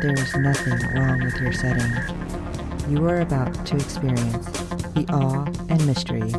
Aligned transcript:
there 0.00 0.14
is 0.14 0.34
nothing 0.34 0.78
wrong 0.94 1.22
with 1.22 1.38
your 1.42 1.52
setting. 1.52 1.92
You 2.88 3.06
are 3.06 3.20
about 3.20 3.66
to 3.66 3.76
experience 3.76 4.46
the 4.94 5.04
awe 5.10 5.44
and 5.68 5.86
mystery 5.86 6.32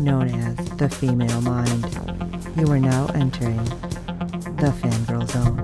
known 0.00 0.28
as 0.30 0.56
the 0.78 0.88
female 0.88 1.42
mind. 1.42 1.84
You 2.56 2.72
are 2.72 2.80
now 2.80 3.08
entering 3.08 3.62
the 4.56 4.72
fangirl 4.80 5.28
zone. 5.28 5.58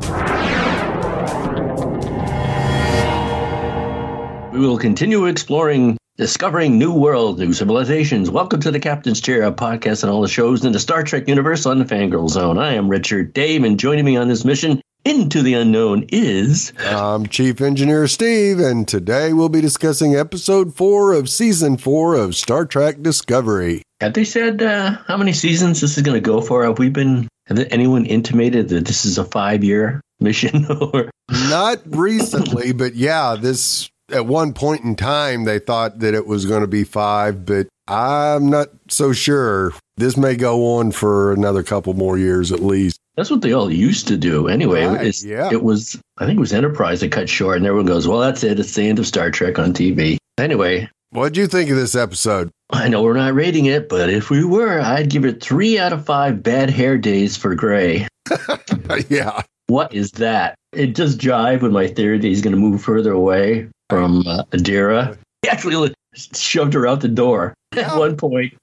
We 4.53 4.61
will 4.61 4.77
continue 4.77 5.25
exploring, 5.25 5.97
discovering 6.19 6.79
new 6.79 6.93
worlds, 6.93 7.41
new 7.41 7.55
civilizations. 7.55 8.29
Welcome 8.29 8.61
to 8.61 8.71
the 8.71 8.81
Captain's 8.81 9.23
Chair, 9.23 9.45
a 9.45 9.53
podcast 9.53 10.03
and 10.03 10.13
all 10.13 10.21
the 10.21 10.29
shows 10.29 10.67
in 10.67 10.73
the 10.73 10.81
Star 10.81 11.03
Trek 11.03 11.27
universe 11.27 11.65
on 11.65 11.79
the 11.79 11.87
Fangirl 11.87 12.29
Zone. 12.29 12.59
I 12.59 12.75
am 12.75 12.91
Redshirt 12.91 13.33
Dave, 13.33 13.65
and 13.65 13.81
joining 13.81 14.05
me 14.05 14.19
on 14.19 14.29
this 14.29 14.45
mission 14.45 14.83
into 15.09 15.43
the 15.43 15.55
unknown 15.55 16.05
is. 16.11 16.75
I'm 16.81 17.27
Chief 17.27 17.63
Engineer 17.63 18.07
Steve, 18.09 18.59
and 18.59 18.87
today 18.87 19.33
we'll 19.33 19.49
be 19.49 19.63
discussing 19.63 20.15
episode 20.15 20.77
four 20.77 21.15
of 21.15 21.31
season 21.31 21.79
four 21.79 22.15
of 22.15 22.37
Star 22.37 22.67
Trek 22.67 23.01
Discovery. 23.01 23.81
Have 24.03 24.13
they 24.13 24.25
said 24.25 24.63
uh, 24.63 24.99
how 25.07 25.17
many 25.17 25.33
seasons 25.33 25.81
this 25.81 25.97
is 25.97 26.03
going 26.03 26.17
to 26.17 26.21
go 26.21 26.43
for? 26.43 26.63
Have 26.65 26.79
we 26.79 26.91
been, 26.91 27.27
have 27.47 27.59
anyone 27.71 28.05
intimated 28.05 28.69
that 28.69 28.85
this 28.85 29.07
is 29.07 29.17
a 29.17 29.25
five 29.25 29.65
year 29.65 30.03
mission? 30.21 30.67
or 30.71 31.11
Not 31.31 31.81
recently, 31.87 32.73
but 32.73 32.95
yeah, 32.95 33.35
this 33.35 33.89
at 34.13 34.27
one 34.27 34.53
point 34.53 34.85
in 34.85 34.95
time 34.95 35.45
they 35.45 35.59
thought 35.59 36.01
that 36.01 36.13
it 36.13 36.27
was 36.27 36.45
going 36.45 36.61
to 36.61 36.69
be 36.69 36.85
five, 36.85 37.47
but 37.47 37.67
I'm 37.87 38.51
not 38.51 38.69
so 38.91 39.15
sure. 39.15 39.73
This 39.97 40.19
may 40.19 40.37
go 40.37 40.77
on 40.77 40.93
for 40.93 41.33
another 41.33 41.63
couple 41.63 41.95
more 41.95 42.19
years 42.19 42.53
at 42.53 42.61
least. 42.61 42.98
That's 43.19 43.33
what 43.33 43.43
they 43.43 43.53
all 43.53 43.69
used 43.69 44.07
to 44.07 44.17
do 44.17 44.47
anyway. 44.47 44.87
Right, 44.87 45.23
yeah. 45.25 45.51
It 45.51 45.65
was, 45.65 46.01
I 46.19 46.25
think 46.25 46.37
it 46.37 46.41
was 46.41 46.53
Enterprise 46.53 47.01
that 47.01 47.11
cut 47.11 47.29
short, 47.29 47.57
and 47.57 47.67
everyone 47.67 47.87
goes, 47.87 48.07
well, 48.07 48.21
that's 48.21 48.45
it. 48.45 48.61
It's 48.61 48.73
the 48.77 48.89
end 48.89 49.01
of 49.01 49.09
Star 49.09 49.33
Trek 49.33 49.59
on 49.59 49.73
TV. 49.73 50.19
Anyway, 50.39 50.89
What'd 51.11 51.37
you 51.37 51.49
think 51.49 51.69
of 51.69 51.77
this 51.77 51.97
episode? 51.97 52.51
I 52.71 52.87
know 52.87 53.03
we're 53.03 53.15
not 53.15 53.35
rating 53.35 53.67
it, 53.67 53.89
but 53.89 54.09
if 54.09 54.31
we 54.31 54.45
were, 54.45 54.79
I'd 54.79 55.11
give 55.11 55.25
it 55.25 55.43
three 55.43 55.81
out 55.81 55.93
of 55.93 56.05
five 56.05 56.45
bad 56.45 56.71
hair 56.71 56.97
days 56.97 57.37
for 57.37 57.57
Gray. 57.57 58.07
yeah. 59.09 59.43
What 59.67 59.93
is 59.93 60.13
that? 60.13 60.55
It 60.73 60.95
does 60.95 61.17
jive 61.17 61.63
with 61.63 61.73
my 61.73 61.89
theory 61.89 62.19
that 62.19 62.27
he's 62.27 62.41
going 62.41 62.55
to 62.55 62.61
move 62.61 62.81
further 62.81 63.11
away 63.11 63.69
from 63.91 64.23
uh, 64.29 64.45
Adira. 64.53 65.19
He 65.43 65.49
actually 65.49 65.93
shoved 66.15 66.75
her 66.75 66.87
out 66.87 67.01
the 67.01 67.09
door 67.09 67.55
at 67.77 67.99
one 67.99 68.17
point. 68.17 68.55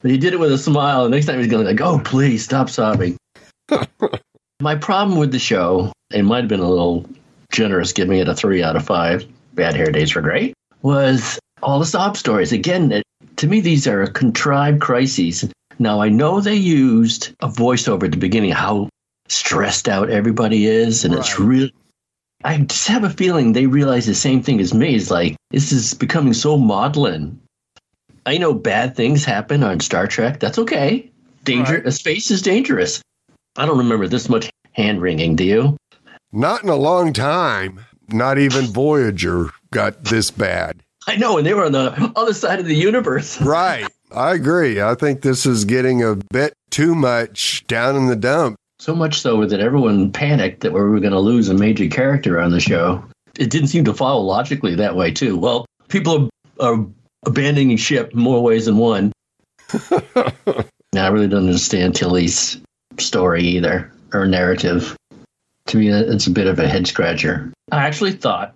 But 0.00 0.10
he 0.10 0.16
did 0.16 0.32
it 0.32 0.40
with 0.40 0.50
a 0.50 0.58
smile. 0.58 1.04
The 1.04 1.10
next 1.10 1.26
time 1.26 1.40
he's 1.40 1.48
going 1.48 1.62
to 1.62 1.70
like, 1.70 1.80
oh, 1.82 2.00
please 2.02 2.42
stop 2.42 2.70
sobbing. 2.70 3.18
My 4.60 4.74
problem 4.76 5.18
with 5.18 5.32
the 5.32 5.38
show, 5.38 5.92
it 6.12 6.22
might 6.22 6.40
have 6.40 6.48
been 6.48 6.60
a 6.60 6.68
little 6.68 7.08
generous 7.50 7.92
giving 7.92 8.18
it 8.18 8.28
a 8.28 8.34
three 8.34 8.62
out 8.62 8.76
of 8.76 8.84
five. 8.84 9.26
Bad 9.54 9.74
hair 9.76 9.90
days 9.92 10.10
for 10.10 10.20
Gray 10.22 10.54
was 10.82 11.38
all 11.62 11.78
the 11.78 11.86
sob 11.86 12.16
stories. 12.16 12.52
Again, 12.52 12.90
it, 12.90 13.02
to 13.36 13.46
me, 13.46 13.60
these 13.60 13.86
are 13.86 14.06
contrived 14.06 14.80
crises. 14.80 15.44
Now, 15.78 16.00
I 16.00 16.08
know 16.08 16.40
they 16.40 16.54
used 16.54 17.34
a 17.40 17.48
voiceover 17.48 18.04
at 18.04 18.12
the 18.12 18.16
beginning, 18.16 18.50
how 18.52 18.88
stressed 19.28 19.88
out 19.88 20.10
everybody 20.10 20.66
is, 20.66 21.04
and 21.04 21.14
it's 21.14 21.38
Right. 21.38 21.48
real. 21.48 21.68
I 22.44 22.56
just 22.58 22.88
have 22.88 23.04
a 23.04 23.10
feeling 23.10 23.52
they 23.52 23.66
realize 23.66 24.06
the 24.06 24.14
same 24.14 24.42
thing 24.42 24.60
as 24.60 24.74
me. 24.74 24.94
It's 24.96 25.10
like, 25.10 25.36
this 25.50 25.70
is 25.70 25.94
becoming 25.94 26.34
so 26.34 26.56
maudlin. 26.56 27.38
I 28.26 28.38
know 28.38 28.52
bad 28.54 28.96
things 28.96 29.24
happen 29.24 29.62
on 29.62 29.80
Star 29.80 30.06
Trek. 30.06 30.40
That's 30.40 30.58
okay. 30.58 31.10
Danger, 31.44 31.82
Right. 31.84 31.92
space 31.92 32.30
is 32.30 32.42
dangerous. 32.42 33.00
I 33.56 33.66
don't 33.66 33.78
remember 33.78 34.08
this 34.08 34.28
much 34.28 34.50
hand 34.72 35.02
wringing, 35.02 35.36
do 35.36 35.44
you? 35.44 35.76
Not 36.32 36.62
in 36.62 36.70
a 36.70 36.76
long 36.76 37.12
time. 37.12 37.84
Not 38.08 38.38
even 38.38 38.66
Voyager 38.66 39.50
got 39.70 40.04
this 40.04 40.30
bad. 40.30 40.82
I 41.06 41.16
know, 41.16 41.36
and 41.36 41.46
they 41.46 41.54
were 41.54 41.64
on 41.64 41.72
the 41.72 42.12
other 42.16 42.32
side 42.32 42.60
of 42.60 42.66
the 42.66 42.74
universe. 42.74 43.40
Right. 43.52 43.86
I 44.14 44.34
agree. 44.34 44.80
I 44.80 44.94
think 44.94 45.22
this 45.22 45.46
is 45.46 45.64
getting 45.64 46.02
a 46.02 46.16
bit 46.30 46.52
too 46.70 46.94
much 46.94 47.66
down 47.66 47.96
in 47.96 48.06
the 48.08 48.16
dump. 48.16 48.56
So 48.78 48.94
much 48.94 49.20
so 49.20 49.46
that 49.46 49.60
everyone 49.60 50.12
panicked 50.12 50.60
that 50.60 50.72
we 50.72 50.80
were 50.80 51.00
going 51.00 51.12
to 51.12 51.18
lose 51.18 51.48
a 51.48 51.54
major 51.54 51.88
character 51.88 52.38
on 52.38 52.50
the 52.50 52.60
show. 52.60 53.02
It 53.38 53.48
didn't 53.48 53.68
seem 53.68 53.84
to 53.86 53.94
follow 53.94 54.20
logically 54.20 54.74
that 54.74 54.96
way, 54.96 55.12
too. 55.12 55.38
Well, 55.38 55.64
people 55.88 56.28
are, 56.60 56.74
are 56.74 56.86
abandoning 57.24 57.76
ship 57.78 58.12
more 58.14 58.42
ways 58.42 58.66
than 58.66 58.76
one. 58.76 59.12
now, 60.92 61.06
I 61.06 61.08
really 61.08 61.28
don't 61.28 61.46
understand 61.46 61.94
Tilly's 61.94 62.60
story 62.98 63.42
either, 63.42 63.90
or 64.12 64.26
narrative. 64.26 64.96
To 65.66 65.76
me, 65.76 65.88
it's 65.88 66.26
a 66.26 66.30
bit 66.30 66.46
of 66.46 66.58
a 66.58 66.68
head 66.68 66.86
scratcher. 66.86 67.52
I 67.70 67.86
actually 67.86 68.12
thought 68.12 68.54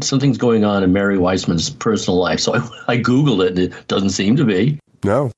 something's 0.00 0.38
going 0.38 0.64
on 0.64 0.82
in 0.82 0.92
Mary 0.92 1.18
Wiseman's 1.18 1.70
personal 1.70 2.18
life, 2.18 2.40
so 2.40 2.54
I, 2.88 2.94
I 2.94 2.98
Googled 2.98 3.44
it, 3.44 3.50
and 3.50 3.58
it 3.58 3.88
doesn't 3.88 4.10
seem 4.10 4.36
to 4.36 4.44
be. 4.44 4.78
No. 5.04 5.30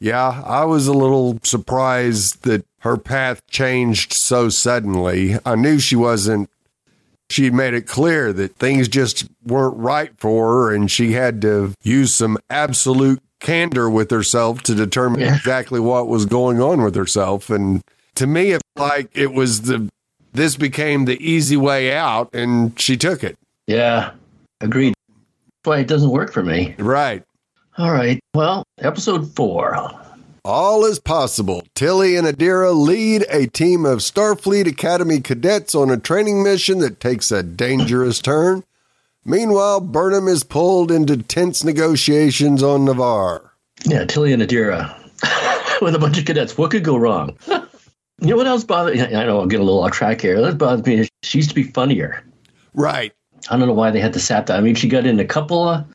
Yeah, 0.00 0.42
I 0.44 0.64
was 0.64 0.86
a 0.86 0.92
little 0.92 1.38
surprised 1.44 2.42
that 2.42 2.66
her 2.80 2.96
path 2.96 3.40
changed 3.48 4.12
so 4.12 4.48
suddenly. 4.48 5.36
I 5.46 5.54
knew 5.54 5.78
she 5.78 5.96
wasn't, 5.96 6.50
she 7.30 7.48
made 7.50 7.72
it 7.72 7.86
clear 7.86 8.32
that 8.32 8.56
things 8.56 8.88
just 8.88 9.26
weren't 9.46 9.78
right 9.78 10.12
for 10.18 10.48
her 10.48 10.74
and 10.74 10.90
she 10.90 11.12
had 11.12 11.40
to 11.42 11.72
use 11.82 12.14
some 12.14 12.36
absolute 12.50 13.22
candor 13.44 13.88
with 13.88 14.10
herself 14.10 14.62
to 14.64 14.74
determine 14.74 15.20
Yeah. 15.20 15.36
exactly 15.36 15.78
what 15.78 16.08
was 16.08 16.26
going 16.26 16.60
on 16.60 16.82
with 16.82 16.96
herself. 16.96 17.50
And 17.50 17.82
to 18.16 18.26
me, 18.26 18.50
it 18.52 18.62
like 18.76 19.10
it 19.14 19.32
was 19.32 19.62
the, 19.62 19.88
this 20.32 20.56
became 20.56 21.04
the 21.04 21.22
easy 21.24 21.56
way 21.56 21.94
out 21.94 22.28
and 22.34 22.78
she 22.80 22.96
took 22.96 23.22
it. 23.22 23.36
Yeah, 23.68 24.10
agreed. 24.60 24.94
Why 25.62 25.78
it 25.78 25.86
doesn't 25.88 26.10
work 26.10 26.32
for 26.32 26.42
me. 26.42 26.74
Right. 26.78 27.22
All 27.78 27.92
right. 27.92 28.20
Well, 28.34 28.64
episode 28.78 29.32
four. 29.34 29.76
All 30.44 30.84
is 30.84 30.98
possible. 30.98 31.62
Tilly 31.74 32.16
and 32.16 32.26
Adira 32.26 32.74
lead 32.74 33.24
a 33.30 33.46
team 33.46 33.86
of 33.86 34.00
Starfleet 34.00 34.66
Academy 34.66 35.20
cadets 35.20 35.74
on 35.74 35.90
a 35.90 35.96
training 35.96 36.42
mission 36.42 36.80
that 36.80 37.00
takes 37.00 37.32
a 37.32 37.42
dangerous 37.42 38.18
turn. 38.20 38.62
Meanwhile, 39.24 39.80
Burnham 39.80 40.28
is 40.28 40.44
pulled 40.44 40.90
into 40.90 41.16
tense 41.16 41.64
negotiations 41.64 42.62
on 42.62 42.84
Ni'Var. 42.84 43.52
Yeah, 43.84 44.04
Tilly 44.04 44.32
and 44.32 44.42
Adira 44.42 44.94
with 45.82 45.94
a 45.94 45.98
bunch 45.98 46.18
of 46.18 46.24
cadets. 46.26 46.58
What 46.58 46.70
could 46.70 46.84
go 46.84 46.96
wrong? 46.96 47.36
you 47.48 48.28
know 48.28 48.36
what 48.36 48.46
else 48.46 48.64
bothers 48.64 48.96
me? 48.96 49.16
I 49.16 49.24
know 49.24 49.40
I'll 49.40 49.46
get 49.46 49.60
a 49.60 49.64
little 49.64 49.82
off 49.82 49.92
track 49.92 50.20
here. 50.20 50.40
That 50.40 50.58
bothers 50.58 50.86
me. 50.86 51.08
She 51.22 51.38
used 51.38 51.48
to 51.48 51.54
be 51.54 51.62
funnier. 51.62 52.22
Right. 52.74 53.12
I 53.50 53.56
don't 53.56 53.66
know 53.66 53.74
why 53.74 53.90
they 53.90 54.00
had 54.00 54.12
to 54.14 54.20
sap 54.20 54.46
that. 54.46 54.58
I 54.58 54.60
mean, 54.60 54.74
she 54.74 54.88
got 54.88 55.06
in 55.06 55.18
a 55.20 55.24
couple 55.24 55.68
of 55.68 55.86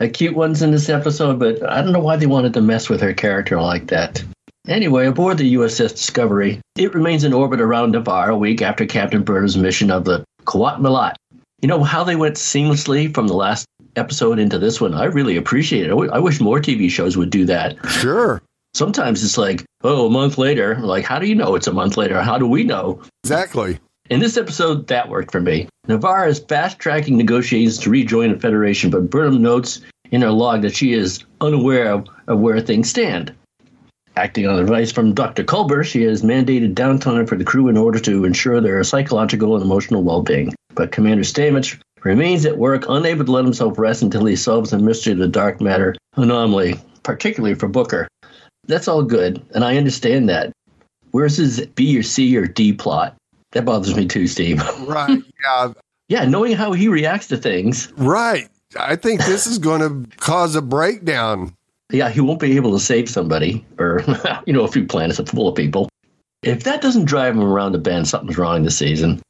uh, 0.00 0.08
cute 0.12 0.34
ones 0.34 0.62
in 0.62 0.70
this 0.70 0.88
episode, 0.88 1.38
but 1.38 1.62
I 1.70 1.82
don't 1.82 1.92
know 1.92 2.00
why 2.00 2.16
they 2.16 2.26
wanted 2.26 2.54
to 2.54 2.60
mess 2.60 2.88
with 2.88 3.00
her 3.00 3.12
character 3.12 3.60
like 3.60 3.88
that. 3.88 4.22
Anyway, 4.66 5.06
aboard 5.06 5.38
the 5.38 5.54
USS 5.54 5.92
Discovery, 5.92 6.60
it 6.76 6.94
remains 6.94 7.24
in 7.24 7.32
orbit 7.32 7.60
around 7.60 7.92
Ni'Var 7.92 8.28
a 8.30 8.36
week 8.36 8.60
after 8.60 8.84
Captain 8.84 9.22
Burnham's 9.22 9.56
mission 9.56 9.90
of 9.90 10.04
the 10.04 10.24
Qowat 10.44 10.78
Milat. 10.78 11.14
You 11.60 11.68
know 11.68 11.82
how 11.82 12.04
they 12.04 12.16
went 12.16 12.36
seamlessly 12.36 13.12
from 13.12 13.26
the 13.26 13.34
last 13.34 13.66
episode 13.96 14.38
into 14.38 14.58
this 14.58 14.80
one? 14.80 14.94
I 14.94 15.04
really 15.06 15.36
appreciate 15.36 15.82
it. 15.82 15.86
I 15.86 15.90
w- 15.90 16.10
I 16.10 16.18
wish 16.20 16.40
more 16.40 16.60
TV 16.60 16.88
shows 16.88 17.16
would 17.16 17.30
do 17.30 17.44
that. 17.46 17.76
Sure. 17.88 18.40
Sometimes 18.74 19.24
it's 19.24 19.38
like, 19.38 19.64
oh, 19.82 20.06
a 20.06 20.10
month 20.10 20.38
later. 20.38 20.76
Like, 20.76 21.04
how 21.04 21.18
do 21.18 21.26
you 21.26 21.34
know 21.34 21.56
it's 21.56 21.66
a 21.66 21.72
month 21.72 21.96
later? 21.96 22.20
How 22.22 22.38
do 22.38 22.46
we 22.46 22.62
know? 22.62 23.02
Exactly. 23.24 23.80
In 24.08 24.20
this 24.20 24.36
episode, 24.36 24.86
that 24.86 25.08
worked 25.08 25.32
for 25.32 25.40
me. 25.40 25.68
Ni'Var 25.88 26.28
is 26.28 26.38
fast 26.38 26.78
tracking 26.78 27.16
negotiations 27.16 27.78
to 27.78 27.90
rejoin 27.90 28.32
the 28.32 28.38
Federation, 28.38 28.90
but 28.90 29.10
Burnham 29.10 29.42
notes 29.42 29.80
in 30.12 30.22
her 30.22 30.30
log 30.30 30.62
that 30.62 30.76
she 30.76 30.92
is 30.92 31.24
unaware 31.40 31.92
of, 31.92 32.06
of 32.28 32.38
where 32.38 32.60
things 32.60 32.88
stand. 32.88 33.34
Acting 34.18 34.48
on 34.48 34.58
advice 34.58 34.90
from 34.90 35.14
Dr. 35.14 35.44
Culber, 35.44 35.84
she 35.84 36.02
has 36.02 36.22
mandated 36.22 36.74
downtime 36.74 37.28
for 37.28 37.36
the 37.36 37.44
crew 37.44 37.68
in 37.68 37.76
order 37.76 38.00
to 38.00 38.24
ensure 38.24 38.60
their 38.60 38.82
psychological 38.82 39.54
and 39.54 39.64
emotional 39.64 40.02
well 40.02 40.22
being. 40.22 40.52
But 40.74 40.90
Commander 40.90 41.22
Stamets 41.22 41.80
remains 42.02 42.44
at 42.44 42.58
work, 42.58 42.86
unable 42.88 43.24
to 43.24 43.30
let 43.30 43.44
himself 43.44 43.78
rest 43.78 44.02
until 44.02 44.24
he 44.24 44.34
solves 44.34 44.72
the 44.72 44.78
mystery 44.80 45.12
of 45.12 45.20
the 45.20 45.28
dark 45.28 45.60
matter 45.60 45.94
anomaly, 46.16 46.80
particularly 47.04 47.54
for 47.54 47.68
Booker. 47.68 48.08
That's 48.66 48.88
all 48.88 49.04
good, 49.04 49.40
and 49.54 49.64
I 49.64 49.76
understand 49.76 50.28
that. 50.30 50.50
Where's 51.12 51.36
his 51.36 51.64
B 51.76 51.96
or 51.96 52.02
C 52.02 52.36
or 52.36 52.48
D 52.48 52.72
plot? 52.72 53.14
That 53.52 53.66
bothers 53.66 53.94
me 53.94 54.06
too, 54.06 54.26
Steve. 54.26 54.60
Right. 54.80 55.22
yeah. 55.44 55.72
Yeah, 56.08 56.24
knowing 56.24 56.54
how 56.54 56.72
he 56.72 56.88
reacts 56.88 57.28
to 57.28 57.36
things. 57.36 57.92
Right. 57.92 58.48
I 58.76 58.96
think 58.96 59.24
this 59.24 59.46
is 59.46 59.58
going 59.58 59.80
to 59.80 60.16
cause 60.16 60.56
a 60.56 60.62
breakdown. 60.62 61.54
Yeah, 61.90 62.10
he 62.10 62.20
won't 62.20 62.40
be 62.40 62.56
able 62.56 62.72
to 62.72 62.80
save 62.80 63.08
somebody 63.08 63.64
or, 63.78 64.04
you 64.46 64.52
know, 64.52 64.64
a 64.64 64.68
few 64.68 64.86
planets 64.86 65.18
full 65.30 65.48
of 65.48 65.54
people. 65.54 65.88
If 66.42 66.64
that 66.64 66.82
doesn't 66.82 67.06
drive 67.06 67.34
him 67.34 67.42
around 67.42 67.72
the 67.72 67.78
bend, 67.78 68.06
something's 68.06 68.38
wrong 68.38 68.62
this 68.62 68.76
season. 68.78 69.20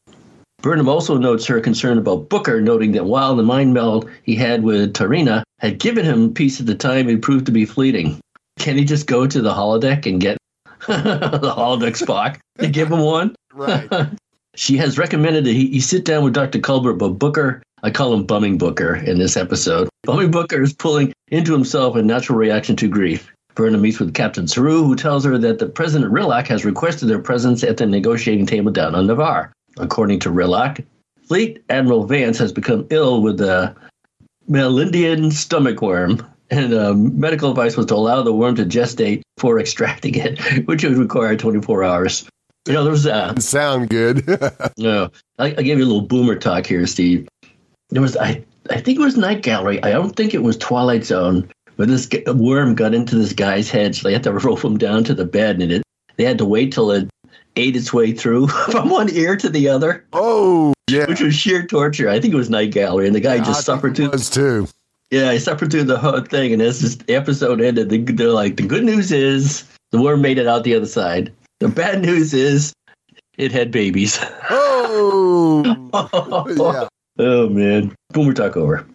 Burnham 0.61 0.89
also 0.89 1.17
notes 1.17 1.47
her 1.47 1.61
concern 1.61 1.99
about 1.99 2.29
Booker, 2.29 2.61
noting 2.61 2.93
that 2.93 3.05
while 3.05 3.37
the 3.37 3.45
mind 3.45 3.75
meld 3.75 4.11
he 4.25 4.35
had 4.35 4.65
with 4.65 4.93
T'Rina 4.93 5.45
had 5.61 5.79
given 5.79 6.05
him 6.05 6.25
a 6.25 6.29
piece 6.31 6.59
of 6.59 6.67
the 6.67 6.75
time, 6.75 7.09
it 7.09 7.23
proved 7.23 7.47
to 7.47 7.53
be 7.53 7.65
fleeting. 7.65 8.19
Can 8.59 8.77
he 8.77 8.85
just 8.85 9.07
go 9.07 9.27
to 9.27 9.41
the 9.41 9.53
holodeck 9.53 10.05
and 10.05 10.21
get 10.21 10.37
the 10.87 11.55
holodeck 11.57 11.97
Spock 11.97 12.39
to 12.59 12.69
give 12.69 12.91
him 12.91 13.01
one? 13.01 13.37
Right. 13.55 13.89
she 14.57 14.77
has 14.79 14.99
recommended 14.99 15.45
that 15.45 15.53
he, 15.53 15.69
he 15.69 15.81
sit 15.81 16.05
down 16.05 16.25
with 16.25 16.35
Dr. 16.35 16.59
Culber, 16.59 16.99
but 16.99 17.11
Booker, 17.11 17.63
I 17.85 17.91
call 17.91 18.13
him 18.13 18.25
Bumming 18.25 18.59
Booker 18.59 18.97
in 18.97 19.19
this 19.19 19.37
episode. 19.37 19.88
Bumming 20.05 20.31
Booker 20.31 20.63
is 20.63 20.73
pulling 20.73 21.13
into 21.29 21.53
himself 21.53 21.97
a 21.97 22.03
natural 22.03 22.39
reaction 22.39 22.77
to 22.77 22.89
grief. 22.89 23.31
Burnham 23.55 23.83
meets 23.83 23.99
with 23.99 24.15
Captain 24.15 24.47
Saru, 24.47 24.85
who 24.85 24.95
tells 24.95 25.25
her 25.25 25.37
that 25.37 25.59
the 25.59 25.67
President 25.67 26.13
Rilak 26.13 26.47
has 26.47 26.65
requested 26.65 27.09
their 27.09 27.19
presence 27.19 27.65
at 27.65 27.77
the 27.77 27.87
negotiating 27.87 28.47
table 28.47 28.71
down 28.71 28.95
on 28.95 29.07
Ni'Var. 29.09 29.51
According 29.79 30.21
to 30.21 30.31
Rilak, 30.31 30.85
Fleet 31.27 31.63
Admiral 31.69 32.05
Vance 32.05 32.39
has 32.39 32.53
become 32.53 32.87
ill 32.91 33.21
with 33.21 33.39
the 33.39 33.75
Melindian 34.49 35.33
stomach 35.33 35.83
worm, 35.83 36.25
and 36.51 36.73
uh, 36.73 36.95
medical 36.95 37.51
advice 37.51 37.77
was 37.77 37.87
to 37.87 37.95
allow 37.95 38.23
the 38.23 38.33
worm 38.33 38.55
to 38.57 38.65
gestate 38.65 39.23
before 39.37 39.59
extracting 39.59 40.15
it, 40.15 40.39
which 40.67 40.85
would 40.85 40.97
require 40.97 41.37
24 41.37 41.85
hours. 41.85 42.29
You 42.67 42.75
know, 42.75 42.85
there's 42.85 43.07
uh, 43.07 43.35
sound 43.41 43.91
good. 43.91 44.27
no, 44.79 45.11
I, 45.39 45.47
I 45.47 45.63
gave 45.63 45.79
you 45.79 45.85
a 45.85 45.87
little 45.87 46.03
boomer 46.03 46.37
talk 46.37 46.67
here, 46.67 46.87
Steve. 46.87 47.29
There 47.91 48.03
was 48.03 48.17
I 48.17 48.45
I 48.71 48.81
think 48.81 48.99
it 48.99 49.03
was 49.03 49.17
Night 49.17 49.43
Gallery. 49.43 49.83
I 49.83 49.91
don't 49.91 50.15
think 50.17 50.35
it 50.35 50.43
was 50.43 50.57
Twilight 50.57 51.05
Zone, 51.05 51.49
but 51.77 51.89
this 51.89 52.09
worm 52.27 52.75
got 52.75 52.95
into 52.95 53.17
this 53.17 53.33
guy's 53.33 53.71
head, 53.71 53.95
so 53.95 54.07
they 54.09 54.13
had 54.13 54.23
to 54.25 54.33
rope 54.47 54.65
him 54.65 54.77
down 54.79 55.05
to 55.05 55.15
the 55.15 55.25
bed, 55.25 55.61
and 55.63 55.73
it 55.73 55.83
they 56.17 56.25
had 56.25 56.39
to 56.39 56.45
wait 56.45 56.73
till 56.73 56.91
it 56.91 57.09
ate 57.57 57.77
its 57.77 57.93
way 57.93 58.13
through 58.13 58.47
from 58.71 58.89
one 58.91 59.09
ear 59.11 59.37
to 59.37 59.49
the 59.49 59.69
other. 59.69 60.05
Oh, 60.13 60.73
yeah. 60.91 61.07
Which 61.07 61.21
was 61.21 61.35
sheer 61.35 61.67
torture. 61.67 62.09
I 62.09 62.21
think 62.21 62.33
it 62.35 62.37
was 62.37 62.51
Night 62.51 62.73
Gallery, 62.73 63.07
and 63.07 63.15
the 63.17 63.21
guy 63.21 63.37
Yeah, 63.37 63.45
just 63.45 63.61
I 63.61 63.63
suffered 63.75 63.97
through. 63.97 64.07
it 64.07 64.13
was 64.13 64.31
too. 64.31 64.67
Yeah, 65.11 65.33
he 65.33 65.39
suffered 65.39 65.71
through 65.71 65.85
the 65.85 65.99
whole 65.99 66.21
thing, 66.21 66.53
and 66.53 66.61
as 66.61 66.81
this 66.81 66.99
episode 67.09 67.61
ended, 67.63 67.89
they- 67.89 67.99
they're 67.99 68.29
like, 68.29 68.57
the 68.59 68.63
good 68.67 68.85
news 68.85 69.11
is 69.11 69.65
the 69.91 70.01
worm 70.03 70.21
made 70.21 70.37
it 70.39 70.47
out 70.47 70.65
the 70.65 70.75
other 70.75 70.85
side. 70.87 71.33
The 71.61 71.69
bad 71.69 72.03
news 72.03 72.35
is 72.35 72.73
it 73.39 73.51
had 73.53 73.71
babies. 73.71 74.19
Oh, 74.91 75.63
yeah. 76.75 76.89
Oh 77.19 77.49
man, 77.49 77.95
boomer 78.13 78.35
talk 78.35 78.57
over. 78.57 78.87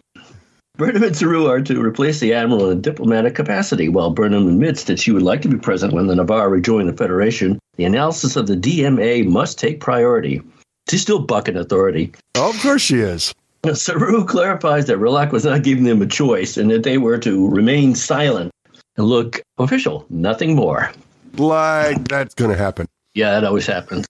Burnham 0.76 1.04
and 1.04 1.16
Saru 1.16 1.46
are 1.46 1.60
to 1.60 1.80
replace 1.80 2.18
the 2.18 2.34
admiral 2.34 2.68
in 2.70 2.78
a 2.78 2.80
diplomatic 2.80 3.36
capacity. 3.36 3.88
While 3.88 4.10
Burnham 4.10 4.48
admits 4.48 4.84
that 4.84 4.98
she 4.98 5.12
would 5.12 5.22
like 5.22 5.40
to 5.42 5.48
be 5.48 5.56
present 5.56 5.92
when 5.92 6.08
the 6.08 6.16
Ni'Var 6.16 6.48
rejoin 6.48 6.86
the 6.86 6.92
Federation, 6.92 7.60
the 7.76 7.84
analysis 7.84 8.34
of 8.34 8.48
the 8.48 8.56
DMA 8.56 9.24
must 9.24 9.56
take 9.56 9.78
priority. 9.78 10.42
She's 10.90 11.02
still 11.02 11.20
bucking 11.20 11.56
authority. 11.56 12.12
Oh, 12.34 12.50
of 12.50 12.60
course 12.60 12.82
she 12.82 12.98
is. 12.98 13.32
Saru 13.72 14.24
clarifies 14.24 14.86
that 14.86 14.98
Rilak 14.98 15.30
was 15.30 15.44
not 15.44 15.62
giving 15.62 15.84
them 15.84 16.02
a 16.02 16.06
choice 16.06 16.56
and 16.56 16.70
that 16.72 16.82
they 16.82 16.98
were 16.98 17.18
to 17.18 17.48
remain 17.48 17.94
silent 17.94 18.50
and 18.96 19.06
look 19.06 19.42
official, 19.58 20.06
nothing 20.10 20.56
more. 20.56 20.90
Like 21.36 22.08
that's 22.08 22.34
going 22.34 22.50
to 22.50 22.56
happen. 22.56 22.86
Yeah, 23.14 23.30
that 23.30 23.44
always 23.44 23.66
happens. 23.66 24.06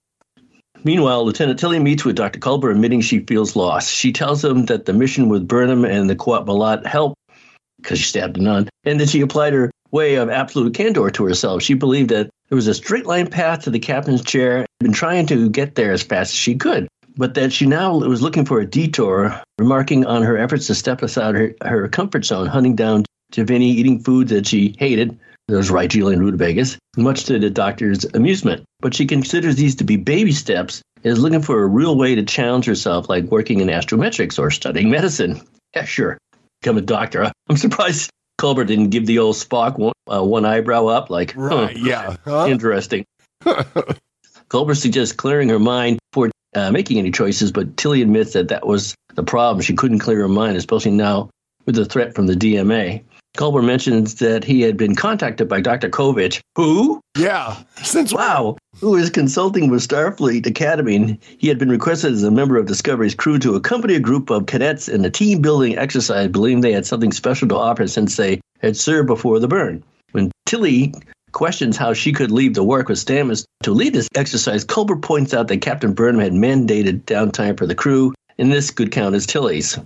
Meanwhile, 0.85 1.25
Lieutenant 1.25 1.59
Tilly 1.59 1.79
meets 1.79 2.05
with 2.05 2.15
Dr. 2.15 2.39
Culber, 2.39 2.69
admitting 2.69 3.01
she 3.01 3.19
feels 3.19 3.55
lost. 3.55 3.91
She 3.91 4.13
tells 4.13 4.45
him 4.45 4.65
that 4.67 4.85
the 4.85 4.93
mission 4.93 5.29
with 5.29 5.47
Burnham 5.47 5.83
and 5.83 6.07
the 6.07 6.15
Qowat 6.15 6.45
Milat 6.45 6.85
helped 6.85 7.17
because 7.81 7.97
she 7.97 8.05
stabbed 8.05 8.37
a 8.37 8.41
nun, 8.41 8.69
and 8.83 8.99
that 8.99 9.09
she 9.09 9.21
applied 9.21 9.53
her 9.53 9.71
way 9.91 10.15
of 10.15 10.29
absolute 10.29 10.75
candor 10.75 11.09
to 11.09 11.25
herself. 11.25 11.63
She 11.63 11.73
believed 11.73 12.11
that 12.11 12.29
there 12.49 12.55
was 12.55 12.67
a 12.67 12.73
straight 12.75 13.07
line 13.07 13.27
path 13.27 13.63
to 13.63 13.71
the 13.71 13.79
captain's 13.79 14.23
chair, 14.23 14.57
and 14.57 14.67
been 14.79 14.93
trying 14.93 15.25
to 15.27 15.49
get 15.49 15.73
there 15.73 15.91
as 15.91 16.03
fast 16.03 16.33
as 16.33 16.37
she 16.37 16.53
could, 16.53 16.87
but 17.17 17.33
that 17.33 17.51
she 17.51 17.65
now 17.65 17.97
was 17.97 18.21
looking 18.21 18.45
for 18.45 18.59
a 18.59 18.65
detour, 18.65 19.41
remarking 19.57 20.05
on 20.05 20.21
her 20.21 20.37
efforts 20.37 20.67
to 20.67 20.75
step 20.75 21.01
aside 21.01 21.35
her, 21.35 21.55
her 21.63 21.87
comfort 21.87 22.25
zone, 22.25 22.45
hunting 22.45 22.75
down 22.75 23.05
Giovanni, 23.31 23.71
eating 23.71 24.03
food 24.03 24.27
that 24.27 24.45
she 24.45 24.75
hated, 24.77 25.19
those 25.47 25.69
right, 25.69 25.89
Julian 25.89 26.19
rutabagas, 26.19 26.77
much 26.97 27.25
to 27.25 27.39
the 27.39 27.49
doctor's 27.49 28.05
amusement. 28.13 28.63
But 28.79 28.93
she 28.93 29.05
considers 29.05 29.55
these 29.55 29.75
to 29.75 29.83
be 29.83 29.97
baby 29.97 30.31
steps 30.31 30.81
and 30.97 31.05
is 31.05 31.19
looking 31.19 31.41
for 31.41 31.61
a 31.61 31.67
real 31.67 31.97
way 31.97 32.15
to 32.15 32.23
challenge 32.23 32.65
herself, 32.65 33.09
like 33.09 33.25
working 33.25 33.59
in 33.59 33.67
astrometrics 33.67 34.39
or 34.39 34.51
studying 34.51 34.89
medicine. 34.89 35.41
Yeah, 35.75 35.85
sure. 35.85 36.17
Become 36.61 36.77
a 36.77 36.81
doctor. 36.81 37.31
I'm 37.49 37.57
surprised 37.57 38.09
Culber 38.39 38.65
didn't 38.65 38.89
give 38.89 39.05
the 39.05 39.19
old 39.19 39.35
Spock 39.35 39.77
one, 39.77 39.93
uh, 40.11 40.23
one 40.23 40.45
eyebrow 40.45 40.87
up, 40.87 41.09
like, 41.09 41.33
huh, 41.33 41.41
Right. 41.41 41.77
Yeah. 41.77 42.15
Huh? 42.25 42.47
interesting. 42.49 43.05
Culber 43.43 44.75
suggests 44.75 45.13
clearing 45.13 45.49
her 45.49 45.59
mind 45.59 45.99
before 46.11 46.31
uh, 46.55 46.71
making 46.71 46.97
any 46.97 47.11
choices, 47.11 47.51
but 47.51 47.77
Tilly 47.77 48.01
admits 48.01 48.33
that 48.33 48.47
that 48.49 48.65
was 48.65 48.95
the 49.15 49.23
problem. 49.23 49.61
She 49.61 49.73
couldn't 49.75 49.99
clear 49.99 50.19
her 50.19 50.27
mind, 50.27 50.57
especially 50.57 50.91
now 50.91 51.29
with 51.65 51.75
the 51.75 51.85
threat 51.85 52.15
from 52.15 52.27
the 52.27 52.35
DMA. 52.35 53.03
Culber 53.35 53.63
mentions 53.63 54.15
that 54.15 54.43
he 54.43 54.61
had 54.61 54.77
been 54.77 54.95
contacted 54.95 55.47
by 55.47 55.61
Dr. 55.61 55.89
Kovich, 55.89 56.39
who, 56.55 57.01
Yeah. 57.17 57.57
Since 57.83 58.13
wow, 58.13 58.57
who 58.79 58.95
is 58.95 59.09
consulting 59.09 59.69
with 59.69 59.87
Starfleet 59.87 60.45
Academy. 60.45 60.95
And 60.95 61.17
he 61.37 61.47
had 61.47 61.59
been 61.59 61.69
requested 61.69 62.13
as 62.13 62.23
a 62.23 62.31
member 62.31 62.57
of 62.57 62.65
Discovery's 62.65 63.15
crew 63.15 63.37
to 63.39 63.55
accompany 63.55 63.95
a 63.95 63.99
group 63.99 64.29
of 64.29 64.45
cadets 64.45 64.87
in 64.87 65.03
a 65.05 65.09
team 65.09 65.41
building 65.41 65.77
exercise, 65.77 66.29
believing 66.29 66.61
they 66.61 66.71
had 66.71 66.85
something 66.85 67.11
special 67.11 67.47
to 67.49 67.55
offer 67.55 67.87
since 67.87 68.15
they 68.15 68.41
had 68.61 68.77
served 68.77 69.07
before 69.07 69.39
the 69.39 69.47
burn. 69.47 69.83
When 70.11 70.31
Tilly 70.45 70.93
questions 71.31 71.75
how 71.75 71.93
she 71.93 72.13
could 72.13 72.31
leave 72.31 72.53
the 72.53 72.63
work 72.63 72.87
with 72.87 72.97
Stamets 72.97 73.43
to 73.63 73.71
lead 73.71 73.93
this 73.93 74.07
exercise, 74.15 74.63
Culber 74.63 75.01
points 75.01 75.33
out 75.33 75.49
that 75.49 75.57
Captain 75.57 75.93
Burnham 75.93 76.21
had 76.21 76.31
mandated 76.31 77.03
downtime 77.03 77.57
for 77.57 77.67
the 77.67 77.75
crew, 77.75 78.13
and 78.37 78.51
this 78.51 78.71
could 78.71 78.91
count 78.91 79.15
as 79.15 79.25
Tilly's. 79.25 79.77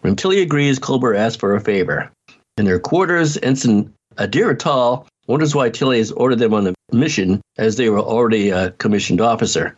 When 0.00 0.16
Tilly 0.16 0.40
agrees, 0.40 0.78
Culber 0.78 1.16
asks 1.16 1.38
for 1.38 1.54
a 1.54 1.60
favor. 1.60 2.10
In 2.58 2.64
their 2.64 2.78
quarters, 2.78 3.36
Ensign 3.42 3.92
Adira 4.16 4.58
Tal 4.58 5.06
wonders 5.26 5.54
why 5.54 5.68
Tilly 5.68 5.98
has 5.98 6.10
ordered 6.12 6.38
them 6.38 6.54
on 6.54 6.66
a 6.66 6.74
mission 6.90 7.42
as 7.58 7.76
they 7.76 7.90
were 7.90 8.00
already 8.00 8.48
a 8.50 8.70
commissioned 8.72 9.20
officer. 9.20 9.76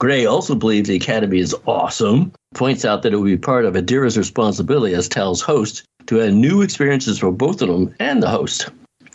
Gray 0.00 0.26
also 0.26 0.54
believes 0.54 0.88
the 0.88 0.96
Academy 0.96 1.38
is 1.38 1.54
awesome, 1.66 2.32
points 2.54 2.84
out 2.84 3.02
that 3.02 3.12
it 3.12 3.16
would 3.16 3.26
be 3.26 3.36
part 3.38 3.64
of 3.64 3.74
Adira's 3.74 4.18
responsibility 4.18 4.94
as 4.94 5.08
Tal's 5.08 5.40
host 5.40 5.84
to 6.06 6.20
add 6.20 6.34
new 6.34 6.62
experiences 6.62 7.18
for 7.18 7.30
both 7.30 7.62
of 7.62 7.68
them 7.68 7.94
and 8.00 8.22
the 8.22 8.28
host. 8.28 8.68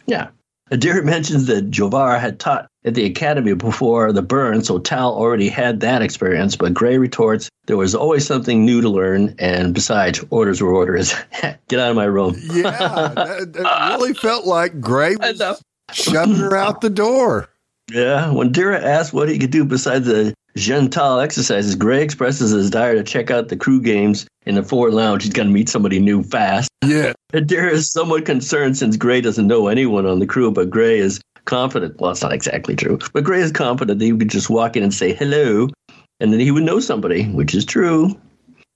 Yeah. 0.08 0.30
Adira 0.72 1.04
mentions 1.04 1.46
that 1.48 1.70
Jovar 1.70 2.20
had 2.20 2.40
taught 2.40 2.68
at 2.86 2.94
the 2.94 3.06
Academy 3.06 3.54
before 3.54 4.12
the 4.12 4.22
burn, 4.22 4.64
so 4.64 4.80
Tal 4.80 5.14
already 5.14 5.50
had 5.50 5.80
that 5.80 6.02
experience, 6.02 6.56
but 6.56 6.74
Gray 6.74 6.98
retorts 6.98 7.50
there 7.66 7.78
was 7.78 7.96
always 7.96 8.26
something 8.26 8.64
new 8.64 8.82
to 8.82 8.90
learn, 8.90 9.36
and 9.40 9.74
besides, 9.74 10.24
orders 10.30 10.62
were 10.62 10.74
orders. 10.74 11.16
Get 11.68 11.80
out 11.80 11.90
of 11.90 11.96
my 11.96 12.06
room. 12.06 12.36
yeah, 12.52 12.70
that, 12.70 13.54
that 13.54 13.90
really 13.98 14.14
felt 14.14 14.46
like 14.46 14.80
Gray 14.80 15.16
was 15.16 15.42
shoving 15.92 16.36
her 16.36 16.56
out 16.56 16.82
the 16.82 16.90
door. 16.90 17.50
Yeah, 17.92 18.32
when 18.32 18.52
Dira 18.52 18.82
asks 18.84 19.14
what 19.14 19.30
he 19.30 19.38
could 19.38 19.52
do 19.52 19.64
besides 19.64 20.06
the 20.06 20.34
Gental 20.58 21.22
exercises, 21.22 21.76
Gray 21.76 22.02
expresses 22.02 22.52
his 22.52 22.70
desire 22.70 22.96
to 22.96 23.04
check 23.04 23.30
out 23.30 23.50
the 23.50 23.58
crew 23.58 23.82
games 23.82 24.26
in 24.46 24.56
the 24.56 24.64
forward 24.64 24.94
lounge. 24.94 25.24
He's 25.24 25.34
going 25.34 25.50
to 25.50 25.54
meet 25.54 25.70
somebody 25.70 26.00
new 26.00 26.24
fast. 26.24 26.70
Yeah. 26.84 27.14
Adira 27.34 27.72
is 27.72 27.92
somewhat 27.92 28.26
concerned 28.26 28.78
since 28.78 28.96
Gray 28.96 29.22
doesn't 29.22 29.48
know 29.48 29.68
anyone 29.68 30.06
on 30.06 30.20
the 30.20 30.26
crew, 30.26 30.52
but 30.52 30.70
Gray 30.70 30.98
is 30.98 31.20
confident. 31.46 32.00
Well, 32.00 32.12
it's 32.12 32.22
not 32.22 32.34
exactly 32.34 32.76
true, 32.76 33.00
but 33.14 33.24
Gray 33.24 33.42
is 33.42 33.52
confident 33.52 34.00
that 34.00 34.06
he 34.06 34.12
could 34.12 34.30
just 34.30 34.50
walk 34.50 34.76
in 34.76 34.84
and 34.84 34.94
say 34.94 35.14
hello, 35.14 35.70
and 36.20 36.34
then 36.34 36.40
he 36.40 36.52
would 36.52 36.64
know 36.64 36.80
somebody, 36.80 37.26
which 37.26 37.56
is 37.56 37.66
true. 37.66 38.16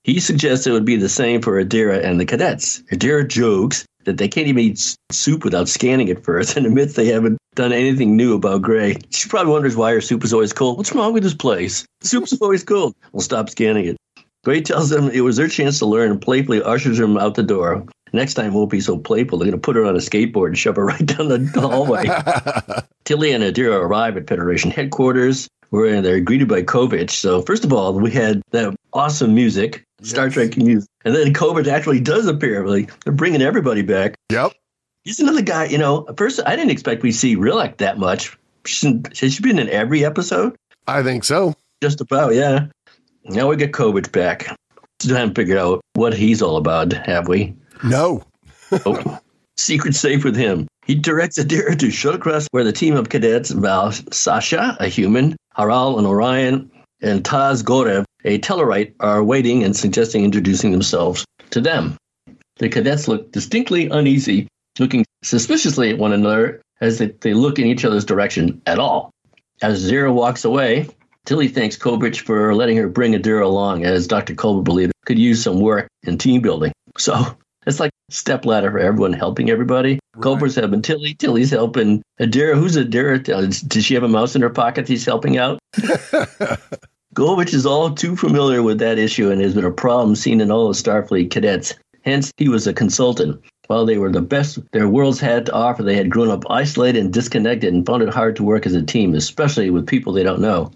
He 0.03 0.19
suggests 0.19 0.65
it 0.65 0.71
would 0.71 0.85
be 0.85 0.95
the 0.95 1.09
same 1.09 1.41
for 1.41 1.63
Adira 1.63 2.03
and 2.03 2.19
the 2.19 2.25
cadets. 2.25 2.81
Adira 2.91 3.27
jokes 3.27 3.85
that 4.05 4.17
they 4.17 4.27
can't 4.27 4.47
even 4.47 4.63
eat 4.63 4.97
soup 5.11 5.43
without 5.43 5.67
scanning 5.67 6.07
it 6.07 6.23
first 6.23 6.55
and 6.57 6.65
admits 6.65 6.93
they 6.93 7.07
haven't 7.07 7.37
done 7.55 7.73
anything 7.73 8.15
new 8.15 8.33
about 8.33 8.61
Gray. 8.61 8.97
She 9.09 9.27
probably 9.27 9.51
wonders 9.51 9.75
why 9.75 9.91
her 9.91 10.01
soup 10.01 10.23
is 10.23 10.33
always 10.33 10.53
cold. 10.53 10.77
What's 10.77 10.93
wrong 10.93 11.13
with 11.13 11.23
this 11.23 11.33
place? 11.33 11.85
Soup's 12.01 12.33
always 12.41 12.63
cold. 12.63 12.95
We'll 13.11 13.21
stop 13.21 13.49
scanning 13.49 13.85
it. 13.85 13.97
Gray 14.45 14.61
tells 14.61 14.89
them 14.89 15.09
it 15.09 15.21
was 15.21 15.35
their 15.35 15.49
chance 15.49 15.79
to 15.79 15.85
learn 15.85 16.11
and 16.11 16.21
playfully 16.21 16.63
ushers 16.63 16.97
them 16.97 17.17
out 17.17 17.35
the 17.35 17.43
door. 17.43 17.85
Next 18.13 18.33
time 18.33 18.53
won't 18.53 18.69
be 18.69 18.81
so 18.81 18.97
playful. 18.97 19.37
They're 19.37 19.47
going 19.47 19.59
to 19.59 19.65
put 19.65 19.75
her 19.75 19.85
on 19.85 19.95
a 19.95 19.99
skateboard 19.99 20.47
and 20.47 20.57
shove 20.57 20.75
her 20.75 20.85
right 20.87 21.05
down 21.05 21.27
the 21.27 21.61
hallway. 21.61 22.05
Tilly 23.05 23.31
and 23.31 23.43
Adira 23.43 23.81
arrive 23.81 24.17
at 24.17 24.27
Federation 24.27 24.71
headquarters 24.71 25.47
where 25.69 26.01
they're 26.01 26.19
greeted 26.19 26.47
by 26.47 26.63
Kovich. 26.63 27.11
So, 27.11 27.41
first 27.41 27.63
of 27.63 27.71
all, 27.73 27.93
we 27.93 28.11
had 28.11 28.41
that 28.51 28.75
awesome 28.93 29.35
music, 29.35 29.83
Star 30.01 30.25
Yes. 30.25 30.33
Trek 30.33 30.57
music. 30.57 30.89
And 31.05 31.15
then 31.15 31.33
Kovich 31.33 31.67
actually 31.67 31.99
does 31.99 32.27
appear. 32.27 32.67
Like, 32.67 32.97
they're 33.01 33.13
bringing 33.13 33.41
everybody 33.41 33.81
back. 33.81 34.15
Yep. 34.31 34.53
He's 35.03 35.19
another 35.19 35.41
guy, 35.41 35.65
you 35.65 35.77
know, 35.77 36.05
first, 36.17 36.39
I 36.45 36.55
didn't 36.55 36.71
expect 36.71 37.03
we'd 37.03 37.11
see 37.13 37.35
Rilak 37.35 37.77
that 37.77 37.97
much. 37.97 38.37
She's, 38.65 38.93
she's 39.13 39.39
been 39.39 39.59
in 39.59 39.69
every 39.69 40.03
episode. 40.03 40.55
I 40.87 41.03
think 41.03 41.23
so. 41.23 41.55
Just 41.81 42.01
about, 42.01 42.35
yeah. 42.35 42.67
Now 43.25 43.47
we 43.47 43.55
get 43.55 43.71
Kovich 43.71 44.11
back. 44.11 44.55
Still 44.99 45.15
haven't 45.15 45.35
figured 45.35 45.57
out 45.57 45.81
what 45.93 46.13
he's 46.13 46.41
all 46.41 46.57
about, 46.57 46.91
have 46.91 47.27
we? 47.27 47.55
No. 47.83 48.23
oh, 48.71 49.19
secret 49.57 49.95
safe 49.95 50.23
with 50.23 50.35
him. 50.35 50.67
He 50.85 50.95
directs 50.95 51.37
Adira 51.37 51.77
to 51.77 51.87
Shuttercrest, 51.87 52.47
where 52.51 52.63
the 52.63 52.71
team 52.71 52.95
of 52.95 53.09
cadets 53.09 53.51
Val 53.51 53.91
Sasha, 54.11 54.75
a 54.79 54.87
human, 54.87 55.35
Haral 55.57 55.97
and 55.97 56.07
Orion, 56.07 56.71
and 57.01 57.23
Taz 57.23 57.63
Gorev, 57.63 58.05
a 58.25 58.39
Tellarite, 58.39 58.93
are 58.99 59.23
waiting 59.23 59.63
and 59.63 59.75
suggesting 59.75 60.23
introducing 60.23 60.71
themselves 60.71 61.25
to 61.51 61.61
them. 61.61 61.95
The 62.57 62.69
cadets 62.69 63.07
look 63.07 63.31
distinctly 63.31 63.87
uneasy, 63.87 64.47
looking 64.79 65.05
suspiciously 65.23 65.91
at 65.91 65.97
one 65.97 66.13
another 66.13 66.61
as 66.81 66.97
they, 66.97 67.07
they 67.21 67.33
look 67.33 67.59
in 67.59 67.67
each 67.67 67.85
other's 67.85 68.05
direction 68.05 68.61
at 68.65 68.79
all. 68.79 69.11
As 69.61 69.89
Zira 69.89 70.13
walks 70.13 70.45
away, 70.45 70.87
Tilly 71.25 71.47
thanks 71.47 71.77
Kovich 71.77 72.21
for 72.21 72.55
letting 72.55 72.77
her 72.77 72.87
bring 72.87 73.13
Adira 73.13 73.43
along, 73.43 73.85
as 73.85 74.07
Dr. 74.07 74.33
Culber 74.33 74.63
believed 74.63 74.93
could 75.05 75.19
use 75.19 75.43
some 75.43 75.59
work 75.59 75.87
in 76.03 76.17
team 76.17 76.41
building. 76.41 76.71
So 76.97 77.37
it's 77.65 77.79
like 77.79 77.91
step 78.09 78.45
ladder 78.45 78.71
for 78.71 78.79
everyone 78.79 79.13
helping 79.13 79.49
everybody. 79.49 79.99
Right. 80.15 80.23
Culber's 80.23 80.55
helping 80.55 80.81
Tilly, 80.81 81.13
Tilly's 81.13 81.51
helping 81.51 82.01
Adira. 82.19 82.55
Who's 82.55 82.77
Adira? 82.77 83.27
Uh, 83.29 83.47
does 83.67 83.85
she 83.85 83.93
have 83.93 84.03
a 84.03 84.07
mouse 84.07 84.35
in 84.35 84.41
her 84.41 84.49
pocket 84.49 84.87
he's 84.87 85.05
helping 85.05 85.37
out? 85.37 85.59
Kovich 87.15 87.53
is 87.53 87.65
all 87.65 87.91
too 87.91 88.15
familiar 88.15 88.61
with 88.63 88.79
that 88.79 88.99
issue 88.99 89.31
and 89.31 89.41
has 89.41 89.55
been 89.55 89.65
a 89.65 89.71
problem 89.71 90.15
seen 90.15 90.41
in 90.41 90.51
all 90.51 90.67
the 90.67 90.73
Starfleet 90.73 91.31
cadets. 91.31 91.73
Hence, 92.03 92.31
he 92.37 92.47
was 92.47 92.67
a 92.67 92.73
consultant. 92.73 93.41
While 93.67 93.85
they 93.85 93.97
were 93.97 94.11
the 94.11 94.21
best 94.21 94.57
their 94.71 94.87
worlds 94.87 95.19
had 95.19 95.45
to 95.45 95.53
offer, 95.53 95.83
they 95.83 95.95
had 95.95 96.09
grown 96.09 96.29
up 96.29 96.49
isolated 96.49 97.03
and 97.03 97.13
disconnected 97.13 97.71
and 97.71 97.85
found 97.85 98.01
it 98.01 98.09
hard 98.09 98.35
to 98.37 98.43
work 98.43 98.65
as 98.65 98.73
a 98.73 98.81
team, 98.81 99.13
especially 99.13 99.69
with 99.69 99.85
people 99.85 100.13
they 100.13 100.23
don't 100.23 100.41
know. 100.41 100.71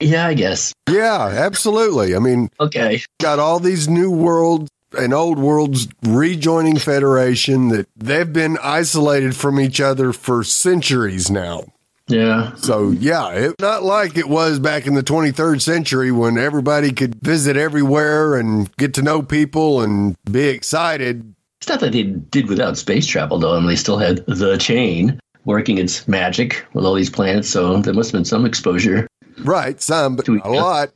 Yeah, 0.00 0.26
I 0.26 0.34
guess. 0.34 0.72
Yeah, 0.90 1.26
absolutely. 1.26 2.14
I 2.14 2.18
mean, 2.18 2.50
okay. 2.60 3.00
Got 3.20 3.38
all 3.38 3.60
these 3.60 3.88
new 3.88 4.10
worlds 4.10 4.68
and 4.96 5.12
old 5.12 5.38
worlds 5.38 5.88
rejoining 6.02 6.78
Federation 6.78 7.68
that 7.68 7.88
they've 7.96 8.32
been 8.32 8.58
isolated 8.62 9.36
from 9.36 9.60
each 9.60 9.80
other 9.80 10.12
for 10.12 10.44
centuries 10.44 11.30
now. 11.30 11.64
Yeah. 12.08 12.54
So, 12.56 12.90
yeah, 12.90 13.30
it's 13.30 13.60
not 13.60 13.82
like 13.82 14.16
it 14.16 14.28
was 14.28 14.58
back 14.58 14.86
in 14.86 14.94
the 14.94 15.02
23rd 15.02 15.60
century 15.60 16.10
when 16.10 16.38
everybody 16.38 16.92
could 16.92 17.16
visit 17.16 17.56
everywhere 17.56 18.34
and 18.34 18.74
get 18.76 18.94
to 18.94 19.02
know 19.02 19.22
people 19.22 19.82
and 19.82 20.16
be 20.30 20.48
excited. 20.48 21.34
It's 21.60 21.68
not 21.68 21.80
that 21.80 21.92
they 21.92 22.04
did 22.04 22.48
without 22.48 22.78
space 22.78 23.06
travel, 23.06 23.38
though, 23.38 23.56
and 23.56 23.68
they 23.68 23.76
still 23.76 23.98
had 23.98 24.24
the 24.26 24.56
chain 24.56 25.20
working 25.44 25.78
its 25.78 26.06
magic 26.08 26.64
with 26.72 26.84
all 26.84 26.94
these 26.94 27.10
planets, 27.10 27.48
so 27.48 27.80
there 27.80 27.94
must 27.94 28.10
have 28.10 28.18
been 28.18 28.24
some 28.24 28.46
exposure. 28.46 29.06
Right, 29.38 29.80
some, 29.80 30.16
but 30.16 30.28
a 30.28 30.32
lot. 30.48 30.90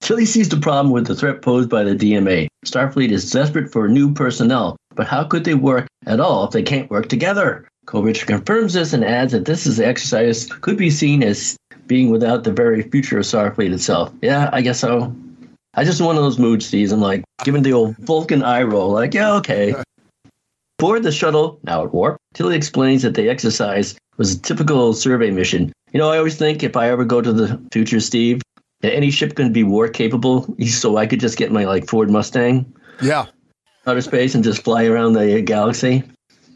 Tilly 0.00 0.24
sees 0.24 0.48
the 0.48 0.56
problem 0.56 0.92
with 0.92 1.06
the 1.06 1.14
threat 1.14 1.42
posed 1.42 1.68
by 1.68 1.84
the 1.84 1.94
DMA. 1.94 2.48
Starfleet 2.64 3.10
is 3.10 3.30
desperate 3.30 3.70
for 3.70 3.88
new 3.88 4.12
personnel, 4.12 4.76
but 4.94 5.06
how 5.06 5.24
could 5.24 5.44
they 5.44 5.54
work 5.54 5.86
at 6.06 6.20
all 6.20 6.44
if 6.44 6.50
they 6.52 6.62
can't 6.62 6.90
work 6.90 7.08
together? 7.08 7.68
Kovich 7.86 8.26
confirms 8.26 8.74
this 8.74 8.92
and 8.92 9.04
adds 9.04 9.32
that 9.32 9.44
this 9.44 9.66
is 9.66 9.80
exercise 9.80 10.46
could 10.46 10.76
be 10.76 10.90
seen 10.90 11.22
as 11.22 11.56
being 11.86 12.10
without 12.10 12.44
the 12.44 12.52
very 12.52 12.82
future 12.82 13.18
of 13.18 13.24
Starfleet 13.24 13.72
itself. 13.72 14.12
Yeah, 14.22 14.50
I 14.52 14.60
guess 14.60 14.80
so. 14.80 15.14
I 15.74 15.84
just 15.84 16.00
want 16.00 16.08
one 16.08 16.16
of 16.16 16.22
those 16.22 16.38
mood 16.38 16.62
Steve. 16.62 16.92
I'm 16.92 17.00
like 17.00 17.24
giving 17.44 17.62
the 17.62 17.72
old 17.72 17.96
Vulcan 17.98 18.42
eye 18.42 18.62
roll, 18.62 18.90
like, 18.90 19.14
yeah, 19.14 19.32
okay. 19.34 19.74
Board 20.78 21.02
the 21.02 21.12
shuttle, 21.12 21.58
now 21.64 21.84
at 21.84 21.92
warp, 21.92 22.18
Tilly 22.34 22.56
explains 22.56 23.02
that 23.02 23.14
the 23.14 23.28
exercise 23.28 23.96
was 24.16 24.34
a 24.34 24.40
typical 24.40 24.92
survey 24.92 25.30
mission. 25.30 25.72
You 25.92 25.98
know, 25.98 26.10
I 26.10 26.18
always 26.18 26.36
think 26.36 26.62
if 26.62 26.76
I 26.76 26.90
ever 26.90 27.04
go 27.04 27.20
to 27.20 27.32
the 27.32 27.60
future, 27.72 28.00
Steve, 28.00 28.42
any 28.82 29.10
ship 29.10 29.34
can 29.34 29.52
be 29.52 29.64
war 29.64 29.88
capable, 29.88 30.46
so 30.66 30.96
I 30.96 31.06
could 31.06 31.20
just 31.20 31.36
get 31.36 31.50
my 31.50 31.64
like 31.64 31.88
Ford 31.88 32.10
Mustang. 32.10 32.72
Yeah. 33.02 33.26
Outer 33.86 34.00
space 34.02 34.34
and 34.34 34.44
just 34.44 34.62
fly 34.62 34.84
around 34.84 35.14
the 35.14 35.38
uh, 35.38 35.40
galaxy. 35.40 36.02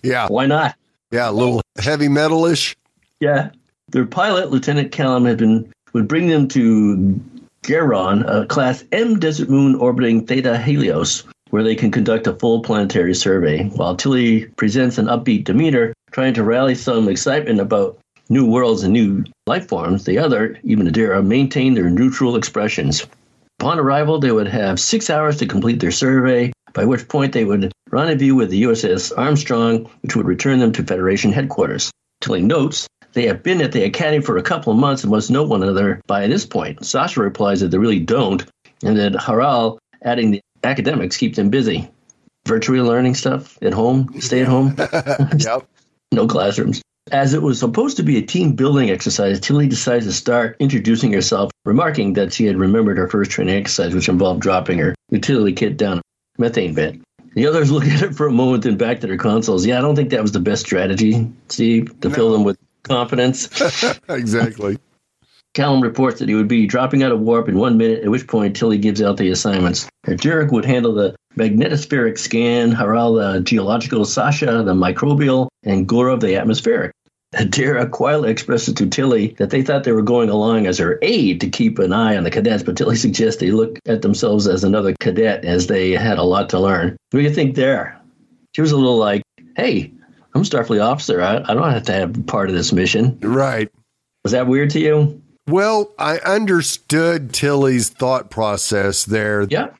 Yeah. 0.02 0.28
Why 0.28 0.46
not? 0.46 0.76
Yeah, 1.10 1.30
a 1.30 1.32
little 1.32 1.62
heavy 1.78 2.08
metalish. 2.08 2.74
Yeah. 3.20 3.50
Their 3.88 4.06
pilot, 4.06 4.50
Lieutenant 4.50 4.92
Callum, 4.92 5.24
had 5.24 5.38
been 5.38 5.70
would 5.92 6.08
bring 6.08 6.28
them 6.28 6.48
to 6.48 7.20
Geron, 7.62 8.24
a 8.26 8.46
class 8.46 8.84
M 8.92 9.18
desert 9.18 9.48
moon 9.48 9.74
orbiting 9.74 10.26
Theta 10.26 10.58
Helios, 10.58 11.24
where 11.50 11.62
they 11.62 11.74
can 11.74 11.90
conduct 11.90 12.26
a 12.26 12.34
full 12.34 12.62
planetary 12.62 13.14
survey. 13.14 13.64
While 13.76 13.96
Tilly 13.96 14.46
presents 14.56 14.98
an 14.98 15.06
upbeat 15.06 15.44
demeanor, 15.44 15.92
trying 16.10 16.34
to 16.34 16.44
rally 16.44 16.74
some 16.74 17.08
excitement 17.08 17.60
about 17.60 17.98
new 18.32 18.46
worlds 18.46 18.82
and 18.82 18.92
new 18.92 19.24
life 19.46 19.68
forms, 19.68 20.04
the 20.04 20.18
other, 20.18 20.58
even 20.64 20.88
Adira, 20.88 21.24
maintain 21.24 21.74
their 21.74 21.90
neutral 21.90 22.36
expressions. 22.36 23.06
Upon 23.60 23.78
arrival, 23.78 24.18
they 24.18 24.32
would 24.32 24.48
have 24.48 24.80
six 24.80 25.10
hours 25.10 25.36
to 25.36 25.46
complete 25.46 25.80
their 25.80 25.90
survey, 25.90 26.52
by 26.72 26.84
which 26.84 27.08
point 27.08 27.32
they 27.32 27.44
would 27.44 27.70
rendezvous 27.90 28.34
with 28.34 28.50
the 28.50 28.62
USS 28.62 29.12
Armstrong, 29.16 29.88
which 30.00 30.16
would 30.16 30.26
return 30.26 30.58
them 30.58 30.72
to 30.72 30.82
Federation 30.82 31.30
headquarters. 31.30 31.90
Tilly 32.20 32.42
notes 32.42 32.88
they 33.12 33.26
have 33.26 33.42
been 33.42 33.60
at 33.60 33.72
the 33.72 33.84
Academy 33.84 34.22
for 34.22 34.38
a 34.38 34.42
couple 34.42 34.72
of 34.72 34.78
months 34.78 35.02
and 35.02 35.10
must 35.10 35.30
know 35.30 35.42
one 35.42 35.62
another 35.62 36.00
by 36.06 36.26
this 36.26 36.46
point. 36.46 36.84
Sasha 36.84 37.20
replies 37.20 37.60
that 37.60 37.70
they 37.70 37.78
really 37.78 38.00
don't, 38.00 38.44
and 38.82 38.96
that 38.96 39.12
Haral 39.12 39.78
adding 40.02 40.30
the 40.30 40.40
academics 40.64 41.16
keep 41.16 41.34
them 41.34 41.50
busy. 41.50 41.90
Virtually 42.46 42.80
learning 42.80 43.14
stuff 43.14 43.58
at 43.62 43.74
home, 43.74 44.08
stay 44.20 44.40
at 44.40 44.48
home. 44.48 44.74
yep. 45.38 45.68
no 46.12 46.26
classrooms. 46.26 46.82
As 47.10 47.34
it 47.34 47.42
was 47.42 47.58
supposed 47.58 47.96
to 47.96 48.04
be 48.04 48.16
a 48.16 48.22
team 48.22 48.52
building 48.52 48.90
exercise, 48.90 49.40
Tilly 49.40 49.66
decides 49.66 50.06
to 50.06 50.12
start 50.12 50.56
introducing 50.60 51.12
herself, 51.12 51.50
remarking 51.64 52.12
that 52.12 52.32
she 52.32 52.46
had 52.46 52.56
remembered 52.56 52.96
her 52.96 53.08
first 53.08 53.32
training 53.32 53.56
exercise, 53.56 53.94
which 53.94 54.08
involved 54.08 54.40
dropping 54.40 54.78
her 54.78 54.94
utility 55.10 55.52
kit 55.52 55.76
down 55.76 55.98
a 55.98 56.02
methane 56.38 56.74
vent. 56.74 57.02
The 57.34 57.46
others 57.46 57.70
look 57.72 57.84
at 57.84 58.02
it 58.02 58.14
for 58.14 58.28
a 58.28 58.32
moment, 58.32 58.62
then 58.62 58.76
back 58.76 59.00
to 59.00 59.08
their 59.08 59.16
consoles. 59.16 59.66
Yeah, 59.66 59.78
I 59.78 59.80
don't 59.80 59.96
think 59.96 60.10
that 60.10 60.22
was 60.22 60.32
the 60.32 60.40
best 60.40 60.64
strategy, 60.64 61.28
Steve, 61.48 62.00
to 62.02 62.08
no. 62.08 62.14
fill 62.14 62.32
them 62.32 62.44
with 62.44 62.56
confidence. 62.84 63.46
exactly. 64.08 64.78
Callum 65.54 65.82
reports 65.82 66.18
that 66.18 66.28
he 66.28 66.34
would 66.34 66.48
be 66.48 66.66
dropping 66.66 67.02
out 67.02 67.12
of 67.12 67.20
warp 67.20 67.48
in 67.48 67.58
one 67.58 67.76
minute, 67.76 68.02
at 68.02 68.10
which 68.10 68.26
point 68.26 68.56
Tilly 68.56 68.78
gives 68.78 69.02
out 69.02 69.18
the 69.18 69.30
assignments. 69.30 69.86
Jurek 70.06 70.50
would 70.50 70.64
handle 70.64 70.94
the 70.94 71.14
magnetospheric 71.36 72.18
scan, 72.18 72.72
Haral 72.72 73.34
the 73.34 73.40
geological, 73.40 74.04
Sasha 74.04 74.62
the 74.62 74.74
microbial, 74.74 75.48
and 75.62 75.86
Gora 75.86 76.16
the 76.16 76.36
atmospheric. 76.36 76.92
Adira 77.34 77.90
quietly 77.90 78.30
expresses 78.30 78.74
to 78.74 78.86
Tilly 78.86 79.28
that 79.38 79.50
they 79.50 79.62
thought 79.62 79.84
they 79.84 79.92
were 79.92 80.02
going 80.02 80.28
along 80.28 80.66
as 80.66 80.78
her 80.78 80.98
aide 81.00 81.40
to 81.40 81.48
keep 81.48 81.78
an 81.78 81.92
eye 81.92 82.16
on 82.16 82.24
the 82.24 82.30
cadets, 82.30 82.62
but 82.62 82.76
Tilly 82.76 82.96
suggests 82.96 83.40
they 83.40 83.50
look 83.50 83.78
at 83.86 84.02
themselves 84.02 84.46
as 84.46 84.64
another 84.64 84.94
cadet 85.00 85.44
as 85.44 85.66
they 85.66 85.92
had 85.92 86.18
a 86.18 86.24
lot 86.24 86.50
to 86.50 86.60
learn. 86.60 86.96
What 87.10 87.20
do 87.20 87.20
you 87.20 87.32
think 87.32 87.54
there? 87.54 87.98
She 88.54 88.60
was 88.60 88.72
a 88.72 88.76
little 88.76 88.98
like, 88.98 89.22
hey, 89.56 89.92
I'm 90.34 90.42
a 90.42 90.44
Starfleet 90.44 90.84
officer. 90.84 91.22
I, 91.22 91.36
I 91.36 91.54
don't 91.54 91.72
have 91.72 91.84
to 91.84 91.92
have 91.92 92.26
part 92.26 92.50
of 92.50 92.54
this 92.54 92.72
mission. 92.72 93.18
Right. 93.20 93.70
Was 94.24 94.32
that 94.32 94.46
weird 94.46 94.70
to 94.70 94.80
you? 94.80 95.21
Well, 95.46 95.92
I 95.98 96.18
understood 96.18 97.32
Tilly's 97.32 97.88
thought 97.88 98.30
process 98.30 99.04
there. 99.04 99.42
Yeah. 99.42 99.70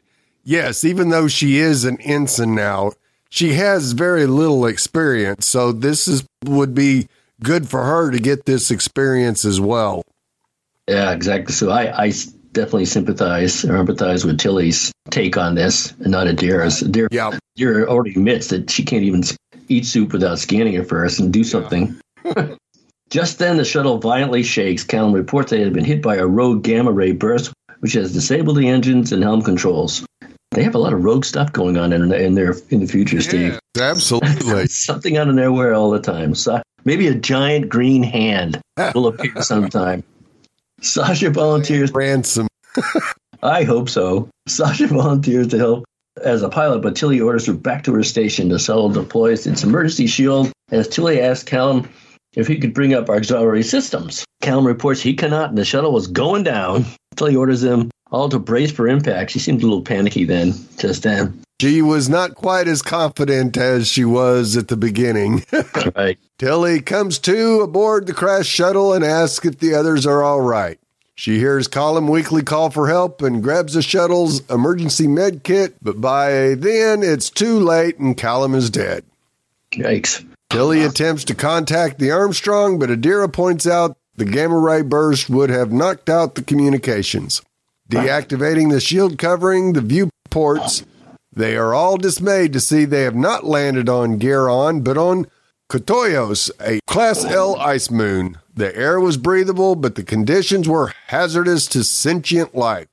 Yes, 0.44 0.84
even 0.84 1.10
though 1.10 1.28
she 1.28 1.58
is 1.58 1.84
an 1.84 2.00
ensign 2.00 2.54
now, 2.54 2.92
she 3.28 3.54
has 3.54 3.92
very 3.92 4.26
little 4.26 4.66
experience. 4.66 5.46
So 5.46 5.70
this 5.72 6.08
is 6.08 6.24
would 6.44 6.74
be 6.74 7.08
good 7.42 7.68
for 7.68 7.84
her 7.84 8.10
to 8.10 8.18
get 8.18 8.44
this 8.44 8.70
experience 8.70 9.44
as 9.44 9.60
well. 9.60 10.02
Yeah, 10.88 11.12
exactly. 11.12 11.52
So 11.52 11.70
I, 11.70 12.06
I 12.06 12.12
definitely 12.52 12.84
sympathize 12.84 13.64
or 13.64 13.74
empathize 13.74 14.24
with 14.24 14.38
Tilly's 14.38 14.92
take 15.10 15.36
on 15.36 15.54
this 15.54 15.92
and 16.00 16.10
not 16.10 16.26
Adira's. 16.26 16.82
Adira, 16.82 17.08
yeah. 17.10 17.30
Adira 17.58 17.86
already 17.86 18.10
admits 18.10 18.48
that 18.48 18.68
she 18.68 18.84
can't 18.84 19.04
even 19.04 19.22
eat 19.68 19.86
soup 19.86 20.12
without 20.12 20.38
scanning 20.38 20.74
it 20.74 20.88
first 20.88 21.20
and 21.20 21.32
do 21.32 21.44
something. 21.44 21.98
Yeah. 22.24 22.56
Just 23.12 23.38
then, 23.38 23.58
the 23.58 23.64
shuttle 23.66 23.98
violently 23.98 24.42
shakes. 24.42 24.84
Callum 24.84 25.12
reports 25.12 25.50
that 25.50 25.60
it 25.60 25.64
had 25.64 25.74
been 25.74 25.84
hit 25.84 26.00
by 26.00 26.16
a 26.16 26.26
rogue 26.26 26.62
gamma 26.62 26.92
ray 26.92 27.12
burst, 27.12 27.52
which 27.80 27.92
has 27.92 28.14
disabled 28.14 28.56
the 28.56 28.68
engines 28.68 29.12
and 29.12 29.22
helm 29.22 29.42
controls. 29.42 30.02
They 30.52 30.62
have 30.62 30.74
a 30.74 30.78
lot 30.78 30.94
of 30.94 31.04
rogue 31.04 31.26
stuff 31.26 31.52
going 31.52 31.76
on 31.76 31.92
in, 31.92 32.10
in 32.10 32.34
their 32.36 32.54
in 32.70 32.80
the 32.80 32.86
future, 32.86 33.20
Steve. 33.20 33.58
absolutely. 33.78 34.66
Something 34.68 35.18
out 35.18 35.28
of 35.28 35.34
nowhere 35.34 35.74
all 35.74 35.90
the 35.90 36.00
time. 36.00 36.34
So 36.34 36.62
maybe 36.86 37.06
a 37.06 37.14
giant 37.14 37.68
green 37.68 38.02
hand 38.02 38.62
will 38.94 39.08
appear 39.08 39.34
sometime. 39.42 40.02
Sasha 40.80 41.28
volunteers. 41.28 41.92
Ransom. 41.92 42.48
I 43.42 43.64
hope 43.64 43.90
so. 43.90 44.30
Sasha 44.48 44.86
volunteers 44.86 45.48
to 45.48 45.58
help 45.58 45.84
as 46.24 46.42
a 46.42 46.48
pilot, 46.48 46.80
but 46.80 46.96
Tilly 46.96 47.20
orders 47.20 47.44
her 47.44 47.52
back 47.52 47.84
to 47.84 47.92
her 47.92 48.04
station. 48.04 48.48
The 48.48 48.58
shuttle 48.58 48.88
deploys 48.88 49.46
its 49.46 49.64
emergency 49.64 50.06
shield 50.06 50.50
as 50.70 50.88
Tilly 50.88 51.20
asks 51.20 51.44
Callum 51.44 51.86
if 52.34 52.46
he 52.46 52.58
could 52.58 52.74
bring 52.74 52.94
up 52.94 53.08
our 53.08 53.16
auxiliary 53.16 53.62
systems. 53.62 54.24
Callum 54.40 54.66
reports 54.66 55.00
he 55.00 55.14
cannot, 55.14 55.50
and 55.50 55.58
the 55.58 55.64
shuttle 55.64 55.92
was 55.92 56.06
going 56.06 56.42
down. 56.42 56.84
Tilly 57.16 57.36
orders 57.36 57.60
them 57.60 57.90
all 58.10 58.28
to 58.28 58.38
brace 58.38 58.70
for 58.70 58.88
impact. 58.88 59.30
She 59.30 59.38
seemed 59.38 59.62
a 59.62 59.66
little 59.66 59.82
panicky 59.82 60.24
then, 60.24 60.52
just 60.78 61.02
then. 61.02 61.42
She 61.60 61.80
was 61.80 62.08
not 62.08 62.34
quite 62.34 62.66
as 62.66 62.82
confident 62.82 63.56
as 63.56 63.86
she 63.86 64.04
was 64.04 64.56
at 64.56 64.68
the 64.68 64.76
beginning. 64.76 65.44
right. 65.96 66.18
Tilly 66.38 66.80
comes 66.80 67.18
to 67.20 67.60
aboard 67.60 68.06
the 68.06 68.14
crash 68.14 68.46
shuttle 68.46 68.92
and 68.92 69.04
asks 69.04 69.46
if 69.46 69.58
the 69.58 69.74
others 69.74 70.04
are 70.04 70.22
all 70.22 70.40
right. 70.40 70.78
She 71.14 71.38
hears 71.38 71.68
Callum 71.68 72.08
weakly 72.08 72.42
call 72.42 72.70
for 72.70 72.88
help 72.88 73.22
and 73.22 73.42
grabs 73.42 73.74
the 73.74 73.82
shuttle's 73.82 74.40
emergency 74.50 75.06
med 75.06 75.44
kit, 75.44 75.76
but 75.80 76.00
by 76.00 76.54
then 76.54 77.02
it's 77.02 77.30
too 77.30 77.60
late 77.60 77.98
and 77.98 78.16
Callum 78.16 78.54
is 78.54 78.70
dead. 78.70 79.04
Yikes. 79.72 80.24
Tilly 80.52 80.84
attempts 80.84 81.24
to 81.24 81.34
contact 81.34 81.98
the 81.98 82.10
Armstrong, 82.10 82.78
but 82.78 82.90
Adira 82.90 83.32
points 83.32 83.66
out 83.66 83.96
the 84.16 84.26
gamma 84.26 84.58
ray 84.58 84.82
burst 84.82 85.30
would 85.30 85.48
have 85.48 85.72
knocked 85.72 86.10
out 86.10 86.34
the 86.34 86.42
communications. 86.42 87.40
Deactivating 87.90 88.70
the 88.70 88.78
shield 88.78 89.16
covering 89.16 89.72
the 89.72 89.80
viewports, 89.80 90.84
they 91.32 91.56
are 91.56 91.72
all 91.72 91.96
dismayed 91.96 92.52
to 92.52 92.60
see 92.60 92.84
they 92.84 93.04
have 93.04 93.16
not 93.16 93.44
landed 93.44 93.88
on 93.88 94.18
Garon, 94.18 94.84
but 94.84 94.98
on 94.98 95.26
Kotoyos, 95.70 96.50
a 96.60 96.80
Class 96.86 97.24
L 97.24 97.56
ice 97.56 97.90
moon. 97.90 98.36
The 98.54 98.76
air 98.76 99.00
was 99.00 99.16
breathable, 99.16 99.74
but 99.74 99.94
the 99.94 100.02
conditions 100.02 100.68
were 100.68 100.92
hazardous 101.06 101.66
to 101.68 101.82
sentient 101.82 102.54
life. 102.54 102.88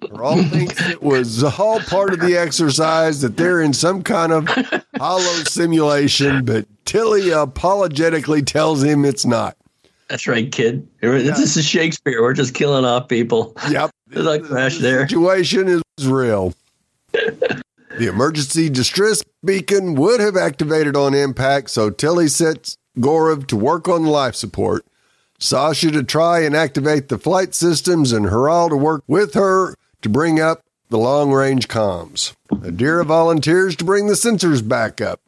Rawl 0.00 0.48
thinks 0.50 0.80
it 0.88 1.02
was 1.02 1.42
all 1.58 1.80
part 1.80 2.12
of 2.12 2.20
the 2.20 2.36
exercise, 2.36 3.20
that 3.22 3.36
they're 3.36 3.62
in 3.62 3.72
some 3.72 4.02
kind 4.02 4.32
of 4.32 4.48
hollow 4.96 5.44
simulation, 5.44 6.44
but 6.44 6.66
Tilly 6.84 7.30
apologetically 7.30 8.42
tells 8.42 8.82
him 8.82 9.04
it's 9.04 9.26
not. 9.26 9.56
That's 10.08 10.28
right, 10.28 10.50
kid. 10.52 10.86
This 11.00 11.56
is 11.56 11.66
Shakespeare. 11.66 12.22
We're 12.22 12.32
just 12.32 12.54
killing 12.54 12.84
off 12.84 13.08
people. 13.08 13.56
Yep. 13.68 13.90
There's 14.06 14.26
a 14.26 14.38
crash 14.38 14.78
there. 14.78 15.08
situation 15.08 15.66
is 15.68 15.82
real. 16.06 16.54
the 17.10 18.06
emergency 18.06 18.68
distress 18.68 19.24
beacon 19.44 19.96
would 19.96 20.20
have 20.20 20.36
activated 20.36 20.96
on 20.96 21.12
impact, 21.12 21.70
so 21.70 21.90
Tilly 21.90 22.28
sets 22.28 22.76
Gorev 22.98 23.48
to 23.48 23.56
work 23.56 23.88
on 23.88 24.04
life 24.04 24.36
support. 24.36 24.86
Sasha 25.40 25.90
to 25.90 26.04
try 26.04 26.40
and 26.40 26.54
activate 26.54 27.08
the 27.08 27.18
flight 27.18 27.52
systems, 27.52 28.12
and 28.12 28.26
Haral 28.26 28.68
to 28.68 28.76
work 28.76 29.02
with 29.08 29.34
her 29.34 29.74
to 30.06 30.10
bring 30.10 30.38
up 30.38 30.62
the 30.88 30.98
long 30.98 31.32
range 31.32 31.66
comms. 31.66 32.32
Adira 32.48 33.04
volunteers 33.04 33.74
to 33.74 33.84
bring 33.84 34.06
the 34.06 34.14
sensors 34.14 34.66
back 34.66 35.00
up. 35.00 35.20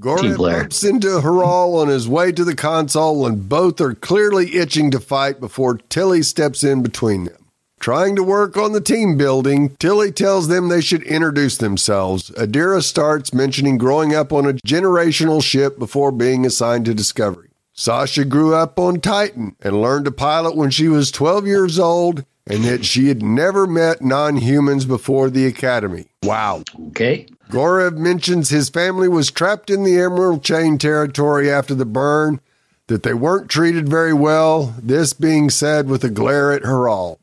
Gordon 0.00 0.36
bumps 0.36 0.82
into 0.82 1.20
Haral 1.20 1.80
on 1.80 1.86
his 1.86 2.08
way 2.08 2.32
to 2.32 2.42
the 2.42 2.56
console, 2.56 3.24
and 3.24 3.48
both 3.48 3.80
are 3.80 3.94
clearly 3.94 4.56
itching 4.56 4.90
to 4.90 4.98
fight 4.98 5.38
before 5.38 5.76
Tilly 5.76 6.22
steps 6.22 6.64
in 6.64 6.82
between 6.82 7.24
them. 7.24 7.36
Trying 7.78 8.16
to 8.16 8.24
work 8.24 8.56
on 8.56 8.72
the 8.72 8.80
team 8.80 9.16
building, 9.16 9.76
Tilly 9.76 10.10
tells 10.10 10.48
them 10.48 10.68
they 10.68 10.80
should 10.80 11.04
introduce 11.04 11.56
themselves. 11.56 12.30
Adira 12.30 12.82
starts 12.82 13.32
mentioning 13.32 13.78
growing 13.78 14.12
up 14.12 14.32
on 14.32 14.44
a 14.44 14.54
generational 14.54 15.42
ship 15.42 15.78
before 15.78 16.10
being 16.10 16.44
assigned 16.44 16.86
to 16.86 16.94
Discovery. 16.94 17.50
Sasha 17.74 18.24
grew 18.24 18.56
up 18.56 18.76
on 18.78 19.00
Titan 19.00 19.54
and 19.60 19.80
learned 19.80 20.06
to 20.06 20.10
pilot 20.10 20.56
when 20.56 20.70
she 20.70 20.88
was 20.88 21.12
12 21.12 21.46
years 21.46 21.78
old, 21.78 22.24
and 22.52 22.64
that 22.64 22.84
she 22.84 23.08
had 23.08 23.22
never 23.22 23.66
met 23.66 24.02
non 24.02 24.36
humans 24.36 24.84
before 24.84 25.30
the 25.30 25.46
Academy. 25.46 26.06
Wow. 26.22 26.62
Okay. 26.88 27.26
Gorev 27.48 27.96
mentions 27.96 28.50
his 28.50 28.68
family 28.68 29.08
was 29.08 29.30
trapped 29.30 29.70
in 29.70 29.84
the 29.84 29.98
Emerald 29.98 30.44
Chain 30.44 30.76
territory 30.76 31.50
after 31.50 31.74
the 31.74 31.86
burn, 31.86 32.40
that 32.88 33.04
they 33.04 33.14
weren't 33.14 33.50
treated 33.50 33.88
very 33.88 34.12
well, 34.12 34.74
this 34.82 35.14
being 35.14 35.48
said 35.48 35.88
with 35.88 36.04
a 36.04 36.10
glare 36.10 36.52
at 36.52 36.62
Haral. 36.62 37.18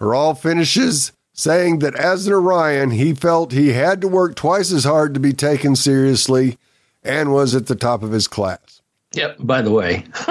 Haral 0.00 0.38
finishes 0.38 1.10
saying 1.32 1.80
that 1.80 1.96
as 1.96 2.28
an 2.28 2.32
Orion, 2.32 2.92
he 2.92 3.14
felt 3.14 3.50
he 3.50 3.72
had 3.72 4.00
to 4.00 4.08
work 4.08 4.36
twice 4.36 4.72
as 4.72 4.84
hard 4.84 5.12
to 5.14 5.20
be 5.20 5.32
taken 5.32 5.74
seriously 5.74 6.56
and 7.02 7.32
was 7.32 7.54
at 7.54 7.66
the 7.66 7.74
top 7.74 8.04
of 8.04 8.12
his 8.12 8.28
class. 8.28 8.80
Yep. 9.14 9.38
By 9.40 9.62
the 9.62 9.72
way, 9.72 10.04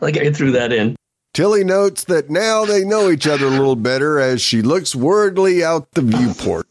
like 0.00 0.16
I 0.16 0.32
threw 0.32 0.52
that 0.52 0.72
in. 0.72 0.96
Tilly 1.34 1.64
notes 1.64 2.04
that 2.04 2.28
now 2.28 2.66
they 2.66 2.84
know 2.84 3.08
each 3.10 3.26
other 3.26 3.46
a 3.46 3.50
little 3.50 3.76
better 3.76 4.20
as 4.20 4.42
she 4.42 4.60
looks 4.60 4.94
worriedly 4.94 5.64
out 5.64 5.90
the 5.92 6.02
viewport. 6.02 6.66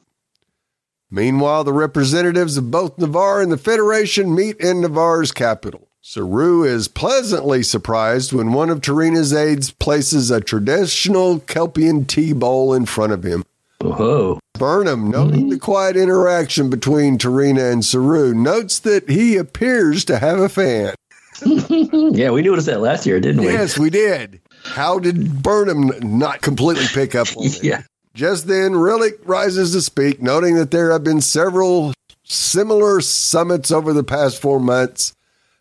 Meanwhile, 1.09 1.63
the 1.63 1.73
representatives 1.73 2.57
of 2.57 2.69
both 2.69 2.97
Ni'Var 2.99 3.41
and 3.41 3.51
the 3.51 3.57
Federation 3.57 4.35
meet 4.35 4.57
in 4.57 4.81
Ni'Var's 4.81 5.31
capital. 5.31 5.87
Saru 6.03 6.63
is 6.63 6.87
pleasantly 6.87 7.63
surprised 7.63 8.33
when 8.33 8.53
one 8.53 8.69
of 8.69 8.81
T'Rina's 8.81 9.33
aides 9.33 9.71
places 9.71 10.29
a 10.29 10.39
traditional 10.41 11.39
Kelpian 11.39 12.05
tea 12.05 12.31
bowl 12.33 12.73
in 12.73 12.85
front 12.85 13.13
of 13.13 13.23
him. 13.23 13.43
Whoa. 13.81 14.39
Burnham, 14.53 15.09
noting 15.09 15.49
the 15.49 15.57
quiet 15.57 15.97
interaction 15.97 16.69
between 16.69 17.17
T'Rina 17.17 17.71
and 17.71 17.83
Saru, 17.83 18.33
notes 18.33 18.77
that 18.79 19.09
he 19.09 19.37
appears 19.37 20.05
to 20.05 20.19
have 20.19 20.39
a 20.39 20.49
fan. 20.49 20.93
Yeah, 21.43 22.29
we 22.29 22.43
noticed 22.43 22.67
that 22.67 22.81
last 22.81 23.05
year, 23.05 23.19
didn't 23.19 23.41
we? 23.41 23.47
Yes, 23.47 23.79
we 23.79 23.89
did. 23.89 24.41
How 24.63 24.99
did 24.99 25.41
Burnham 25.43 25.91
not 26.17 26.41
completely 26.41 26.85
pick 26.87 27.15
up 27.15 27.27
on 27.35 27.45
it? 27.45 27.63
Yeah. 27.63 27.83
Just 28.13 28.47
then, 28.47 28.73
Rilak 28.73 29.19
rises 29.25 29.71
to 29.71 29.81
speak, 29.81 30.21
noting 30.21 30.55
that 30.55 30.71
there 30.71 30.91
have 30.91 31.03
been 31.03 31.21
several 31.21 31.93
similar 32.23 33.01
summits 33.01 33.71
over 33.71 33.93
the 33.93 34.03
past 34.03 34.41
four 34.41 34.59
months, 34.59 35.13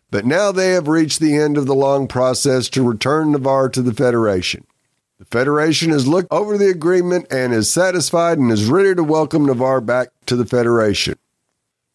but 0.09 0.25
now 0.25 0.51
they 0.51 0.71
have 0.71 0.87
reached 0.87 1.19
the 1.19 1.35
end 1.37 1.57
of 1.57 1.65
the 1.65 1.75
long 1.75 2.07
process 2.07 2.67
to 2.69 2.83
return 2.87 3.31
Ni'Var 3.31 3.69
to 3.69 3.81
the 3.81 3.93
Federation. 3.93 4.65
The 5.19 5.25
Federation 5.25 5.91
has 5.91 6.07
looked 6.07 6.31
over 6.31 6.57
the 6.57 6.69
agreement 6.69 7.27
and 7.31 7.53
is 7.53 7.71
satisfied 7.71 8.37
and 8.37 8.51
is 8.51 8.65
ready 8.65 8.95
to 8.95 9.03
welcome 9.03 9.45
Ni'Var 9.45 9.79
back 9.79 10.09
to 10.25 10.35
the 10.35 10.45
Federation. 10.45 11.15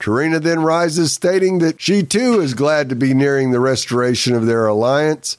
T'Rina 0.01 0.41
then 0.41 0.61
rises, 0.61 1.13
stating 1.13 1.59
that 1.59 1.81
she 1.81 2.03
too 2.03 2.41
is 2.41 2.55
glad 2.55 2.89
to 2.89 2.97
be 2.97 3.15
nearing 3.15 3.51
the 3.51 3.61
restoration 3.61 4.35
of 4.35 4.47
their 4.47 4.67
alliance. 4.67 5.39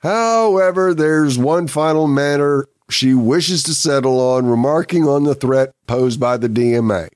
However, 0.00 0.94
there's 0.94 1.38
one 1.38 1.66
final 1.66 2.06
matter 2.06 2.66
she 2.88 3.14
wishes 3.14 3.62
to 3.64 3.74
settle 3.74 4.20
on, 4.20 4.46
remarking 4.46 5.06
on 5.06 5.24
the 5.24 5.34
threat 5.34 5.72
posed 5.86 6.18
by 6.18 6.36
the 6.36 6.48
DMA. 6.48 7.08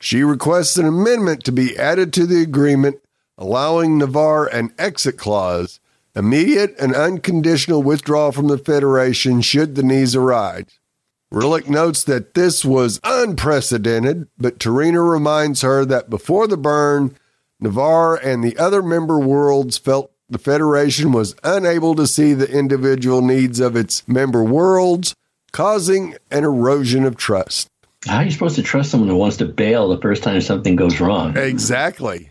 She 0.00 0.22
requests 0.22 0.76
an 0.76 0.86
amendment 0.86 1.44
to 1.44 1.52
be 1.52 1.76
added 1.78 2.12
to 2.14 2.26
the 2.26 2.42
agreement, 2.42 2.96
allowing 3.38 3.98
Ni'Var 3.98 4.46
an 4.46 4.72
exit 4.78 5.16
clause, 5.16 5.80
immediate 6.14 6.74
and 6.78 6.94
unconditional 6.94 7.82
withdrawal 7.82 8.32
from 8.32 8.48
the 8.48 8.58
Federation 8.58 9.42
should 9.42 9.74
the 9.74 9.82
needs 9.82 10.16
arise. 10.16 10.78
Rilak 11.30 11.68
notes 11.68 12.04
that 12.04 12.34
this 12.34 12.64
was 12.64 13.00
unprecedented, 13.04 14.28
but 14.38 14.58
T'Rina 14.58 15.06
reminds 15.08 15.62
her 15.62 15.84
that 15.84 16.08
before 16.08 16.46
the 16.46 16.56
burn, 16.56 17.16
Ni'Var 17.60 18.16
and 18.16 18.42
the 18.42 18.56
other 18.58 18.82
member 18.82 19.18
worlds 19.18 19.76
felt 19.76 20.12
the 20.28 20.38
Federation 20.38 21.12
was 21.12 21.34
unable 21.44 21.94
to 21.94 22.06
see 22.06 22.34
the 22.34 22.50
individual 22.50 23.22
needs 23.22 23.60
of 23.60 23.76
its 23.76 24.06
member 24.08 24.42
worlds, 24.42 25.14
causing 25.52 26.16
an 26.30 26.44
erosion 26.44 27.04
of 27.04 27.16
trust. 27.16 27.68
How 28.06 28.18
are 28.18 28.24
you 28.24 28.30
supposed 28.30 28.56
to 28.56 28.62
trust 28.62 28.90
someone 28.90 29.08
who 29.08 29.16
wants 29.16 29.36
to 29.38 29.44
bail 29.46 29.88
the 29.88 30.00
first 30.00 30.22
time 30.22 30.40
something 30.40 30.76
goes 30.76 31.00
wrong? 31.00 31.36
Exactly. 31.36 32.30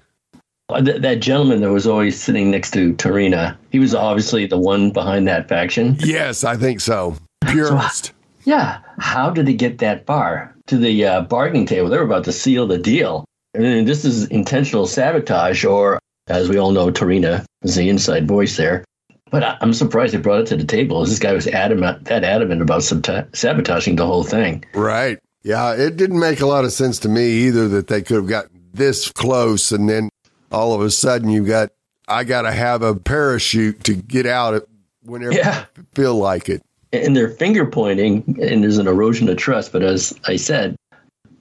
Uh, 0.70 0.82
Th- 0.82 1.02
that 1.02 1.20
gentleman 1.20 1.62
that 1.62 1.72
was 1.72 1.86
always 1.86 2.20
sitting 2.20 2.50
next 2.50 2.72
to 2.72 2.94
T'Rina, 2.94 3.58
he 3.72 3.80
was 3.80 3.94
obviously 3.94 4.46
the 4.46 4.58
one 4.58 4.92
behind 4.92 5.28
that 5.28 5.48
faction. 5.48 5.98
Yes, 6.00 6.44
I 6.44 6.56
think 6.56 6.80
so. 6.80 7.16
Purist. 7.48 8.14
Yeah. 8.46 8.80
How 9.00 9.30
did 9.30 9.48
he 9.48 9.54
get 9.54 9.80
that 9.80 10.06
far 10.06 10.56
to 10.68 10.78
the 10.78 11.06
uh, 11.06 11.22
bargaining 11.22 11.66
table? 11.66 11.90
They 11.90 11.98
were 11.98 12.04
about 12.04 12.24
to 12.26 12.32
seal 12.32 12.68
the 12.68 12.78
deal. 12.78 13.26
And 13.54 13.88
this 13.88 14.06
is 14.06 14.28
intentional 14.28 14.86
sabotage, 14.88 15.64
or 15.64 16.00
as 16.28 16.50
we 16.50 16.58
all 16.58 16.72
know, 16.72 16.92
T'Rina 16.92 17.46
is 17.66 17.76
the 17.76 17.90
inside 17.90 18.28
voice 18.28 18.58
there. 18.58 18.84
But 19.32 19.44
I- 19.44 19.58
I'm 19.62 19.74
surprised 19.74 20.14
they 20.14 20.18
brought 20.20 20.42
it 20.42 20.48
to 20.48 20.56
the 20.58 20.64
table. 20.66 21.04
This 21.06 21.20
guy 21.20 21.34
was 21.34 21.48
adamant, 21.48 22.06
that 22.06 22.24
adamant 22.24 22.62
about 22.62 22.84
sabotaging 22.84 23.96
the 23.96 24.06
whole 24.06 24.24
thing. 24.24 24.64
Right. 24.74 25.20
Yeah, 25.44 25.74
it 25.74 25.98
didn't 25.98 26.20
make 26.20 26.42
a 26.42 26.46
lot 26.46 26.64
of 26.66 26.72
sense 26.72 27.00
to 27.00 27.10
me 27.10 27.30
either 27.48 27.68
that 27.70 27.88
they 27.88 28.02
could 28.02 28.16
have 28.16 28.28
gotten 28.28 28.62
this 28.74 29.12
close 29.12 29.72
and 29.72 29.90
then 29.90 30.10
all 30.52 30.74
of 30.74 30.82
a 30.82 30.90
sudden 30.92 31.30
you 31.30 31.46
got 31.46 31.70
I 32.08 32.24
got 32.24 32.44
to 32.44 32.52
have 32.52 32.84
a 32.84 32.94
parachute 32.94 33.84
to 33.86 33.96
get 33.96 34.28
out 34.28 34.68
whenever 35.04 35.34
Yeah. 35.34 35.66
I 35.76 35.82
feel 35.96 36.16
like 36.16 36.50
it. 36.50 36.62
And 36.94 37.16
they're 37.16 37.30
finger 37.32 37.66
pointing, 37.66 38.38
and 38.42 38.64
there's 38.64 38.78
an 38.78 38.88
erosion 38.88 39.28
of 39.28 39.38
trust. 39.38 39.72
But 39.72 39.82
as 39.82 40.14
I 40.28 40.36
said, 40.36 40.76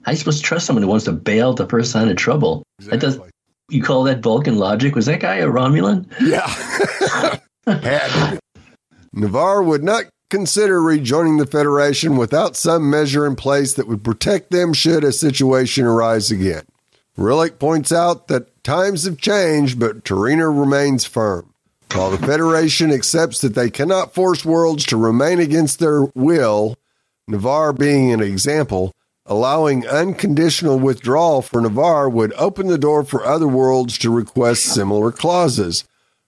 you 0.07 0.15
supposed 0.15 0.39
to 0.39 0.43
trust 0.43 0.65
someone 0.65 0.81
who 0.83 0.89
wants 0.89 1.05
to 1.05 1.11
bail 1.11 1.53
the 1.53 1.67
first 1.67 1.91
sign 1.91 2.09
of 2.09 2.17
trouble? 2.17 2.63
That 2.79 2.99
does, 2.99 3.13
Exactly. 3.15 3.31
You 3.69 3.81
call 3.81 4.03
that 4.03 4.19
Vulcan 4.19 4.57
logic? 4.57 4.95
Was 4.95 5.07
that 5.07 5.19
guy 5.21 5.35
a 5.37 5.47
Romulan? 5.47 6.05
Yeah. 6.21 6.47
Had- 7.81 8.39
Ni'Var 9.13 9.63
would 9.63 9.83
not 9.83 10.05
consider 10.29 10.81
rejoining 10.81 11.37
the 11.37 11.45
Federation 11.47 12.17
without 12.17 12.55
some 12.55 12.89
measure 12.89 13.25
in 13.25 13.35
place 13.35 13.73
that 13.73 13.87
would 13.87 14.03
protect 14.03 14.51
them 14.51 14.73
should 14.73 15.03
a 15.03 15.11
situation 15.11 15.85
arise 15.85 16.29
again. 16.31 16.63
Rilak 17.17 17.57
points 17.59 17.91
out 17.91 18.27
that 18.27 18.63
times 18.63 19.05
have 19.05 19.17
changed, 19.17 19.79
but 19.79 20.03
T'Rina 20.03 20.47
remains 20.59 21.05
firm. 21.05 21.53
While 21.93 22.11
the 22.11 22.17
Federation 22.17 22.91
accepts 22.91 23.39
that 23.41 23.55
they 23.55 23.69
cannot 23.69 24.13
force 24.13 24.43
worlds 24.43 24.85
to 24.87 24.97
remain 24.97 25.39
against 25.39 25.79
their 25.79 26.03
will, 26.13 26.75
Ni'Var 27.27 27.71
being 27.73 28.11
an 28.11 28.21
example, 28.21 28.91
allowing 29.25 29.87
unconditional 29.87 30.77
withdrawal 30.79 31.41
for 31.41 31.61
Ni'Var 31.61 32.09
would 32.09 32.33
open 32.33 32.67
the 32.67 32.77
door 32.77 33.03
for 33.03 33.25
other 33.25 33.47
worlds 33.47 33.97
to 33.99 34.09
request 34.09 34.63
similar 34.63 35.11
clauses, 35.11 35.83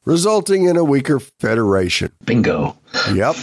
resulting 0.05 0.65
in 0.65 0.77
a 0.77 0.83
weaker 0.83 1.19
Federation. 1.19 2.11
Bingo. 2.25 2.77
Yep. 3.13 3.35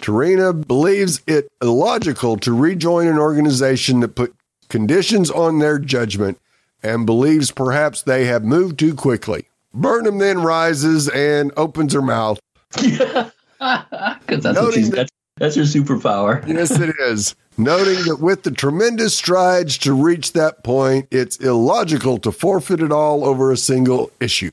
T'Rina 0.00 0.66
believes 0.66 1.20
it 1.26 1.48
illogical 1.62 2.36
to 2.38 2.52
rejoin 2.54 3.06
an 3.06 3.18
organization 3.18 4.00
that 4.00 4.14
put 4.14 4.34
conditions 4.68 5.30
on 5.30 5.58
their 5.58 5.78
judgment 5.78 6.38
and 6.82 7.06
believes 7.06 7.50
perhaps 7.50 8.02
they 8.02 8.26
have 8.26 8.44
moved 8.44 8.78
too 8.78 8.94
quickly. 8.94 9.46
Burnham 9.72 10.18
then 10.18 10.40
rises 10.42 11.08
and 11.08 11.52
opens 11.56 11.92
her 11.92 12.02
mouth. 12.02 12.38
Because 13.58 14.42
that's, 14.42 14.58
what 14.60 14.74
she's- 14.74 14.90
Noting 14.90 15.06
that's 15.36 15.56
your 15.56 15.66
superpower. 15.66 16.46
Yes, 16.46 16.70
it 16.72 16.94
is. 16.98 17.34
Noting 17.58 18.04
that 18.04 18.20
with 18.20 18.42
the 18.42 18.50
tremendous 18.50 19.16
strides 19.16 19.78
to 19.78 19.94
reach 19.94 20.32
that 20.32 20.62
point, 20.62 21.08
it's 21.10 21.36
illogical 21.38 22.18
to 22.18 22.32
forfeit 22.32 22.80
it 22.80 22.92
all 22.92 23.24
over 23.24 23.50
a 23.50 23.56
single 23.56 24.10
issue. 24.20 24.50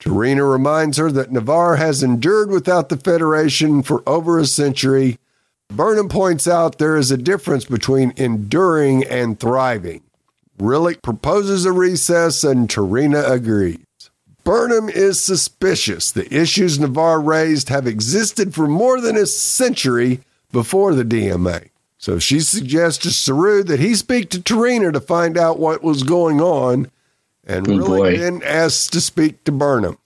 T'Rina 0.00 0.50
reminds 0.50 0.98
her 0.98 1.10
that 1.10 1.32
Ni'Var 1.32 1.76
has 1.76 2.02
endured 2.02 2.50
without 2.50 2.88
the 2.88 2.96
Federation 2.96 3.82
for 3.82 4.02
over 4.06 4.38
a 4.38 4.46
century. 4.46 5.18
Burnham 5.68 6.08
points 6.08 6.46
out 6.46 6.78
there 6.78 6.96
is 6.96 7.10
a 7.10 7.16
difference 7.16 7.64
between 7.64 8.12
enduring 8.16 9.04
and 9.04 9.40
thriving. 9.40 10.02
Rilak 10.58 11.02
proposes 11.02 11.64
a 11.64 11.72
recess 11.72 12.44
and 12.44 12.68
T'Rina 12.68 13.28
agrees. 13.30 13.80
Burnham 14.44 14.88
is 14.88 15.18
suspicious 15.18 16.12
the 16.12 16.32
issues 16.32 16.78
Ni'Var 16.78 17.20
raised 17.20 17.68
have 17.68 17.86
existed 17.86 18.54
for 18.54 18.68
more 18.68 19.00
than 19.00 19.16
a 19.16 19.26
century 19.26 20.20
before 20.52 20.94
the 20.94 21.04
DMA. 21.04 21.68
So 21.98 22.18
she 22.18 22.40
suggests 22.40 23.02
to 23.04 23.10
Saru 23.10 23.62
that 23.64 23.80
he 23.80 23.94
speak 23.94 24.30
to 24.30 24.38
T'Rina 24.38 24.92
to 24.92 25.00
find 25.00 25.38
out 25.38 25.58
what 25.58 25.82
was 25.82 26.02
going 26.02 26.40
on, 26.40 26.90
and 27.44 27.66
Oh, 27.68 27.72
Rilak 27.72 27.86
boy. 27.86 28.18
then 28.18 28.42
asks 28.44 28.88
to 28.88 29.00
speak 29.00 29.42
to 29.44 29.52
Burnham. 29.52 29.96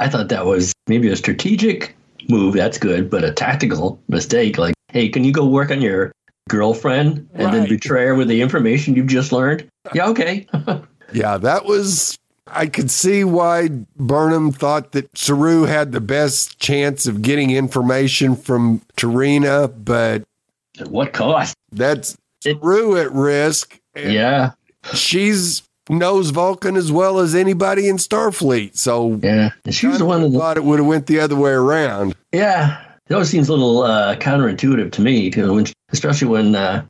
I 0.00 0.08
thought 0.08 0.28
that 0.28 0.44
was 0.44 0.72
maybe 0.88 1.08
a 1.08 1.16
strategic 1.16 1.96
move. 2.28 2.54
That's 2.54 2.78
good, 2.78 3.08
but 3.08 3.24
a 3.24 3.32
tactical 3.32 4.00
mistake. 4.08 4.58
Like, 4.58 4.74
hey, 4.92 5.08
can 5.08 5.24
you 5.24 5.32
go 5.32 5.46
work 5.46 5.70
on 5.70 5.80
your 5.80 6.12
girlfriend 6.48 7.28
and 7.34 7.52
then 7.54 7.68
betray 7.68 8.06
her 8.06 8.14
with 8.14 8.28
the 8.28 8.40
information 8.42 8.94
you've 8.96 9.06
just 9.06 9.32
learned? 9.32 9.68
Yeah, 9.94 10.08
okay. 10.08 10.46
Yeah, 11.12 11.38
that 11.38 11.64
was. 11.66 12.18
I 12.48 12.66
could 12.66 12.90
see 12.90 13.24
why 13.24 13.68
Burnham 13.96 14.52
thought 14.52 14.92
that 14.92 15.16
Saru 15.18 15.64
had 15.64 15.92
the 15.92 16.00
best 16.00 16.58
chance 16.58 17.06
of 17.06 17.22
getting 17.22 17.50
information 17.50 18.36
from 18.36 18.80
T'Rina, 18.96 19.72
but 19.84 20.22
At 20.78 20.88
what 20.88 21.12
cost? 21.12 21.54
that's 21.72 22.16
Saru 22.42 22.96
at 22.98 23.10
risk. 23.12 23.78
and 23.94 24.12
Yeah, 24.12 24.52
she's 24.94 25.62
knows 25.88 26.30
Vulcan 26.30 26.76
as 26.76 26.90
well 26.90 27.18
as 27.18 27.34
anybody 27.34 27.88
in 27.88 27.96
Starfleet. 27.96 28.76
So 28.76 29.18
yeah. 29.22 29.50
And 29.64 29.74
she 29.74 29.86
was 29.86 29.98
the 29.98 30.04
one. 30.04 30.22
That, 30.22 30.38
thought 30.38 30.56
it 30.56 30.64
would 30.64 30.78
have 30.78 30.86
went 30.88 31.06
the 31.06 31.20
other 31.20 31.36
way 31.36 31.52
around. 31.52 32.14
yeah, 32.32 32.80
it 33.08 33.12
always 33.14 33.28
seems 33.30 33.48
a 33.48 33.52
little 33.52 33.82
uh, 33.82 34.16
counterintuitive 34.16 34.92
to 34.92 35.00
me, 35.00 35.30
when, 35.32 35.66
especially 35.92 36.28
when 36.28 36.54
uh, 36.54 36.84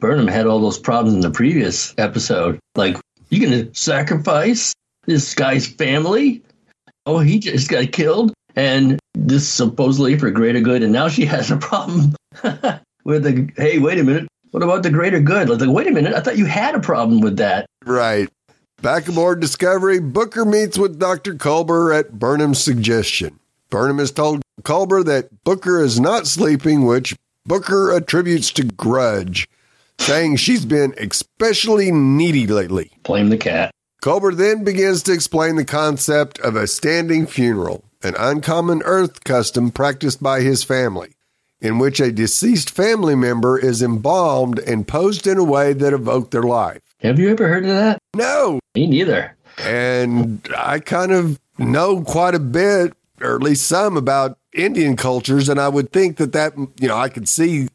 Burnham 0.00 0.28
had 0.28 0.46
all 0.46 0.60
those 0.60 0.78
problems 0.78 1.14
in 1.14 1.20
the 1.20 1.30
previous 1.30 1.94
episode. 1.98 2.58
Like, 2.76 2.96
you 3.30 3.44
gonna 3.44 3.72
sacrifice 3.74 4.72
this 5.08 5.34
guy's 5.34 5.66
family? 5.66 6.42
Oh, 7.06 7.18
he 7.18 7.38
just 7.38 7.68
got 7.68 7.90
killed, 7.92 8.32
and 8.54 9.00
this 9.14 9.48
supposedly 9.48 10.18
for 10.18 10.30
greater 10.30 10.60
good, 10.60 10.82
and 10.82 10.92
now 10.92 11.08
she 11.08 11.24
has 11.26 11.50
a 11.50 11.56
problem 11.56 12.14
with 13.04 13.24
the. 13.24 13.50
Hey, 13.56 13.78
wait 13.78 13.98
a 13.98 14.04
minute. 14.04 14.28
What 14.50 14.62
about 14.62 14.82
the 14.82 14.90
greater 14.90 15.20
good? 15.20 15.48
Like, 15.48 15.68
wait 15.68 15.86
a 15.86 15.90
minute. 15.90 16.14
I 16.14 16.20
thought 16.20 16.38
you 16.38 16.46
had 16.46 16.74
a 16.74 16.80
problem 16.80 17.20
with 17.20 17.36
that. 17.38 17.66
Right. 17.84 18.28
Back 18.80 19.08
aboard 19.08 19.40
Discovery, 19.40 19.98
Booker 19.98 20.44
meets 20.44 20.78
with 20.78 20.98
Dr. 20.98 21.34
Culber 21.34 21.96
at 21.98 22.18
Burnham's 22.18 22.62
suggestion. 22.62 23.40
Burnham 23.70 23.98
has 23.98 24.12
told 24.12 24.42
Culber 24.62 25.04
that 25.04 25.42
Booker 25.44 25.82
is 25.82 25.98
not 25.98 26.26
sleeping, 26.26 26.86
which 26.86 27.14
Booker 27.44 27.92
attributes 27.92 28.52
to 28.52 28.64
grudge, 28.64 29.48
saying 29.98 30.36
she's 30.36 30.64
been 30.64 30.94
especially 30.96 31.90
needy 31.90 32.46
lately. 32.46 32.92
Blame 33.02 33.28
the 33.28 33.36
cat. 33.36 33.72
Culber 34.00 34.34
then 34.36 34.64
begins 34.64 35.02
to 35.04 35.12
explain 35.12 35.56
the 35.56 35.64
concept 35.64 36.38
of 36.40 36.54
a 36.56 36.66
standing 36.66 37.26
funeral, 37.26 37.84
an 38.02 38.14
uncommon 38.18 38.82
Earth 38.84 39.24
custom 39.24 39.70
practiced 39.70 40.22
by 40.22 40.40
his 40.40 40.62
family, 40.62 41.14
in 41.60 41.78
which 41.78 42.00
a 42.00 42.12
deceased 42.12 42.70
family 42.70 43.16
member 43.16 43.58
is 43.58 43.82
embalmed 43.82 44.60
and 44.60 44.86
posed 44.86 45.26
in 45.26 45.36
a 45.36 45.44
way 45.44 45.72
that 45.72 45.92
evoked 45.92 46.30
their 46.30 46.44
life. 46.44 46.80
Have 47.00 47.18
you 47.18 47.30
ever 47.30 47.48
heard 47.48 47.64
of 47.64 47.70
that? 47.70 47.98
No, 48.14 48.60
Me 48.74 48.86
neither. 48.86 49.36
and 49.58 50.46
I 50.56 50.78
kind 50.78 51.10
of 51.12 51.40
know 51.58 52.02
quite 52.02 52.34
a 52.36 52.40
bit, 52.40 52.94
or 53.20 53.34
at 53.34 53.42
least 53.42 53.66
some, 53.66 53.96
about 53.96 54.38
Indian 54.54 54.96
cultures, 54.96 55.48
and 55.48 55.60
I 55.60 55.68
would 55.68 55.92
think 55.92 56.18
that 56.18 56.32
that 56.32 56.56
you 56.80 56.86
know 56.88 56.96
I 56.96 57.08
could 57.08 57.28
see 57.28 57.68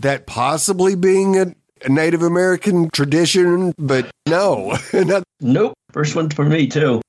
that 0.00 0.26
possibly 0.26 0.94
being 0.94 1.38
a, 1.38 1.42
a 1.42 1.54
Native 1.88 2.22
American 2.22 2.90
tradition, 2.90 3.74
but 3.78 4.10
no. 4.28 4.76
Nope. 5.40 5.72
First 5.92 6.14
one 6.14 6.28
for 6.28 6.44
me 6.44 6.66
too. 6.66 7.00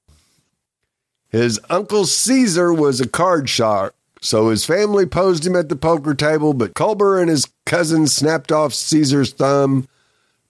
his 1.29 1.59
uncle 1.69 2.05
Caesar 2.05 2.73
was 2.73 3.01
a 3.01 3.07
card 3.09 3.49
shark, 3.49 3.93
so 4.21 4.49
his 4.49 4.65
family 4.65 5.05
posed 5.05 5.45
him 5.45 5.55
at 5.55 5.67
the 5.69 5.75
poker 5.75 6.13
table, 6.13 6.53
but 6.53 6.73
Culber 6.73 7.19
and 7.19 7.29
his 7.29 7.47
cousins 7.65 8.13
snapped 8.13 8.51
off 8.51 8.73
Caesar's 8.73 9.33
thumb, 9.33 9.87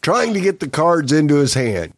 trying 0.02 0.34
to 0.34 0.40
get 0.42 0.60
the 0.60 0.70
cards 0.70 1.12
into 1.12 1.36
his 1.38 1.56
hand. 1.56 1.94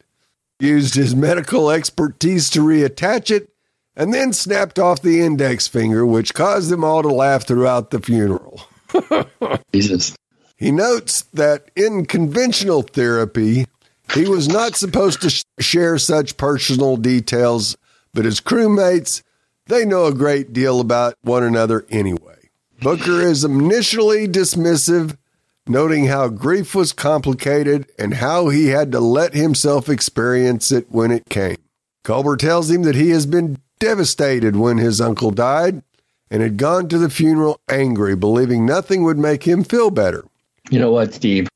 Used 0.60 0.96
his 0.96 1.14
medical 1.16 1.70
expertise 1.70 2.50
to 2.52 2.62
reattach 2.62 3.30
it, 3.30 3.50
and 3.96 4.14
then 4.14 4.32
snapped 4.32 4.80
off 4.80 5.02
the 5.02 5.22
index 5.22 5.68
finger, 5.68 6.06
which 6.06 6.34
caused 6.34 6.70
them 6.70 6.84
all 6.84 7.02
to 7.02 7.10
laugh 7.10 7.46
throughout 7.46 7.90
the 7.92 8.00
funeral. 8.00 8.62
Jesus. 9.74 10.16
He 10.56 10.72
notes 10.72 11.24
that 11.34 11.72
in 11.76 12.06
conventional 12.06 12.84
therapy, 12.84 13.66
he 14.13 14.28
was 14.28 14.48
not 14.48 14.76
supposed 14.76 15.22
to 15.22 15.30
sh- 15.30 15.44
share 15.60 15.98
such 15.98 16.38
personal 16.38 16.98
details, 16.98 17.76
but 18.13 18.26
his 18.26 18.39
crewmates, 18.39 19.24
they 19.68 19.86
know 19.86 20.06
a 20.06 20.13
great 20.13 20.54
deal 20.54 20.80
about 20.80 21.16
one 21.22 21.44
another 21.44 21.86
anyway. 21.89 22.50
Booker 22.82 23.22
is 23.22 23.44
initially 23.44 24.28
dismissive, 24.28 25.18
noting 25.66 26.08
how 26.08 26.28
grief 26.28 26.76
was 26.76 26.92
complicated 26.94 27.89
and 27.98 28.16
how 28.16 28.50
he 28.50 28.68
had 28.68 28.92
to 28.92 29.00
let 29.00 29.34
himself 29.34 29.88
experience 29.89 30.72
it 30.72 30.86
when 30.89 31.10
it 31.10 31.30
came. 31.30 31.58
Culber 32.04 32.38
tells 32.38 32.70
him 32.70 32.84
that 32.84 32.96
he 32.96 33.12
has 33.12 33.26
been 33.26 33.58
devastated 33.80 34.56
when 34.56 34.78
his 34.78 35.00
uncle 35.00 35.32
died 35.32 35.82
and 36.30 36.42
had 36.42 36.58
gone 36.58 36.89
to 36.89 36.98
the 36.98 37.10
funeral 37.10 37.60
angry, 37.70 38.16
believing 38.16 38.66
nothing 38.66 39.04
would 39.04 39.18
make 39.18 39.44
him 39.44 39.63
feel 39.63 39.89
better. 39.89 40.26
You 40.69 40.80
know 40.80 40.91
what, 40.91 41.13
Steve? 41.13 41.47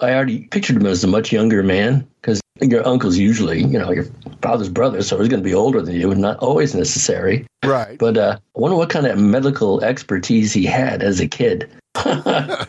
I 0.00 0.12
already 0.14 0.46
pictured 0.46 0.76
him 0.76 0.86
as 0.86 1.04
a 1.04 1.08
much 1.08 1.32
younger 1.32 1.62
man 1.62 2.06
because 2.20 2.40
your 2.60 2.86
uncle's 2.86 3.18
usually, 3.18 3.60
you 3.60 3.78
know, 3.78 3.90
your 3.90 4.06
father's 4.40 4.68
brother, 4.68 5.02
so 5.02 5.18
he's 5.18 5.28
going 5.28 5.42
to 5.42 5.48
be 5.48 5.54
older 5.54 5.80
than 5.82 5.94
you, 5.94 6.10
and 6.10 6.20
not 6.20 6.38
always 6.38 6.74
necessary. 6.74 7.46
Right. 7.64 7.98
But 7.98 8.16
uh, 8.16 8.38
I 8.56 8.60
wonder 8.60 8.76
what 8.76 8.90
kind 8.90 9.06
of 9.06 9.18
medical 9.18 9.82
expertise 9.84 10.52
he 10.52 10.64
had 10.64 11.02
as 11.02 11.20
a 11.20 11.28
kid. 11.28 11.70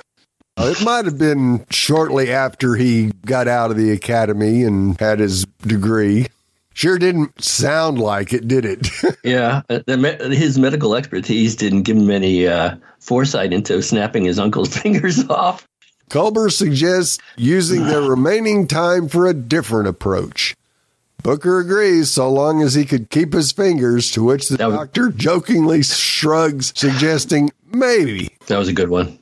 It 0.56 0.84
might 0.84 1.06
have 1.06 1.18
been 1.18 1.66
shortly 1.72 2.32
after 2.32 2.76
he 2.76 3.12
got 3.26 3.48
out 3.48 3.72
of 3.72 3.78
the 3.78 3.92
academy 3.92 4.64
and 4.64 5.00
had 5.00 5.20
his 5.20 5.46
degree. 5.66 6.28
Sure 6.74 6.98
didn't 6.98 7.44
sound 7.44 8.00
like 8.00 8.34
it, 8.34 8.48
did 8.48 8.66
it? 8.66 8.88
Yeah, 9.24 9.62
uh, 9.70 9.80
his 9.88 10.60
medical 10.60 10.96
expertise 10.96 11.56
didn't 11.56 11.84
give 11.84 11.96
him 11.96 12.10
any 12.10 12.46
uh, 12.46 12.76
foresight 13.00 13.54
into 13.54 13.82
snapping 13.82 14.26
his 14.26 14.38
uncle's 14.38 14.76
fingers 14.82 15.28
off. 15.30 15.66
Culber 16.14 16.52
suggests 16.52 17.18
using 17.38 17.88
the 17.88 18.00
remaining 18.00 18.68
time 18.68 19.10
for 19.10 19.26
a 19.26 19.34
different 19.34 19.88
approach. 19.88 20.56
Booker 21.24 21.58
agrees 21.58 22.12
so 22.12 22.32
long 22.32 22.62
as 22.62 22.76
he 22.76 22.86
could 22.86 23.10
keep 23.10 23.34
his 23.34 23.52
fingers, 23.52 24.12
to 24.12 24.24
which 24.24 24.48
the 24.48 24.64
was- 24.64 24.76
doctor 24.76 25.10
jokingly 25.10 25.82
shrugs, 25.82 26.72
suggesting 26.76 27.50
maybe. 27.66 28.30
That 28.46 28.60
was 28.60 28.68
a 28.68 28.74
good 28.74 28.90
one. 28.90 29.18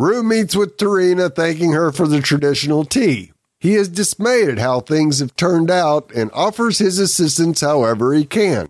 Rue 0.00 0.24
meets 0.24 0.56
with 0.56 0.78
T'Rina, 0.78 1.32
thanking 1.32 1.74
her 1.74 1.92
for 1.92 2.08
the 2.08 2.20
traditional 2.20 2.84
tea. 2.84 3.30
He 3.60 3.76
is 3.76 3.88
dismayed 3.88 4.48
at 4.48 4.58
how 4.58 4.80
things 4.80 5.20
have 5.20 5.36
turned 5.36 5.70
out 5.70 6.10
and 6.12 6.28
offers 6.34 6.80
his 6.80 6.98
assistance 6.98 7.60
however 7.60 8.12
he 8.14 8.24
can. 8.24 8.68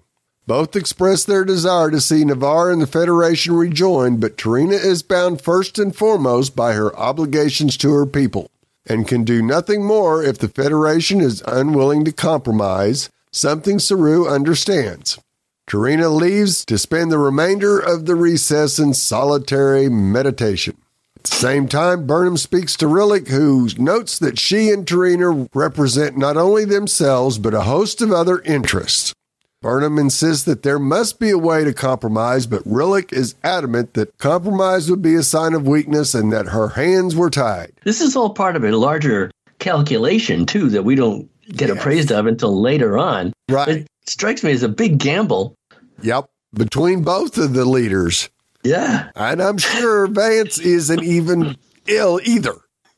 Both 0.53 0.77
express 0.77 1.25
their 1.25 1.47
desire 1.47 1.91
to 1.91 1.99
see 1.99 2.27
Ni'Var 2.27 2.71
and 2.71 2.83
the 2.83 2.87
Federation 2.87 3.55
rejoined, 3.55 4.21
but 4.21 4.37
T'Rina 4.37 4.75
is 4.75 5.03
bound 5.03 5.41
first 5.41 5.79
and 5.79 5.97
foremost 5.97 6.55
by 6.55 6.75
her 6.75 6.95
obligations 6.95 7.79
to 7.79 7.91
her 7.95 8.05
people 8.05 8.51
and 8.85 9.09
can 9.09 9.25
do 9.25 9.41
nothing 9.41 9.83
more 9.83 10.23
if 10.23 10.37
the 10.37 10.49
Federation 10.49 11.23
is 11.23 11.43
unwilling 11.47 12.05
to 12.05 12.13
compromise, 12.13 13.09
something 13.31 13.79
Saru 13.79 14.29
understands. 14.29 15.19
T'Rina 15.67 16.15
leaves 16.15 16.67
to 16.67 16.77
spend 16.77 17.11
the 17.11 17.17
remainder 17.17 17.79
of 17.79 18.05
the 18.05 18.15
recess 18.15 18.79
in 18.79 18.93
solitary 18.93 19.89
meditation. 19.89 20.77
At 21.17 21.23
the 21.23 21.35
same 21.35 21.67
time, 21.67 22.07
Burnham 22.07 22.37
speaks 22.37 22.77
to 22.77 22.89
Rilak, 22.89 23.29
who 23.29 23.71
notes 23.79 24.19
that 24.19 24.39
she 24.39 24.69
and 24.69 24.85
Tarina 24.85 25.49
represent 25.55 26.19
not 26.19 26.37
only 26.37 26.67
themselves, 26.67 27.39
but 27.39 27.55
a 27.55 27.63
host 27.63 28.03
of 28.03 28.13
other 28.13 28.41
interests. 28.41 29.15
Burnham 29.63 29.97
insists 29.97 30.45
that 30.45 30.65
there 30.65 30.79
must 30.81 31.19
be 31.21 31.31
a 31.31 31.39
way 31.39 31.63
to 31.65 31.73
compromise, 31.73 32.47
but 32.47 32.63
Rilak 32.67 33.13
is 33.13 33.37
adamant 33.45 33.95
that 33.95 34.19
compromise 34.19 34.91
would 34.91 35.01
be 35.03 35.15
a 35.15 35.23
sign 35.23 35.55
of 35.55 35.67
weakness 35.69 36.15
and 36.15 36.33
that 36.33 36.49
her 36.49 36.69
hands 36.69 37.15
were 37.15 37.31
tied. 37.31 37.73
This 37.85 38.01
is 38.01 38.17
all 38.17 38.31
part 38.31 38.57
of 38.57 38.65
a 38.65 38.73
larger 38.77 39.31
calculation, 39.61 40.45
too, 40.47 40.69
that 40.71 40.85
we 40.85 40.97
don't 40.97 41.29
get 41.57 41.69
Yes. 41.69 41.79
appraised 41.79 42.11
of 42.13 42.27
until 42.27 42.61
later 42.61 42.99
on. 42.99 43.33
Right. 43.49 43.69
It 43.69 43.87
strikes 44.07 44.43
me 44.43 44.51
as 44.51 44.65
a 44.65 44.69
big 44.69 44.99
gamble. 44.99 45.55
Yep. 46.03 46.29
Between 46.55 47.03
both 47.03 47.39
of 47.39 47.55
the 47.55 47.65
leaders. 47.65 48.29
Yeah. 48.65 49.11
And 49.15 49.41
I'm 49.41 49.59
sure 49.59 50.09
Vance 50.09 50.59
isn't 50.59 51.03
even 51.05 51.57
ill 51.87 52.21
either. 52.25 52.57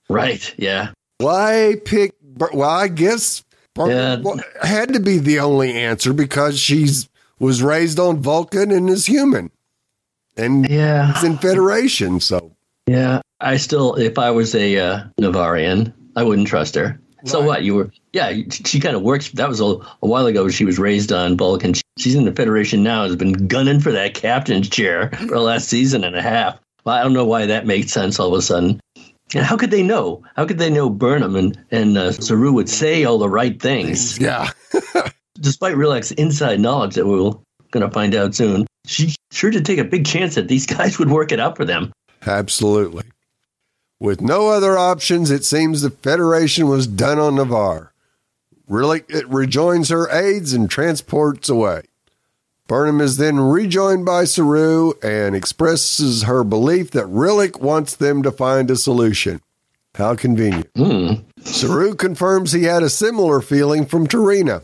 Right. 0.08 0.52
Yeah. 0.56 0.88
Why 1.18 1.76
pick? 1.84 2.12
Well, 2.52 2.68
I 2.68 2.88
guess 2.88 3.43
Yeah. 3.78 4.16
well, 4.22 4.38
had 4.62 4.92
to 4.94 5.00
be 5.00 5.18
the 5.18 5.40
only 5.40 5.72
answer 5.72 6.12
because 6.12 6.58
she's 6.58 7.08
was 7.38 7.62
raised 7.62 7.98
on 7.98 8.22
Vulcan 8.22 8.70
and 8.70 8.88
is 8.88 9.06
human, 9.06 9.50
and 10.36 10.68
Yeah. 10.68 11.16
is 11.16 11.24
in 11.24 11.36
Federation. 11.38 12.20
So 12.20 12.52
Yeah. 12.86 13.20
I 13.40 13.56
still, 13.56 13.94
if 13.96 14.18
I 14.18 14.30
was 14.30 14.54
a 14.54 14.78
uh, 14.78 15.02
Navarian, 15.20 15.92
I 16.16 16.22
wouldn't 16.22 16.48
trust 16.48 16.74
her. 16.76 16.98
So 17.26 17.42
what? 17.42 17.62
You 17.64 17.74
were, 17.74 17.90
yeah, 18.12 18.30
she, 18.50 18.62
she 18.64 18.80
kind 18.80 18.94
of 18.94 19.02
works. 19.02 19.30
That 19.30 19.48
was 19.48 19.58
a, 19.60 19.64
a 19.64 20.06
while 20.06 20.26
ago. 20.26 20.48
She 20.48 20.64
was 20.66 20.78
raised 20.78 21.10
on 21.10 21.36
Vulcan. 21.38 21.72
She's 21.98 22.14
in 22.14 22.26
the 22.26 22.32
Federation 22.32 22.82
now, 22.82 23.04
has 23.04 23.16
been 23.16 23.32
gunning 23.48 23.80
for 23.80 23.90
that 23.92 24.12
captain's 24.14 24.68
chair 24.68 25.10
for 25.10 25.26
the 25.26 25.40
last 25.40 25.68
season 25.68 26.04
and 26.04 26.14
a 26.14 26.22
half. 26.22 26.58
Well, 26.84 26.94
I 26.94 27.02
don't 27.02 27.14
know 27.14 27.24
why 27.24 27.46
that 27.46 27.66
makes 27.66 27.92
sense 27.92 28.20
all 28.20 28.32
of 28.34 28.38
a 28.38 28.42
sudden. 28.42 28.78
And 29.34 29.44
how 29.44 29.56
could 29.56 29.70
they 29.70 29.82
know? 29.82 30.22
How 30.36 30.46
could 30.46 30.58
they 30.58 30.70
know 30.70 30.88
Burnham 30.88 31.36
and, 31.36 31.58
and 31.70 31.98
uh, 31.98 32.12
Saru 32.12 32.52
would 32.52 32.68
say 32.68 33.04
all 33.04 33.18
the 33.18 33.28
right 33.28 33.60
things? 33.60 34.18
yeah, 34.18 34.50
Despite 35.40 35.76
Rilak's 35.76 36.12
inside 36.12 36.60
knowledge 36.60 36.94
that 36.94 37.06
we're 37.06 37.32
going 37.70 37.86
to 37.86 37.90
find 37.90 38.14
out 38.14 38.34
soon, 38.34 38.66
she 38.86 39.14
sure 39.32 39.50
did 39.50 39.64
take 39.64 39.78
a 39.78 39.84
big 39.84 40.06
chance 40.06 40.36
that 40.36 40.48
these 40.48 40.66
guys 40.76 40.98
would 40.98 41.10
work 41.10 41.32
it 41.32 41.40
out 41.40 41.56
for 41.56 41.64
them. 41.64 41.92
absolutely. 42.26 43.04
With 44.00 44.20
no 44.20 44.48
other 44.48 44.76
options, 44.76 45.30
it 45.30 45.44
seems 45.44 45.80
the 45.80 45.90
Federation 45.90 46.68
was 46.68 46.86
done 46.86 47.18
on 47.18 47.36
Ni'Var. 47.36 47.92
Really, 48.68 49.02
it 49.08 49.28
rejoins 49.28 49.88
her 49.88 50.10
aides 50.10 50.52
and 50.52 50.68
transports 50.68 51.48
away. 51.48 51.82
Burnham 52.66 53.02
is 53.02 53.18
then 53.18 53.38
rejoined 53.38 54.06
by 54.06 54.24
Saru 54.24 54.94
and 55.02 55.36
expresses 55.36 56.22
her 56.22 56.42
belief 56.44 56.90
that 56.92 57.06
Rilak 57.06 57.60
wants 57.60 57.94
them 57.94 58.22
to 58.22 58.32
find 58.32 58.70
a 58.70 58.76
solution. 58.76 59.42
How 59.96 60.14
convenient. 60.16 60.70
Hmm. 60.74 61.12
Saru 61.42 61.94
confirms 61.94 62.52
he 62.52 62.64
had 62.64 62.82
a 62.82 62.88
similar 62.88 63.42
feeling 63.42 63.84
from 63.84 64.06
T'Rina. 64.06 64.62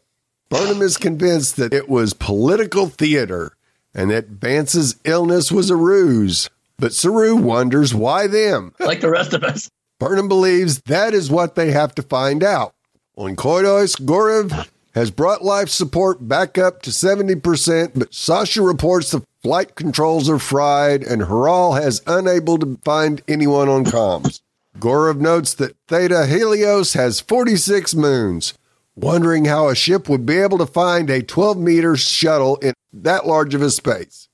Burnham 0.49 0.81
is 0.81 0.97
convinced 0.97 1.57
that 1.57 1.75
it 1.75 1.89
was 1.91 2.15
political 2.15 2.87
theater 2.89 3.53
and 3.95 4.11
that 4.11 4.29
Vance's 4.29 4.97
illness 5.05 5.53
was 5.53 5.69
a 5.69 5.77
ruse. 5.77 6.49
But 6.79 6.95
Saru 6.95 7.37
wonders 7.37 7.95
why 7.95 8.27
them. 8.27 8.75
Like 8.81 9.03
the 9.03 9.11
rest 9.11 9.35
of 9.35 9.45
us. 9.45 9.71
Burnham 9.99 10.29
believes 10.29 10.81
that 10.87 11.13
is 11.13 11.31
what 11.31 11.55
they 11.55 11.71
have 11.73 11.95
to 11.97 12.03
find 12.03 12.43
out. 12.43 12.75
On 13.17 13.37
Koidos, 13.37 14.01
Gorev 14.01 14.67
has 14.95 15.11
brought 15.11 15.45
life 15.45 15.69
support 15.69 16.27
back 16.27 16.59
up 16.59 16.83
to 16.83 16.91
70%, 16.91 17.93
but 17.95 18.13
Sasha 18.13 18.63
reports 18.63 19.11
the 19.11 19.23
flight 19.43 19.75
controls 19.75 20.29
are 20.29 20.39
fried 20.39 21.03
and 21.03 21.23
Haral 21.23 21.81
has 21.81 22.03
unable 22.07 22.59
to 22.59 22.79
find 22.85 23.23
anyone 23.29 23.69
on 23.69 23.85
comms. 23.85 24.41
Gorev 24.79 25.19
notes 25.19 25.55
that 25.55 25.77
Theta 25.89 26.27
Helios 26.27 26.95
has 26.95 27.21
46 27.21 27.95
moons, 27.95 28.55
wondering 28.95 29.45
how 29.47 29.69
a 29.69 29.75
ship 29.75 30.09
would 30.09 30.25
be 30.25 30.39
able 30.39 30.59
to 30.59 30.67
find 30.67 31.11
a 31.11 31.23
12 31.23 31.59
meter 31.59 31.97
shuttle 31.97 32.57
in 32.57 32.73
that 32.93 33.27
large 33.27 33.55
of 33.55 33.63
a 33.63 33.71
space. 33.71 34.29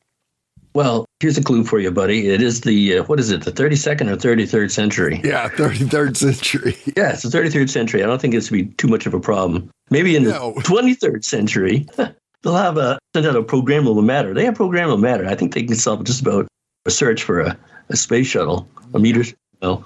Well, 0.75 1.07
here's 1.21 1.39
a 1.39 1.43
clue 1.43 1.65
for 1.65 1.79
you, 1.79 1.91
buddy. 1.91 2.29
It 2.29 2.43
is 2.43 2.61
the, 2.61 2.99
uh, 2.99 3.05
what 3.05 3.19
is 3.19 3.31
it, 3.31 3.45
the 3.45 3.51
32nd 3.51 4.11
or 4.11 4.17
33rd 4.17 4.71
century? 4.71 5.23
Yeah, 5.25 5.49
33rd 5.49 6.19
century. 6.19 6.77
Yeah, 6.97 7.13
it's 7.13 7.23
the 7.23 7.31
33rd 7.31 7.71
century. 7.71 8.03
I 8.03 8.07
don't 8.07 8.21
think 8.21 8.35
it's 8.35 8.51
going 8.51 8.65
to 8.65 8.69
be 8.69 8.75
too 8.75 8.89
much 8.89 9.07
of 9.07 9.15
a 9.15 9.21
problem. 9.21 9.71
Maybe 9.91 10.17
in 10.17 10.25
the 10.25 10.33
No. 10.33 10.55
23rd 10.59 11.25
century, 11.25 11.87
they'll 12.43 12.55
have 12.55 12.77
a, 12.77 12.99
send 13.15 13.27
out 13.27 13.37
a 13.37 13.43
programmable 13.43 14.05
matter. 14.05 14.35
They 14.35 14.45
have 14.45 14.55
programmable 14.55 15.01
matter. 15.01 15.27
I 15.27 15.35
think 15.35 15.55
they 15.55 15.63
can 15.63 15.77
solve 15.77 16.05
just 16.05 16.23
about 16.23 16.47
a 16.85 16.91
search 16.91 17.23
for 17.23 17.41
a, 17.41 17.59
a 17.89 17.97
space 17.97 18.27
shuttle, 18.27 18.69
a 18.95 18.99
meter. 18.99 19.25
No. 19.63 19.85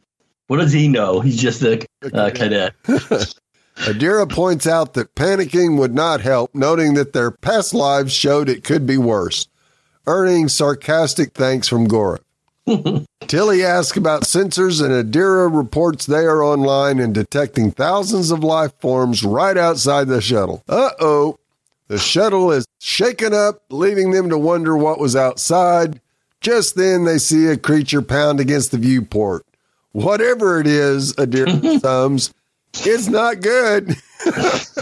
what 0.46 0.58
does 0.58 0.72
he 0.72 0.88
know? 0.88 1.20
He's 1.20 1.40
just 1.40 1.62
a 1.62 1.86
uh, 2.12 2.30
cadet. 2.34 2.74
Adira 3.78 4.28
points 4.28 4.66
out 4.66 4.94
that 4.94 5.14
panicking 5.14 5.78
would 5.78 5.94
not 5.94 6.20
help, 6.20 6.54
noting 6.54 6.94
that 6.94 7.12
their 7.12 7.30
past 7.30 7.72
lives 7.72 8.12
showed 8.12 8.48
it 8.48 8.64
could 8.64 8.86
be 8.86 8.98
worse, 8.98 9.46
earning 10.06 10.48
sarcastic 10.48 11.32
thanks 11.32 11.68
from 11.68 11.86
Gora. 11.86 12.18
Tilly 13.26 13.64
asks 13.64 13.96
about 13.96 14.22
sensors, 14.22 14.82
and 14.84 14.92
Adira 14.92 15.54
reports 15.54 16.06
they 16.06 16.24
are 16.24 16.42
online 16.42 16.98
and 16.98 17.14
detecting 17.14 17.70
thousands 17.70 18.30
of 18.30 18.42
life 18.44 18.72
forms 18.80 19.22
right 19.24 19.56
outside 19.56 20.08
the 20.08 20.20
shuttle. 20.20 20.62
Uh 20.68 20.90
oh. 21.00 21.38
The 21.88 21.98
shuttle 21.98 22.52
is 22.52 22.66
shaken 22.80 23.32
up, 23.32 23.62
leaving 23.70 24.10
them 24.10 24.28
to 24.30 24.38
wonder 24.38 24.76
what 24.76 24.98
was 25.00 25.16
outside. 25.16 26.00
Just 26.40 26.76
then, 26.76 27.04
they 27.04 27.18
see 27.18 27.46
a 27.46 27.56
creature 27.56 28.02
pound 28.02 28.40
against 28.40 28.70
the 28.70 28.78
viewport. 28.78 29.44
Whatever 29.92 30.60
it 30.60 30.66
is, 30.66 31.14
Adira 31.14 31.80
thumbs, 31.82 32.32
it's 32.80 33.08
not 33.08 33.40
good. 33.40 33.94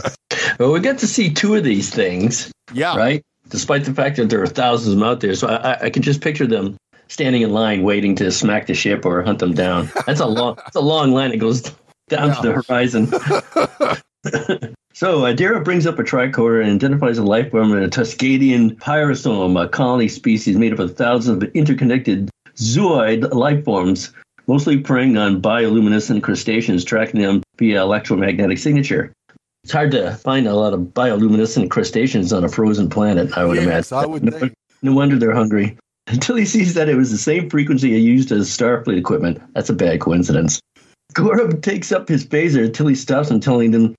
Well, 0.59 0.73
we 0.73 0.81
get 0.81 0.99
to 0.99 1.07
see 1.07 1.33
two 1.33 1.55
of 1.55 1.65
these 1.65 1.91
things, 1.91 2.51
Yeah. 2.73 2.97
right? 2.97 3.23
Despite 3.51 3.85
the 3.85 3.93
fact 3.95 4.17
that 4.17 4.31
there 4.31 4.43
are 4.43 4.47
thousands 4.47 4.95
of 4.95 4.99
them 4.99 5.07
out 5.09 5.21
there. 5.21 5.35
So 5.35 5.49
I, 5.49 5.73
I- 5.75 5.79
I 5.85 5.91
can 5.91 6.03
just 6.03 6.21
picture 6.23 6.47
them 6.47 6.77
standing 7.09 7.43
in 7.43 7.53
line 7.53 7.83
waiting 7.83 8.15
to 8.17 8.31
smack 8.31 8.67
the 8.67 8.75
ship 8.75 9.05
or 9.07 9.23
hunt 9.23 9.39
them 9.39 9.55
down. 9.55 9.91
That's 10.07 10.21
a 10.21 10.27
long, 10.27 10.57
that's 10.57 10.77
a 10.77 10.81
long 10.81 11.13
line 11.13 11.31
that 11.31 11.39
goes 11.39 11.63
down 12.09 12.35
to 12.37 12.43
the 12.43 12.53
horizon. 12.53 13.07
so 14.95 15.23
Adira 15.23 15.65
brings 15.65 15.87
up 15.87 15.99
a 15.99 16.03
tricorder 16.03 16.63
and 16.63 16.73
identifies 16.73 17.19
a 17.19 17.25
life 17.25 17.51
form 17.51 17.73
in 17.73 17.83
a 17.83 17.89
Tuscadian 17.89 18.77
pyrosome, 18.77 19.63
a 19.63 19.69
colony 19.69 20.09
species 20.09 20.57
made 20.57 20.73
up 20.73 20.79
of 20.79 20.97
thousands 20.97 21.43
of 21.43 21.51
interconnected 21.55 22.31
zooid 22.57 23.33
life 23.35 23.65
forms, 23.65 24.13
mostly 24.47 24.79
preying 24.79 25.17
on 25.17 25.41
bioluminescent 25.43 26.23
crustaceans, 26.23 26.85
tracking 26.85 27.21
them 27.21 27.43
via 27.59 27.83
electromagnetic 27.83 28.59
signature. 28.59 29.13
It's 29.65 29.73
hard 29.73 29.91
to 29.93 30.15
find 30.15 30.47
a 30.47 30.55
lot 30.55 30.75
of 30.75 30.81
bioluminescent 30.81 31.71
crustaceans 31.71 32.33
on 32.33 32.45
a 32.45 32.49
frozen 32.49 32.89
planet, 32.89 33.37
I 33.37 33.45
would 33.45 33.57
Yes, 33.57 33.91
imagine. 33.91 33.99
I 33.99 34.07
would 34.07 34.23
no, 34.23 34.51
no 34.83 34.93
wonder 34.95 35.19
they're 35.19 35.35
hungry. 35.35 35.77
Until 36.09 36.37
he 36.37 36.45
sees 36.45 36.75
that 36.75 36.89
it 36.89 36.95
was 36.95 37.11
the 37.11 37.19
same 37.19 37.51
frequency 37.51 37.91
he 37.91 37.99
used 37.99 38.31
as 38.31 38.49
Starfleet 38.49 38.97
equipment. 38.99 39.43
That's 39.55 39.71
a 39.71 39.75
bad 39.75 40.01
coincidence. 40.01 40.61
Gorub 41.15 41.63
takes 41.63 41.91
up 41.91 42.09
his 42.09 42.25
phaser 42.25 42.65
until 42.65 42.87
he 42.87 42.95
stops 42.95 43.31
him, 43.31 43.41
telling 43.41 43.71
them 43.71 43.95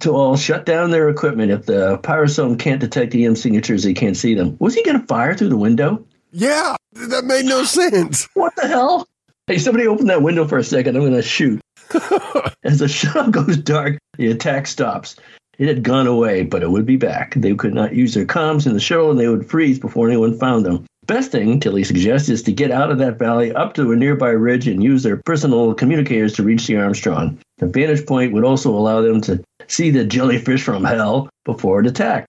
to 0.00 0.12
all 0.12 0.36
shut 0.36 0.66
down 0.66 0.90
their 0.90 1.08
equipment. 1.08 1.50
If 1.50 1.66
the 1.66 1.98
pyrosome 1.98 2.58
can't 2.58 2.80
detect 2.80 3.14
EM 3.14 3.34
signatures, 3.34 3.82
they 3.82 3.94
can't 3.94 4.16
see 4.16 4.34
them. 4.34 4.56
Was 4.60 4.74
he 4.74 4.82
going 4.82 5.00
to 5.00 5.06
fire 5.06 5.34
through 5.34 5.48
the 5.48 5.56
window? 5.56 6.04
Yeah, 6.32 6.76
that 6.92 7.24
made 7.24 7.46
no 7.46 7.64
sense. 7.64 8.28
What 8.34 8.54
the 8.56 8.68
hell? 8.68 9.08
Hey, 9.46 9.58
somebody 9.58 9.86
open 9.86 10.06
that 10.06 10.22
window 10.22 10.46
for 10.46 10.58
a 10.58 10.64
second. 10.64 10.96
I'm 10.96 11.02
going 11.02 11.14
to 11.14 11.22
shoot. 11.22 11.60
As 12.62 12.78
the 12.78 12.88
shuttle 12.88 13.30
goes 13.30 13.56
dark, 13.56 13.98
the 14.16 14.30
attack 14.30 14.66
stops. 14.66 15.16
It 15.58 15.68
had 15.68 15.82
gone 15.82 16.06
away, 16.06 16.44
but 16.44 16.62
it 16.62 16.70
would 16.70 16.86
be 16.86 16.96
back. 16.96 17.34
They 17.34 17.54
could 17.54 17.74
not 17.74 17.94
use 17.94 18.14
their 18.14 18.24
comms 18.24 18.66
in 18.66 18.72
the 18.74 18.80
shuttle 18.80 19.10
and 19.10 19.18
they 19.18 19.28
would 19.28 19.50
freeze 19.50 19.78
before 19.78 20.08
anyone 20.08 20.38
found 20.38 20.64
them. 20.64 20.86
Best 21.10 21.32
thing, 21.32 21.58
Tilly 21.58 21.82
suggests, 21.82 22.28
is 22.28 22.40
to 22.44 22.52
get 22.52 22.70
out 22.70 22.92
of 22.92 22.98
that 22.98 23.18
valley 23.18 23.52
up 23.52 23.74
to 23.74 23.90
a 23.90 23.96
nearby 23.96 24.28
ridge 24.28 24.68
and 24.68 24.80
use 24.80 25.02
their 25.02 25.16
personal 25.16 25.74
communicators 25.74 26.34
to 26.34 26.44
reach 26.44 26.68
the 26.68 26.76
Armstrong. 26.76 27.36
The 27.58 27.66
vantage 27.66 28.06
point 28.06 28.32
would 28.32 28.44
also 28.44 28.70
allow 28.70 29.02
them 29.02 29.20
to 29.22 29.42
see 29.66 29.90
the 29.90 30.04
jellyfish 30.04 30.62
from 30.62 30.84
hell 30.84 31.28
before 31.44 31.80
it 31.80 31.88
attacked. 31.88 32.28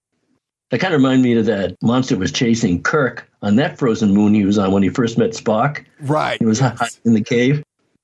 That 0.72 0.80
kind 0.80 0.96
of 0.96 1.00
reminded 1.00 1.24
me 1.24 1.38
of 1.38 1.46
that 1.46 1.76
monster 1.84 2.18
was 2.18 2.32
chasing 2.32 2.82
Kirk 2.82 3.30
on 3.44 3.56
that 3.58 3.78
frozen 3.78 4.16
moon 4.16 4.34
he 4.34 4.46
was 4.46 4.58
on 4.58 4.72
when 4.72 4.82
he 4.82 4.90
first 4.90 5.16
met 5.16 5.34
Spock. 5.34 5.86
Right. 6.00 6.40
He 6.40 6.46
was 6.46 6.60
hiding 6.60 6.88
in 7.06 7.14
the 7.14 7.22
cave. 7.22 7.62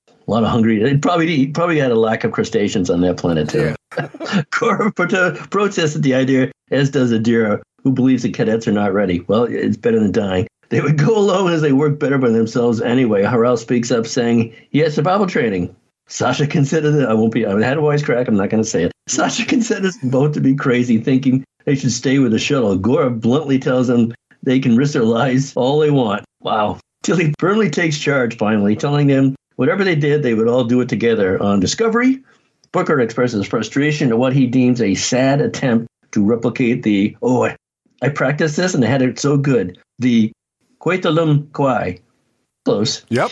A 0.08 0.32
lot 0.32 0.44
of 0.44 0.50
hungry. 0.50 0.84
It 0.84 1.02
probably 1.02 1.36
he 1.36 1.48
probably 1.48 1.80
had 1.80 1.90
a 1.90 1.96
lack 1.96 2.24
of 2.24 2.34
crustaceans 2.34 2.92
on 2.92 3.02
that 3.02 3.18
planet 3.18 3.50
too. 3.50 3.74
Cora 4.52 4.92
prote- 4.92 5.50
protested 5.50 6.04
the 6.04 6.14
idea, 6.14 6.52
as 6.70 6.92
does 6.92 7.12
Adira, 7.12 7.64
who 7.82 7.92
believes 7.92 8.22
the 8.22 8.30
cadets 8.30 8.68
are 8.68 8.72
not 8.72 8.94
ready. 8.94 9.22
Well, 9.22 9.46
it's 9.46 9.78
better 9.78 10.00
than 10.00 10.12
dying. 10.12 10.48
They 10.70 10.82
would 10.82 10.98
go 10.98 11.18
alone 11.18 11.52
as 11.52 11.62
they 11.62 11.72
work 11.72 12.00
better 12.00 12.18
by 12.18 12.30
themselves 12.30 12.82
anyway. 12.82 13.24
Harrell 13.24 13.58
speaks 13.58 13.92
up, 13.92 14.06
saying 14.06 14.54
he 14.70 14.80
has 14.80 14.96
survival 14.96 15.28
training. 15.28 15.76
Sasha 16.08 16.48
considers 16.48 16.96
it. 16.96 17.08
I 17.08 17.14
won't 17.14 17.34
be. 17.34 17.46
I 17.46 17.62
had 17.62 17.78
a 17.78 17.82
voice 17.82 18.04
crack. 18.04 18.28
I'm 18.28 18.36
not 18.36 18.50
going 18.50 18.64
to 18.64 18.70
say 18.70 18.84
it. 18.84 18.92
Sasha 19.08 19.46
considers 19.46 19.98
both 20.04 20.34
to 20.34 20.42
be 20.42 20.56
crazy, 20.56 20.98
thinking 20.98 21.44
they 21.66 21.76
should 21.76 21.92
stay 21.92 22.20
with 22.20 22.32
the 22.32 22.40
shuttle. 22.40 22.78
Gora 22.78 23.10
bluntly 23.10 23.60
tells 23.60 23.88
them 23.88 24.14
they 24.44 24.60
can 24.60 24.78
risk 24.78 24.94
their 24.94 25.04
lives 25.04 25.54
all 25.56 25.80
they 25.80 25.92
want. 25.92 26.24
Wow. 26.42 26.80
Tilly 27.04 27.34
firmly 27.40 27.70
takes 27.70 27.98
charge 27.98 28.38
finally, 28.38 28.76
telling 28.76 29.08
them 29.08 29.36
whatever 29.56 29.84
they 29.84 29.96
did, 29.96 30.24
they 30.24 30.34
would 30.34 30.48
all 30.48 30.64
do 30.64 30.82
it 30.82 30.90
together. 30.90 31.42
On 31.42 31.60
Discovery, 31.60 32.24
Booker 32.72 33.00
expresses 33.00 33.48
frustration 33.48 34.10
at 34.10 34.18
what 34.18 34.34
he 34.34 34.48
deems 34.48 34.82
a 34.82 34.96
sad 34.96 35.42
attempt 35.42 35.88
to 35.88 35.88
to 36.12 36.26
replicate 36.26 36.84
the, 36.84 37.16
oh, 37.22 37.46
I, 37.46 37.56
I 38.02 38.10
practiced 38.10 38.58
this 38.58 38.74
and 38.74 38.84
I 38.84 38.88
had 38.88 39.02
it 39.02 39.20
so 39.20 39.38
good. 39.38 39.78
The 40.00 40.32
Quetalum 40.88 41.52
Kwai. 41.52 42.00
Close. 42.64 43.04
Yep. 43.10 43.32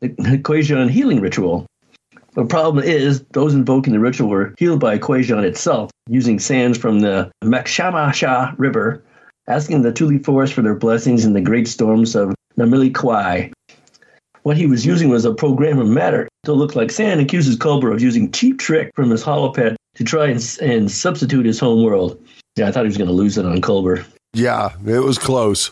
The 0.00 0.08
Kwejian 0.08 0.88
healing 0.88 1.20
ritual. 1.20 1.66
The 2.32 2.46
problem 2.46 2.82
is, 2.82 3.22
those 3.32 3.52
invoking 3.52 3.92
the 3.92 3.98
ritual 3.98 4.30
were 4.30 4.54
healed 4.56 4.80
by 4.80 4.98
Kwejian 4.98 5.44
itself, 5.44 5.90
using 6.08 6.38
sands 6.38 6.78
from 6.78 7.00
the 7.00 7.30
Makshamasha 7.44 8.54
River, 8.56 9.04
asking 9.48 9.82
the 9.82 9.92
Tuli 9.92 10.16
Forest 10.16 10.54
for 10.54 10.62
their 10.62 10.76
blessings 10.76 11.26
in 11.26 11.34
the 11.34 11.42
great 11.42 11.68
storms 11.68 12.16
of 12.16 12.34
Namili 12.58 12.94
Kwai. 12.94 13.52
What 14.44 14.56
he 14.56 14.64
was 14.64 14.86
using 14.86 15.10
was 15.10 15.26
a 15.26 15.34
program 15.34 15.78
of 15.78 15.88
matter 15.88 16.26
to 16.44 16.54
look 16.54 16.74
like 16.74 16.90
sand, 16.90 17.20
accuses 17.20 17.58
Culber 17.58 17.92
of 17.92 18.00
using 18.00 18.32
cheap 18.32 18.58
trick 18.58 18.92
from 18.94 19.10
his 19.10 19.22
holoped 19.22 19.76
to 19.96 20.04
try 20.04 20.28
and, 20.28 20.58
and 20.62 20.90
substitute 20.90 21.44
his 21.44 21.60
home 21.60 21.84
world. 21.84 22.18
Yeah, 22.56 22.68
I 22.68 22.72
thought 22.72 22.84
he 22.84 22.88
was 22.88 22.96
going 22.96 23.08
to 23.08 23.14
lose 23.14 23.36
it 23.36 23.44
on 23.44 23.60
Culber. 23.60 24.06
Yeah, 24.32 24.72
it 24.86 25.00
was 25.00 25.18
close. 25.18 25.70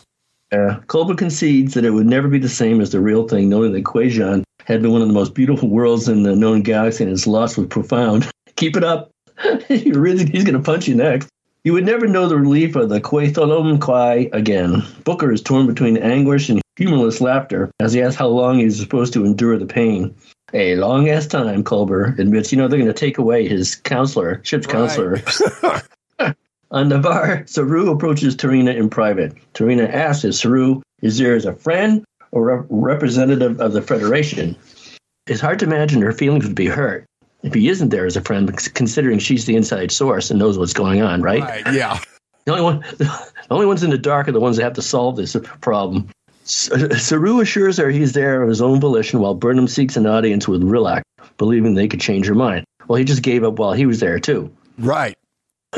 Uh, 0.51 0.79
Culber 0.87 1.17
concedes 1.17 1.73
that 1.73 1.83
it 1.83 1.91
would 1.91 2.05
never 2.05 2.27
be 2.27 2.39
the 2.39 2.47
same 2.47 2.79
as 2.79 2.91
the 2.91 3.01
real 3.01 3.27
thing, 3.27 3.49
knowing 3.49 3.73
that 3.73 3.83
Kwejian 3.83 4.43
had 4.63 4.81
been 4.81 4.91
one 4.91 5.01
of 5.01 5.07
the 5.07 5.13
most 5.13 5.33
beautiful 5.33 5.69
worlds 5.69 6.07
in 6.07 6.23
the 6.23 6.35
known 6.35 6.61
galaxy 6.61 7.03
and 7.03 7.11
his 7.11 7.27
loss 7.27 7.57
was 7.57 7.67
profound. 7.67 8.29
Keep 8.55 8.77
it 8.77 8.83
up. 8.83 9.11
he 9.67 9.91
really, 9.91 10.25
he's 10.25 10.43
going 10.43 10.55
to 10.55 10.63
punch 10.63 10.87
you 10.87 10.95
next. 10.95 11.29
You 11.63 11.73
would 11.73 11.85
never 11.85 12.07
know 12.07 12.27
the 12.27 12.37
relief 12.37 12.75
of 12.75 12.89
the 12.89 13.01
Quethalom 13.01 13.79
Kwai 13.79 14.29
again. 14.31 14.83
Booker 15.03 15.31
is 15.31 15.41
torn 15.41 15.67
between 15.67 15.97
anguish 15.97 16.47
and 16.49 16.61
humorless 16.77 17.19
laughter 17.19 17.69
as 17.81 17.91
he 17.91 18.01
asks 18.01 18.15
how 18.15 18.27
long 18.27 18.59
he's 18.59 18.79
supposed 18.79 19.11
to 19.13 19.25
endure 19.25 19.57
the 19.57 19.65
pain. 19.65 20.15
A 20.53 20.77
long 20.77 21.09
ass 21.09 21.27
time, 21.27 21.65
Culber 21.65 22.17
admits. 22.17 22.53
You 22.53 22.57
know, 22.57 22.69
they're 22.69 22.79
going 22.79 22.87
to 22.87 22.93
take 22.93 23.17
away 23.17 23.47
his 23.47 23.75
counselor, 23.75 24.39
ship's 24.45 24.65
counselor. 24.65 25.21
On 26.71 26.89
the 26.89 26.99
bar, 26.99 27.43
Saru 27.47 27.91
approaches 27.91 28.35
T'Rina 28.35 28.75
in 28.75 28.89
private. 28.89 29.35
T'Rina 29.53 29.91
asks 29.91 30.25
if 30.25 30.35
Saru 30.35 30.81
is 31.01 31.17
there 31.17 31.35
as 31.35 31.45
a 31.45 31.53
friend 31.53 32.03
or 32.31 32.49
a 32.49 32.65
representative 32.69 33.59
of 33.59 33.73
the 33.73 33.81
Federation. 33.81 34.55
It's 35.27 35.41
hard 35.41 35.59
to 35.59 35.65
imagine 35.65 36.01
her 36.01 36.11
feelings 36.11 36.45
would 36.45 36.55
be 36.55 36.67
hurt 36.67 37.05
if 37.43 37.53
he 37.53 37.69
isn't 37.69 37.89
there 37.89 38.05
as 38.05 38.17
a 38.17 38.21
friend, 38.21 38.55
considering 38.73 39.19
she's 39.19 39.45
the 39.45 39.55
inside 39.55 39.91
source 39.91 40.29
and 40.29 40.39
knows 40.39 40.57
what's 40.57 40.73
going 40.73 41.01
on, 41.01 41.21
right? 41.21 41.41
Right, 41.41 41.73
yeah. 41.73 41.99
The 42.45 42.51
only 42.51 42.63
one, 42.63 42.79
the 42.97 43.31
only 43.51 43.65
ones 43.65 43.83
in 43.83 43.89
the 43.89 43.97
dark 43.97 44.27
are 44.27 44.31
the 44.31 44.39
ones 44.39 44.57
that 44.57 44.63
have 44.63 44.73
to 44.73 44.81
solve 44.81 45.15
this 45.15 45.35
problem. 45.61 46.09
Saru 46.43 47.41
assures 47.41 47.77
her 47.77 47.89
he's 47.89 48.13
there 48.13 48.41
of 48.41 48.49
his 48.49 48.61
own 48.61 48.79
volition, 48.79 49.19
while 49.19 49.33
Burnham 49.33 49.67
seeks 49.67 49.97
an 49.97 50.07
audience 50.07 50.47
with 50.47 50.63
Rilak, 50.63 51.03
believing 51.37 51.73
they 51.73 51.89
could 51.89 51.99
change 51.99 52.25
her 52.27 52.35
mind. 52.35 52.63
Well, 52.87 52.97
he 52.97 53.03
just 53.03 53.21
gave 53.21 53.43
up 53.43 53.59
while 53.59 53.73
he 53.73 53.85
was 53.85 53.99
there 53.99 54.19
too. 54.19 54.49
Right. 54.77 55.17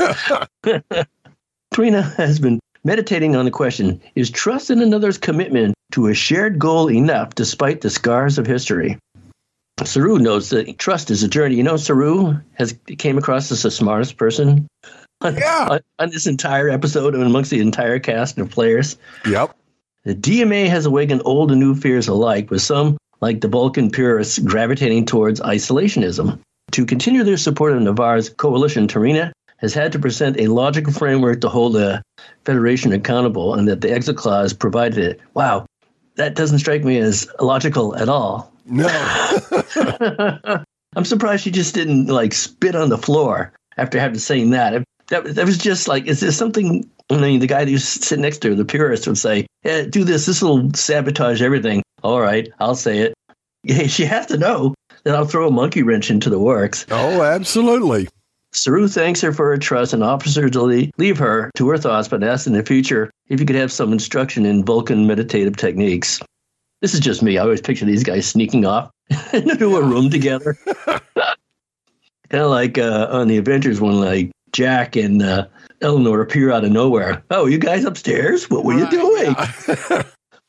T'Rina 1.72 2.14
has 2.16 2.38
been 2.38 2.60
meditating 2.84 3.36
on 3.36 3.44
the 3.44 3.50
question: 3.50 4.00
Is 4.14 4.30
trust 4.30 4.70
in 4.70 4.80
another's 4.82 5.18
commitment 5.18 5.74
to 5.92 6.06
a 6.08 6.14
shared 6.14 6.58
goal 6.58 6.90
enough, 6.90 7.34
despite 7.34 7.80
the 7.80 7.90
scars 7.90 8.38
of 8.38 8.46
history? 8.46 8.98
Saru 9.84 10.18
knows 10.18 10.50
that 10.50 10.78
trust 10.78 11.10
is 11.10 11.22
a 11.22 11.28
journey. 11.28 11.54
You 11.56 11.62
know, 11.62 11.76
Saru 11.76 12.36
has 12.54 12.74
came 12.98 13.16
across 13.18 13.50
as 13.50 13.62
the 13.62 13.70
smartest 13.70 14.16
person 14.18 14.68
on, 15.22 15.36
Yeah. 15.36 15.68
on, 15.70 15.80
on 15.98 16.10
this 16.10 16.26
entire 16.26 16.68
episode 16.68 17.14
and 17.14 17.24
amongst 17.24 17.50
the 17.50 17.60
entire 17.60 17.98
cast 17.98 18.36
of 18.38 18.50
players. 18.50 18.98
Yep. 19.26 19.56
The 20.04 20.14
DMA 20.14 20.68
has 20.68 20.86
awakened 20.86 21.22
old 21.24 21.50
and 21.50 21.60
new 21.60 21.74
fears 21.74 22.08
alike, 22.08 22.50
with 22.50 22.62
some, 22.62 22.96
like 23.20 23.40
the 23.40 23.48
Vulcan 23.48 23.90
purists, 23.90 24.38
gravitating 24.38 25.06
towards 25.06 25.40
isolationism. 25.40 26.38
To 26.72 26.86
continue 26.86 27.24
their 27.24 27.36
support 27.36 27.72
of 27.72 27.82
Ni'Var's 27.82 28.28
coalition, 28.28 28.86
T'Rina 28.86 29.32
has 29.60 29.74
had 29.74 29.92
to 29.92 29.98
present 29.98 30.40
a 30.40 30.48
logical 30.48 30.92
framework 30.92 31.40
to 31.42 31.48
hold 31.48 31.74
the 31.74 32.02
Federation 32.44 32.92
accountable, 32.92 33.54
and 33.54 33.68
that 33.68 33.80
the 33.80 33.92
exit 33.92 34.16
clause 34.16 34.52
provided 34.52 34.98
it. 34.98 35.20
Wow, 35.34 35.66
that 36.16 36.34
doesn't 36.34 36.58
strike 36.58 36.84
me 36.84 36.98
as 36.98 37.28
logical 37.40 37.96
at 37.96 38.08
all. 38.08 38.52
No. 38.66 38.88
I'm 40.96 41.04
surprised 41.04 41.44
she 41.44 41.50
just 41.50 41.74
didn't 41.74 42.06
like 42.06 42.32
spit 42.32 42.74
on 42.74 42.88
the 42.88 42.98
floor 42.98 43.52
after 43.76 44.00
having 44.00 44.18
saying 44.18 44.50
that. 44.50 44.82
That, 45.08 45.24
that 45.34 45.46
was 45.46 45.58
just 45.58 45.88
like, 45.88 46.06
is 46.06 46.20
there 46.20 46.32
something? 46.32 46.88
I 47.10 47.18
mean, 47.18 47.40
the 47.40 47.46
guy 47.46 47.64
who's 47.64 47.86
sitting 47.86 48.22
next 48.22 48.38
to 48.38 48.50
her, 48.50 48.54
the 48.54 48.64
purist, 48.64 49.06
would 49.06 49.18
say, 49.18 49.46
yeah, 49.64 49.82
"Do 49.82 50.04
this. 50.04 50.26
This 50.26 50.42
will 50.42 50.72
sabotage 50.74 51.42
everything." 51.42 51.82
All 52.02 52.20
right, 52.20 52.48
I'll 52.60 52.76
say 52.76 52.98
it. 52.98 53.14
Yeah, 53.62 53.86
she 53.86 54.04
has 54.04 54.26
to 54.26 54.38
know 54.38 54.74
that 55.04 55.14
I'll 55.14 55.26
throw 55.26 55.48
a 55.48 55.50
monkey 55.50 55.82
wrench 55.82 56.10
into 56.10 56.30
the 56.30 56.38
works. 56.38 56.86
oh, 56.90 57.22
absolutely. 57.22 58.08
Saru 58.52 58.88
thanks 58.88 59.20
her 59.20 59.32
for 59.32 59.46
her 59.46 59.58
trust 59.58 59.92
and 59.92 60.02
offers 60.02 60.34
her 60.34 60.48
to 60.50 60.62
leave, 60.62 61.18
her 61.18 61.50
to 61.54 61.68
her 61.68 61.78
thoughts, 61.78 62.08
but 62.08 62.24
asks 62.24 62.46
in 62.46 62.52
the 62.52 62.64
future 62.64 63.10
if 63.28 63.38
he 63.38 63.46
could 63.46 63.56
have 63.56 63.70
some 63.70 63.92
instruction 63.92 64.44
in 64.44 64.64
Vulcan 64.64 65.06
meditative 65.06 65.56
techniques. 65.56 66.20
This 66.80 66.94
is 66.94 67.00
just 67.00 67.22
me. 67.22 67.38
I 67.38 67.42
always 67.42 67.60
picture 67.60 67.84
these 67.84 68.02
guys 68.02 68.26
sneaking 68.26 68.64
off 68.64 68.90
into 69.32 69.76
a 69.76 69.84
room 69.84 70.10
together. 70.10 70.56
kind 70.86 72.44
of 72.44 72.50
like 72.50 72.78
uh, 72.78 73.08
on 73.10 73.28
the 73.28 73.36
Avengers 73.36 73.80
when 73.80 74.00
like 74.00 74.30
Jack 74.52 74.96
and 74.96 75.22
uh, 75.22 75.46
Eleanor 75.80 76.20
appear 76.20 76.50
out 76.50 76.64
of 76.64 76.72
nowhere. 76.72 77.22
Oh, 77.30 77.46
you 77.46 77.58
guys 77.58 77.84
upstairs? 77.84 78.50
What 78.50 78.64
were 78.64 78.74
you 78.74 78.88
doing? 78.90 79.36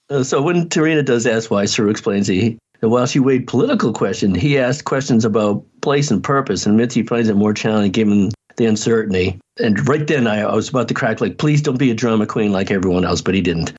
Uh, 0.10 0.26
so 0.26 0.42
when 0.42 0.68
T'Rina 0.68 1.06
does 1.06 1.26
ask 1.26 1.50
why, 1.50 1.64
Saru 1.64 1.90
explains 1.90 2.28
he 2.28 2.58
that 2.82 2.90
while 2.90 3.06
she 3.06 3.20
weighed 3.20 3.48
political 3.48 3.94
questions, 3.94 4.38
he 4.38 4.58
asked 4.58 4.86
questions 4.86 5.24
about 5.24 5.64
place 5.82 6.12
and 6.12 6.24
purpose, 6.24 6.66
and 6.66 6.92
he 6.92 7.04
finds 7.04 7.30
it 7.30 7.36
more 7.36 7.54
challenging 7.54 7.92
given 7.92 8.32
the 8.58 8.66
uncertainty. 8.66 9.40
And 9.60 9.88
right 9.88 10.06
then, 10.06 10.28
I, 10.28 10.42
I 10.42 10.56
was 10.56 10.70
about 10.70 10.88
to 10.90 10.94
crack 10.94 11.22
like, 11.22 11.38
"Please 11.38 11.62
don't 11.62 11.80
be 11.80 11.92
a 11.92 11.96
drama 11.96 12.26
queen 12.26 12.52
like 12.52 12.72
everyone 12.72 13.06
else," 13.06 13.22
but 13.22 13.36
he 13.36 13.42
didn't. 13.42 13.74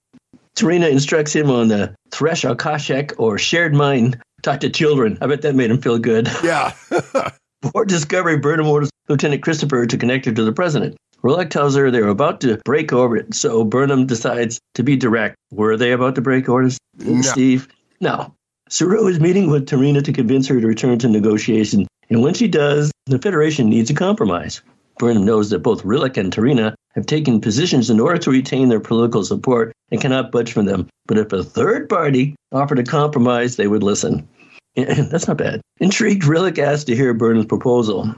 T'Rina 0.57 0.91
instructs 0.91 1.35
him 1.35 1.51
on 1.51 1.69
the 1.69 1.95
Thresh 2.11 2.43
Akashek 2.43 3.15
or 3.19 3.39
shared 3.39 3.75
mind. 3.75 4.19
Talk 4.43 4.61
to 4.61 4.71
children. 4.71 5.19
I 5.21 5.27
bet 5.27 5.43
that 5.43 5.55
made 5.55 5.71
him 5.71 5.81
feel 5.81 5.99
good. 5.99 6.29
yeah. 6.45 6.73
Before 7.63 7.85
discovery, 7.85 8.39
Burnham 8.39 8.67
orders 8.67 8.91
Lieutenant 9.09 9.43
Christopher 9.43 9.87
to 9.87 9.97
connect 9.97 10.27
her 10.27 10.33
to 10.33 10.45
the 10.45 10.53
president. 10.53 10.97
Rowlett 11.23 11.51
tells 11.51 11.77
her 11.77 11.91
they're 11.91 12.09
about 12.09 12.41
to 12.41 12.61
break 12.65 12.93
orbit, 12.93 13.35
so 13.35 13.65
Burnham 13.65 14.07
decides 14.07 14.59
to 14.75 14.83
be 14.83 14.97
direct. 14.97 15.37
Were 15.53 15.77
they 15.77 15.93
about 15.93 16.17
to 16.17 16.21
break 16.21 16.49
orbit, 16.49 16.77
No. 16.99 17.23
Steve? 17.23 17.69
No. 18.01 18.35
Saru 18.73 19.07
is 19.07 19.21
meeting 19.21 19.51
with 19.51 19.67
T'Rina 19.67 20.03
to 20.03 20.15
convince 20.15 20.47
her 20.47 20.59
to 20.59 20.67
return 20.67 20.99
to 21.01 21.07
negotiation, 21.07 21.87
and 22.09 22.23
when 22.23 22.33
she 22.33 22.49
does, 22.49 22.91
the 23.05 23.19
Federation 23.19 23.69
needs 23.69 23.91
a 23.91 23.95
compromise. 23.95 24.63
Burnham 24.99 25.27
knows 25.27 25.51
that 25.51 25.59
both 25.59 25.85
Rilak 25.85 26.17
and 26.17 26.33
T'Rina 26.33 26.73
have 26.95 27.05
taken 27.05 27.39
positions 27.39 27.91
in 27.91 28.01
order 28.01 28.17
to 28.17 28.31
retain 28.31 28.71
their 28.71 28.81
political 28.81 29.25
support 29.25 29.75
and 29.91 30.01
cannot 30.01 30.33
budge 30.33 30.53
from 30.53 30.65
them. 30.65 30.89
But 31.05 31.19
if 31.19 31.35
a 31.35 31.45
third 31.45 31.91
party 31.91 32.35
offered 32.51 32.79
a 32.79 32.83
compromise, 32.83 33.57
they 33.57 33.67
would 33.67 33.83
listen. 33.83 34.27
That's 34.75 35.29
not 35.29 35.37
bad. 35.37 35.61
Intrigued, 35.81 36.25
Rilak 36.25 36.59
asked 36.59 36.87
to 36.87 36.97
hear 36.97 37.13
Burnham's 37.13 37.49
proposal. 37.49 38.15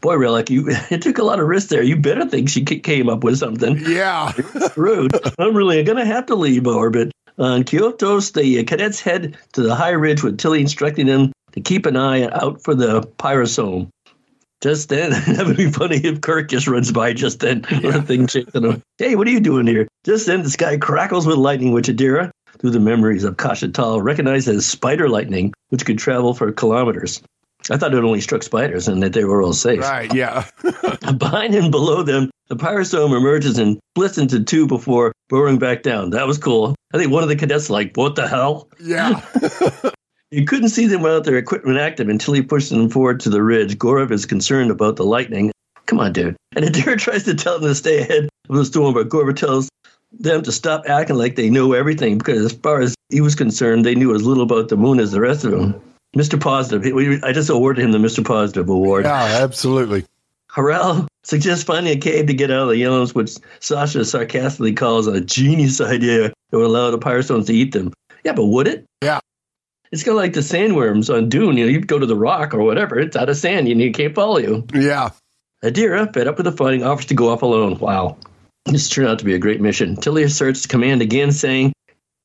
Boy, 0.00 0.14
Rilak, 0.14 0.48
you 0.48 0.68
it 0.90 1.02
took 1.02 1.18
a 1.18 1.22
lot 1.22 1.38
of 1.38 1.48
risk 1.48 1.68
there. 1.68 1.82
You 1.82 1.96
better 1.96 2.26
think 2.26 2.48
she 2.48 2.64
came 2.64 3.10
up 3.10 3.22
with 3.22 3.36
something. 3.36 3.76
Yeah. 3.80 4.32
Rude. 4.76 5.12
I'm 5.38 5.54
really 5.54 5.82
going 5.82 5.98
to 5.98 6.06
have 6.06 6.24
to 6.26 6.34
leave 6.34 6.66
orbit. 6.66 7.12
On 7.38 7.64
Kyotos, 7.64 8.32
the 8.32 8.64
cadets 8.64 9.00
head 9.00 9.36
to 9.52 9.62
the 9.62 9.74
high 9.74 9.90
ridge 9.90 10.22
with 10.22 10.38
Tilly 10.38 10.60
instructing 10.60 11.06
them 11.06 11.32
to 11.52 11.60
keep 11.60 11.84
an 11.84 11.96
eye 11.96 12.28
out 12.28 12.62
for 12.62 12.74
the 12.74 13.02
pyrosome. 13.18 13.88
Just 14.62 14.88
then, 14.88 15.10
that 15.34 15.46
would 15.46 15.58
be 15.58 15.70
funny 15.70 15.96
if 15.96 16.22
Kirk 16.22 16.48
just 16.48 16.66
runs 16.66 16.90
by 16.92 17.12
just 17.12 17.40
then 17.40 17.66
a 17.70 18.00
thing 18.00 18.26
chasing 18.26 18.64
him. 18.64 18.82
Hey, 18.96 19.16
what 19.16 19.26
are 19.26 19.30
you 19.30 19.40
doing 19.40 19.66
here? 19.66 19.86
Just 20.04 20.26
then, 20.26 20.42
the 20.42 20.50
sky 20.50 20.78
crackles 20.78 21.26
with 21.26 21.36
lightning, 21.36 21.72
which 21.72 21.88
Adira, 21.88 22.30
through 22.58 22.70
the 22.70 22.80
memories 22.80 23.24
of 23.24 23.36
Kashatal, 23.36 24.02
recognized 24.02 24.48
as 24.48 24.64
spider 24.64 25.10
lightning, 25.10 25.52
which 25.68 25.84
could 25.84 25.98
travel 25.98 26.32
for 26.32 26.50
kilometers. 26.52 27.20
I 27.70 27.76
thought 27.76 27.94
it 27.94 28.04
only 28.04 28.20
struck 28.20 28.42
spiders 28.42 28.86
and 28.88 29.02
that 29.02 29.12
they 29.12 29.24
were 29.24 29.42
all 29.42 29.52
safe. 29.52 29.80
Right. 29.80 30.12
Yeah. 30.14 30.46
Behind 31.18 31.54
and 31.54 31.70
below 31.70 32.02
them, 32.02 32.30
the 32.48 32.56
pyrosome 32.56 33.16
emerges 33.16 33.58
and 33.58 33.78
splits 33.94 34.18
into 34.18 34.44
two 34.44 34.66
before 34.66 35.12
burrowing 35.28 35.58
back 35.58 35.82
down. 35.82 36.10
That 36.10 36.26
was 36.26 36.38
cool. 36.38 36.76
I 36.94 36.98
think 36.98 37.10
one 37.10 37.22
of 37.24 37.28
the 37.28 37.36
cadets 37.36 37.68
like, 37.68 37.96
"What 37.96 38.14
the 38.14 38.28
hell?" 38.28 38.68
Yeah. 38.80 39.20
You 40.32 40.44
couldn't 40.44 40.70
see 40.70 40.86
them 40.86 41.02
without 41.02 41.22
their 41.22 41.36
equipment 41.36 41.78
active 41.78 42.08
until 42.08 42.34
he 42.34 42.42
pushed 42.42 42.70
them 42.70 42.90
forward 42.90 43.20
to 43.20 43.30
the 43.30 43.44
ridge. 43.44 43.78
Gorev 43.78 44.10
is 44.10 44.26
concerned 44.26 44.72
about 44.72 44.96
the 44.96 45.04
lightning. 45.04 45.52
Come 45.86 46.00
on, 46.00 46.12
dude. 46.12 46.36
And 46.56 46.64
Adira 46.66 46.98
tries 46.98 47.22
to 47.24 47.34
tell 47.34 47.60
them 47.60 47.68
to 47.68 47.74
stay 47.76 48.00
ahead 48.00 48.28
of 48.48 48.56
the 48.56 48.64
storm, 48.64 48.92
but 48.92 49.08
Gorev 49.08 49.36
tells 49.36 49.68
them 50.10 50.42
to 50.42 50.50
stop 50.50 50.82
acting 50.88 51.16
like 51.16 51.36
they 51.36 51.48
know 51.48 51.74
everything 51.74 52.18
because, 52.18 52.44
as 52.44 52.52
far 52.52 52.80
as 52.80 52.96
he 53.08 53.20
was 53.20 53.36
concerned, 53.36 53.84
they 53.84 53.94
knew 53.94 54.14
as 54.14 54.24
little 54.24 54.42
about 54.42 54.68
the 54.68 54.76
moon 54.76 54.98
as 54.98 55.12
the 55.12 55.20
rest 55.20 55.44
of 55.44 55.52
them. 55.52 55.80
Mr. 56.16 56.40
Positive. 56.40 56.82
we- 56.94 57.20
I 57.22 57.32
just 57.32 57.50
awarded 57.50 57.84
him 57.84 57.92
the 57.92 57.98
Mr. 57.98 58.24
Positive 58.24 58.68
award. 58.68 59.04
Yeah. 59.04 59.38
Absolutely. 59.42 60.04
Harrell 60.50 61.06
suggests 61.24 61.64
finding 61.64 61.96
a 61.96 62.00
cave 62.00 62.26
to 62.26 62.34
get 62.34 62.50
out 62.50 62.62
of 62.62 62.68
the 62.68 62.78
yellows, 62.78 63.14
which 63.14 63.36
Sasha 63.60 64.04
sarcastically 64.04 64.72
calls 64.72 65.06
a 65.06 65.20
genius 65.20 65.80
idea 65.80 66.32
that 66.50 66.56
would 66.56 66.64
allow 66.66 66.90
the 66.90 66.98
pyrosomes 66.98 67.46
to 67.46 67.54
eat 67.54 67.72
them. 67.72 67.92
Yeah, 68.24 68.32
but 68.32 68.46
would 68.46 68.66
it? 68.66 68.86
Yeah. 69.02 69.20
It's 69.92 70.02
kind 70.02 70.16
of 70.16 70.22
like 70.22 70.32
the 70.32 70.40
sandworms 70.40 71.14
on 71.14 71.28
Dune. 71.28 71.56
You 71.58 71.66
know, 71.66 71.70
you 71.70 71.80
go 71.80 71.98
to 71.98 72.06
the 72.06 72.16
rock 72.16 72.54
or 72.54 72.62
whatever, 72.62 72.98
it's 72.98 73.14
out 73.16 73.28
of 73.28 73.36
sand 73.36 73.68
and 73.68 73.80
you 73.80 73.92
can't 73.92 74.14
follow 74.14 74.38
you. 74.38 74.66
Yeah. 74.74 75.10
Adira, 75.62 76.12
fed 76.12 76.26
up 76.26 76.36
with 76.38 76.44
the 76.46 76.52
fighting, 76.52 76.82
offers 76.82 77.06
to 77.06 77.14
go 77.14 77.28
off 77.28 77.42
alone. 77.42 77.78
Wow. 77.78 78.16
This 78.64 78.88
turned 78.88 79.08
out 79.08 79.18
to 79.20 79.24
be 79.24 79.34
a 79.34 79.38
great 79.38 79.60
mission. 79.60 79.94
Tilly 79.96 80.22
asserts 80.24 80.66
command 80.66 81.02
again, 81.02 81.30
saying, 81.30 81.72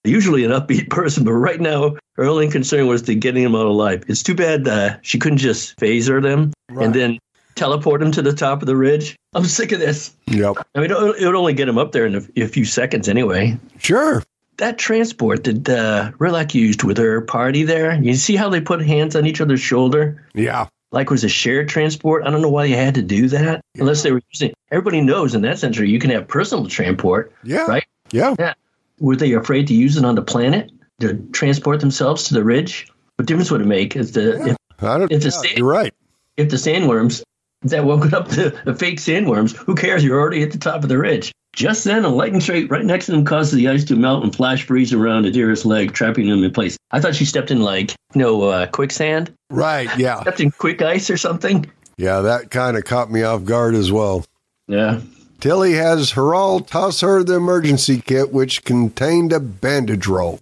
usually 0.03 0.43
an 0.45 0.51
upbeat 0.51 0.89
person, 0.89 1.23
but 1.23 1.33
right 1.33 1.59
now 1.59 1.95
her 2.15 2.25
only 2.25 2.49
concern 2.49 2.87
was 2.87 3.01
to 3.03 3.15
getting 3.15 3.43
him 3.43 3.55
out 3.55 3.65
alive. 3.65 4.03
It's 4.07 4.23
too 4.23 4.35
bad 4.35 4.67
uh, 4.67 4.97
she 5.01 5.19
couldn't 5.19 5.37
just 5.39 5.77
phaser 5.77 6.21
them 6.21 6.51
Right. 6.69 6.85
and 6.85 6.93
then 6.95 7.19
teleport 7.55 8.01
him 8.01 8.11
to 8.13 8.21
the 8.21 8.33
top 8.33 8.61
of 8.61 8.65
the 8.67 8.75
ridge. 8.75 9.15
I'm 9.33 9.45
sick 9.45 9.71
of 9.71 9.79
this. 9.79 10.15
Yep. 10.27 10.57
I 10.75 10.79
mean, 10.81 10.91
it 10.91 11.25
would 11.25 11.35
only 11.35 11.53
get 11.53 11.67
him 11.69 11.77
up 11.77 11.91
there 11.91 12.05
in 12.05 12.15
a, 12.15 12.43
a 12.43 12.47
few 12.47 12.65
seconds 12.65 13.07
anyway. 13.07 13.57
Sure. 13.79 14.23
That 14.57 14.77
transport 14.77 15.45
that 15.45 15.69
uh, 15.69 16.11
Rilak 16.19 16.53
used 16.53 16.83
with 16.83 16.97
her 16.97 17.21
party 17.21 17.63
there, 17.63 17.93
you 18.01 18.13
see 18.15 18.35
how 18.35 18.49
they 18.49 18.61
put 18.61 18.81
hands 18.85 19.15
on 19.15 19.25
each 19.25 19.41
other's 19.41 19.61
shoulder? 19.61 20.27
Yeah. 20.33 20.67
Like 20.91 21.07
it 21.07 21.11
was 21.11 21.23
a 21.23 21.29
shared 21.29 21.69
transport. 21.69 22.23
I 22.27 22.29
don't 22.29 22.41
know 22.41 22.49
why 22.49 22.65
you 22.65 22.75
had 22.75 22.95
to 22.95 23.01
do 23.01 23.29
that. 23.29 23.61
Unless 23.75 24.03
they 24.03 24.11
were 24.11 24.21
using. 24.31 24.51
Everybody 24.71 24.99
knows 25.01 25.33
in 25.33 25.41
that 25.43 25.57
century 25.57 25.89
you 25.89 25.99
can 25.99 26.09
have 26.11 26.27
personal 26.27 26.67
transport, 26.67 27.33
Yeah. 27.43 27.65
right? 27.65 27.85
Yeah. 28.11 28.35
Yeah. 28.37 28.53
Were 29.01 29.15
they 29.17 29.33
afraid 29.33 29.67
to 29.67 29.73
use 29.73 29.97
it 29.97 30.05
on 30.05 30.15
the 30.15 30.21
planet 30.21 30.71
to 31.01 31.15
transport 31.33 31.79
themselves 31.81 32.23
to 32.25 32.33
the 32.33 32.43
ridge? 32.43 32.87
What 33.17 33.25
difference 33.27 33.51
would 33.51 33.61
it 33.61 33.67
make? 33.67 33.95
if 33.95 34.13
the 34.13 34.51
if, 34.51 34.57
I 34.81 34.97
don't, 34.97 35.11
It's 35.11 35.25
a 35.25 35.29
yeah, 35.29 35.31
sta- 35.49 35.57
you're 35.57 35.67
right. 35.67 35.93
if 36.37 36.49
the 36.49 36.55
sandworms 36.57 37.23
that 37.63 37.83
woke 37.83 38.13
up 38.13 38.29
the, 38.29 38.57
the 38.65 38.73
fake 38.75 38.99
sandworms? 38.99 39.55
Who 39.55 39.75
cares? 39.75 40.03
You're 40.03 40.19
already 40.19 40.41
at 40.43 40.51
the 40.51 40.57
top 40.57 40.83
of 40.83 40.89
the 40.89 40.97
ridge. 40.97 41.31
Just 41.53 41.83
then, 41.83 42.05
a 42.05 42.09
lightning 42.09 42.39
strike 42.39 42.71
right 42.71 42.85
next 42.85 43.07
to 43.07 43.11
them 43.11 43.25
causes 43.25 43.51
the 43.53 43.67
ice 43.67 43.83
to 43.85 43.95
melt 43.97 44.23
and 44.23 44.33
flash 44.33 44.63
freeze 44.65 44.93
around 44.93 45.25
Adira's 45.25 45.65
leg, 45.65 45.91
trapping 45.93 46.27
him 46.27 46.43
in 46.45 46.51
place. 46.53 46.77
I 46.91 47.01
thought 47.01 47.13
she 47.13 47.25
stepped 47.25 47.51
in 47.51 47.61
like 47.61 47.91
you 48.15 48.21
know 48.21 48.43
uh, 48.43 48.67
quicksand, 48.67 49.33
Right. 49.49 49.89
Yeah. 49.97 50.21
stepped 50.21 50.39
in 50.39 50.51
quick 50.51 50.81
ice 50.81 51.09
or 51.09 51.17
something. 51.17 51.69
Yeah. 51.97 52.21
That 52.21 52.51
kind 52.51 52.77
of 52.77 52.85
caught 52.85 53.11
me 53.11 53.23
off 53.23 53.43
guard 53.43 53.75
as 53.75 53.91
well. 53.91 54.23
Yeah. 54.69 55.01
Tilly 55.41 55.73
has 55.73 56.11
Haral 56.11 56.65
toss 56.65 57.01
her 57.01 57.23
the 57.23 57.33
emergency 57.33 57.99
kit, 57.99 58.31
which 58.31 58.63
contained 58.63 59.33
a 59.33 59.39
bandage 59.39 60.05
roll. 60.05 60.39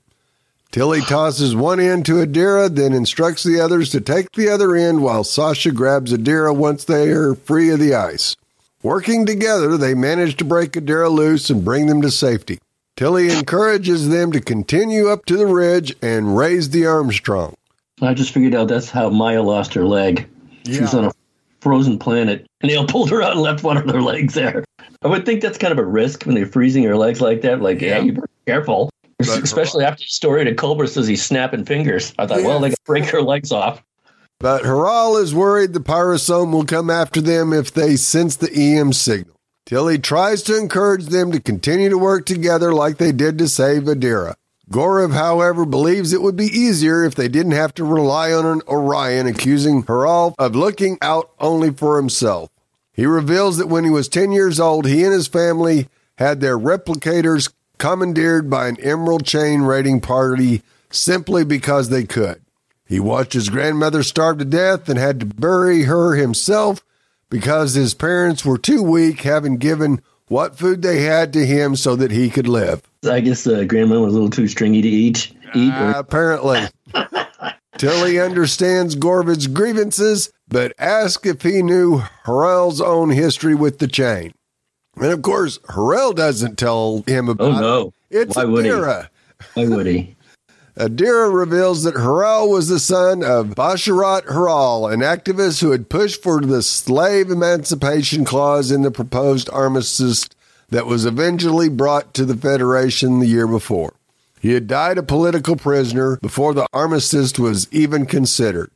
Tilly 0.73 0.99
tosses 0.99 1.55
one 1.55 1.79
end 1.79 2.05
to 2.05 2.15
Adira, 2.15 2.67
then 2.67 2.91
instructs 2.91 3.41
the 3.43 3.61
others 3.61 3.89
to 3.91 4.01
take 4.01 4.33
the 4.33 4.49
other 4.49 4.75
end 4.75 5.01
while 5.01 5.23
Sasha 5.23 5.71
grabs 5.71 6.11
Adira 6.11 6.53
once 6.53 6.83
they 6.83 7.11
are 7.11 7.33
free 7.33 7.69
of 7.69 7.79
the 7.79 7.95
ice. 7.95 8.35
Working 8.83 9.25
together, 9.25 9.77
they 9.77 9.93
manage 9.93 10.35
to 10.37 10.43
break 10.45 10.73
Adira 10.73 11.09
loose 11.09 11.49
and 11.49 11.63
bring 11.63 11.87
them 11.87 12.01
to 12.01 12.11
safety. 12.11 12.59
Tilly 12.97 13.31
encourages 13.31 14.09
them 14.09 14.33
to 14.33 14.41
continue 14.41 15.07
up 15.07 15.23
to 15.27 15.37
the 15.37 15.47
ridge 15.47 15.95
and 16.01 16.35
raise 16.35 16.71
the 16.71 16.85
Armstrong. 16.85 17.55
I 18.01 18.13
just 18.13 18.33
figured 18.33 18.53
out 18.53 18.67
that's 18.67 18.89
how 18.89 19.09
Maya 19.09 19.41
lost 19.41 19.73
her 19.75 19.85
leg. 19.85 20.27
She 20.65 20.81
was 20.81 20.93
Yeah. 20.93 20.99
on 20.99 21.05
a 21.05 21.11
frozen 21.61 21.97
planet, 21.99 22.45
and 22.61 22.69
they 22.71 22.83
pulled 22.87 23.09
her 23.09 23.21
out 23.21 23.33
and 23.33 23.41
left 23.41 23.63
one 23.63 23.77
of 23.77 23.87
their 23.87 24.01
legs 24.01 24.33
there. 24.33 24.63
I 25.01 25.07
would 25.07 25.25
think 25.25 25.41
that's 25.41 25.57
kind 25.57 25.71
of 25.71 25.77
a 25.79 25.85
risk 25.85 26.25
when 26.25 26.35
they're 26.35 26.45
freezing 26.45 26.83
her 26.83 26.97
legs 26.97 27.21
like 27.21 27.41
that. 27.41 27.61
Like, 27.61 27.81
yeah, 27.81 27.97
Yeah. 27.97 28.03
you 28.03 28.13
better 28.13 28.27
be 28.45 28.51
careful. 28.51 28.89
But- 29.17 29.43
Especially 29.43 29.83
after 29.83 29.99
the 30.01 30.07
story 30.07 30.45
that 30.45 30.55
Culber 30.57 30.87
says 30.87 31.05
he's 31.07 31.23
snapping 31.23 31.65
fingers. 31.65 32.13
I 32.17 32.25
thought, 32.25 32.43
well, 32.43 32.59
they 32.59 32.69
got 32.69 32.75
to 32.75 32.81
break 32.85 33.05
her 33.07 33.21
legs 33.21 33.51
off. 33.51 33.83
But 34.39 34.63
Haral 34.63 35.21
is 35.21 35.35
worried 35.35 35.73
the 35.73 35.81
pyrosome 35.81 36.53
will 36.53 36.63
come 36.63 36.89
after 36.89 37.19
them 37.19 37.51
if 37.51 37.73
they 37.73 37.97
sense 37.97 38.37
the 38.37 38.49
EM 38.53 38.93
signal. 38.93 39.35
Tilly 39.65 39.99
tries 39.99 40.41
to 40.43 40.57
encourage 40.57 41.07
them 41.07 41.33
to 41.33 41.41
continue 41.41 41.89
to 41.89 41.97
work 41.97 42.25
together 42.25 42.73
like 42.73 42.97
they 42.97 43.11
did 43.11 43.37
to 43.39 43.49
save 43.49 43.83
Adira. 43.83 44.35
Gorev, 44.71 45.13
however, 45.13 45.65
believes 45.65 46.13
it 46.13 46.21
would 46.21 46.35
be 46.35 46.45
easier 46.45 47.03
if 47.03 47.15
they 47.15 47.27
didn't 47.27 47.53
have 47.53 47.73
to 47.75 47.83
rely 47.83 48.31
on 48.31 48.45
an 48.45 48.61
Orion, 48.67 49.25
accusing 49.25 49.83
Haral 49.83 50.35
of 50.37 50.55
looking 50.55 50.99
out 51.01 51.31
only 51.39 51.71
for 51.71 51.97
himself. 51.97 52.51
He 52.93 53.07
reveals 53.07 53.57
that 53.57 53.67
when 53.67 53.83
he 53.83 53.89
was 53.89 54.07
10 54.07 54.31
years 54.31 54.59
old, 54.59 54.85
he 54.85 55.03
and 55.03 55.13
his 55.13 55.27
family 55.27 55.87
had 56.19 56.39
their 56.39 56.57
replicators 56.57 57.51
commandeered 57.79 58.49
by 58.49 58.67
an 58.67 58.79
Emerald 58.81 59.25
Chain 59.25 59.61
raiding 59.61 60.01
party 60.01 60.61
simply 60.91 61.43
because 61.43 61.89
they 61.89 62.03
could. 62.03 62.41
He 62.85 62.99
watched 62.99 63.33
his 63.33 63.49
grandmother 63.49 64.03
starve 64.03 64.37
to 64.39 64.45
death 64.45 64.89
and 64.89 64.99
had 64.99 65.19
to 65.19 65.25
bury 65.25 65.83
her 65.83 66.15
himself 66.15 66.83
because 67.29 67.73
his 67.73 67.93
parents 67.93 68.43
were 68.43 68.57
too 68.57 68.83
weak, 68.83 69.21
having 69.21 69.57
given 69.57 70.01
what 70.27 70.57
food 70.57 70.81
they 70.81 71.01
had 71.01 71.31
to 71.33 71.45
him 71.45 71.75
so 71.75 71.95
that 71.95 72.11
he 72.11 72.29
could 72.29 72.47
live. 72.47 72.88
I 73.07 73.21
guess 73.21 73.47
uh, 73.47 73.63
grandma 73.63 73.99
was 73.99 74.13
a 74.13 74.15
little 74.15 74.29
too 74.29 74.47
stringy 74.47 74.81
to 74.81 74.87
eat. 74.87 75.31
Eat 75.55 75.71
Uh, 75.71 75.85
or 75.85 75.91
apparently. 75.91 76.67
Tilly 77.77 78.19
understands 78.19 78.95
Gorev's 78.95 79.47
grievances, 79.47 80.31
but 80.49 80.73
asks 80.77 81.25
if 81.25 81.43
he 81.43 81.61
knew 81.61 82.03
Harel's 82.25 82.81
own 82.81 83.09
history 83.09 83.55
with 83.55 83.79
the 83.79 83.87
chain. 83.87 84.33
And 84.97 85.13
of 85.13 85.21
course, 85.21 85.59
Harel 85.69 86.11
doesn't 86.11 86.57
tell 86.57 87.03
him 87.07 87.29
about 87.29 87.53
oh 87.53 87.57
it. 87.57 87.61
no, 87.61 87.93
It's 88.09 88.35
Why 88.35 88.43
would 88.43 88.65
he? 88.65 88.71
Adira. 88.71 89.07
why 89.53 89.67
would 89.67 89.85
he? 89.85 90.15
Adira 90.77 91.33
reveals 91.33 91.83
that 91.83 91.95
Harel 91.95 92.49
was 92.49 92.67
the 92.67 92.79
son 92.79 93.23
of 93.23 93.47
Basharat 93.49 94.25
Harel, 94.25 94.87
an 94.87 94.99
activist 94.99 95.61
who 95.61 95.71
had 95.71 95.89
pushed 95.89 96.21
for 96.21 96.41
the 96.41 96.61
slave 96.61 97.31
emancipation 97.31 98.25
clause 98.25 98.71
in 98.71 98.81
the 98.81 98.91
proposed 98.91 99.49
armistice 99.51 100.27
that 100.69 100.85
was 100.85 101.05
eventually 101.05 101.69
brought 101.69 102.13
to 102.13 102.25
the 102.25 102.37
Federation 102.37 103.19
the 103.19 103.27
year 103.27 103.47
before. 103.47 103.93
He 104.39 104.53
had 104.53 104.67
died 104.67 104.97
a 104.97 105.03
political 105.03 105.55
prisoner 105.55 106.17
before 106.21 106.53
the 106.53 106.67
armistice 106.71 107.37
was 107.37 107.67
even 107.71 108.05
considered. 108.05 108.71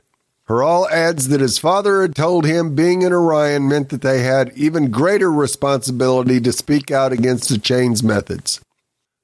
Harel 0.50 0.90
adds 0.90 1.30
that 1.30 1.40
his 1.40 1.58
father 1.58 2.02
had 2.02 2.16
told 2.16 2.46
him 2.46 2.76
being 2.76 3.04
an 3.04 3.14
Orion 3.14 3.70
meant 3.70 3.90
that 3.90 4.02
they 4.02 4.24
had 4.24 4.52
even 4.58 4.92
greater 4.92 5.32
responsibility 5.32 6.42
to 6.42 6.52
speak 6.52 6.92
out 6.92 7.14
against 7.14 7.48
the 7.48 7.58
chain's 7.58 8.04
methods. 8.04 8.60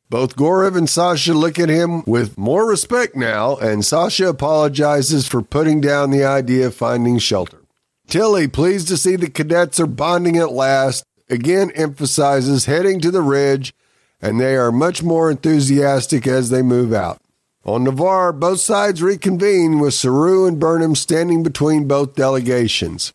Both 0.09 0.37
Gorev 0.37 0.77
and 0.77 0.89
Sasha 0.89 1.33
look 1.33 1.59
at 1.59 1.69
him 1.69 2.03
with 2.07 2.37
more 2.37 2.65
respect 2.65 3.15
now, 3.15 3.57
and 3.57 3.85
Sasha 3.85 4.29
apologizes 4.29 5.27
for 5.27 5.41
putting 5.41 5.81
down 5.81 6.09
the 6.09 6.23
idea 6.23 6.67
of 6.67 6.73
finding 6.73 7.19
shelter. 7.19 7.59
Tilly, 8.07 8.47
pleased 8.47 8.87
to 8.87 8.97
see 8.97 9.15
the 9.15 9.29
cadets 9.29 9.79
are 9.79 9.85
bonding 9.85 10.37
at 10.37 10.51
last, 10.51 11.03
again 11.29 11.71
emphasizes 11.75 12.65
heading 12.65 12.99
to 13.01 13.11
the 13.11 13.21
ridge, 13.21 13.73
and 14.21 14.39
they 14.39 14.55
are 14.55 14.71
much 14.71 15.03
more 15.03 15.31
enthusiastic 15.31 16.27
as 16.27 16.49
they 16.49 16.61
move 16.61 16.93
out. 16.93 17.21
On 17.65 17.83
Ni'Var, 17.83 18.31
both 18.33 18.59
sides 18.59 19.03
reconvene 19.03 19.79
with 19.79 19.93
Saru 19.93 20.45
and 20.45 20.59
Burnham 20.59 20.95
standing 20.95 21.43
between 21.43 21.87
both 21.87 22.15
delegations. 22.15 23.13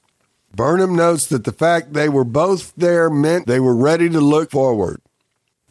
Burnham 0.54 0.94
notes 0.94 1.26
that 1.26 1.44
the 1.44 1.52
fact 1.52 1.92
they 1.92 2.08
were 2.08 2.24
both 2.24 2.72
there 2.76 3.10
meant 3.10 3.46
they 3.46 3.58
were 3.58 3.74
ready 3.74 4.08
to 4.08 4.20
look 4.20 4.50
forward. 4.50 5.00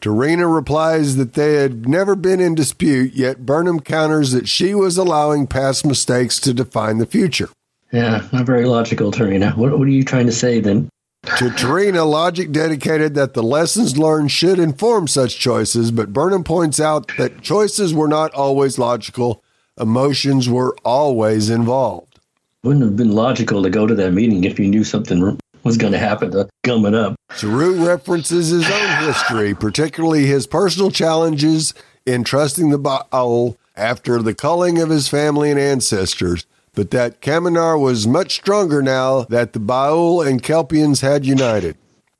T'Rina 0.02 0.52
replies 0.52 1.16
that 1.16 1.32
they 1.32 1.54
had 1.54 1.88
never 1.88 2.14
been 2.14 2.40
in 2.40 2.54
dispute, 2.54 3.14
yet 3.14 3.46
Burnham 3.46 3.80
counters 3.80 4.32
that 4.32 4.48
she 4.48 4.74
was 4.74 4.98
allowing 4.98 5.46
past 5.46 5.86
mistakes 5.86 6.38
to 6.40 6.52
define 6.52 6.98
the 6.98 7.06
future. 7.06 7.48
Yeah, 7.90 8.28
not 8.32 8.44
very 8.44 8.66
logical, 8.66 9.12
T'Rina. 9.12 9.56
What, 9.56 9.78
what 9.78 9.88
are 9.88 9.90
you 9.90 10.04
trying 10.04 10.26
to 10.26 10.32
say 10.32 10.60
then? 10.60 10.90
To 11.38 11.50
T'Rina, 11.50 12.08
logic 12.08 12.52
dedicated 12.52 13.14
that 13.14 13.34
the 13.34 13.42
lessons 13.42 13.98
learned 13.98 14.30
should 14.30 14.58
inform 14.58 15.08
such 15.08 15.38
choices, 15.38 15.90
but 15.90 16.12
Burnham 16.12 16.44
points 16.44 16.78
out 16.78 17.10
that 17.18 17.42
choices 17.42 17.92
were 17.92 18.06
not 18.06 18.32
always 18.34 18.78
logical, 18.78 19.42
emotions 19.80 20.48
were 20.48 20.76
always 20.84 21.50
involved. 21.50 22.20
Wouldn't 22.62 22.84
have 22.84 22.96
been 22.96 23.12
logical 23.12 23.62
to 23.62 23.70
go 23.70 23.86
to 23.86 23.94
that 23.94 24.12
meeting 24.12 24.44
if 24.44 24.60
you 24.60 24.68
knew 24.68 24.84
something 24.84 25.38
was 25.64 25.76
going 25.76 25.92
to 25.92 25.98
happen 25.98 26.30
to 26.30 26.48
gum 26.62 26.86
it 26.86 26.94
up. 26.94 27.16
Saru 27.32 27.84
references 27.84 28.50
his 28.50 28.70
own 28.70 29.04
history, 29.04 29.54
particularly 29.54 30.26
his 30.26 30.46
personal 30.46 30.90
challenges 30.90 31.74
in 32.06 32.22
trusting 32.22 32.68
the 32.68 32.78
Baal 32.78 33.56
after 33.74 34.22
the 34.22 34.34
culling 34.34 34.78
of 34.78 34.90
his 34.90 35.08
family 35.08 35.50
and 35.50 35.58
ancestors, 35.58 36.46
but 36.74 36.90
that 36.90 37.20
Kaminar 37.20 37.78
was 37.80 38.06
much 38.06 38.34
stronger 38.34 38.82
now 38.82 39.22
that 39.24 39.52
the 39.52 39.60
Baal 39.60 40.22
and 40.22 40.42
Kelpians 40.42 41.00
had 41.00 41.24
united. 41.24 41.76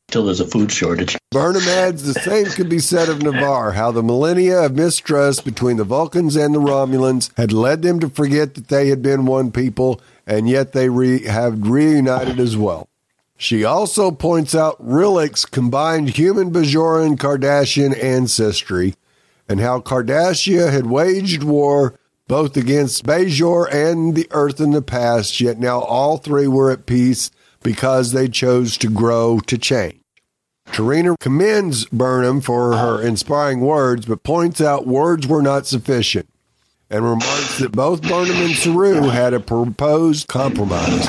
Till 0.09 0.27
there's 0.27 0.41
a 0.41 0.47
food 0.47 0.71
shortage. 0.71 1.17
Burnham 1.31 1.63
adds 1.63 2.05
the 2.05 2.15
same 2.21 2.47
could 2.47 2.69
be 2.69 2.79
said 2.79 3.09
of 3.09 3.23
Ni'Var, 3.23 3.73
how 3.73 3.91
the 3.91 4.03
millennia 4.03 4.61
of 4.61 4.77
mistrust 4.77 5.45
between 5.45 5.77
the 5.77 5.85
Vulcans 5.85 6.37
and 6.37 6.55
the 6.55 6.61
Romulans 6.61 7.31
had 7.37 7.53
led 7.53 7.83
them 7.83 7.99
to 8.01 8.09
forget 8.09 8.55
that 8.55 8.69
they 8.69 8.89
had 8.89 9.03
been 9.03 9.27
one 9.27 9.51
people, 9.51 10.01
and 10.27 10.49
yet 10.49 10.73
they 10.73 10.89
re- 10.89 11.25
have 11.27 11.69
reunited 11.69 12.39
as 12.39 12.57
well. 12.57 12.89
She 13.37 13.65
also 13.65 14.11
points 14.11 14.55
out 14.55 14.77
Rilak's 14.79 15.45
combined 15.45 16.11
human 16.11 16.53
Bajoran 16.53 17.17
Cardassian 17.17 18.01
ancestry 18.01 18.95
and 19.49 19.61
how 19.61 19.81
Cardassia 19.81 20.71
had 20.71 20.87
waged 20.87 21.43
war 21.43 21.99
both 22.27 22.57
against 22.57 23.05
Bajor 23.05 23.73
and 23.73 24.15
the 24.15 24.29
Earth 24.31 24.61
in 24.61 24.71
the 24.71 24.83
past, 24.83 25.41
yet 25.41 25.59
now 25.59 25.81
all 25.81 26.17
three 26.17 26.47
were 26.47 26.71
at 26.71 26.87
peace 26.87 27.31
because 27.63 28.13
they 28.13 28.29
chose 28.29 28.77
to 28.79 28.89
grow 28.89 29.41
to 29.41 29.59
change. 29.59 30.01
T'Rina 30.69 31.17
commends 31.21 31.85
Burnham 31.87 32.41
for 32.41 32.77
her 32.77 33.01
inspiring 33.01 33.61
words, 33.61 34.07
but 34.07 34.23
points 34.23 34.61
out 34.61 34.87
words 34.87 35.27
were 35.27 35.43
not 35.43 35.67
sufficient 35.67 36.29
and 36.91 37.05
remarks 37.05 37.59
that 37.59 37.73
both 37.73 38.03
Burnham 38.03 38.37
and 38.37 38.55
Saru 38.55 39.09
had 39.09 39.35
a 39.35 39.41
proposed 39.41 40.29
compromise. 40.29 41.09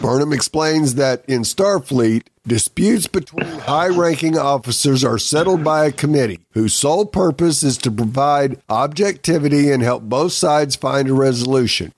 Burnham 0.00 0.32
explains 0.32 0.94
that 0.94 1.24
in 1.26 1.42
Starfleet, 1.42 2.22
disputes 2.46 3.06
between 3.08 3.46
high 3.60 3.88
ranking 3.88 4.38
officers 4.38 5.04
are 5.04 5.18
settled 5.18 5.64
by 5.64 5.86
a 5.86 5.92
committee 5.92 6.40
whose 6.52 6.72
sole 6.72 7.04
purpose 7.04 7.62
is 7.62 7.76
to 7.78 7.90
provide 7.90 8.60
objectivity 8.68 9.70
and 9.70 9.82
help 9.82 10.04
both 10.04 10.32
sides 10.32 10.76
find 10.76 11.08
a 11.08 11.14
resolution. 11.14 11.92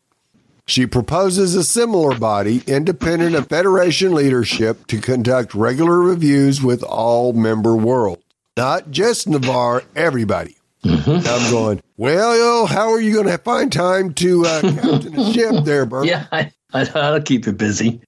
She 0.67 0.87
proposes 0.87 1.55
a 1.55 1.65
similar 1.65 2.19
body, 2.19 2.63
independent 2.67 3.35
of 3.35 3.49
Federation 3.49 4.13
leadership, 4.15 4.87
to 4.87 5.01
conduct 5.01 5.55
regular 5.55 5.99
reviews 5.99 6.63
with 6.63 6.83
all 6.83 7.33
member 7.33 7.77
worlds. 7.77 8.23
Not 8.57 8.91
just 8.91 9.29
Ni'Var, 9.29 9.83
everybody. 9.95 10.57
Mm-hmm. 10.85 11.29
I'm 11.29 11.51
going, 11.51 11.83
well, 11.97 12.37
yo, 12.37 12.67
how 12.67 12.91
are 12.91 13.01
you 13.01 13.13
going 13.13 13.27
to 13.27 13.39
find 13.39 13.71
time 13.71 14.15
to 14.15 14.47
uh, 14.47 14.61
captain 14.63 15.19
a 15.19 15.33
ship 15.33 15.65
there, 15.65 15.85
Burnham? 15.85 16.09
Yeah, 16.09 16.27
I, 16.33 16.53
I, 16.73 16.89
I'll 16.95 17.21
keep 17.21 17.47
it 17.47 17.59
busy. 17.59 18.01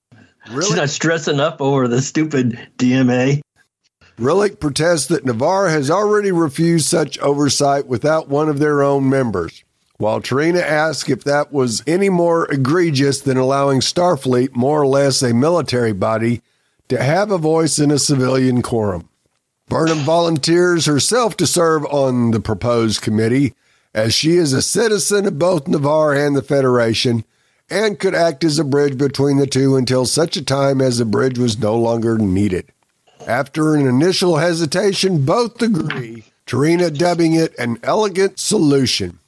Really? 0.49 0.65
She's 0.65 0.75
not 0.75 0.89
stressing 0.89 1.39
up 1.39 1.61
over 1.61 1.87
the 1.87 2.01
stupid 2.01 2.59
DMA. 2.77 3.41
Rilak 4.17 4.59
protests 4.59 5.07
that 5.07 5.25
Ni'Var 5.25 5.69
has 5.69 5.89
already 5.89 6.31
refused 6.31 6.85
such 6.87 7.17
oversight 7.19 7.87
without 7.87 8.27
one 8.27 8.49
of 8.49 8.59
their 8.59 8.83
own 8.83 9.09
members, 9.09 9.63
while 9.97 10.21
T'Rina 10.21 10.61
asks 10.61 11.09
if 11.09 11.23
that 11.23 11.51
was 11.51 11.83
any 11.87 12.09
more 12.09 12.51
egregious 12.51 13.21
than 13.21 13.37
allowing 13.37 13.79
Starfleet, 13.79 14.55
more 14.55 14.81
or 14.81 14.87
less 14.87 15.21
a 15.23 15.33
military 15.33 15.93
body, 15.93 16.41
to 16.89 17.01
have 17.01 17.31
a 17.31 17.37
voice 17.37 17.79
in 17.79 17.89
a 17.89 17.97
civilian 17.97 18.61
quorum. 18.61 19.09
Burnham 19.67 19.99
volunteers 19.99 20.85
herself 20.85 21.37
to 21.37 21.47
serve 21.47 21.85
on 21.85 22.31
the 22.31 22.39
proposed 22.39 23.01
committee, 23.01 23.53
as 23.93 24.13
she 24.13 24.37
is 24.37 24.53
a 24.53 24.61
citizen 24.61 25.25
of 25.25 25.39
both 25.39 25.67
Ni'Var 25.67 26.13
and 26.13 26.35
the 26.35 26.41
Federation, 26.41 27.23
and 27.69 27.99
could 27.99 28.13
act 28.13 28.43
as 28.43 28.59
a 28.59 28.63
bridge 28.63 28.97
between 28.97 29.37
the 29.37 29.47
two 29.47 29.75
until 29.75 30.05
such 30.05 30.37
a 30.37 30.43
time 30.43 30.81
as 30.81 30.97
the 30.97 31.05
bridge 31.05 31.39
was 31.39 31.57
no 31.57 31.77
longer 31.77 32.17
needed. 32.17 32.71
After 33.25 33.73
an 33.73 33.87
initial 33.87 34.37
hesitation, 34.37 35.25
both 35.25 35.61
agree, 35.61 36.25
T'Rina 36.45 36.95
dubbing 36.95 37.33
it 37.33 37.57
an 37.57 37.79
elegant 37.81 38.39
solution. 38.39 39.19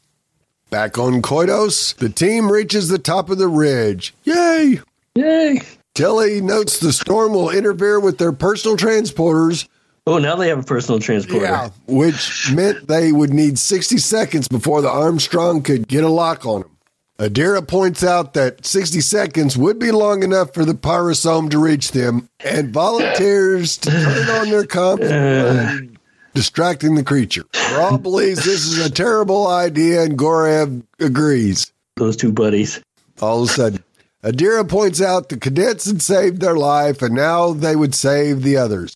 Back 0.69 0.97
on 0.97 1.21
Koidos, 1.21 1.95
the 1.95 2.09
team 2.09 2.51
reaches 2.51 2.89
the 2.89 2.99
top 2.99 3.29
of 3.29 3.37
the 3.37 3.47
ridge. 3.47 4.13
Yay! 4.23 4.81
Yay! 5.15 5.61
Tilly 5.93 6.41
notes 6.41 6.77
the 6.77 6.91
storm 6.91 7.31
will 7.31 7.49
interfere 7.49 7.99
with 7.99 8.17
their 8.17 8.33
personal 8.33 8.75
transporters. 8.75 9.67
Oh, 10.07 10.19
now 10.19 10.35
they 10.35 10.49
have 10.49 10.59
a 10.59 10.63
personal 10.63 10.99
transporter. 10.99 11.45
Yeah, 11.45 11.69
which 11.87 12.51
meant 12.53 12.87
they 12.87 13.11
would 13.11 13.33
need 13.33 13.57
60 13.57 13.97
seconds 13.97 14.47
before 14.47 14.81
the 14.81 14.89
Armstrong 14.89 15.63
could 15.63 15.87
get 15.87 16.03
a 16.03 16.09
lock 16.09 16.45
on 16.45 16.61
them. 16.61 16.71
Adira 17.17 17.65
points 17.65 18.03
out 18.03 18.33
that 18.33 18.65
60 18.65 18.99
seconds 19.01 19.57
would 19.57 19.79
be 19.79 19.91
long 19.91 20.21
enough 20.21 20.53
for 20.53 20.65
the 20.65 20.73
pyrosome 20.75 21.49
to 21.49 21.57
reach 21.57 21.91
them 21.91 22.29
and 22.41 22.73
volunteers 22.73 23.77
to 23.77 23.89
turn 23.89 24.29
on 24.29 24.49
their 24.49 24.63
comms, 24.63 25.01
uh, 25.91 25.95
distracting 26.33 26.95
the 26.95 27.03
creature. 27.03 27.45
Raw 27.71 27.97
believes 27.97 28.43
this 28.43 28.65
is 28.65 28.85
a 28.85 28.91
terrible 28.91 29.47
idea 29.47 30.03
and 30.03 30.19
Gorev 30.19 30.83
agrees. 30.99 31.71
Those 31.95 32.17
two 32.17 32.33
buddies. 32.33 32.81
All 33.21 33.43
of 33.43 33.49
a 33.49 33.53
sudden, 33.53 33.83
Adira 34.21 34.67
points 34.67 35.01
out 35.01 35.29
the 35.29 35.37
cadets 35.37 35.85
had 35.85 36.01
saved 36.01 36.41
their 36.41 36.57
life 36.57 37.01
and 37.01 37.15
now 37.15 37.53
they 37.53 37.77
would 37.77 37.95
save 37.95 38.41
the 38.41 38.57
others. 38.57 38.93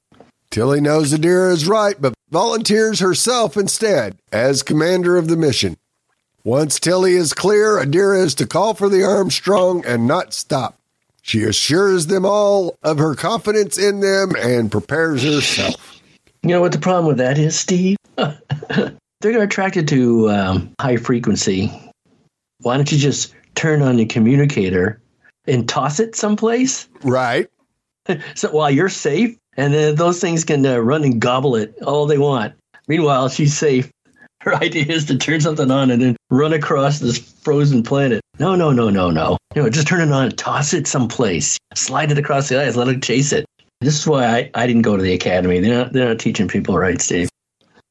Tilly 0.51 0.81
knows 0.81 1.13
Adira 1.13 1.51
is 1.51 1.67
right, 1.67 1.95
but 1.99 2.15
volunteers 2.31 2.99
herself 2.99 3.55
instead 3.55 4.17
as 4.31 4.63
commander 4.63 5.15
of 5.15 5.27
the 5.27 5.37
mission. 5.37 5.77
Once 6.43 6.79
Tilly 6.79 7.13
is 7.13 7.33
clear, 7.33 7.77
Adira 7.77 8.23
is 8.23 8.33
to 8.35 8.47
call 8.47 8.73
for 8.73 8.89
the 8.89 9.03
Armstrong 9.03 9.85
and 9.85 10.07
not 10.07 10.33
stop. 10.33 10.79
She 11.21 11.43
assures 11.43 12.07
them 12.07 12.25
all 12.25 12.75
of 12.81 12.97
her 12.97 13.13
confidence 13.13 13.77
in 13.77 13.99
them 13.99 14.35
and 14.35 14.71
prepares 14.71 15.23
herself. 15.23 16.01
You 16.41 16.49
know 16.49 16.61
what 16.61 16.71
the 16.71 16.79
problem 16.79 17.05
with 17.05 17.17
that 17.17 17.37
is, 17.37 17.59
Steve? 17.59 17.97
They're 18.17 19.43
attracted 19.43 19.87
to 19.89 20.31
um, 20.31 20.73
high 20.79 20.97
frequency. 20.97 21.71
Why 22.61 22.77
don't 22.77 22.91
you 22.91 22.97
just 22.97 23.35
turn 23.53 23.83
on 23.83 23.97
the 23.97 24.05
communicator 24.05 24.99
and 25.45 25.69
toss 25.69 25.99
it 25.99 26.15
someplace? 26.15 26.87
Right. 27.03 27.49
so 28.35 28.49
while 28.49 28.71
you're 28.71 28.89
safe, 28.89 29.37
and 29.57 29.73
then 29.73 29.95
those 29.95 30.19
things 30.19 30.43
can 30.43 30.65
uh, 30.65 30.77
run 30.77 31.03
and 31.03 31.19
gobble 31.19 31.55
it 31.55 31.77
all 31.83 32.05
they 32.05 32.17
want. 32.17 32.53
Meanwhile, 32.87 33.29
she's 33.29 33.57
safe. 33.57 33.91
Her 34.41 34.55
idea 34.55 34.85
is 34.85 35.05
to 35.05 35.17
turn 35.17 35.41
something 35.41 35.69
on 35.69 35.91
and 35.91 36.01
then 36.01 36.15
run 36.29 36.53
across 36.53 36.99
this 36.99 37.17
frozen 37.17 37.83
planet. 37.83 38.21
No, 38.39 38.55
no, 38.55 38.71
no, 38.71 38.89
no, 38.89 39.11
no. 39.11 39.37
You 39.53 39.63
know, 39.63 39.69
just 39.69 39.87
turn 39.87 39.99
it 39.99 40.13
on 40.13 40.25
and 40.25 40.37
toss 40.37 40.73
it 40.73 40.87
someplace. 40.87 41.57
Slide 41.75 42.11
it 42.11 42.17
across 42.17 42.47
the 42.47 42.61
ice, 42.61 42.75
let 42.75 42.87
it 42.87 43.03
chase 43.03 43.33
it. 43.33 43.45
This 43.81 43.99
is 43.99 44.07
why 44.07 44.25
I, 44.25 44.51
I 44.55 44.67
didn't 44.67 44.83
go 44.83 44.95
to 44.95 45.03
the 45.03 45.13
academy. 45.13 45.59
They're 45.59 45.83
not, 45.83 45.93
they're 45.93 46.07
not 46.07 46.19
teaching 46.19 46.47
people 46.47 46.77
right, 46.77 47.01
Steve. 47.01 47.29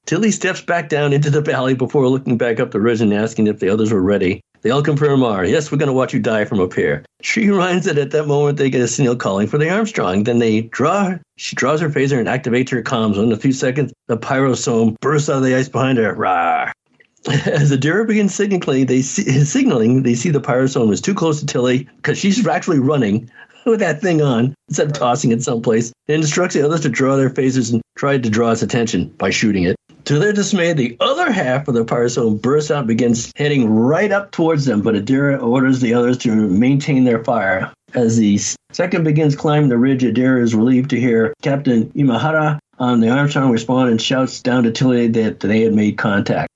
Tilly 0.08 0.30
steps 0.30 0.62
back 0.62 0.88
down 0.88 1.12
into 1.12 1.28
the 1.28 1.42
valley 1.42 1.74
before 1.74 2.08
looking 2.08 2.38
back 2.38 2.60
up 2.60 2.70
the 2.70 2.80
ridge 2.80 3.02
and 3.02 3.12
asking 3.12 3.46
if 3.46 3.58
the 3.58 3.68
others 3.68 3.92
were 3.92 4.00
ready. 4.00 4.40
They 4.62 4.70
all 4.70 4.82
confirm 4.82 5.22
are. 5.22 5.44
Yes, 5.44 5.70
we're 5.70 5.76
going 5.76 5.88
to 5.88 5.92
watch 5.92 6.14
you 6.14 6.18
die 6.18 6.46
from 6.46 6.60
up 6.60 6.72
here. 6.72 7.04
She 7.20 7.46
reminds 7.50 7.84
that 7.84 7.98
at 7.98 8.12
that 8.12 8.26
moment 8.26 8.56
they 8.56 8.70
get 8.70 8.80
a 8.80 8.88
signal 8.88 9.16
calling 9.16 9.48
for 9.48 9.58
the 9.58 9.68
Armstrong. 9.68 10.24
Then 10.24 10.38
they 10.38 10.62
draw. 10.62 11.16
She 11.36 11.54
draws 11.56 11.82
her 11.82 11.90
phaser 11.90 12.18
and 12.18 12.26
activates 12.26 12.70
her 12.70 12.82
comms. 12.82 13.22
In 13.22 13.30
a 13.32 13.36
few 13.36 13.52
seconds, 13.52 13.92
the 14.06 14.16
pyrosome 14.16 14.96
bursts 15.02 15.28
out 15.28 15.36
of 15.36 15.42
the 15.42 15.54
ice 15.54 15.68
behind 15.68 15.98
her. 15.98 16.14
Rah! 16.14 16.72
As 17.28 17.70
Adira 17.70 18.06
begins 18.06 18.34
signaling, 18.34 18.86
they 18.86 19.02
see, 19.02 19.24
signaling 19.44 20.04
they 20.04 20.14
see 20.14 20.30
the 20.30 20.40
pyrosome 20.40 20.90
is 20.90 21.02
too 21.02 21.12
close 21.12 21.38
to 21.40 21.44
Tilly 21.44 21.86
because 21.96 22.16
she's 22.16 22.46
actually 22.46 22.78
running 22.78 23.30
with 23.66 23.80
that 23.80 24.00
thing 24.00 24.22
on 24.22 24.54
instead 24.68 24.86
of 24.86 24.94
tossing 24.94 25.32
it 25.32 25.42
someplace. 25.42 25.92
It 26.06 26.14
instructs 26.14 26.54
the 26.54 26.64
others 26.64 26.80
to 26.80 26.88
draw 26.88 27.16
their 27.16 27.28
phasers 27.28 27.70
and 27.70 27.82
try 27.94 28.16
to 28.16 28.30
draw 28.30 28.52
its 28.52 28.62
attention 28.62 29.08
by 29.18 29.28
shooting 29.28 29.64
it. 29.64 29.76
To 30.08 30.18
their 30.18 30.32
dismay, 30.32 30.72
the 30.72 30.96
other 31.00 31.30
half 31.30 31.68
of 31.68 31.74
the 31.74 31.84
pyrosome 31.84 32.40
bursts 32.40 32.70
out 32.70 32.78
and 32.78 32.88
begins 32.88 33.30
heading 33.36 33.68
right 33.68 34.10
up 34.10 34.30
towards 34.30 34.64
them, 34.64 34.80
but 34.80 34.94
Adira 34.94 35.38
orders 35.42 35.80
the 35.80 35.92
others 35.92 36.16
to 36.18 36.34
maintain 36.34 37.04
their 37.04 37.22
fire. 37.22 37.70
As 37.92 38.16
the 38.16 38.40
second 38.72 39.04
begins 39.04 39.36
climbing 39.36 39.68
the 39.68 39.76
ridge, 39.76 40.02
Adira 40.02 40.40
is 40.40 40.54
relieved 40.54 40.88
to 40.90 40.98
hear 40.98 41.34
Captain 41.42 41.90
Imahara 41.90 42.58
on 42.78 43.00
the 43.00 43.10
Armstrong 43.10 43.50
respond 43.50 43.90
and 43.90 44.00
shouts 44.00 44.40
down 44.40 44.62
to 44.62 44.70
Tilly 44.70 45.08
that 45.08 45.40
they 45.40 45.60
had 45.60 45.74
made 45.74 45.98
contact. 45.98 46.50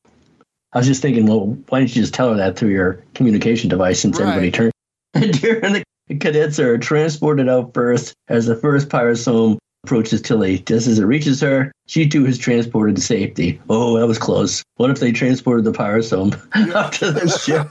I 0.72 0.78
was 0.78 0.86
just 0.86 1.02
thinking, 1.02 1.26
well, 1.26 1.48
why 1.68 1.80
don't 1.80 1.94
you 1.94 2.00
just 2.00 2.14
tell 2.14 2.30
her 2.30 2.36
that 2.36 2.56
through 2.56 2.70
your 2.70 3.04
communication 3.12 3.68
device 3.68 4.00
since 4.00 4.18
Right. 4.18 4.28
everybody 4.28 4.50
turned? 4.50 4.72
Adira 5.14 5.62
and 5.62 5.84
the 6.08 6.14
cadets 6.14 6.58
are 6.58 6.78
transported 6.78 7.50
out 7.50 7.74
first 7.74 8.14
as 8.28 8.46
the 8.46 8.56
first 8.56 8.88
pyrosome 8.88 9.58
approaches 9.84 10.22
Tilly. 10.22 10.60
Just 10.60 10.86
as 10.86 10.98
it 10.98 11.04
reaches 11.04 11.40
her, 11.40 11.72
she 11.86 12.08
too 12.08 12.24
is 12.26 12.38
transported 12.38 12.96
to 12.96 13.02
safety. 13.02 13.60
Oh, 13.68 13.98
that 13.98 14.06
was 14.06 14.18
close. 14.18 14.62
What 14.76 14.90
if 14.90 15.00
they 15.00 15.12
transported 15.12 15.64
the 15.64 15.72
pyrosome 15.72 16.34
up 16.74 16.92
to 16.92 17.10
the 17.10 17.28
ship? 17.28 17.68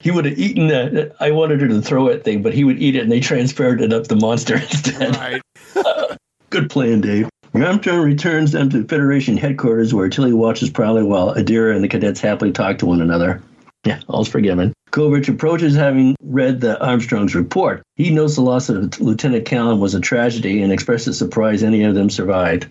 He 0.00 0.10
would 0.10 0.24
have 0.24 0.38
eaten 0.38 0.66
that. 0.68 1.14
I 1.20 1.30
wanted 1.30 1.60
her 1.60 1.68
to 1.68 1.80
throw 1.80 2.08
it 2.08 2.24
thing, 2.24 2.42
but 2.42 2.54
he 2.54 2.64
would 2.64 2.82
eat 2.82 2.96
it 2.96 3.02
and 3.02 3.12
they 3.12 3.20
transferred 3.20 3.80
it 3.80 3.92
up 3.92 4.08
the 4.08 4.16
monster 4.16 4.56
instead. 4.60 5.16
Right. 5.16 5.42
Good 6.50 6.70
plan, 6.70 7.00
Dave. 7.00 7.28
Armstrong 7.54 8.00
returns 8.00 8.50
them 8.50 8.68
to 8.70 8.84
Federation 8.84 9.36
headquarters 9.36 9.94
where 9.94 10.08
Tilly 10.08 10.32
watches 10.32 10.70
proudly 10.70 11.04
while 11.04 11.34
Adira 11.36 11.74
and 11.74 11.84
the 11.84 11.88
cadets 11.88 12.20
happily 12.20 12.50
talk 12.50 12.78
to 12.78 12.86
one 12.86 13.00
another. 13.00 13.40
Yeah, 13.84 14.00
all's 14.08 14.28
forgiven. 14.28 14.72
Kovich 14.94 15.28
approaches 15.28 15.74
having 15.74 16.14
read 16.22 16.60
the 16.60 16.80
Armstrong's 16.80 17.34
report. 17.34 17.82
He 17.96 18.12
notes 18.12 18.36
the 18.36 18.42
loss 18.42 18.68
of 18.68 19.00
Lieutenant 19.00 19.44
Callum 19.44 19.80
was 19.80 19.92
a 19.92 20.00
tragedy 20.00 20.62
and 20.62 20.72
expresses 20.72 21.18
surprise 21.18 21.64
any 21.64 21.82
of 21.82 21.96
them 21.96 22.08
survived. 22.08 22.68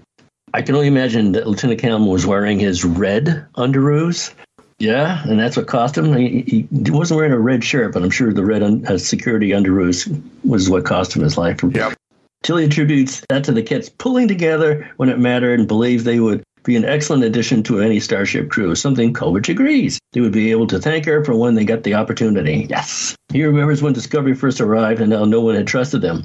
I 0.54 0.62
can 0.62 0.74
only 0.76 0.88
imagine 0.88 1.34
that 1.34 1.48
Lieutenant 1.48 1.82
Callum 1.82 2.08
was 2.08 2.26
wearing 2.26 2.60
his 2.60 2.86
red 2.86 3.46
underoos. 3.58 4.34
Yeah, 4.80 5.22
and 5.28 5.38
that's 5.38 5.58
what 5.58 5.68
cost 5.68 5.98
him. 5.98 6.14
He, 6.16 6.66
he 6.72 6.92
wasn't 6.92 7.18
wearing 7.18 7.34
a 7.34 7.40
red 7.40 7.62
shirt, 7.62 7.92
but 7.92 8.02
I'm 8.02 8.10
sure 8.10 8.32
the 8.32 8.46
red 8.46 8.64
un, 8.64 8.86
uh, 8.88 8.98
security 8.98 9.50
underoos 9.50 10.08
was 10.46 10.70
what 10.70 10.86
cost 10.86 11.18
him 11.18 11.24
his 11.24 11.38
life. 11.38 11.62
Yep. 11.62 11.94
Tilly 12.42 12.64
attributes 12.64 13.22
that 13.28 13.44
to 13.44 13.52
the 13.52 13.64
kits 13.64 13.90
pulling 13.90 14.30
together 14.30 14.90
when 14.96 15.10
it 15.10 15.20
mattered 15.20 15.60
and 15.60 15.68
believed 15.68 16.06
they 16.06 16.22
would 16.22 16.42
be 16.64 16.76
an 16.76 16.86
excellent 16.86 17.24
addition 17.24 17.64
to 17.64 17.82
any 17.82 18.00
Starship 18.00 18.50
crew, 18.50 18.74
something 18.76 19.14
Kovich 19.14 19.50
agrees. 19.50 20.00
They 20.14 20.22
would 20.22 20.32
be 20.32 20.52
able 20.52 20.68
to 20.68 20.80
thank 20.80 21.06
her 21.06 21.24
for 21.24 21.36
when 21.36 21.56
they 21.56 21.66
got 21.66 21.84
the 21.84 21.94
opportunity. 21.96 22.68
Yes. 22.70 23.16
He 23.32 23.44
remembers 23.44 23.82
when 23.82 23.94
Discovery 23.94 24.34
first 24.34 24.62
arrived 24.62 25.02
and 25.02 25.12
how 25.12 25.26
no 25.26 25.42
one 25.42 25.56
had 25.56 25.68
trusted 25.68 26.02
them. 26.02 26.24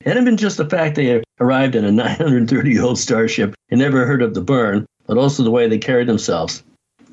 It 0.00 0.08
hadn't 0.08 0.24
been 0.24 0.36
just 0.36 0.56
the 0.56 0.68
fact 0.68 0.94
they 0.96 1.06
had 1.06 1.24
arrived 1.40 1.74
in 1.74 1.84
a 1.84 1.92
930 1.92 2.70
year 2.70 2.82
old 2.82 2.98
starship 2.98 3.54
and 3.70 3.80
never 3.80 4.06
heard 4.06 4.22
of 4.22 4.34
the 4.34 4.40
burn, 4.40 4.86
but 5.06 5.18
also 5.18 5.42
the 5.42 5.50
way 5.50 5.68
they 5.68 5.78
carried 5.78 6.08
themselves. 6.08 6.62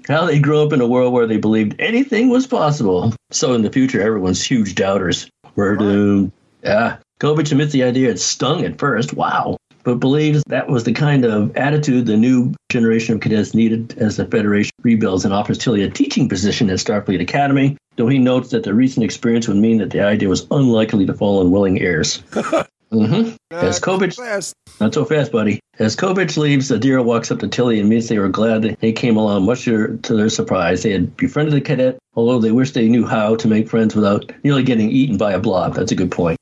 How 0.07 0.25
they 0.25 0.39
grew 0.39 0.61
up 0.61 0.71
in 0.71 0.79
a 0.79 0.87
world 0.87 1.11
where 1.11 1.27
they 1.27 1.37
believed 1.37 1.75
anything 1.79 2.29
was 2.29 2.47
possible. 2.47 3.13
So 3.31 3.53
in 3.53 3.61
the 3.63 3.69
future, 3.69 4.01
everyone's 4.01 4.41
huge 4.41 4.75
doubters. 4.75 5.29
were 5.55 5.75
doomed. 5.75 6.31
Yeah. 6.63 6.97
Kovich 7.19 7.51
admits 7.51 7.73
the 7.73 7.83
idea 7.83 8.07
had 8.07 8.19
stung 8.19 8.63
at 8.63 8.77
first. 8.79 9.13
Wow. 9.13 9.57
But 9.87 10.01
believes 10.01 10.43
that 10.47 10.67
was 10.67 10.83
the 10.83 10.91
kind 10.91 11.23
of 11.23 11.55
attitude 11.55 12.05
the 12.05 12.17
new 12.17 12.53
generation 12.69 13.15
of 13.15 13.21
cadets 13.21 13.53
needed 13.53 13.97
as 13.97 14.17
the 14.17 14.25
Federation 14.25 14.73
rebuilds 14.83 15.23
and 15.23 15.33
offers 15.33 15.57
Tilly 15.57 15.81
a 15.81 15.89
teaching 15.89 16.27
position 16.27 16.69
at 16.69 16.79
Starfleet 16.79 17.21
Academy, 17.21 17.77
though 17.95 18.09
he 18.09 18.19
notes 18.19 18.49
that 18.49 18.63
the 18.63 18.73
recent 18.73 19.05
experience 19.05 19.47
would 19.47 19.55
mean 19.55 19.77
that 19.77 19.91
the 19.91 20.01
idea 20.01 20.27
was 20.27 20.45
unlikely 20.51 21.05
to 21.05 21.13
fall 21.13 21.39
on 21.39 21.51
willing 21.51 21.77
ears. 21.77 22.21
Mm-hmm. 22.89 23.35
As 23.51 23.81
Kovich, 23.81 24.15
Fast. 24.15 24.53
not 24.79 24.93
so 24.93 25.03
fast, 25.03 25.33
buddy. 25.33 25.59
As 25.77 25.97
Kovich 25.97 26.37
leaves, 26.37 26.71
Adira 26.71 27.03
walks 27.03 27.29
up 27.29 27.39
to 27.39 27.47
Tilly 27.49 27.81
and 27.81 27.89
means 27.89 28.07
they 28.07 28.17
were 28.17 28.29
glad 28.29 28.61
that 28.61 28.79
they 28.79 28.93
came 28.93 29.17
along. 29.17 29.45
Much 29.45 29.65
to 29.65 29.97
to 30.03 30.15
their 30.15 30.29
surprise, 30.29 30.83
they 30.83 30.91
had 30.91 31.17
befriended 31.17 31.53
the 31.53 31.59
cadet, 31.59 31.97
although 32.15 32.39
they 32.39 32.53
wished 32.53 32.75
they 32.75 32.87
knew 32.87 33.05
how 33.05 33.35
to 33.35 33.47
make 33.49 33.67
friends 33.67 33.93
without 33.93 34.31
nearly 34.45 34.63
getting 34.63 34.89
eaten 34.89 35.17
by 35.17 35.33
a 35.33 35.39
blob. 35.39 35.75
That's 35.75 35.91
a 35.91 35.95
good 35.95 36.11
point. 36.11 36.36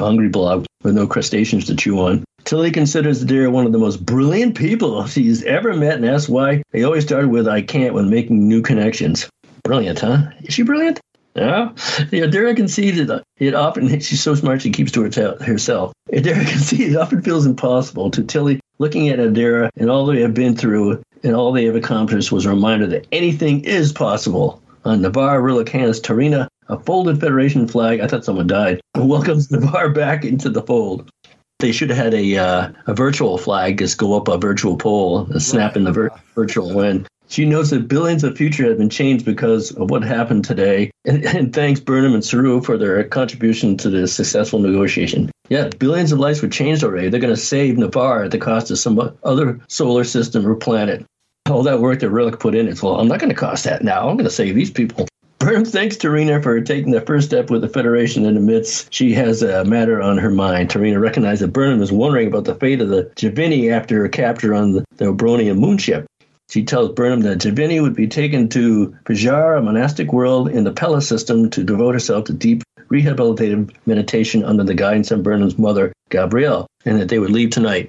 Hungry 0.00 0.28
blob 0.28 0.66
with 0.82 0.94
no 0.94 1.06
crustaceans 1.06 1.66
to 1.66 1.76
chew 1.76 2.00
on. 2.00 2.24
Tilly 2.44 2.70
considers 2.70 3.24
Adira 3.24 3.52
one 3.52 3.66
of 3.66 3.72
the 3.72 3.78
most 3.78 4.04
brilliant 4.04 4.56
people 4.56 5.06
she's 5.06 5.44
ever 5.44 5.74
met 5.74 5.96
and 5.96 6.06
asks 6.06 6.28
why 6.28 6.62
they 6.72 6.82
always 6.82 7.04
started 7.04 7.28
with 7.28 7.46
I 7.46 7.62
can't 7.62 7.94
when 7.94 8.10
making 8.10 8.48
new 8.48 8.62
connections. 8.62 9.28
Brilliant, 9.62 10.00
huh? 10.00 10.30
Is 10.42 10.54
she 10.54 10.62
brilliant? 10.62 11.00
Yeah. 11.34 11.70
Yeah, 12.10 12.54
concedes 12.54 13.06
that 13.06 13.22
it 13.38 13.54
often, 13.54 13.88
she's 14.00 14.22
so 14.22 14.34
smart 14.34 14.62
she 14.62 14.70
keeps 14.70 14.90
to 14.92 15.02
her 15.02 15.36
herself. 15.44 15.92
Adira 16.12 16.48
concedes 16.48 16.94
it 16.94 16.96
often 16.96 17.22
feels 17.22 17.46
impossible 17.46 18.10
to 18.10 18.24
Tilly 18.24 18.60
looking 18.78 19.08
at 19.08 19.18
Adira 19.18 19.68
and 19.76 19.90
all 19.90 20.06
they 20.06 20.22
have 20.22 20.34
been 20.34 20.56
through 20.56 21.02
and 21.22 21.36
all 21.36 21.52
they 21.52 21.66
have 21.66 21.76
accomplished 21.76 22.32
was 22.32 22.46
a 22.46 22.50
reminder 22.50 22.86
that 22.88 23.06
anything 23.12 23.64
is 23.64 23.92
possible. 23.92 24.62
On 24.84 25.02
Ni'Var 25.02 25.42
Rilak 25.42 25.68
hands 25.68 26.00
T'Rina 26.00 26.48
a 26.70 26.78
folded 26.78 27.20
Federation 27.20 27.66
flag. 27.66 28.00
I 28.00 28.06
thought 28.06 28.24
someone 28.24 28.46
died. 28.46 28.80
Welcomes 28.96 29.50
Ni'Var 29.50 29.90
back 29.90 30.24
into 30.24 30.48
the 30.48 30.62
fold. 30.62 31.10
They 31.58 31.72
should 31.72 31.90
have 31.90 31.98
had 31.98 32.14
a 32.14 32.38
uh, 32.38 32.72
a 32.86 32.94
virtual 32.94 33.36
flag 33.36 33.78
just 33.78 33.98
go 33.98 34.16
up 34.16 34.28
a 34.28 34.38
virtual 34.38 34.76
pole, 34.76 35.26
and 35.30 35.42
snap 35.42 35.76
in 35.76 35.84
the 35.84 35.92
vir- 35.92 36.10
virtual 36.34 36.74
wind. 36.74 37.06
She 37.28 37.44
knows 37.44 37.70
that 37.70 37.86
billions 37.86 38.24
of 38.24 38.36
future 38.36 38.68
have 38.68 38.78
been 38.78 38.90
changed 38.90 39.24
because 39.24 39.70
of 39.72 39.90
what 39.90 40.02
happened 40.02 40.44
today, 40.44 40.90
and, 41.04 41.24
and 41.26 41.52
thanks 41.52 41.78
Burnham 41.78 42.14
and 42.14 42.24
Saru 42.24 42.62
for 42.62 42.78
their 42.78 43.04
contribution 43.04 43.76
to 43.76 43.90
the 43.90 44.08
successful 44.08 44.58
negotiation. 44.58 45.30
Yeah, 45.48 45.68
billions 45.78 46.12
of 46.12 46.18
lives 46.18 46.40
were 46.40 46.48
changed 46.48 46.82
already. 46.82 47.08
They're 47.08 47.20
going 47.20 47.34
to 47.34 47.40
save 47.40 47.76
Ni'Var 47.76 48.24
at 48.24 48.30
the 48.30 48.38
cost 48.38 48.70
of 48.70 48.78
some 48.78 48.98
other 49.22 49.60
solar 49.68 50.04
system 50.04 50.46
or 50.46 50.54
planet. 50.56 51.04
All 51.48 51.62
that 51.64 51.80
work 51.80 52.00
that 52.00 52.10
Rilak 52.10 52.40
put 52.40 52.54
in, 52.54 52.68
it's 52.68 52.82
well, 52.82 52.98
I'm 52.98 53.08
not 53.08 53.18
going 53.20 53.30
to 53.30 53.36
cost 53.36 53.64
that 53.64 53.84
now. 53.84 54.08
I'm 54.08 54.16
going 54.16 54.24
to 54.24 54.30
save 54.30 54.54
these 54.54 54.70
people. 54.70 55.06
Burnham 55.40 55.64
thanks 55.64 55.96
T'Rina 55.96 56.42
for 56.42 56.60
taking 56.60 56.92
the 56.92 57.00
first 57.00 57.26
step 57.28 57.48
with 57.48 57.62
the 57.62 57.68
Federation 57.68 58.26
and 58.26 58.36
admits 58.36 58.86
she 58.90 59.14
has 59.14 59.42
a 59.42 59.64
matter 59.64 60.02
on 60.02 60.18
her 60.18 60.30
mind. 60.30 60.68
T'Rina 60.68 61.00
recognizes 61.00 61.40
that 61.40 61.54
Burnham 61.54 61.80
is 61.80 61.90
wondering 61.90 62.28
about 62.28 62.44
the 62.44 62.54
fate 62.54 62.82
of 62.82 62.90
the 62.90 63.04
J'Vini 63.16 63.72
after 63.72 64.02
her 64.02 64.08
capture 64.10 64.54
on 64.54 64.72
the, 64.72 64.84
the 64.96 65.06
Abronian 65.06 65.58
moonship. 65.58 66.04
She 66.50 66.62
tells 66.62 66.90
Burnham 66.90 67.22
that 67.22 67.38
J'Vini 67.38 67.80
would 67.80 67.96
be 67.96 68.06
taken 68.06 68.50
to 68.50 68.94
Pajar, 69.04 69.56
a 69.56 69.62
monastic 69.62 70.12
world 70.12 70.50
in 70.50 70.64
the 70.64 70.74
Pella 70.74 71.00
system, 71.00 71.48
to 71.50 71.64
devote 71.64 71.94
herself 71.94 72.26
to 72.26 72.34
deep 72.34 72.62
rehabilitative 72.90 73.74
meditation 73.86 74.44
under 74.44 74.62
the 74.62 74.74
guidance 74.74 75.10
of 75.10 75.22
Burnham's 75.22 75.56
mother, 75.56 75.90
Gabrielle, 76.10 76.66
and 76.84 77.00
that 77.00 77.08
they 77.08 77.18
would 77.18 77.30
leave 77.30 77.48
tonight. 77.48 77.88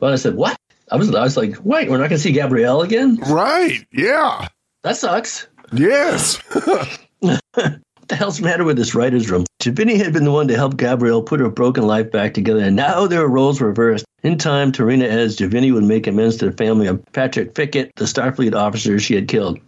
Well, 0.00 0.12
I 0.12 0.16
said, 0.16 0.34
What? 0.34 0.54
I 0.92 0.96
was, 0.96 1.14
I 1.14 1.22
was 1.22 1.38
like, 1.38 1.64
Wait, 1.64 1.88
we're 1.88 1.96
not 1.96 2.10
going 2.10 2.18
to 2.18 2.22
see 2.22 2.32
Gabrielle 2.32 2.82
again? 2.82 3.16
Right. 3.26 3.86
Yeah. 3.90 4.48
That 4.82 4.96
sucks. 4.96 5.46
Yes. 5.72 6.36
What 7.20 7.40
the 7.52 8.16
hell's 8.16 8.38
the 8.38 8.44
matter 8.44 8.64
with 8.64 8.76
this 8.76 8.94
writer's 8.94 9.30
room? 9.30 9.44
J'Vini 9.60 9.96
had 9.96 10.12
been 10.12 10.24
the 10.24 10.32
one 10.32 10.48
to 10.48 10.56
help 10.56 10.76
Gabrielle 10.76 11.22
put 11.22 11.40
her 11.40 11.50
broken 11.50 11.86
life 11.86 12.10
back 12.10 12.34
together, 12.34 12.60
and 12.60 12.76
now 12.76 13.06
their 13.06 13.26
roles 13.26 13.60
reversed. 13.60 14.04
In 14.22 14.36
time, 14.36 14.72
T'Rina 14.72 15.08
adds 15.08 15.36
J'Vini 15.36 15.72
would 15.72 15.84
make 15.84 16.06
amends 16.06 16.36
to 16.38 16.46
the 16.46 16.56
family 16.56 16.86
of 16.86 17.02
Patrick 17.12 17.54
Fickett, 17.54 17.90
the 17.96 18.04
Starfleet 18.04 18.54
officer 18.54 18.98
she 18.98 19.14
had 19.14 19.28
killed. 19.28 19.58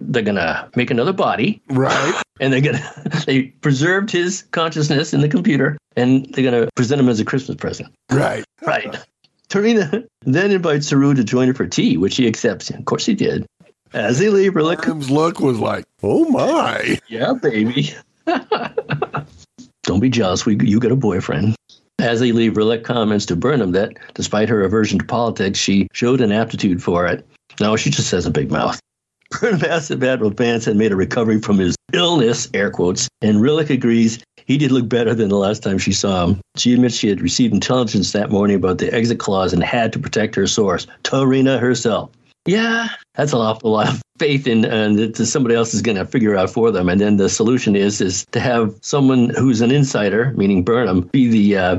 They're 0.00 0.22
gonna 0.22 0.68
make 0.74 0.90
another 0.90 1.12
body, 1.12 1.62
right. 1.70 2.22
and 2.40 2.52
they're 2.52 2.60
gonna 2.60 3.22
they 3.26 3.42
preserved 3.42 4.10
his 4.10 4.42
consciousness 4.50 5.14
in 5.14 5.20
the 5.20 5.28
computer, 5.28 5.78
and 5.96 6.26
they're 6.32 6.44
gonna 6.44 6.68
present 6.74 7.00
him 7.00 7.08
as 7.08 7.20
a 7.20 7.24
Christmas 7.24 7.56
present. 7.56 7.92
Right. 8.10 8.44
Right. 8.66 8.96
T'Rina 9.48 10.04
then 10.22 10.50
invites 10.50 10.88
Saru 10.88 11.14
to 11.14 11.22
join 11.22 11.48
her 11.48 11.54
for 11.54 11.66
tea, 11.66 11.96
which 11.96 12.16
he 12.16 12.26
accepts. 12.26 12.70
Of 12.70 12.84
course, 12.86 13.06
he 13.06 13.14
did. 13.14 13.46
As 13.94 14.18
they 14.18 14.28
leave, 14.28 14.54
Burnham's 14.54 15.08
look 15.08 15.38
was 15.38 15.60
like, 15.60 15.84
oh 16.02 16.28
my. 16.28 16.98
Yeah, 17.06 17.32
baby. 17.40 17.94
Don't 19.84 20.00
be 20.00 20.10
jealous. 20.10 20.44
We, 20.44 20.56
you 20.56 20.80
got 20.80 20.90
a 20.90 20.96
boyfriend. 20.96 21.54
As 22.00 22.18
they 22.18 22.32
leave, 22.32 22.56
Rilak 22.56 22.82
comments 22.82 23.24
to 23.26 23.36
Burnham 23.36 23.70
that, 23.70 23.92
despite 24.14 24.48
her 24.48 24.62
aversion 24.62 24.98
to 24.98 25.04
politics, 25.04 25.60
she 25.60 25.86
showed 25.92 26.20
an 26.20 26.32
aptitude 26.32 26.82
for 26.82 27.06
it. 27.06 27.24
No, 27.60 27.76
she 27.76 27.88
just 27.88 28.10
has 28.10 28.26
a 28.26 28.32
big 28.32 28.50
mouth. 28.50 28.80
Burnham 29.30 29.64
asks 29.64 29.92
if 29.92 30.02
Admiral 30.02 30.32
Vance 30.32 30.64
had 30.64 30.74
made 30.74 30.90
a 30.90 30.96
recovery 30.96 31.40
from 31.40 31.58
his 31.58 31.76
illness, 31.92 32.48
air 32.52 32.72
quotes, 32.72 33.08
and 33.22 33.40
Rilak 33.40 33.70
agrees 33.70 34.18
he 34.46 34.58
did 34.58 34.72
look 34.72 34.88
better 34.88 35.14
than 35.14 35.28
the 35.28 35.38
last 35.38 35.62
time 35.62 35.78
she 35.78 35.92
saw 35.92 36.26
him. 36.26 36.40
She 36.56 36.74
admits 36.74 36.96
she 36.96 37.08
had 37.08 37.20
received 37.20 37.54
intelligence 37.54 38.10
that 38.10 38.32
morning 38.32 38.56
about 38.56 38.78
the 38.78 38.92
exit 38.92 39.20
clause 39.20 39.52
and 39.52 39.62
had 39.62 39.92
to 39.92 40.00
protect 40.00 40.34
her 40.34 40.48
source, 40.48 40.88
T'Rina 41.04 41.60
herself. 41.60 42.10
Yeah, 42.46 42.88
that's 43.14 43.32
an 43.32 43.38
awful 43.38 43.70
lot 43.70 43.88
of 43.88 44.02
faith 44.18 44.46
in 44.46 44.64
and 44.64 44.98
that 44.98 45.16
somebody 45.16 45.54
else 45.54 45.72
is 45.72 45.80
going 45.82 45.96
to 45.96 46.04
figure 46.04 46.36
out 46.36 46.50
for 46.50 46.70
them. 46.70 46.88
And 46.88 47.00
then 47.00 47.16
the 47.16 47.28
solution 47.28 47.74
is 47.74 48.00
is 48.00 48.26
to 48.32 48.40
have 48.40 48.74
someone 48.82 49.30
who's 49.30 49.60
an 49.60 49.70
insider, 49.70 50.32
meaning 50.36 50.62
Burnham, 50.62 51.02
be 51.12 51.28
the 51.28 51.56
uh, 51.56 51.78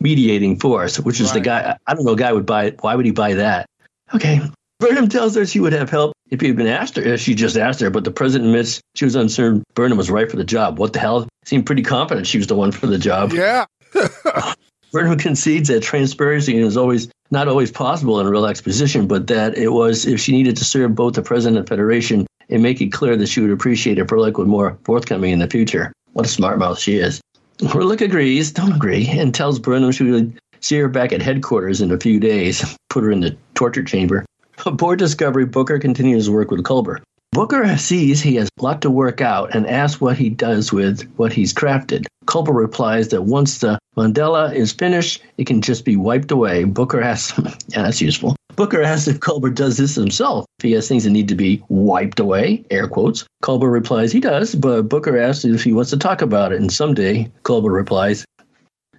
mediating 0.00 0.58
force, 0.58 1.00
which 1.00 1.20
is 1.20 1.32
the 1.32 1.40
guy. 1.40 1.76
I 1.86 1.94
don't 1.94 2.04
know, 2.04 2.14
guy 2.14 2.32
would 2.32 2.46
buy. 2.46 2.70
Why 2.80 2.94
would 2.94 3.06
he 3.06 3.12
buy 3.12 3.34
that? 3.34 3.66
Okay. 4.14 4.40
Burnham 4.80 5.08
tells 5.08 5.34
her 5.34 5.46
she 5.46 5.60
would 5.60 5.72
have 5.72 5.90
help 5.90 6.12
if 6.30 6.40
he 6.40 6.48
had 6.48 6.56
been 6.56 6.66
asked 6.66 6.96
her. 6.96 7.02
If 7.02 7.20
she 7.20 7.34
just 7.34 7.56
asked 7.56 7.80
her, 7.80 7.90
but 7.90 8.04
the 8.04 8.10
president 8.10 8.50
admits 8.50 8.80
she 8.94 9.04
was 9.04 9.14
uncertain 9.14 9.64
Burnham 9.74 9.98
was 9.98 10.10
right 10.10 10.30
for 10.30 10.36
the 10.36 10.44
job. 10.44 10.78
What 10.78 10.92
the 10.92 11.00
hell? 11.00 11.28
Seemed 11.44 11.66
pretty 11.66 11.82
confident 11.82 12.26
she 12.26 12.38
was 12.38 12.46
the 12.46 12.56
one 12.56 12.72
for 12.72 12.86
the 12.86 12.98
job. 12.98 13.32
Yeah. 13.32 13.66
Burnham 14.94 15.18
concedes 15.18 15.70
that 15.70 15.82
transparency 15.82 16.56
is 16.56 16.76
always 16.76 17.08
not 17.32 17.48
always 17.48 17.72
possible 17.72 18.20
in 18.20 18.26
a 18.26 18.30
real 18.30 18.46
exposition, 18.46 19.08
but 19.08 19.26
that 19.26 19.58
it 19.58 19.70
was 19.70 20.06
if 20.06 20.20
she 20.20 20.30
needed 20.30 20.56
to 20.58 20.64
serve 20.64 20.94
both 20.94 21.14
the 21.14 21.22
president 21.22 21.58
and 21.58 21.68
federation 21.68 22.28
and 22.48 22.62
make 22.62 22.80
it 22.80 22.92
clear 22.92 23.16
that 23.16 23.26
she 23.26 23.40
would 23.40 23.50
appreciate 23.50 23.98
if 23.98 24.12
Rilak 24.12 24.38
were 24.38 24.44
more 24.44 24.78
forthcoming 24.84 25.32
in 25.32 25.40
the 25.40 25.48
future. 25.48 25.92
What 26.12 26.26
a 26.26 26.28
smart 26.28 26.60
mouth 26.60 26.78
she 26.78 26.98
is. 26.98 27.20
Rilak 27.60 28.02
agrees, 28.02 28.52
don't 28.52 28.76
agree, 28.76 29.08
and 29.08 29.34
tells 29.34 29.58
Burnham 29.58 29.90
she 29.90 30.04
would 30.04 30.38
see 30.60 30.78
her 30.78 30.88
back 30.88 31.12
at 31.12 31.20
headquarters 31.20 31.80
in 31.80 31.90
a 31.90 31.98
few 31.98 32.20
days, 32.20 32.76
put 32.88 33.02
her 33.02 33.10
in 33.10 33.18
the 33.18 33.36
torture 33.54 33.82
chamber. 33.82 34.24
Aboard 34.64 35.00
Discovery, 35.00 35.44
Booker 35.44 35.80
continues 35.80 36.26
to 36.26 36.32
work 36.32 36.52
with 36.52 36.62
Culber. 36.62 37.00
Booker 37.34 37.76
sees 37.76 38.22
he 38.22 38.36
has 38.36 38.48
a 38.60 38.62
lot 38.62 38.80
to 38.82 38.90
work 38.90 39.20
out 39.20 39.56
and 39.56 39.66
asks 39.66 40.00
what 40.00 40.16
he 40.16 40.30
does 40.30 40.72
with 40.72 41.02
what 41.16 41.32
he's 41.32 41.52
crafted. 41.52 42.06
Culber 42.26 42.54
replies 42.54 43.08
that 43.08 43.22
once 43.22 43.58
the 43.58 43.76
mandala 43.96 44.54
is 44.54 44.72
finished, 44.72 45.20
it 45.36 45.48
can 45.48 45.60
just 45.60 45.84
be 45.84 45.96
wiped 45.96 46.30
away. 46.30 46.62
Booker 46.62 47.02
asks, 47.02 47.36
yeah, 47.68 47.82
that's 47.82 48.00
useful. 48.00 48.36
Booker 48.54 48.80
asks 48.82 49.08
if 49.08 49.18
Culber 49.18 49.52
does 49.52 49.78
this 49.78 49.96
himself. 49.96 50.46
If 50.60 50.62
he 50.62 50.72
has 50.72 50.86
things 50.86 51.02
that 51.02 51.10
need 51.10 51.26
to 51.26 51.34
be 51.34 51.60
wiped 51.68 52.20
away, 52.20 52.64
air 52.70 52.86
quotes. 52.86 53.24
Culber 53.42 53.70
replies 53.70 54.12
he 54.12 54.20
does, 54.20 54.54
but 54.54 54.82
Booker 54.82 55.18
asks 55.18 55.44
if 55.44 55.64
he 55.64 55.72
wants 55.72 55.90
to 55.90 55.96
talk 55.96 56.22
about 56.22 56.52
it. 56.52 56.60
And 56.60 56.72
someday, 56.72 57.28
Culber 57.42 57.72
replies, 57.72 58.24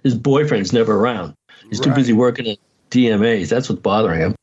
his 0.02 0.14
boyfriend's 0.14 0.74
never 0.74 0.94
around. 0.94 1.32
He's 1.70 1.80
too 1.80 1.94
busy 1.94 2.12
working 2.12 2.48
at 2.48 2.58
DMAs. 2.90 3.48
That's 3.48 3.70
what's 3.70 3.80
bothering 3.80 4.20
him. 4.20 4.34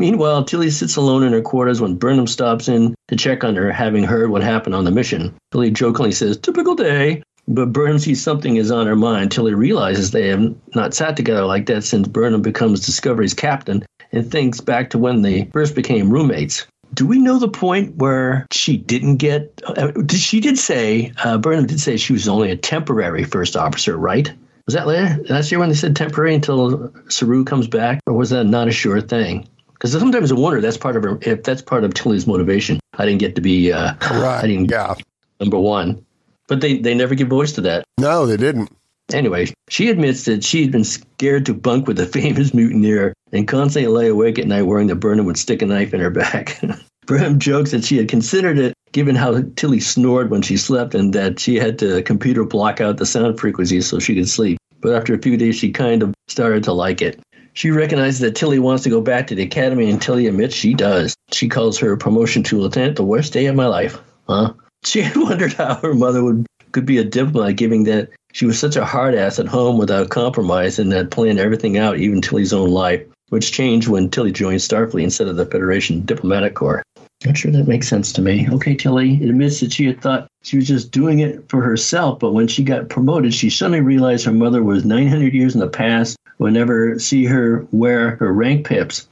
Meanwhile, 0.00 0.44
Tilly 0.44 0.70
sits 0.70 0.96
alone 0.96 1.22
in 1.22 1.34
her 1.34 1.42
quarters 1.42 1.78
when 1.78 1.94
Burnham 1.94 2.26
stops 2.26 2.68
in 2.68 2.94
to 3.08 3.16
check 3.16 3.44
on 3.44 3.54
her, 3.54 3.70
having 3.70 4.02
heard 4.02 4.30
what 4.30 4.42
happened 4.42 4.74
on 4.74 4.84
the 4.84 4.90
mission. 4.90 5.34
Tilly 5.52 5.70
jokingly 5.70 6.12
says, 6.12 6.38
Typical 6.38 6.74
day. 6.74 7.22
But 7.46 7.74
Burnham 7.74 7.98
sees 7.98 8.22
something 8.22 8.56
is 8.56 8.70
on 8.70 8.86
her 8.86 8.96
mind. 8.96 9.30
Tilly 9.30 9.52
realizes 9.52 10.10
they 10.10 10.28
have 10.28 10.54
not 10.74 10.94
sat 10.94 11.18
together 11.18 11.44
like 11.44 11.66
that 11.66 11.84
since 11.84 12.08
Burnham 12.08 12.40
becomes 12.40 12.86
Discovery's 12.86 13.34
captain 13.34 13.84
and 14.10 14.30
thinks 14.30 14.58
back 14.62 14.88
to 14.90 14.98
when 14.98 15.20
they 15.20 15.50
first 15.52 15.74
became 15.74 16.10
roommates. 16.10 16.66
Do 16.94 17.06
we 17.06 17.18
know 17.18 17.38
the 17.38 17.48
point 17.48 17.96
where 17.96 18.46
she 18.52 18.78
didn't 18.78 19.18
get? 19.18 19.60
Uh, 19.66 19.92
she 20.08 20.40
did 20.40 20.58
say 20.58 21.12
uh, 21.22 21.36
Burnham 21.36 21.66
did 21.66 21.78
say 21.78 21.98
she 21.98 22.14
was 22.14 22.26
only 22.26 22.50
a 22.50 22.56
temporary 22.56 23.24
first 23.24 23.54
officer, 23.54 23.98
right? 23.98 24.32
Was 24.64 24.74
that 24.74 24.86
la- 24.86 25.34
last 25.34 25.50
year 25.52 25.58
when 25.58 25.68
they 25.68 25.74
said 25.74 25.94
temporary 25.94 26.34
until 26.34 26.90
Saru 27.10 27.44
comes 27.44 27.68
back, 27.68 28.00
or 28.06 28.14
was 28.14 28.30
that 28.30 28.44
not 28.44 28.68
a 28.68 28.72
sure 28.72 29.02
thing? 29.02 29.46
Because 29.80 29.98
sometimes 29.98 30.30
I 30.30 30.34
wonder 30.34 30.60
that's 30.60 30.76
part 30.76 30.94
of 30.96 31.02
her. 31.04 31.18
If 31.22 31.42
that's 31.42 31.62
part 31.62 31.84
of 31.84 31.94
Tilly's 31.94 32.26
motivation, 32.26 32.78
I 32.98 33.06
didn't 33.06 33.20
get 33.20 33.34
to 33.36 33.40
be. 33.40 33.72
Uh, 33.72 33.94
Right. 34.10 34.44
I 34.44 34.46
didn't 34.46 34.70
Yeah. 34.70 34.94
number 35.40 35.58
one, 35.58 36.04
but 36.48 36.60
they 36.60 36.76
they 36.76 36.94
never 36.94 37.14
give 37.14 37.28
voice 37.28 37.52
to 37.52 37.62
that. 37.62 37.84
No, 37.98 38.26
they 38.26 38.36
didn't. 38.36 38.70
Anyway, 39.12 39.48
she 39.70 39.88
admits 39.88 40.24
that 40.26 40.44
she 40.44 40.60
had 40.62 40.70
been 40.70 40.84
scared 40.84 41.46
to 41.46 41.54
bunk 41.54 41.88
with 41.88 41.96
the 41.96 42.06
famous 42.20 42.52
mutineer 42.52 43.14
and 43.32 43.48
constantly 43.48 43.90
lay 43.90 44.08
awake 44.08 44.38
at 44.38 44.46
night 44.46 44.62
worrying 44.64 44.88
that 44.88 44.96
Burnham 44.96 45.24
would 45.26 45.38
stick 45.38 45.62
a 45.62 45.66
knife 45.66 45.94
in 45.94 46.00
her 46.00 46.10
back. 46.10 46.60
Burnham 47.06 47.38
jokes 47.38 47.70
that 47.72 47.82
she 47.84 47.96
had 47.96 48.08
considered 48.08 48.58
it 48.58 48.74
given 48.92 49.16
how 49.16 49.42
Tilly 49.56 49.80
snored 49.80 50.30
when 50.30 50.42
she 50.42 50.56
slept 50.56 50.94
and 50.94 51.12
that 51.14 51.40
she 51.40 51.56
had 51.56 51.78
to 51.78 52.02
computer 52.02 52.44
block 52.44 52.80
out 52.80 52.98
the 52.98 53.06
sound 53.06 53.40
frequencies 53.40 53.86
so 53.86 53.98
she 53.98 54.14
could 54.14 54.28
sleep. 54.28 54.58
But 54.80 54.94
after 54.94 55.14
a 55.14 55.18
few 55.18 55.36
days, 55.36 55.56
she 55.56 55.70
kind 55.72 56.02
of 56.02 56.14
started 56.28 56.62
to 56.64 56.72
like 56.72 57.00
it. 57.02 57.18
She 57.52 57.70
recognizes 57.70 58.20
that 58.20 58.34
Tilly 58.34 58.58
wants 58.58 58.84
to 58.84 58.90
go 58.90 59.00
back 59.00 59.26
to 59.26 59.34
the 59.34 59.42
academy, 59.42 59.90
and 59.90 60.00
Tilly 60.00 60.26
admits 60.26 60.54
she 60.54 60.74
does. 60.74 61.16
She 61.32 61.48
calls 61.48 61.78
her 61.78 61.96
promotion 61.96 62.42
to 62.44 62.60
lieutenant 62.60 62.96
the 62.96 63.04
worst 63.04 63.32
day 63.32 63.46
of 63.46 63.56
my 63.56 63.66
life. 63.66 63.98
Huh? 64.28 64.52
She 64.82 65.02
had 65.02 65.16
wondered 65.16 65.52
how 65.52 65.74
her 65.74 65.92
mother 65.92 66.24
would 66.24 66.46
could 66.72 66.86
be 66.86 66.96
a 66.96 67.04
diplomat, 67.04 67.56
given 67.56 67.84
that 67.84 68.08
she 68.32 68.46
was 68.46 68.58
such 68.58 68.76
a 68.76 68.84
hard 68.84 69.14
ass 69.14 69.38
at 69.38 69.46
home 69.46 69.76
without 69.76 70.08
compromise 70.08 70.78
and 70.78 70.92
had 70.92 71.10
planned 71.10 71.38
everything 71.38 71.76
out, 71.76 71.98
even 71.98 72.22
Tilly's 72.22 72.52
own 72.52 72.70
life, 72.70 73.02
which 73.28 73.52
changed 73.52 73.88
when 73.88 74.08
Tilly 74.08 74.32
joined 74.32 74.60
Starfleet 74.60 75.02
instead 75.02 75.28
of 75.28 75.36
the 75.36 75.44
Federation 75.44 76.04
Diplomatic 76.06 76.54
Corps. 76.54 76.82
Not 77.26 77.36
sure 77.36 77.50
that 77.52 77.68
makes 77.68 77.88
sense 77.88 78.12
to 78.14 78.22
me. 78.22 78.48
Okay, 78.50 78.74
Tilly 78.74 79.16
admits 79.16 79.60
that 79.60 79.72
she 79.72 79.84
had 79.84 80.00
thought 80.00 80.28
she 80.42 80.56
was 80.56 80.66
just 80.66 80.90
doing 80.90 81.18
it 81.18 81.46
for 81.48 81.60
herself, 81.60 82.18
but 82.18 82.32
when 82.32 82.48
she 82.48 82.62
got 82.64 82.88
promoted, 82.88 83.34
she 83.34 83.50
suddenly 83.50 83.82
realized 83.82 84.24
her 84.24 84.32
mother 84.32 84.62
was 84.62 84.86
900 84.86 85.34
years 85.34 85.54
in 85.54 85.60
the 85.60 85.68
past, 85.68 86.16
would 86.40 86.54
never 86.54 86.98
see 86.98 87.26
her 87.26 87.66
wear 87.70 88.16
her 88.16 88.32
rank 88.32 88.66
pips. 88.66 89.06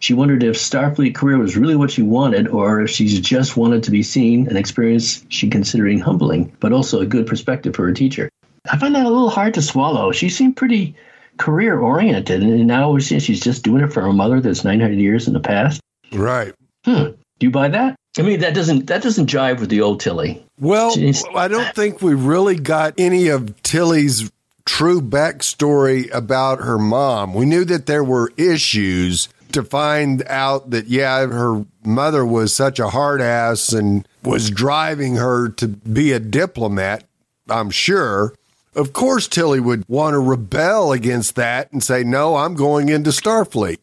She 0.00 0.14
wondered 0.14 0.42
if 0.42 0.56
Starfleet 0.56 1.14
career 1.14 1.38
was 1.38 1.56
really 1.56 1.76
what 1.76 1.92
she 1.92 2.02
wanted, 2.02 2.48
or 2.48 2.82
if 2.82 2.90
she 2.90 3.06
just 3.20 3.56
wanted 3.56 3.84
to 3.84 3.92
be 3.92 4.02
seen, 4.02 4.48
an 4.48 4.56
experience 4.56 5.24
she 5.28 5.48
considering 5.48 6.00
humbling, 6.00 6.52
but 6.58 6.72
also 6.72 7.00
a 7.00 7.06
good 7.06 7.26
perspective 7.26 7.76
for 7.76 7.86
her 7.86 7.92
teacher. 7.92 8.28
I 8.68 8.78
find 8.78 8.96
that 8.96 9.06
a 9.06 9.08
little 9.08 9.30
hard 9.30 9.54
to 9.54 9.62
swallow. 9.62 10.10
She 10.10 10.28
seemed 10.28 10.56
pretty 10.56 10.96
career 11.36 11.78
oriented, 11.78 12.42
and 12.42 12.66
now 12.66 12.90
we're 12.90 13.00
seeing 13.00 13.20
she's 13.20 13.40
just 13.40 13.62
doing 13.62 13.84
it 13.84 13.92
for 13.92 14.02
her 14.02 14.12
mother 14.12 14.40
that's 14.40 14.64
900 14.64 14.98
years 14.98 15.28
in 15.28 15.34
the 15.34 15.40
past. 15.40 15.80
Right. 16.12 16.52
Hmm. 16.84 17.12
Do 17.38 17.46
you 17.46 17.52
buy 17.52 17.68
that? 17.68 17.94
I 18.18 18.22
mean, 18.22 18.40
that 18.40 18.54
doesn't 18.54 18.88
that 18.88 19.02
doesn't 19.02 19.30
jive 19.30 19.60
with 19.60 19.70
the 19.70 19.80
old 19.80 20.00
Tilly. 20.00 20.44
Well, 20.58 20.94
I 21.34 21.48
don't 21.48 21.74
think 21.74 22.02
we 22.02 22.14
really 22.14 22.56
got 22.56 22.94
any 22.98 23.28
of 23.28 23.62
Tilly's 23.62 24.30
true 24.64 25.00
backstory 25.00 26.12
about 26.12 26.60
her 26.60 26.78
mom. 26.78 27.34
We 27.34 27.46
knew 27.46 27.64
that 27.64 27.86
there 27.86 28.04
were 28.04 28.32
issues 28.36 29.28
to 29.52 29.62
find 29.62 30.22
out 30.28 30.70
that 30.70 30.86
yeah, 30.86 31.26
her 31.26 31.64
mother 31.84 32.24
was 32.24 32.54
such 32.54 32.78
a 32.78 32.90
hard 32.90 33.20
ass 33.20 33.72
and 33.72 34.06
was 34.22 34.50
driving 34.50 35.16
her 35.16 35.48
to 35.50 35.68
be 35.68 36.12
a 36.12 36.20
diplomat. 36.20 37.04
I'm 37.48 37.70
sure. 37.70 38.34
Of 38.74 38.94
course, 38.94 39.28
Tilly 39.28 39.60
would 39.60 39.84
want 39.86 40.14
to 40.14 40.18
rebel 40.18 40.92
against 40.92 41.34
that 41.34 41.70
and 41.72 41.82
say, 41.82 42.04
"No, 42.04 42.36
I'm 42.36 42.54
going 42.54 42.88
into 42.88 43.10
Starfleet." 43.10 43.78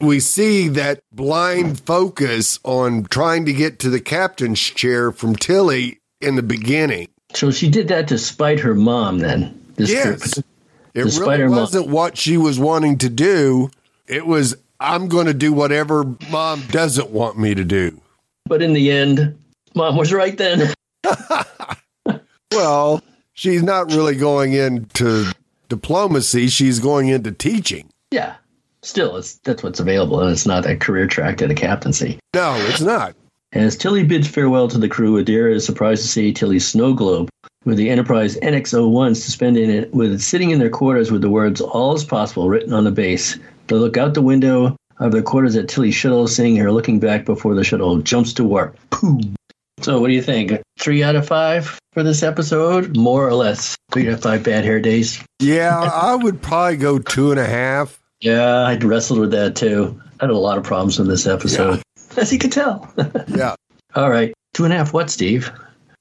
we 0.00 0.20
see 0.20 0.68
that 0.68 1.00
blind 1.12 1.80
focus 1.80 2.60
on 2.64 3.04
trying 3.04 3.44
to 3.46 3.52
get 3.52 3.78
to 3.80 3.90
the 3.90 4.00
captain's 4.00 4.60
chair 4.60 5.10
from 5.10 5.34
Tilly 5.34 6.00
in 6.20 6.36
the 6.36 6.42
beginning. 6.42 7.08
So 7.34 7.50
she 7.50 7.68
did 7.68 7.88
that 7.88 8.08
to 8.08 8.18
spite 8.18 8.60
her 8.60 8.74
mom, 8.74 9.18
then. 9.18 9.67
This 9.78 9.90
yes, 9.90 10.34
trip. 10.34 10.46
it 10.94 11.04
really 11.18 11.48
wasn't 11.48 11.86
what 11.86 12.18
she 12.18 12.36
was 12.36 12.58
wanting 12.58 12.98
to 12.98 13.08
do. 13.08 13.70
It 14.08 14.26
was 14.26 14.56
I'm 14.80 15.08
going 15.08 15.26
to 15.26 15.34
do 15.34 15.52
whatever 15.52 16.04
mom 16.30 16.62
doesn't 16.68 17.10
want 17.10 17.38
me 17.38 17.54
to 17.54 17.64
do. 17.64 18.00
But 18.46 18.60
in 18.60 18.72
the 18.72 18.90
end, 18.90 19.38
mom 19.74 19.96
was 19.96 20.12
right 20.12 20.36
then. 20.36 20.72
well, 22.52 23.02
she's 23.34 23.62
not 23.62 23.92
really 23.92 24.16
going 24.16 24.52
into 24.52 25.32
diplomacy; 25.68 26.48
she's 26.48 26.80
going 26.80 27.08
into 27.08 27.30
teaching. 27.30 27.88
Yeah, 28.10 28.34
still, 28.82 29.16
it's 29.16 29.36
that's 29.36 29.62
what's 29.62 29.80
available, 29.80 30.20
and 30.20 30.32
it's 30.32 30.46
not 30.46 30.66
a 30.66 30.76
career 30.76 31.06
track 31.06 31.38
to 31.38 31.46
the 31.46 31.54
captaincy. 31.54 32.18
No, 32.34 32.56
it's 32.68 32.80
not. 32.80 33.14
As 33.52 33.76
Tilly 33.76 34.04
bids 34.04 34.28
farewell 34.28 34.68
to 34.68 34.78
the 34.78 34.88
crew, 34.88 35.22
Adira 35.22 35.54
is 35.54 35.64
surprised 35.64 36.02
to 36.02 36.08
see 36.08 36.32
Tilly's 36.32 36.68
snow 36.68 36.92
globe 36.92 37.30
with 37.64 37.78
the 37.78 37.88
Enterprise 37.88 38.36
NX-01 38.36 39.16
suspended 39.16 39.68
in 39.68 39.70
it, 39.70 39.94
with 39.94 40.20
sitting 40.20 40.50
in 40.50 40.58
their 40.58 40.68
quarters 40.68 41.10
with 41.10 41.22
the 41.22 41.30
words 41.30 41.60
"All 41.62 41.94
is 41.94 42.04
possible" 42.04 42.48
written 42.48 42.74
on 42.74 42.84
the 42.84 42.90
base. 42.90 43.38
They 43.68 43.76
look 43.76 43.96
out 43.96 44.12
the 44.12 44.22
window 44.22 44.76
of 44.98 45.12
their 45.12 45.22
quarters 45.22 45.56
at 45.56 45.68
Tilly's 45.68 45.94
shuttle, 45.94 46.28
seeing 46.28 46.56
her 46.56 46.70
looking 46.70 46.98
back 46.98 47.24
before 47.24 47.54
the 47.54 47.64
shuttle 47.64 47.98
jumps 47.98 48.34
to 48.34 48.44
warp. 48.44 48.76
Boom. 48.90 49.34
So, 49.80 49.98
what 50.00 50.08
do 50.08 50.12
you 50.12 50.22
think? 50.22 50.52
Three 50.78 51.02
out 51.02 51.16
of 51.16 51.26
five 51.26 51.78
for 51.92 52.02
this 52.02 52.22
episode, 52.22 52.96
more 52.96 53.26
or 53.26 53.34
less. 53.34 53.76
Three 53.92 54.08
out 54.08 54.14
of 54.14 54.22
five 54.22 54.42
bad 54.42 54.64
hair 54.64 54.80
days. 54.80 55.22
Yeah, 55.40 55.78
I 55.78 56.14
would 56.16 56.42
probably 56.42 56.76
go 56.76 56.98
two 56.98 57.30
and 57.30 57.40
a 57.40 57.46
half. 57.46 57.98
Yeah, 58.20 58.62
I 58.62 58.76
wrestled 58.76 59.20
with 59.20 59.30
that 59.30 59.56
too. 59.56 60.00
I 60.20 60.24
had 60.24 60.30
a 60.30 60.36
lot 60.36 60.58
of 60.58 60.64
problems 60.64 60.98
in 60.98 61.06
this 61.06 61.26
episode, 61.26 61.76
yeah. 61.76 61.82
As 62.18 62.32
you 62.32 62.38
can 62.38 62.50
tell. 62.50 62.92
yeah. 63.28 63.54
All 63.94 64.10
right. 64.10 64.34
Two 64.54 64.64
and 64.64 64.72
a 64.72 64.76
half 64.76 64.92
what, 64.92 65.10
Steve? 65.10 65.50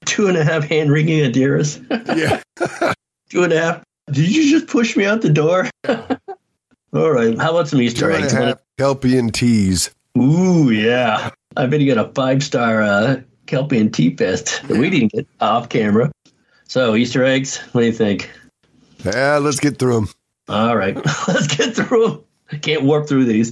Two 0.06 0.28
and 0.28 0.38
a 0.38 0.44
half 0.44 0.64
hand 0.64 0.92
wringing 0.92 1.20
Adiras? 1.32 1.84
yeah. 2.18 2.94
Two 3.30 3.44
and 3.44 3.54
a 3.54 3.60
half. 3.60 3.84
Did 4.12 4.34
you 4.34 4.50
just 4.50 4.68
push 4.68 4.96
me 4.96 5.06
out 5.06 5.22
the 5.22 5.30
door? 5.30 5.70
All 6.94 7.12
right. 7.12 7.38
How 7.38 7.52
about 7.52 7.68
some 7.68 7.82
Easter 7.82 8.08
Two 8.08 8.14
eggs? 8.14 8.34
And 8.34 8.44
a 8.44 8.48
half 8.48 8.58
Kelpian 8.78 9.32
teas. 9.32 9.92
Ooh, 10.18 10.70
yeah. 10.70 11.30
I 11.58 11.66
bet 11.66 11.82
you 11.82 11.94
got 11.94 12.10
a 12.10 12.14
five 12.14 12.44
star 12.44 12.82
uh, 12.82 13.22
Kelpian 13.48 13.92
tea 13.92 14.16
fest 14.16 14.62
that 14.68 14.78
we 14.78 14.90
didn't 14.90 15.12
get 15.12 15.28
off 15.42 15.70
camera. 15.70 16.12
So, 16.68 16.96
Easter 16.96 17.24
eggs, 17.24 17.58
what 17.72 17.82
do 17.82 17.88
you 17.88 17.94
think? 17.94 18.30
Yeah, 19.04 19.38
let's 19.38 19.60
get 19.60 19.80
through 19.80 19.94
them. 19.94 20.10
All 20.50 20.76
right, 20.76 20.96
let's 21.28 21.48
get 21.48 21.76
through 21.76 22.08
them. 22.08 22.24
I 22.52 22.58
can't 22.58 22.84
warp 22.84 23.08
through 23.08 23.26
these. 23.26 23.52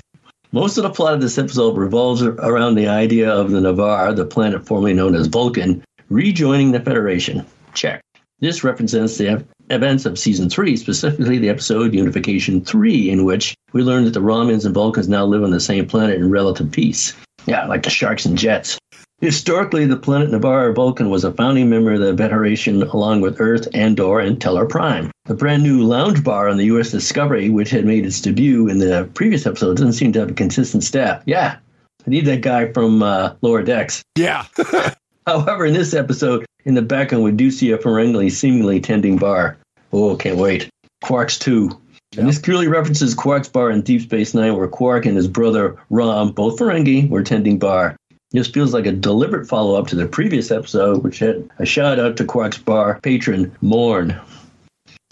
Most 0.56 0.78
of 0.78 0.84
the 0.84 0.90
plot 0.90 1.14
of 1.14 1.20
this 1.20 1.38
episode 1.38 1.76
revolves 1.76 2.24
around 2.24 2.76
the 2.76 2.88
idea 2.88 3.30
of 3.30 3.52
the 3.52 3.60
Ni'Var, 3.60 4.14
the 4.14 4.24
planet 4.24 4.66
formerly 4.66 4.94
known 4.94 5.14
as 5.14 5.28
Vulcan, 5.28 5.84
rejoining 6.08 6.72
the 6.72 6.80
Federation. 6.80 7.46
Check. 7.74 8.02
This 8.40 8.64
represents 8.64 9.18
the 9.18 9.46
events 9.70 10.06
of 10.06 10.18
season 10.18 10.50
three, 10.50 10.78
specifically 10.78 11.40
the 11.40 11.50
episode 11.50 11.94
Unification 11.94 12.64
3, 12.64 13.10
in 13.10 13.26
which 13.26 13.54
we 13.74 13.84
learn 13.84 14.06
that 14.06 14.14
the 14.14 14.22
Romulans 14.22 14.64
and 14.64 14.74
Vulcans 14.74 15.10
now 15.10 15.26
live 15.26 15.44
on 15.44 15.52
the 15.52 15.60
same 15.60 15.88
planet 15.88 16.16
in 16.16 16.30
relative 16.30 16.72
peace. 16.72 17.12
Yeah, 17.46 17.68
like 17.68 17.84
the 17.84 17.90
sharks 17.90 18.26
and 18.26 18.38
jets. 18.38 18.80
Historically, 19.26 19.88
the 19.88 19.98
planet 19.98 20.30
Ni'Var 20.30 20.72
Vulcan 20.74 21.10
was 21.10 21.24
a 21.24 21.32
founding 21.32 21.68
member 21.68 21.94
of 21.94 22.00
the 22.00 22.16
Federation 22.16 22.84
along 22.84 23.22
with 23.22 23.42
Earth, 23.42 23.68
Andor, 23.74 24.20
and 24.20 24.40
Tellar 24.40 24.70
Prime. 24.70 25.10
The 25.26 25.34
brand 25.34 25.64
new 25.64 25.82
lounge 25.82 26.24
bar 26.24 26.48
on 26.48 26.58
the 26.58 26.66
U.S. 26.66 26.92
Discovery, 26.92 27.50
which 27.50 27.72
had 27.72 27.86
made 27.86 28.06
its 28.06 28.22
debut 28.22 28.68
in 28.68 28.78
the 28.78 29.10
previous 29.16 29.48
episode, 29.48 29.78
doesn't 29.78 29.94
seem 29.94 30.14
to 30.14 30.20
have 30.20 30.30
a 30.30 30.36
consistent 30.36 30.84
staff. 30.84 31.24
Yeah, 31.26 31.58
I 32.06 32.10
need 32.10 32.26
that 32.26 32.42
guy 32.42 32.72
from 32.72 33.02
uh, 33.02 33.34
Lower 33.42 33.64
Decks. 33.64 34.04
Yeah. 34.16 34.46
However, 35.26 35.66
in 35.66 35.74
this 35.74 35.96
episode, 35.96 36.46
in 36.64 36.76
the 36.76 36.84
background, 36.84 37.24
we 37.24 37.32
do 37.32 37.50
see 37.50 37.72
a 37.72 37.80
Ferengi 37.80 38.32
seemingly 38.32 38.80
tending 38.80 39.18
bar. 39.18 39.58
Oh, 39.92 40.16
can't 40.16 40.38
wait. 40.38 40.70
Quark's 41.04 41.40
2. 41.40 41.72
And 42.16 42.30
this 42.30 42.38
clearly 42.38 42.68
references 42.68 43.16
Quark's 43.16 43.50
bar 43.50 43.72
in 43.72 43.82
Deep 43.82 44.04
Space 44.04 44.36
Nine, 44.36 44.56
where 44.56 44.68
Quark 44.68 45.08
and 45.08 45.18
his 45.18 45.28
brother 45.28 45.78
Rom, 45.90 46.32
both 46.32 46.60
Ferengi, 46.60 47.10
were 47.10 47.24
tending 47.24 47.58
bar. 47.58 47.98
This 48.36 48.50
feels 48.50 48.74
like 48.74 48.86
a 48.86 48.92
deliberate 48.92 49.48
follow 49.48 49.80
up 49.80 49.88
to 49.88 49.96
the 49.96 50.06
previous 50.06 50.52
episode, 50.52 51.04
which 51.04 51.20
had 51.20 51.50
a 51.58 51.66
shout 51.66 52.00
out 52.00 52.18
to 52.18 52.26
Quark's 52.26 52.58
bar 52.58 53.00
patron, 53.02 53.56
Morn. 53.62 54.20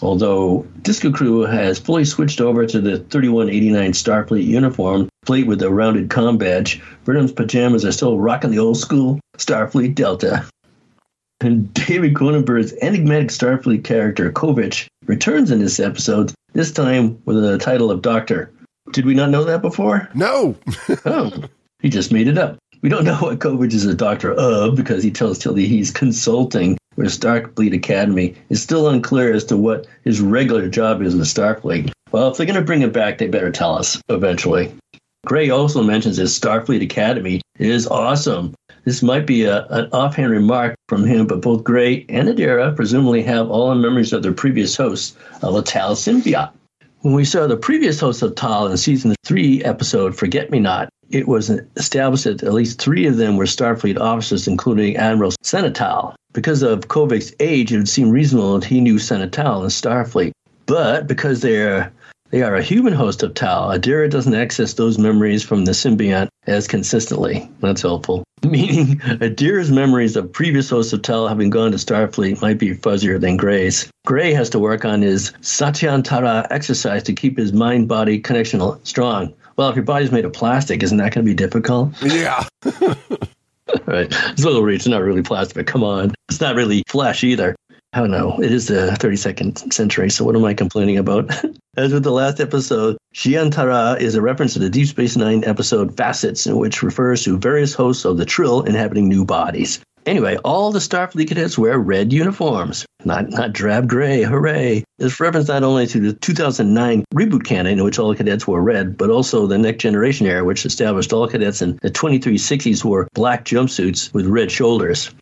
Although 0.02 0.66
Disco 0.82 1.10
Crew 1.10 1.40
has 1.40 1.78
fully 1.78 2.04
switched 2.04 2.42
over 2.42 2.66
to 2.66 2.80
the 2.82 2.98
3189 2.98 3.92
Starfleet 3.92 4.44
uniform, 4.44 5.08
plate 5.24 5.46
with 5.46 5.62
a 5.62 5.70
rounded 5.70 6.10
com 6.10 6.36
badge, 6.36 6.82
Burnham's 7.04 7.32
pajamas 7.32 7.86
are 7.86 7.92
still 7.92 8.18
rocking 8.18 8.50
the 8.50 8.58
old 8.58 8.76
school 8.76 9.18
Starfleet 9.38 9.94
Delta. 9.94 10.44
And 11.40 11.72
David 11.86 12.12
Cronenberg's 12.12 12.74
enigmatic 12.82 13.28
Starfleet 13.28 13.84
character, 13.84 14.30
Kovich, 14.30 14.86
returns 15.06 15.50
in 15.50 15.60
this 15.60 15.80
episode, 15.80 16.34
this 16.52 16.72
time 16.72 17.22
with 17.24 17.40
the 17.40 17.56
title 17.56 17.90
of 17.90 18.02
Doctor. 18.02 18.52
Did 18.92 19.06
we 19.06 19.14
not 19.14 19.30
know 19.30 19.44
that 19.44 19.62
before? 19.62 20.10
No. 20.14 20.56
oh, 21.06 21.32
he 21.80 21.88
just 21.88 22.12
made 22.12 22.28
it 22.28 22.36
up. 22.36 22.58
We 22.84 22.90
don't 22.90 23.06
know 23.06 23.16
what 23.16 23.38
Kovich 23.38 23.72
is 23.72 23.86
a 23.86 23.94
doctor 23.94 24.34
of 24.34 24.76
because 24.76 25.02
he 25.02 25.10
tells 25.10 25.38
Tilly 25.38 25.66
he's 25.66 25.90
consulting 25.90 26.76
with 26.96 27.06
Starfleet 27.18 27.74
Academy. 27.74 28.34
It's 28.50 28.60
still 28.60 28.90
unclear 28.90 29.32
as 29.32 29.42
to 29.44 29.56
what 29.56 29.86
his 30.02 30.20
regular 30.20 30.68
job 30.68 31.00
is 31.00 31.16
with 31.16 31.26
Starfleet. 31.26 31.92
Well, 32.12 32.28
if 32.28 32.36
they're 32.36 32.44
going 32.44 32.58
to 32.58 32.62
bring 32.62 32.82
it 32.82 32.92
back, 32.92 33.16
they 33.16 33.26
better 33.26 33.50
tell 33.50 33.74
us 33.74 33.98
eventually. 34.10 34.70
Gray 35.24 35.48
also 35.48 35.82
mentions 35.82 36.18
his 36.18 36.38
Starfleet 36.38 36.82
Academy 36.82 37.40
is 37.58 37.86
awesome. 37.86 38.52
This 38.84 39.02
might 39.02 39.26
be 39.26 39.44
a, 39.44 39.64
an 39.68 39.88
offhand 39.94 40.30
remark 40.30 40.76
from 40.86 41.04
him, 41.04 41.26
but 41.26 41.40
both 41.40 41.64
Gray 41.64 42.04
and 42.10 42.28
Adira 42.28 42.76
presumably 42.76 43.22
have 43.22 43.50
all 43.50 43.70
the 43.70 43.76
memories 43.76 44.12
of 44.12 44.22
their 44.22 44.34
previous 44.34 44.76
hosts 44.76 45.16
a 45.42 45.62
Tal 45.62 45.94
symbiote. 45.94 46.50
When 47.04 47.12
we 47.12 47.26
saw 47.26 47.46
the 47.46 47.58
previous 47.58 48.00
host 48.00 48.22
of 48.22 48.34
Tal 48.34 48.66
in 48.66 48.78
season 48.78 49.14
three 49.26 49.62
episode 49.62 50.16
Forget 50.16 50.50
Me 50.50 50.58
Not, 50.58 50.88
it 51.10 51.28
was 51.28 51.50
established 51.76 52.24
that 52.24 52.42
at 52.42 52.54
least 52.54 52.80
three 52.80 53.04
of 53.04 53.18
them 53.18 53.36
were 53.36 53.44
Starfleet 53.44 54.00
officers, 54.00 54.48
including 54.48 54.96
Admiral 54.96 55.32
Senna 55.42 55.70
Tal. 55.70 56.16
Because 56.32 56.62
of 56.62 56.88
Kovich's 56.88 57.34
age, 57.40 57.74
it 57.74 57.76
would 57.76 57.90
seem 57.90 58.08
reasonable 58.08 58.58
that 58.58 58.64
he 58.64 58.80
knew 58.80 58.98
Senna 58.98 59.28
Tal 59.28 59.64
in 59.64 59.68
Starfleet. 59.68 60.32
But 60.64 61.06
because 61.06 61.42
they're 61.42 61.92
they 62.30 62.40
are 62.40 62.56
a 62.56 62.62
human 62.62 62.94
host 62.94 63.22
of 63.22 63.34
Tal, 63.34 63.68
Adira 63.68 64.08
doesn't 64.08 64.34
access 64.34 64.72
those 64.72 64.96
memories 64.96 65.42
from 65.42 65.66
the 65.66 65.72
symbiont 65.72 66.28
as 66.46 66.66
consistently. 66.66 67.50
That's 67.60 67.82
helpful. 67.82 68.24
meaning 68.50 68.98
Adira's 69.20 69.70
memories 69.70 70.16
of 70.16 70.32
previous 70.32 70.70
hosts 70.70 70.92
of 70.92 71.02
Tal 71.02 71.28
having 71.28 71.50
gone 71.50 71.70
to 71.72 71.76
Starfleet 71.76 72.40
might 72.42 72.58
be 72.58 72.74
fuzzier 72.74 73.20
than 73.20 73.36
Gray's. 73.36 73.90
Gray 74.06 74.32
has 74.34 74.50
to 74.50 74.58
work 74.58 74.84
on 74.84 75.02
his 75.02 75.32
zhian'tara 75.40 76.46
exercise 76.50 77.02
to 77.04 77.12
keep 77.12 77.38
his 77.38 77.52
mind 77.52 77.88
body 77.88 78.18
connection 78.18 78.60
strong. 78.84 79.32
Well, 79.56 79.68
if 79.68 79.76
your 79.76 79.84
body's 79.84 80.12
made 80.12 80.24
of 80.24 80.32
plastic, 80.32 80.82
isn't 80.82 80.98
that 80.98 81.14
going 81.14 81.24
to 81.24 81.30
be 81.30 81.34
difficult? 81.34 81.94
Yeah. 82.02 82.44
right. 83.86 84.08
It's 84.10 84.42
a 84.42 84.46
little 84.46 84.62
reach. 84.62 84.80
It's 84.80 84.88
not 84.88 85.02
really 85.02 85.22
plastic, 85.22 85.56
but 85.56 85.66
come 85.66 85.82
on. 85.82 86.12
It's 86.28 86.40
not 86.40 86.54
really 86.54 86.82
flesh 86.88 87.24
either. 87.24 87.56
I 87.94 88.00
don't 88.00 88.10
know. 88.10 88.40
It 88.40 88.50
is 88.50 88.66
the 88.66 88.96
32nd 88.98 89.72
century, 89.72 90.10
so 90.10 90.24
what 90.24 90.34
am 90.34 90.44
I 90.44 90.52
complaining 90.52 90.98
about? 90.98 91.30
As 91.76 91.92
with 91.92 92.02
the 92.02 92.10
last 92.10 92.40
episode, 92.40 92.96
zhian'tara 93.14 94.00
is 94.00 94.16
a 94.16 94.20
reference 94.20 94.54
to 94.54 94.58
the 94.58 94.68
Deep 94.68 94.88
Space 94.88 95.16
Nine 95.16 95.44
episode 95.44 95.96
Facets, 95.96 96.44
in 96.44 96.56
which 96.56 96.82
refers 96.82 97.22
to 97.22 97.38
various 97.38 97.72
hosts 97.72 98.04
of 98.04 98.16
the 98.16 98.24
Trill 98.24 98.62
inhabiting 98.62 99.08
new 99.08 99.24
bodies. 99.24 99.78
Anyway, 100.06 100.36
all 100.38 100.72
the 100.72 100.80
Starfleet 100.80 101.28
cadets 101.28 101.56
wear 101.56 101.78
red 101.78 102.12
uniforms, 102.12 102.84
not 103.04 103.30
not 103.30 103.52
drab 103.52 103.88
gray. 103.88 104.24
Hooray! 104.24 104.82
This 104.98 105.20
reference 105.20 105.46
not 105.46 105.62
only 105.62 105.86
to 105.86 106.00
the 106.00 106.12
2009 106.14 107.04
reboot 107.14 107.44
canon, 107.44 107.78
in 107.78 107.84
which 107.84 108.00
all 108.00 108.08
the 108.08 108.16
cadets 108.16 108.44
wore 108.44 108.60
red, 108.60 108.98
but 108.98 109.08
also 109.08 109.46
the 109.46 109.56
Next 109.56 109.80
Generation 109.80 110.26
era, 110.26 110.44
which 110.44 110.66
established 110.66 111.12
all 111.12 111.28
cadets 111.28 111.62
in 111.62 111.78
the 111.80 111.92
2360s 111.92 112.84
wore 112.84 113.06
black 113.14 113.44
jumpsuits 113.44 114.12
with 114.12 114.26
red 114.26 114.50
shoulders. 114.50 115.14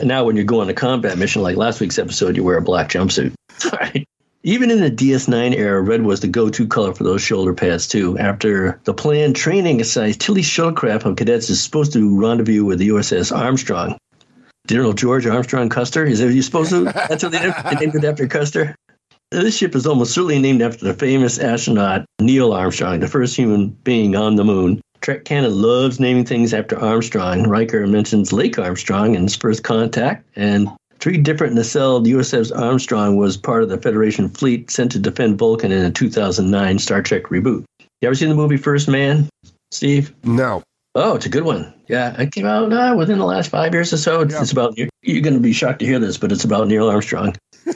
And 0.00 0.08
now, 0.08 0.24
when 0.24 0.36
you 0.36 0.44
go 0.44 0.62
on 0.62 0.68
a 0.70 0.74
combat 0.74 1.18
mission 1.18 1.42
like 1.42 1.56
last 1.56 1.78
week's 1.78 1.98
episode, 1.98 2.34
you 2.34 2.42
wear 2.42 2.56
a 2.56 2.62
black 2.62 2.88
jumpsuit. 2.88 3.34
Right. 3.72 4.08
Even 4.42 4.70
in 4.70 4.80
the 4.80 4.90
DS9 4.90 5.54
era, 5.54 5.82
red 5.82 6.02
was 6.02 6.20
the 6.20 6.28
go-to 6.28 6.66
color 6.66 6.94
for 6.94 7.04
those 7.04 7.20
shoulder 7.20 7.52
pads 7.52 7.86
too. 7.86 8.16
After 8.16 8.80
the 8.84 8.94
planned 8.94 9.36
training 9.36 9.80
exercise, 9.80 10.16
Tilly's 10.16 10.46
shuttlecraft 10.46 11.04
of 11.04 11.16
cadets 11.16 11.50
is 11.50 11.62
supposed 11.62 11.92
to 11.92 12.18
rendezvous 12.18 12.64
with 12.64 12.78
the 12.78 12.88
USS 12.88 13.36
Armstrong. 13.36 13.98
General 14.66 14.94
George 14.94 15.26
Armstrong 15.26 15.68
Custer. 15.68 16.06
Is 16.06 16.20
that 16.20 16.32
you 16.32 16.40
supposed 16.40 16.70
to? 16.70 16.84
That's 17.08 17.22
what 17.22 17.32
they 17.32 17.40
named 17.40 17.94
it 17.96 18.04
after 18.04 18.26
Custer. 18.26 18.74
This 19.30 19.58
ship 19.58 19.74
is 19.74 19.86
almost 19.86 20.14
certainly 20.14 20.38
named 20.38 20.62
after 20.62 20.86
the 20.86 20.94
famous 20.94 21.38
astronaut 21.38 22.06
Neil 22.18 22.54
Armstrong, 22.54 23.00
the 23.00 23.08
first 23.08 23.36
human 23.36 23.68
being 23.68 24.16
on 24.16 24.36
the 24.36 24.44
moon. 24.44 24.80
Trek 25.00 25.24
Canada 25.24 25.54
loves 25.54 25.98
naming 25.98 26.24
things 26.24 26.52
after 26.52 26.78
Armstrong. 26.78 27.48
Riker 27.48 27.86
mentions 27.86 28.32
Lake 28.32 28.58
Armstrong 28.58 29.14
in 29.14 29.22
his 29.22 29.36
first 29.36 29.64
contact, 29.64 30.26
and 30.36 30.68
three 30.98 31.16
different 31.16 31.54
nacelle 31.54 32.02
USS 32.02 32.56
Armstrong 32.56 33.16
was 33.16 33.36
part 33.36 33.62
of 33.62 33.68
the 33.68 33.78
Federation 33.78 34.28
fleet 34.28 34.70
sent 34.70 34.92
to 34.92 34.98
defend 34.98 35.38
Vulcan 35.38 35.72
in 35.72 35.84
a 35.84 35.90
2009 35.90 36.78
Star 36.78 37.02
Trek 37.02 37.24
reboot. 37.24 37.64
You 37.78 38.08
ever 38.08 38.14
seen 38.14 38.28
the 38.28 38.34
movie 38.34 38.56
First 38.56 38.88
Man, 38.88 39.28
Steve? 39.70 40.14
No. 40.24 40.62
Oh, 40.94 41.14
it's 41.14 41.26
a 41.26 41.30
good 41.30 41.44
one. 41.44 41.72
Yeah, 41.88 42.20
it 42.20 42.32
came 42.32 42.46
out 42.46 42.72
uh, 42.72 42.94
within 42.96 43.18
the 43.18 43.24
last 43.24 43.50
five 43.50 43.72
years 43.72 43.92
or 43.92 43.96
so. 43.96 44.22
It's, 44.22 44.34
yeah. 44.34 44.42
it's 44.42 44.52
about 44.52 44.76
you're, 44.76 44.88
you're 45.02 45.22
going 45.22 45.34
to 45.34 45.40
be 45.40 45.52
shocked 45.52 45.78
to 45.80 45.86
hear 45.86 45.98
this, 45.98 46.18
but 46.18 46.32
it's 46.32 46.44
about 46.44 46.66
Neil 46.66 46.88
Armstrong. 46.88 47.36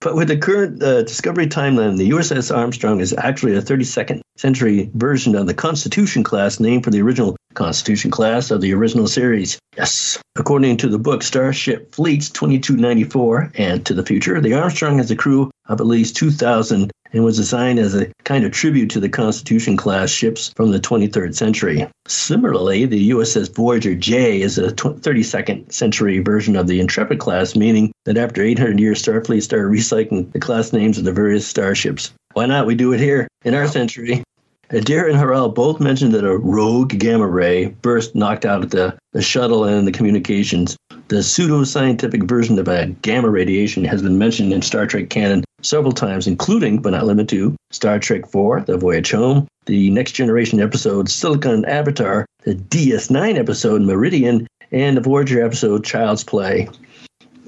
But 0.00 0.14
with 0.14 0.28
the 0.28 0.36
current 0.36 0.82
uh, 0.82 1.02
Discovery 1.02 1.46
timeline, 1.46 1.96
the 1.96 2.10
USS 2.10 2.54
Armstrong 2.54 3.00
is 3.00 3.14
actually 3.16 3.54
a 3.56 3.62
32nd 3.62 4.20
century 4.36 4.90
version 4.94 5.34
of 5.34 5.46
the 5.46 5.54
Constitution 5.54 6.22
class 6.22 6.60
named 6.60 6.84
for 6.84 6.90
the 6.90 7.00
original 7.00 7.36
Constitution 7.54 8.10
class 8.10 8.50
of 8.50 8.60
the 8.60 8.74
original 8.74 9.08
series. 9.08 9.58
Yes. 9.76 10.18
According 10.36 10.76
to 10.78 10.88
the 10.88 10.98
book 10.98 11.22
Starship 11.22 11.94
Fleets 11.94 12.28
2294 12.30 13.52
and 13.56 13.86
to 13.86 13.94
the 13.94 14.04
Future, 14.04 14.40
the 14.40 14.54
Armstrong 14.54 14.98
has 14.98 15.10
a 15.10 15.16
crew 15.16 15.50
of 15.68 15.80
at 15.80 15.86
least 15.86 16.16
2,000 16.16 16.90
and 17.12 17.24
was 17.24 17.36
designed 17.36 17.78
as 17.78 17.94
a 17.94 18.12
kind 18.24 18.44
of 18.44 18.52
tribute 18.52 18.90
to 18.90 19.00
the 19.00 19.08
Constitution 19.08 19.76
class 19.76 20.10
ships 20.10 20.52
from 20.56 20.70
the 20.70 20.80
23rd 20.80 21.34
century. 21.34 21.86
Similarly, 22.06 22.84
the 22.84 23.10
USS 23.10 23.54
Voyager 23.54 23.94
J 23.94 24.42
is 24.42 24.58
a 24.58 24.72
32nd 24.72 25.72
century 25.72 26.18
version 26.18 26.56
of 26.56 26.66
the 26.66 26.80
Intrepid 26.80 27.18
class, 27.18 27.56
meaning 27.56 27.92
that 28.04 28.18
after 28.18 28.42
800 28.42 28.78
years, 28.78 29.02
Starfleet 29.02 29.42
started 29.42 29.72
recycling 29.72 30.30
the 30.32 30.40
class 30.40 30.72
names 30.72 30.98
of 30.98 31.04
the 31.04 31.12
various 31.12 31.46
starships. 31.46 32.12
Why 32.34 32.46
not? 32.46 32.66
We 32.66 32.74
do 32.74 32.92
it 32.92 33.00
here 33.00 33.28
in 33.44 33.54
our 33.54 33.66
century. 33.66 34.22
Adira 34.70 35.08
and 35.08 35.18
Harel 35.18 35.48
both 35.48 35.78
mentioned 35.78 36.12
that 36.12 36.24
a 36.24 36.36
rogue 36.36 36.98
gamma 36.98 37.26
ray 37.26 37.66
burst 37.66 38.16
knocked 38.16 38.44
out 38.44 38.68
the, 38.70 38.98
the 39.12 39.22
shuttle 39.22 39.64
and 39.64 39.86
the 39.86 39.92
communications. 39.92 40.76
The 41.08 41.22
pseudo-scientific 41.22 42.24
version 42.24 42.58
of 42.58 42.66
a 42.66 42.86
gamma 43.02 43.30
radiation 43.30 43.84
has 43.84 44.02
been 44.02 44.18
mentioned 44.18 44.52
in 44.52 44.62
Star 44.62 44.86
Trek 44.86 45.08
canon 45.08 45.44
several 45.62 45.92
times, 45.92 46.26
including, 46.26 46.80
but 46.80 46.90
not 46.90 47.06
limited 47.06 47.28
to, 47.30 47.56
Star 47.70 47.98
Trek 47.98 48.22
IV, 48.24 48.66
The 48.66 48.78
Voyage 48.78 49.10
Home, 49.12 49.46
the 49.66 49.90
Next 49.90 50.12
Generation 50.12 50.60
episode 50.60 51.08
Silicon 51.08 51.64
Avatar, 51.64 52.26
the 52.42 52.54
DS9 52.54 53.36
episode 53.36 53.82
Meridian, 53.82 54.46
and 54.72 54.96
the 54.96 55.00
Voyager 55.00 55.44
episode 55.44 55.84
Child's 55.84 56.24
Play. 56.24 56.68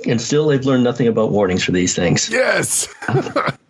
And 0.06 0.20
still, 0.20 0.48
they've 0.48 0.64
learned 0.64 0.84
nothing 0.84 1.08
about 1.08 1.32
warnings 1.32 1.64
for 1.64 1.72
these 1.72 1.94
things. 1.94 2.30
Yes. 2.30 2.88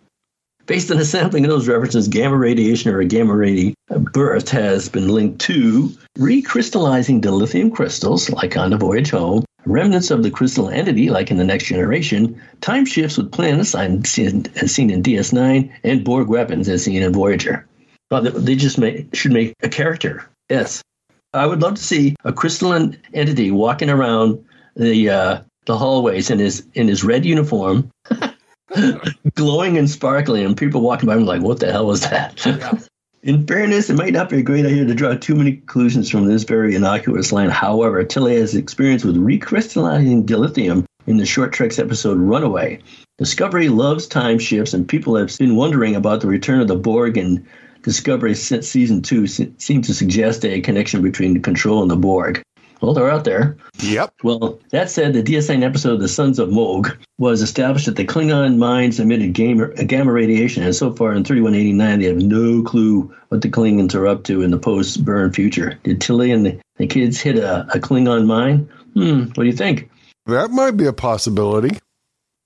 Based 0.69 0.91
on 0.91 0.99
a 0.99 1.03
sampling 1.03 1.45
of 1.45 1.49
those 1.49 1.67
references, 1.67 2.07
gamma 2.07 2.37
radiation 2.37 2.91
or 2.91 2.99
a 2.99 3.05
gamma 3.05 3.35
ray 3.35 3.73
burst 3.89 4.51
has 4.51 4.87
been 4.87 5.07
linked 5.07 5.41
to 5.41 5.91
recrystallizing 6.19 7.21
dilithium 7.21 7.73
crystals, 7.73 8.29
like 8.29 8.55
on 8.55 8.69
the 8.69 8.77
voyage 8.77 9.09
home, 9.09 9.43
remnants 9.65 10.11
of 10.11 10.21
the 10.21 10.29
crystal 10.29 10.69
entity, 10.69 11.09
like 11.09 11.31
in 11.31 11.37
the 11.37 11.43
next 11.43 11.63
generation, 11.63 12.39
time 12.61 12.85
shifts 12.85 13.17
with 13.17 13.31
planets, 13.31 13.73
as 13.73 14.11
seen 14.11 14.91
in 14.91 15.01
DS9, 15.01 15.71
and 15.83 16.03
Borg 16.03 16.27
weapons, 16.27 16.69
as 16.69 16.83
seen 16.83 17.01
in 17.01 17.13
Voyager. 17.13 17.65
Well, 18.11 18.21
they 18.21 18.53
just 18.53 18.77
make, 18.77 19.15
should 19.15 19.33
make 19.33 19.55
a 19.63 19.69
character. 19.69 20.29
Yes. 20.51 20.83
I 21.33 21.47
would 21.47 21.63
love 21.63 21.77
to 21.77 21.83
see 21.83 22.15
a 22.25 22.31
crystalline 22.31 22.95
entity 23.15 23.49
walking 23.49 23.89
around 23.89 24.45
the 24.75 25.09
uh, 25.09 25.41
the 25.65 25.77
hallways 25.77 26.29
in 26.29 26.37
his 26.37 26.63
in 26.75 26.87
his 26.87 27.03
red 27.03 27.25
uniform 27.25 27.89
glowing 29.35 29.77
and 29.77 29.89
sparkling, 29.89 30.45
and 30.45 30.57
people 30.57 30.81
walking 30.81 31.07
by 31.07 31.15
me 31.15 31.23
like, 31.23 31.41
"What 31.41 31.59
the 31.59 31.71
hell 31.71 31.87
was 31.87 32.01
that?" 32.01 32.45
Yeah. 32.45 32.79
In 33.21 33.45
fairness, 33.45 33.89
it 33.89 33.97
might 33.97 34.13
not 34.13 34.29
be 34.29 34.37
a 34.37 34.43
great 34.43 34.65
idea 34.65 34.85
to 34.85 34.95
draw 34.95 35.13
too 35.13 35.35
many 35.35 35.53
conclusions 35.53 36.09
from 36.09 36.25
this 36.27 36.43
very 36.43 36.73
innocuous 36.73 37.33
line. 37.33 37.49
However, 37.49 38.01
Tilly 38.03 38.37
has 38.37 38.55
experience 38.55 39.03
with 39.03 39.17
recrystallizing 39.17 40.25
dilithium 40.25 40.85
in 41.05 41.17
the 41.17 41.25
Short 41.25 41.51
Treks 41.51 41.79
episode 41.79 42.17
Runaway. 42.17 42.79
Discovery 43.17 43.67
loves 43.67 44.07
time 44.07 44.39
shifts, 44.39 44.73
and 44.73 44.87
people 44.87 45.17
have 45.17 45.37
been 45.37 45.57
wondering 45.57 45.95
about 45.95 46.21
the 46.21 46.27
return 46.27 46.61
of 46.61 46.69
the 46.69 46.77
Borg 46.77 47.17
and 47.17 47.45
Discovery 47.81 48.35
since 48.35 48.67
season 48.67 49.01
two 49.01 49.25
seem 49.25 49.81
to 49.81 49.93
suggest 49.93 50.43
a 50.43 50.59
connection 50.59 51.01
between 51.01 51.33
the 51.33 51.39
control 51.39 51.81
and 51.81 51.89
the 51.89 51.95
Borg. 51.95 52.41
Well, 52.81 52.93
they're 52.93 53.09
out 53.09 53.25
there. 53.25 53.57
Yep. 53.79 54.13
Well, 54.23 54.59
that 54.71 54.89
said, 54.89 55.13
the 55.13 55.23
DS9 55.23 55.63
episode, 55.63 55.97
The 55.97 56.07
Sons 56.07 56.39
of 56.39 56.49
Mogh, 56.49 56.97
was 57.17 57.41
established 57.41 57.87
that 57.87 57.97
the 57.97 58.05
Klingon 58.05 58.57
mines 58.57 58.99
emitted 58.99 59.33
gamma, 59.33 59.67
gamma 59.83 60.11
radiation, 60.11 60.63
and 60.63 60.75
so 60.75 60.93
far 60.93 61.13
in 61.13 61.23
3189, 61.23 61.99
they 61.99 62.05
have 62.05 62.17
no 62.17 62.63
clue 62.63 63.13
what 63.27 63.41
the 63.41 63.49
Klingons 63.49 63.95
are 63.95 64.07
up 64.07 64.23
to 64.25 64.41
in 64.41 64.51
the 64.51 64.57
post 64.57 65.03
burn 65.03 65.33
future. 65.33 65.77
Did 65.83 65.99
Tilly 65.99 66.31
and 66.31 66.45
the, 66.45 66.59
the 66.77 66.87
kids 66.87 67.19
hit 67.19 67.37
a, 67.37 67.67
a 67.73 67.79
Klingon 67.79 68.25
mine? 68.25 68.69
Hmm, 68.93 69.23
what 69.25 69.43
do 69.43 69.45
you 69.45 69.53
think? 69.53 69.89
That 70.25 70.51
might 70.51 70.77
be 70.77 70.85
a 70.85 70.93
possibility. 70.93 71.77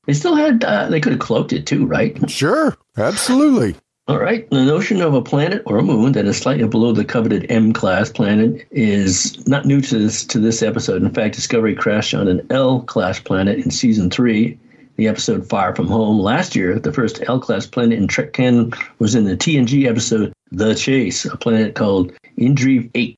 They 0.05 0.13
still 0.13 0.35
had, 0.35 0.63
uh, 0.63 0.89
they 0.89 0.99
could 0.99 1.13
have 1.13 1.21
cloaked 1.21 1.53
it 1.53 1.65
too, 1.65 1.85
right? 1.85 2.29
Sure, 2.29 2.75
absolutely. 2.97 3.75
All 4.05 4.19
right. 4.19 4.49
The 4.49 4.65
notion 4.65 5.01
of 5.01 5.13
a 5.13 5.21
planet 5.21 5.63
or 5.65 5.77
a 5.77 5.83
moon 5.83 6.11
that 6.11 6.25
is 6.25 6.37
slightly 6.37 6.67
below 6.67 6.91
the 6.91 7.05
coveted 7.05 7.45
M 7.49 7.71
class 7.71 8.11
planet 8.11 8.67
is 8.69 9.47
not 9.47 9.65
new 9.65 9.79
to 9.79 9.97
this 9.97 10.25
to 10.25 10.39
this 10.39 10.61
episode. 10.61 11.01
In 11.01 11.13
fact, 11.13 11.35
Discovery 11.35 11.73
crashed 11.73 12.13
on 12.13 12.27
an 12.27 12.45
L 12.49 12.81
class 12.81 13.21
planet 13.21 13.59
in 13.59 13.71
season 13.71 14.09
three, 14.09 14.59
the 14.97 15.07
episode 15.07 15.47
Far 15.47 15.73
From 15.73 15.87
Home. 15.87 16.19
Last 16.19 16.53
year, 16.53 16.77
the 16.79 16.91
first 16.91 17.23
L 17.27 17.39
class 17.39 17.65
planet 17.65 17.97
in 17.97 18.07
Trek 18.07 18.33
canon 18.33 18.73
was 18.99 19.15
in 19.15 19.23
the 19.23 19.37
TNG 19.37 19.87
episode 19.87 20.33
The 20.51 20.75
Chase, 20.75 21.23
a 21.23 21.37
planet 21.37 21.75
called 21.75 22.11
Indri 22.37 22.91
8. 22.93 23.17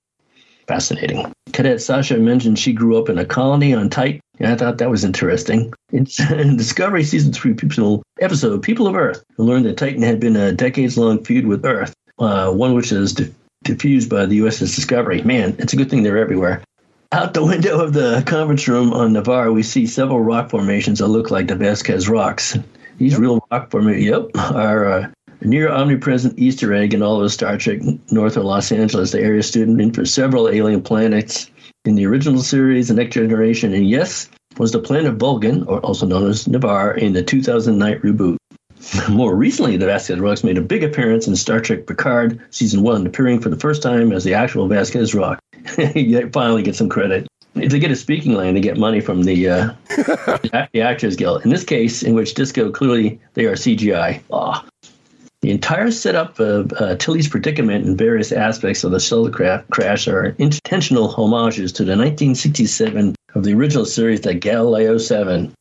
Fascinating. 0.67 1.33
Cadet 1.51 1.81
Sasha 1.81 2.17
mentioned 2.17 2.59
she 2.59 2.73
grew 2.73 2.99
up 2.99 3.09
in 3.09 3.17
a 3.17 3.25
colony 3.25 3.73
on 3.73 3.89
Titan. 3.89 4.21
Yeah, 4.39 4.53
I 4.53 4.55
thought 4.55 4.77
that 4.79 4.89
was 4.89 5.03
interesting. 5.03 5.73
In, 5.91 6.07
in 6.31 6.57
Discovery 6.57 7.03
Season 7.03 7.31
3 7.31 7.53
people, 7.53 8.03
episode, 8.19 8.61
People 8.61 8.87
of 8.87 8.95
Earth, 8.95 9.23
who 9.35 9.43
learned 9.43 9.65
that 9.65 9.77
Titan 9.77 10.01
had 10.01 10.19
been 10.19 10.35
a 10.35 10.51
decades 10.51 10.97
long 10.97 11.23
feud 11.23 11.47
with 11.47 11.65
Earth, 11.65 11.95
uh, 12.19 12.51
one 12.51 12.73
which 12.73 12.91
is 12.91 13.13
di- 13.13 13.33
diffused 13.63 14.09
by 14.09 14.25
the 14.25 14.39
USS 14.39 14.75
Discovery. 14.75 15.21
Man, 15.21 15.55
it's 15.59 15.73
a 15.73 15.77
good 15.77 15.89
thing 15.89 16.03
they're 16.03 16.17
everywhere. 16.17 16.61
Out 17.11 17.33
the 17.33 17.45
window 17.45 17.79
of 17.79 17.93
the 17.93 18.23
conference 18.25 18.67
room 18.67 18.91
on 18.91 19.13
Navarre, 19.13 19.51
we 19.51 19.63
see 19.63 19.87
several 19.87 20.19
rock 20.19 20.49
formations 20.49 20.99
that 20.99 21.07
look 21.07 21.31
like 21.31 21.47
the 21.47 21.55
Vasquez 21.55 22.09
rocks. 22.09 22.57
These 22.97 23.13
yep. 23.13 23.21
real 23.21 23.47
rock 23.51 23.71
formations, 23.71 24.05
yep, 24.05 24.29
are 24.35 24.85
uh, 24.85 25.07
near 25.45 25.69
omnipresent 25.69 26.37
Easter 26.37 26.73
egg 26.73 26.93
in 26.93 27.01
all 27.01 27.21
of 27.21 27.31
Star 27.31 27.57
Trek 27.57 27.79
north 28.11 28.37
of 28.37 28.43
Los 28.43 28.71
Angeles. 28.71 29.11
The 29.11 29.21
area 29.21 29.43
student 29.43 29.79
in 29.79 29.91
for 29.91 30.05
several 30.05 30.49
alien 30.49 30.81
planets 30.81 31.49
in 31.85 31.95
the 31.95 32.05
original 32.05 32.41
series, 32.41 32.87
The 32.87 32.95
Next 32.95 33.13
Generation, 33.13 33.73
and 33.73 33.87
yes, 33.87 34.29
was 34.57 34.71
the 34.71 34.79
planet 34.79 35.15
Vulcan, 35.15 35.63
or 35.63 35.79
also 35.81 36.05
known 36.05 36.29
as 36.29 36.47
Ni'Var, 36.47 36.97
in 36.97 37.13
the 37.13 37.23
2009 37.23 37.99
reboot. 37.99 38.37
More 39.09 39.35
recently, 39.35 39.77
the 39.77 39.85
Vasquez 39.85 40.19
Rocks 40.19 40.43
made 40.43 40.57
a 40.57 40.61
big 40.61 40.83
appearance 40.83 41.27
in 41.27 41.35
Star 41.35 41.59
Trek 41.59 41.87
Picard 41.87 42.39
Season 42.51 42.81
1, 42.81 43.07
appearing 43.07 43.39
for 43.39 43.49
the 43.49 43.57
first 43.57 43.81
time 43.81 44.11
as 44.11 44.23
the 44.23 44.33
actual 44.33 44.67
Vasquez 44.67 45.15
Rock. 45.15 45.39
you 45.95 46.29
finally 46.31 46.61
get 46.61 46.75
some 46.75 46.89
credit. 46.89 47.27
if 47.55 47.71
they 47.71 47.79
get 47.79 47.91
a 47.91 47.95
speaking 47.95 48.33
line, 48.33 48.53
they 48.53 48.61
get 48.61 48.77
money 48.77 48.99
from 48.99 49.23
the 49.23 49.49
uh, 49.49 49.73
the 50.73 50.81
Actors 50.81 51.15
Guild. 51.15 51.43
In 51.43 51.49
this 51.49 51.63
case, 51.63 52.03
in 52.03 52.13
which 52.13 52.35
Disco 52.35 52.71
clearly 52.71 53.19
they 53.33 53.45
are 53.45 53.53
CGI. 53.53 54.21
Ah. 54.31 54.65
The 55.45 55.51
entire 55.51 55.91
setup 55.91 56.39
of 56.39 56.73
uh, 56.73 56.95
Tilly's 56.95 57.27
predicament 57.27 57.85
and 57.85 57.95
various 57.95 58.31
aspects 58.31 58.83
of 58.83 58.89
the 58.89 58.97
shuttlecraft 58.97 59.69
crash 59.69 60.07
are 60.07 60.35
intentional 60.39 61.07
homages 61.07 61.71
to 61.73 61.83
the 61.83 61.91
1967 61.91 63.13
of 63.35 63.43
the 63.43 63.53
original 63.53 63.85
series, 63.85 64.21
The 64.21 64.33
Galileo 64.33 64.97
7. 64.97 65.53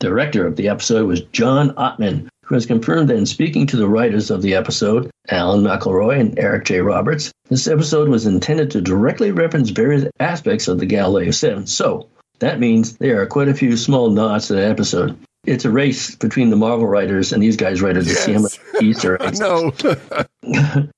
Director 0.00 0.44
of 0.44 0.56
the 0.56 0.66
episode 0.68 1.06
was 1.06 1.20
John 1.20 1.70
Ottman, 1.74 2.26
who 2.46 2.56
has 2.56 2.66
confirmed 2.66 3.10
that 3.10 3.16
in 3.16 3.26
speaking 3.26 3.68
to 3.68 3.76
the 3.76 3.86
writers 3.86 4.32
of 4.32 4.42
the 4.42 4.56
episode, 4.56 5.08
Alan 5.28 5.62
McElroy 5.62 6.18
and 6.18 6.36
Eric 6.36 6.64
J. 6.64 6.80
Roberts, 6.80 7.30
this 7.48 7.68
episode 7.68 8.08
was 8.08 8.26
intended 8.26 8.72
to 8.72 8.80
directly 8.80 9.30
reference 9.30 9.70
various 9.70 10.10
aspects 10.18 10.66
of 10.66 10.80
the 10.80 10.86
Galileo 10.86 11.30
7. 11.30 11.68
So, 11.68 12.08
that 12.40 12.58
means 12.58 12.96
there 12.96 13.22
are 13.22 13.26
quite 13.26 13.48
a 13.48 13.54
few 13.54 13.76
small 13.76 14.10
nods 14.10 14.48
to 14.48 14.54
the 14.54 14.66
episode. 14.66 15.16
It's 15.48 15.64
a 15.64 15.70
race 15.70 16.14
between 16.14 16.50
the 16.50 16.56
Marvel 16.56 16.86
writers 16.86 17.32
and 17.32 17.42
these 17.42 17.56
guys 17.56 17.80
writers 17.80 18.06
to 18.06 18.14
see 18.14 18.34
how 18.34 18.40
much 18.40 18.60
Easter 18.82 19.20
eggs. 19.22 19.40
no. 19.40 19.70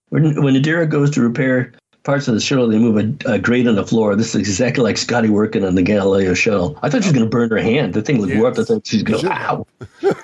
when, 0.09 0.43
when 0.43 0.55
Adira 0.55 0.89
goes 0.89 1.11
to 1.13 1.21
repair 1.21 1.73
parts 2.03 2.27
of 2.27 2.35
the 2.35 2.41
shuttle, 2.41 2.67
they 2.67 2.79
move 2.79 2.97
a, 2.97 3.35
a 3.35 3.39
grate 3.39 3.69
on 3.69 3.77
the 3.77 3.87
floor. 3.87 4.17
This 4.17 4.35
is 4.35 4.41
exactly 4.41 4.83
like 4.83 4.99
Scotty 4.99 5.29
working 5.29 5.65
on 5.65 5.77
the 5.77 5.83
Galileo 5.83 6.35
shuttle. 6.35 6.77
I 6.83 6.91
thought 6.91 7.05
she 7.05 7.11
was 7.11 7.13
going 7.13 7.27
to 7.27 7.31
burn 7.31 7.51
her 7.51 7.59
hand. 7.59 7.95
The 7.95 8.03
thing 8.03 8.19
was 8.19 8.35
warped. 8.35 8.59
I 8.59 8.65
thought 8.65 8.87
she's 8.87 9.05
going 9.05 9.21
to, 9.21 9.33
ow. 9.33 9.67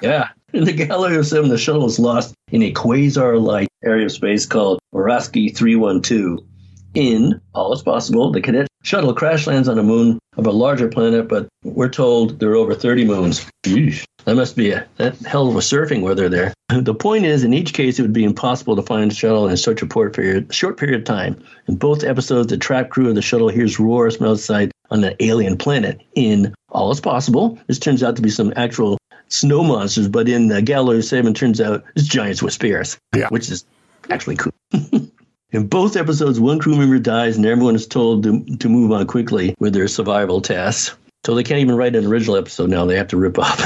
yeah. 0.02 0.30
In 0.52 0.64
the 0.64 0.72
Galileo 0.72 1.22
7, 1.22 1.48
the 1.48 1.58
shuttle 1.58 1.86
is 1.86 2.00
lost 2.00 2.34
in 2.50 2.62
a 2.62 2.72
quasar 2.72 3.40
like 3.40 3.68
area 3.84 4.06
of 4.06 4.12
space 4.12 4.44
called 4.44 4.80
Oraski 4.92 5.54
312. 5.54 6.40
In 6.94 7.40
All 7.54 7.72
Is 7.74 7.82
Possible, 7.82 8.32
the 8.32 8.40
cadet 8.40 8.66
shuttle 8.86 9.12
crash 9.12 9.46
lands 9.46 9.68
on 9.68 9.78
a 9.78 9.82
moon 9.82 10.18
of 10.36 10.46
a 10.46 10.50
larger 10.52 10.88
planet, 10.88 11.28
but 11.28 11.48
we're 11.64 11.88
told 11.88 12.38
there 12.38 12.50
are 12.50 12.56
over 12.56 12.74
30 12.74 13.04
moons. 13.04 13.44
Yeesh. 13.64 14.04
That 14.24 14.36
must 14.36 14.56
be 14.56 14.70
a 14.70 14.86
that 14.96 15.16
hell 15.18 15.48
of 15.48 15.56
a 15.56 15.60
surfing 15.60 16.02
weather 16.02 16.28
there. 16.28 16.54
The 16.68 16.94
point 16.94 17.24
is, 17.24 17.44
in 17.44 17.54
each 17.54 17.72
case, 17.74 17.98
it 17.98 18.02
would 18.02 18.12
be 18.12 18.24
impossible 18.24 18.74
to 18.76 18.82
find 18.82 19.10
a 19.10 19.14
shuttle 19.14 19.48
in 19.48 19.56
such 19.56 19.82
a 19.82 19.88
short 19.90 20.14
period, 20.14 20.52
short 20.52 20.76
period 20.76 20.98
of 20.98 21.04
time. 21.04 21.40
In 21.68 21.76
both 21.76 22.02
episodes, 22.04 22.48
the 22.48 22.56
trapped 22.58 22.90
crew 22.90 23.08
of 23.08 23.14
the 23.14 23.22
shuttle 23.22 23.48
hears 23.48 23.78
roars 23.78 24.16
from 24.16 24.26
outside 24.26 24.72
on 24.90 25.04
an 25.04 25.14
alien 25.20 25.56
planet. 25.56 26.00
In 26.16 26.52
All 26.70 26.90
Is 26.90 27.00
Possible, 27.00 27.56
this 27.68 27.78
turns 27.78 28.02
out 28.02 28.16
to 28.16 28.22
be 28.22 28.30
some 28.30 28.52
actual 28.56 28.98
snow 29.28 29.62
monsters, 29.62 30.08
but 30.08 30.28
in 30.28 30.48
the 30.48 30.60
Galileo 30.60 31.00
7, 31.00 31.32
turns 31.34 31.60
out 31.60 31.84
it's 31.94 32.06
giants 32.08 32.42
with 32.42 32.52
spears, 32.52 32.98
Yeah. 33.14 33.28
which 33.28 33.48
is 33.48 33.64
actually 34.10 34.36
cool. 34.36 34.52
In 35.52 35.68
both 35.68 35.96
episodes, 35.96 36.40
one 36.40 36.58
crew 36.58 36.76
member 36.76 36.98
dies 36.98 37.36
and 37.36 37.46
everyone 37.46 37.76
is 37.76 37.86
told 37.86 38.24
to, 38.24 38.44
to 38.56 38.68
move 38.68 38.90
on 38.90 39.06
quickly 39.06 39.54
with 39.60 39.74
their 39.74 39.86
survival 39.86 40.40
tasks. 40.40 40.96
So 41.24 41.34
they 41.34 41.44
can't 41.44 41.60
even 41.60 41.76
write 41.76 41.96
an 41.96 42.06
original 42.06 42.36
episode 42.36 42.68
now. 42.68 42.84
They 42.84 42.96
have 42.96 43.08
to 43.08 43.16
rip 43.16 43.38
off. 43.38 43.58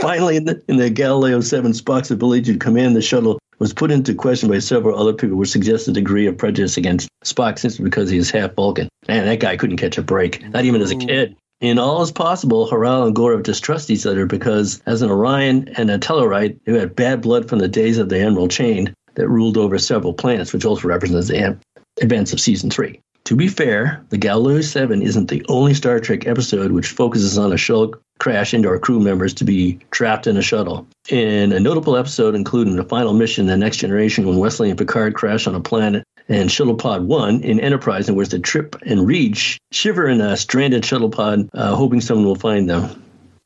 Finally, 0.00 0.36
in 0.36 0.44
the, 0.46 0.62
in 0.68 0.76
the 0.76 0.90
Galileo 0.90 1.40
7, 1.40 1.72
Spock's 1.72 2.10
ability 2.10 2.52
to 2.52 2.58
command 2.58 2.96
the 2.96 3.02
shuttle 3.02 3.38
was 3.58 3.72
put 3.72 3.90
into 3.90 4.14
question 4.14 4.48
by 4.48 4.58
several 4.58 4.98
other 4.98 5.12
people, 5.12 5.36
which 5.36 5.50
suggests 5.50 5.88
a 5.88 5.92
degree 5.92 6.26
of 6.26 6.36
prejudice 6.36 6.76
against 6.76 7.08
Spock 7.24 7.58
simply 7.58 7.84
because 7.84 8.10
he 8.10 8.16
is 8.16 8.30
half 8.30 8.54
Vulcan. 8.54 8.88
Man, 9.08 9.26
that 9.26 9.40
guy 9.40 9.56
couldn't 9.56 9.76
catch 9.76 9.98
a 9.98 10.02
break, 10.02 10.46
not 10.50 10.64
even 10.64 10.80
as 10.80 10.90
a 10.90 10.96
kid. 10.96 11.36
In 11.60 11.78
all 11.78 12.02
is 12.02 12.10
possible, 12.10 12.68
Harral 12.68 13.06
and 13.06 13.14
Gorev 13.14 13.44
distrust 13.44 13.88
each 13.88 14.04
other 14.04 14.26
because, 14.26 14.82
as 14.84 15.00
an 15.00 15.10
Orion 15.10 15.68
and 15.76 15.90
a 15.90 15.98
Tellarite 15.98 16.58
who 16.66 16.74
had 16.74 16.96
bad 16.96 17.20
blood 17.20 17.48
from 17.48 17.60
the 17.60 17.68
days 17.68 17.98
of 17.98 18.08
the 18.08 18.18
Emerald 18.18 18.50
Chain 18.50 18.92
that 19.14 19.28
ruled 19.28 19.56
over 19.56 19.78
several 19.78 20.12
planets, 20.12 20.52
which 20.52 20.64
also 20.64 20.88
represents 20.88 21.28
the 21.28 21.58
events 21.98 22.32
of 22.32 22.40
season 22.40 22.70
three. 22.70 23.00
To 23.24 23.36
be 23.36 23.46
fair, 23.46 24.04
the 24.08 24.18
Galileo 24.18 24.62
7 24.62 25.00
isn't 25.00 25.30
the 25.30 25.44
only 25.48 25.74
Star 25.74 26.00
Trek 26.00 26.26
episode 26.26 26.72
which 26.72 26.88
focuses 26.88 27.38
on 27.38 27.52
a 27.52 27.56
shuttle 27.56 27.94
crash 28.18 28.52
into 28.52 28.68
our 28.68 28.78
crew 28.78 29.00
members 29.00 29.32
to 29.34 29.44
be 29.44 29.78
trapped 29.90 30.26
in 30.26 30.36
a 30.36 30.42
shuttle. 30.42 30.86
In 31.08 31.52
a 31.52 31.60
notable 31.60 31.96
episode, 31.96 32.34
including 32.34 32.76
the 32.76 32.84
final 32.84 33.12
mission, 33.12 33.46
The 33.46 33.56
Next 33.56 33.78
Generation, 33.78 34.26
when 34.26 34.38
Wesley 34.38 34.70
and 34.70 34.78
Picard 34.78 35.14
crash 35.14 35.46
on 35.46 35.54
a 35.54 35.60
planet, 35.60 36.04
and 36.28 36.50
Shuttle 36.50 36.76
Pod 36.76 37.04
1 37.04 37.42
in 37.42 37.60
Enterprise, 37.60 38.08
in 38.08 38.14
which 38.14 38.28
the 38.28 38.38
Trip 38.38 38.76
and 38.86 39.06
Reed 39.06 39.36
sh- 39.36 39.58
shiver 39.72 40.08
in 40.08 40.20
a 40.20 40.36
stranded 40.36 40.84
shuttle 40.84 41.10
pod, 41.10 41.48
uh, 41.52 41.74
hoping 41.74 42.00
someone 42.00 42.26
will 42.26 42.36
find 42.36 42.68
them. 42.68 43.02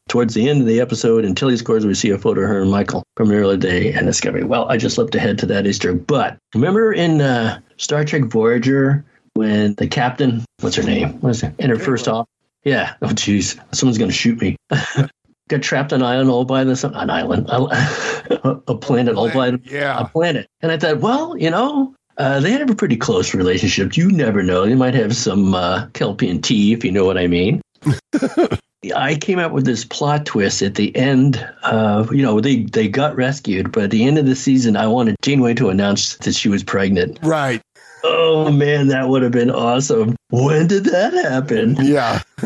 Towards 0.09 0.35
the 0.35 0.49
end 0.49 0.61
of 0.61 0.67
the 0.69 0.81
episode, 0.81 1.25
in 1.25 1.35
Tilly's 1.35 1.63
quarters, 1.63 1.85
we 1.85 1.95
see 1.95 2.11
a 2.11 2.19
photo 2.19 2.43
of 2.43 2.49
her 2.49 2.63
and 2.63 2.71
Michael 2.71 3.03
from 3.17 3.31
an 3.31 3.37
earlier 3.37 3.57
day 3.57 3.93
and 3.93 4.07
it's 4.09 4.19
Discovery. 4.19 4.45
Well, 4.45 4.69
I 4.69 4.77
just 4.77 4.99
leapt 4.99 5.15
ahead 5.17 5.37
to 5.39 5.47
that 5.47 5.67
Easter. 5.67 5.93
But 5.95 6.39
remember 6.55 6.93
in 6.93 7.21
uh, 7.21 7.61
Star 7.77 8.05
Trek 8.05 8.25
Voyager 8.25 9.05
when 9.35 9.75
the 9.75 9.89
captain, 9.89 10.45
what's 10.61 10.77
her 10.77 10.85
name? 10.85 11.21
What 11.21 11.31
is 11.31 11.43
it? 11.43 11.55
In 11.59 11.71
her 11.71 11.79
first 11.79 12.07
off. 12.07 12.27
Yeah. 12.63 12.95
Oh, 13.03 13.09
jeez. 13.09 13.59
Someone's 13.75 13.99
going 13.99 14.11
to 14.11 14.17
shoot 14.17 14.41
me. 14.41 14.57
Got 15.49 15.63
trapped 15.63 15.93
on 15.93 16.03
an 16.03 16.07
island 16.07 16.31
all 16.31 16.45
by 16.45 16.63
this, 16.65 16.85
an 16.85 16.95
island, 17.11 17.49
a, 17.49 18.61
a 18.69 18.77
planet 18.77 19.17
all 19.17 19.31
by 19.33 19.49
a 19.49 19.59
Yeah. 19.65 20.05
planet. 20.13 20.47
And 20.63 20.71
I 20.73 20.79
thought, 20.79 20.99
well, 21.01 21.37
you 21.37 21.51
know, 21.51 21.95
uh, 22.17 22.39
they 22.41 22.53
have 22.53 22.71
a 22.71 22.75
pretty 22.77 22.97
close 22.97 23.35
relationship. 23.35 23.97
You 23.97 24.11
never 24.11 24.43
know. 24.43 24.67
They 24.67 24.75
might 24.75 24.95
have 24.95 25.15
some 25.17 25.55
uh, 25.55 25.87
Kelpien 25.89 26.43
tea, 26.43 26.73
if 26.73 26.85
you 26.85 26.91
know 26.93 27.05
what 27.05 27.19
I 27.19 27.27
mean. 27.27 27.61
I 28.95 29.17
came 29.17 29.39
up 29.39 29.53
with 29.53 29.65
this 29.65 29.85
plot 29.85 30.27
twist 30.27 30.63
at 30.63 30.75
the 30.75 30.95
end. 30.95 31.45
Uh, 31.63 32.07
you 32.11 32.23
know, 32.23 32.41
they, 32.41 32.65
they 32.65 32.89
got 32.89 33.17
rescued, 33.17 33.73
but 33.73 33.85
at 33.85 33.91
the 33.91 34.05
end 34.05 34.19
of 34.19 34.27
the 34.27 34.37
season, 34.37 34.77
I 34.77 34.87
wanted 34.87 35.17
Janeway 35.23 35.55
to 35.55 35.71
announce 35.71 36.17
that 36.19 36.35
she 36.35 36.49
was 36.49 36.63
pregnant. 36.63 37.19
Right. 37.23 37.61
Oh, 38.05 38.53
man, 38.53 38.89
that 38.89 39.09
would 39.09 39.23
have 39.23 39.33
been 39.33 39.51
awesome. 39.51 40.15
When 40.31 40.67
did 40.67 40.85
that 40.85 41.13
happen? 41.15 41.77
Yeah. 41.81 42.23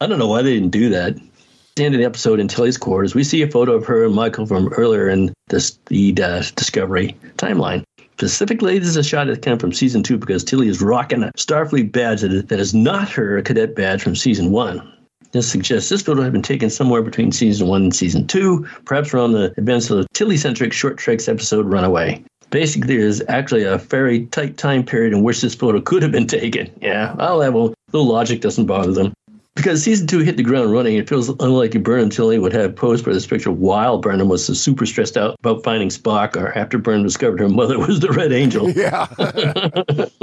I 0.00 0.06
don't 0.06 0.18
know 0.18 0.28
why 0.28 0.42
they 0.42 0.54
didn't 0.54 0.70
do 0.70 0.90
that. 0.90 1.16
At 1.16 1.76
the 1.76 1.84
end 1.84 1.94
of 1.94 2.00
the 2.00 2.04
episode 2.04 2.40
in 2.40 2.48
Tilly's 2.48 2.76
quarters, 2.76 3.14
we 3.14 3.24
see 3.24 3.42
a 3.42 3.50
photo 3.50 3.72
of 3.72 3.86
her 3.86 4.04
and 4.04 4.14
Michael 4.14 4.46
from 4.46 4.68
earlier 4.68 5.08
in 5.08 5.32
this, 5.48 5.78
the 5.86 6.14
uh, 6.22 6.42
Discovery 6.56 7.16
timeline. 7.38 7.84
Specifically, 8.12 8.78
this 8.78 8.88
is 8.88 8.96
a 8.96 9.02
shot 9.02 9.28
that 9.28 9.40
came 9.40 9.58
from 9.58 9.72
season 9.72 10.02
two 10.02 10.18
because 10.18 10.44
Tilly 10.44 10.68
is 10.68 10.82
rocking 10.82 11.22
a 11.22 11.32
Starfleet 11.38 11.90
badge 11.90 12.20
that 12.20 12.32
is, 12.32 12.44
that 12.44 12.60
is 12.60 12.74
not 12.74 13.08
her 13.10 13.40
cadet 13.40 13.74
badge 13.74 14.02
from 14.02 14.14
season 14.14 14.50
one. 14.50 14.92
This 15.32 15.50
suggests 15.50 15.88
this 15.88 16.02
photo 16.02 16.22
had 16.22 16.32
been 16.32 16.42
taken 16.42 16.70
somewhere 16.70 17.02
between 17.02 17.30
season 17.30 17.68
one 17.68 17.82
and 17.82 17.94
season 17.94 18.26
two, 18.26 18.66
perhaps 18.84 19.14
around 19.14 19.32
the 19.32 19.54
events 19.58 19.88
of 19.90 19.98
the 19.98 20.06
Tilly-centric 20.12 20.72
Short 20.72 20.98
Treks 20.98 21.28
episode 21.28 21.66
Runaway. 21.66 22.24
Basically, 22.50 22.96
there's 22.96 23.22
actually 23.28 23.62
a 23.62 23.78
very 23.78 24.26
tight 24.26 24.56
time 24.56 24.84
period 24.84 25.12
in 25.12 25.22
which 25.22 25.40
this 25.40 25.54
photo 25.54 25.80
could 25.80 26.02
have 26.02 26.10
been 26.10 26.26
taken. 26.26 26.68
Yeah, 26.80 27.14
I'll 27.18 27.40
have 27.42 27.54
a 27.54 27.72
little 27.92 28.08
logic 28.08 28.40
doesn't 28.40 28.66
bother 28.66 28.90
them. 28.92 29.12
Because 29.56 29.82
season 29.82 30.06
two 30.06 30.20
hit 30.20 30.36
the 30.36 30.42
ground 30.42 30.72
running, 30.72 30.96
it 30.96 31.08
feels 31.08 31.28
unlikely 31.28 31.80
Burnham 31.80 32.08
Tilly 32.08 32.38
would 32.38 32.52
have 32.52 32.76
posed 32.76 33.04
for 33.04 33.12
this 33.12 33.26
picture 33.26 33.50
while 33.50 33.98
Burnham 33.98 34.28
was 34.28 34.46
super 34.46 34.86
stressed 34.86 35.16
out 35.16 35.36
about 35.40 35.64
finding 35.64 35.88
Spock 35.88 36.36
or 36.36 36.56
after 36.56 36.78
Burnham 36.78 37.02
discovered 37.02 37.40
her 37.40 37.48
mother 37.48 37.78
was 37.86 38.00
the 38.00 38.10
Red 38.10 38.32
Angel. 38.32 38.70
Yeah. 38.80 39.08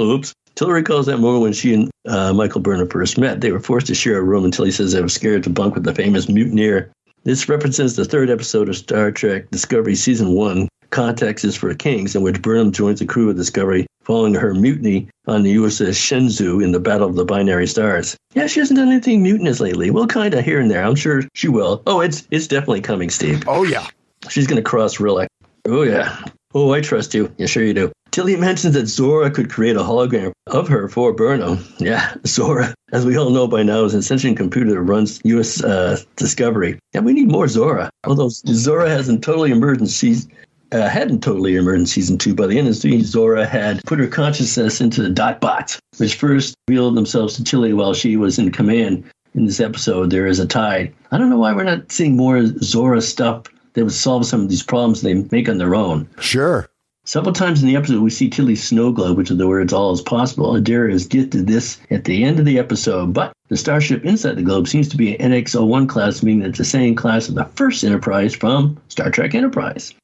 Oops. 0.00 0.34
Tilly 0.56 0.72
recalls 0.72 1.06
that 1.06 1.18
moment 1.18 1.42
when 1.42 1.52
she 1.52 1.74
and 1.74 1.90
uh, 2.08 2.32
Michael 2.32 2.60
Burnham 2.60 2.88
first 2.88 3.18
met. 3.18 3.40
They 3.40 3.52
were 3.52 3.60
forced 3.60 3.86
to 3.88 3.94
share 3.94 4.18
a 4.18 4.22
room 4.22 4.44
until 4.44 4.64
he 4.64 4.72
says 4.72 4.92
they 4.92 5.02
were 5.02 5.08
scared 5.08 5.44
to 5.44 5.50
bunk 5.50 5.74
with 5.74 5.84
the 5.84 5.94
famous 5.94 6.28
mutineer. 6.28 6.90
This 7.24 7.48
represents 7.48 7.94
the 7.94 8.04
third 8.04 8.30
episode 8.30 8.68
of 8.68 8.76
Star 8.76 9.12
Trek 9.12 9.50
Discovery 9.50 9.94
Season 9.94 10.32
1, 10.32 10.68
Context 10.90 11.44
is 11.44 11.54
for 11.54 11.74
Kings, 11.74 12.16
in 12.16 12.22
which 12.22 12.40
Burnham 12.40 12.72
joins 12.72 13.00
the 13.00 13.06
crew 13.06 13.28
of 13.30 13.36
Discovery 13.36 13.86
following 14.02 14.34
her 14.34 14.54
mutiny 14.54 15.08
on 15.26 15.42
the 15.42 15.56
USS 15.56 15.98
Shenzhou 15.98 16.64
in 16.64 16.72
the 16.72 16.80
Battle 16.80 17.08
of 17.08 17.16
the 17.16 17.26
Binary 17.26 17.66
Stars. 17.66 18.16
Yeah, 18.34 18.46
she 18.46 18.60
hasn't 18.60 18.78
done 18.78 18.88
anything 18.88 19.22
mutinous 19.22 19.60
lately. 19.60 19.90
Well, 19.90 20.06
kind 20.06 20.32
of 20.32 20.44
here 20.44 20.60
and 20.60 20.70
there. 20.70 20.82
I'm 20.82 20.94
sure 20.94 21.22
she 21.34 21.48
will. 21.48 21.82
Oh, 21.86 22.00
it's 22.00 22.26
it's 22.30 22.46
definitely 22.46 22.80
coming, 22.80 23.10
Steve. 23.10 23.44
Oh, 23.46 23.64
yeah. 23.64 23.86
She's 24.30 24.46
going 24.46 24.56
to 24.56 24.68
cross 24.68 24.96
Rilak. 24.96 25.28
Oh, 25.66 25.82
yeah. 25.82 26.24
Oh, 26.54 26.72
I 26.72 26.80
trust 26.80 27.12
you. 27.12 27.32
Yeah, 27.36 27.46
sure 27.46 27.62
you 27.62 27.74
do. 27.74 27.92
Tilly 28.10 28.36
mentions 28.36 28.72
that 28.74 28.86
Zora 28.86 29.30
could 29.30 29.50
create 29.50 29.76
a 29.76 29.80
hologram 29.80 30.32
of 30.46 30.66
her 30.68 30.88
for 30.88 31.12
Burnham. 31.12 31.62
Yeah, 31.78 32.14
Zora, 32.26 32.74
as 32.90 33.04
we 33.04 33.18
all 33.18 33.30
know 33.30 33.46
by 33.46 33.62
now, 33.62 33.84
is 33.84 33.94
an 33.94 34.00
sentient 34.00 34.38
computer 34.38 34.70
that 34.70 34.80
runs 34.80 35.20
U.S. 35.24 35.62
Uh, 35.62 36.00
Discovery. 36.16 36.78
Yeah, 36.94 37.00
we 37.00 37.12
need 37.12 37.30
more 37.30 37.48
Zora. 37.48 37.90
Although 38.04 38.30
Zora 38.30 38.88
hasn't 38.88 39.22
totally 39.22 39.50
emerged 39.50 39.86
season, 39.88 40.32
uh, 40.72 40.88
hadn't 40.88 41.22
totally 41.22 41.56
emerged 41.56 41.80
in 41.80 41.86
season 41.86 42.18
two. 42.18 42.34
By 42.34 42.46
the 42.46 42.58
end 42.58 42.68
of 42.68 42.76
season, 42.76 43.04
Zora 43.04 43.46
had 43.46 43.82
put 43.84 43.98
her 43.98 44.06
consciousness 44.06 44.80
into 44.80 45.02
the 45.02 45.08
dot 45.08 45.40
bots, 45.40 45.80
which 45.96 46.14
first 46.14 46.54
revealed 46.68 46.96
themselves 46.96 47.36
to 47.36 47.44
Tilly 47.44 47.72
while 47.72 47.94
she 47.94 48.16
was 48.16 48.38
in 48.38 48.50
command. 48.50 49.04
In 49.34 49.46
this 49.46 49.60
episode, 49.60 50.10
there 50.10 50.26
is 50.26 50.40
a 50.40 50.46
tide. 50.46 50.92
I 51.10 51.18
don't 51.18 51.30
know 51.30 51.38
why 51.38 51.52
we're 51.52 51.62
not 51.62 51.92
seeing 51.92 52.16
more 52.16 52.44
Zora 52.62 53.00
stuff 53.00 53.44
that 53.74 53.84
would 53.84 53.92
solve 53.92 54.26
some 54.26 54.40
of 54.40 54.48
these 54.48 54.62
problems 54.62 55.02
they 55.02 55.14
make 55.14 55.48
on 55.48 55.58
their 55.58 55.74
own. 55.74 56.08
Sure. 56.18 56.68
Several 57.04 57.32
times 57.32 57.62
in 57.62 57.68
the 57.68 57.76
episode, 57.76 58.02
we 58.02 58.10
see 58.10 58.28
Tilly's 58.28 58.62
snow 58.62 58.92
globe, 58.92 59.16
which 59.16 59.30
is 59.30 59.38
the 59.38 59.48
words 59.48 59.72
all 59.72 59.92
is 59.92 60.02
possible. 60.02 60.52
Adira 60.52 60.92
is 60.92 61.06
gifted 61.06 61.46
this 61.46 61.78
at 61.90 62.04
the 62.04 62.22
end 62.22 62.38
of 62.38 62.44
the 62.44 62.58
episode, 62.58 63.14
but 63.14 63.32
the 63.48 63.56
starship 63.56 64.04
inside 64.04 64.36
the 64.36 64.42
globe 64.42 64.68
seems 64.68 64.88
to 64.88 64.96
be 64.98 65.18
an 65.18 65.32
NX-01 65.32 65.88
class, 65.88 66.22
meaning 66.22 66.46
it's 66.46 66.58
the 66.58 66.64
same 66.64 66.94
class 66.94 67.28
as 67.28 67.34
the 67.34 67.46
first 67.54 67.82
Enterprise 67.82 68.34
from 68.34 68.76
Star 68.88 69.10
Trek 69.10 69.34
Enterprise. 69.34 69.94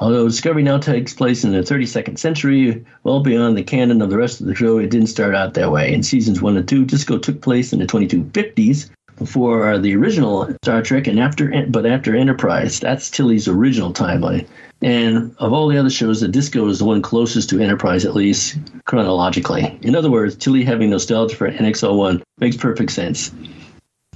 Although 0.00 0.28
Discovery 0.28 0.62
now 0.62 0.78
takes 0.78 1.12
place 1.12 1.42
in 1.42 1.50
the 1.50 1.58
32nd 1.58 2.18
century, 2.18 2.84
well 3.02 3.20
beyond 3.20 3.56
the 3.56 3.64
canon 3.64 4.00
of 4.00 4.10
the 4.10 4.16
rest 4.16 4.40
of 4.40 4.46
the 4.46 4.54
show, 4.54 4.78
it 4.78 4.90
didn't 4.90 5.08
start 5.08 5.34
out 5.34 5.54
that 5.54 5.72
way. 5.72 5.92
In 5.92 6.04
seasons 6.04 6.40
one 6.40 6.56
and 6.56 6.68
two, 6.68 6.84
Disco 6.84 7.18
took 7.18 7.40
place 7.40 7.72
in 7.72 7.80
the 7.80 7.86
2250s 7.86 8.90
before 9.18 9.76
the 9.78 9.96
original 9.96 10.48
Star 10.62 10.82
Trek 10.82 11.08
and 11.08 11.18
after, 11.18 11.66
but 11.68 11.84
after 11.84 12.14
Enterprise. 12.14 12.78
That's 12.78 13.10
Tilly's 13.10 13.48
original 13.48 13.92
timeline. 13.92 14.46
And 14.80 15.34
of 15.38 15.52
all 15.52 15.66
the 15.66 15.76
other 15.76 15.90
shows, 15.90 16.20
the 16.20 16.28
Disco 16.28 16.68
is 16.68 16.78
the 16.78 16.84
one 16.84 17.02
closest 17.02 17.50
to 17.50 17.60
Enterprise, 17.60 18.04
at 18.04 18.14
least 18.14 18.56
chronologically. 18.84 19.76
In 19.82 19.96
other 19.96 20.12
words, 20.12 20.36
Tilly 20.36 20.62
having 20.62 20.90
nostalgia 20.90 21.34
for 21.34 21.50
NX01 21.50 22.22
makes 22.38 22.56
perfect 22.56 22.92
sense 22.92 23.32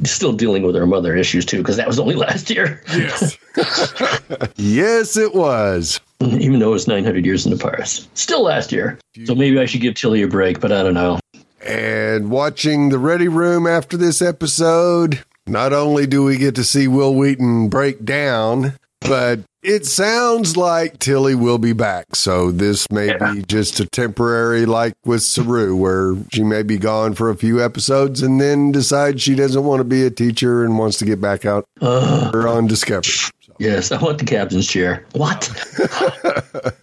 still 0.05 0.33
dealing 0.33 0.63
with 0.63 0.75
her 0.75 0.87
mother 0.87 1.17
issues 1.17 1.45
too, 1.45 1.59
because 1.59 1.77
that 1.77 1.87
was 1.87 1.99
only 1.99 2.15
last 2.27 2.51
year. 2.51 2.83
Yes. 2.89 3.39
yes, 4.57 5.17
it 5.17 5.35
was. 5.35 6.01
Even 6.21 6.61
though 6.61 6.75
it's 6.75 6.87
900 6.87 7.25
years 7.25 7.47
in 7.47 7.57
the 7.57 7.59
past. 7.59 8.09
Still 8.17 8.45
last 8.45 8.73
year. 8.73 8.99
So 9.25 9.35
maybe 9.35 9.59
I 9.59 9.67
should 9.67 9.81
give 9.81 9.95
Tilly 9.95 10.23
a 10.23 10.29
break, 10.29 10.61
but 10.61 10.71
I 10.71 10.83
don't 10.83 10.95
know. 10.95 11.19
And 11.65 12.31
watching 12.31 12.89
the 12.89 12.99
Ready 12.99 13.29
Room 13.29 13.67
after 13.67 13.97
this 13.97 14.23
episode, 14.23 15.23
not 15.47 15.73
only 15.73 16.07
do 16.07 16.25
we 16.25 16.37
get 16.37 16.55
to 16.57 16.65
see 16.65 16.89
Wil 16.89 17.15
Wheaton 17.15 17.69
break 17.69 18.05
down, 18.05 18.75
but 19.07 19.41
it 19.63 19.87
sounds 19.87 20.57
like 20.57 20.99
Tilly 20.99 21.35
will 21.35 21.59
be 21.59 21.73
back. 21.73 22.17
So 22.17 22.51
this 22.51 22.91
may 22.91 23.09
yeah. 23.09 23.33
be 23.33 23.43
just 23.43 23.79
a 23.81 23.87
temporary, 23.87 24.67
like 24.67 24.95
with 25.05 25.23
Saru, 25.23 25.77
where 25.77 26.17
she 26.33 26.43
may 26.43 26.63
be 26.63 26.79
gone 26.79 27.15
for 27.15 27.31
a 27.31 27.37
few 27.37 27.63
episodes 27.65 28.23
and 28.23 28.41
then 28.41 28.73
decides 28.73 29.23
she 29.23 29.35
doesn't 29.35 29.63
want 29.63 29.81
to 29.81 29.85
be 29.85 30.05
a 30.05 30.11
teacher 30.11 30.65
and 30.65 30.79
wants 30.79 30.99
to 30.99 31.05
get 31.05 31.21
back 31.21 31.45
out 31.45 31.65
uh, 31.81 32.31
on 32.35 32.67
Discovery. 32.67 33.13
So. 33.13 33.31
Yes, 33.59 33.93
I 33.93 34.03
want 34.03 34.19
the 34.19 34.25
captain's 34.25 34.67
chair. 34.67 35.07
What? 35.13 35.49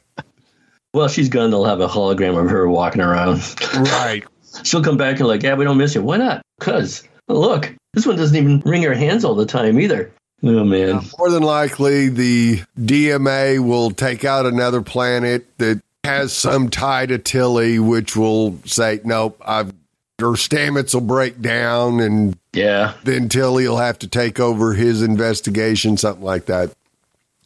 well, 0.93 1.09
she's 1.09 1.27
gone. 1.27 1.51
They'll 1.51 1.65
have 1.65 1.81
a 1.81 1.87
hologram 1.87 2.41
of 2.41 2.49
her 2.49 2.69
walking 2.69 3.01
around. 3.01 3.41
Right. 3.75 4.23
She'll 4.63 4.83
come 4.83 4.97
back 4.97 5.19
and 5.19 5.27
like, 5.27 5.43
yeah, 5.43 5.55
we 5.55 5.65
don't 5.65 5.77
miss 5.77 5.95
you. 5.95 6.01
Why 6.01 6.17
not? 6.17 6.41
Because 6.59 7.03
look, 7.27 7.75
this 7.93 8.05
one 8.05 8.15
doesn't 8.15 8.35
even 8.35 8.61
wring 8.61 8.83
her 8.83 8.93
hands 8.93 9.25
all 9.25 9.35
the 9.35 9.45
time 9.45 9.79
either. 9.79 10.11
Oh 10.41 10.63
man! 10.63 11.01
More 11.17 11.29
than 11.29 11.43
likely, 11.43 12.09
the 12.09 12.61
DMA 12.79 13.59
will 13.59 13.91
take 13.91 14.23
out 14.23 14.45
another 14.45 14.81
planet 14.81 15.45
that 15.57 15.81
has 16.03 16.31
some 16.31 16.69
tie 16.69 17.05
to 17.07 17.17
Tilly, 17.17 17.77
which 17.79 18.15
will 18.15 18.59
say, 18.65 19.01
"Nope, 19.03 19.41
I've." 19.45 19.73
Her 20.19 20.33
Stamets 20.33 20.93
will 20.93 20.99
break 20.99 21.41
down, 21.41 22.01
and 22.01 22.37
yeah, 22.51 22.95
then 23.05 23.29
Tilly 23.29 23.65
will 23.67 23.77
have 23.77 23.99
to 23.99 24.07
take 24.07 24.37
over 24.37 24.73
his 24.73 25.01
investigation, 25.01 25.95
something 25.95 26.25
like 26.25 26.45
that. 26.47 26.73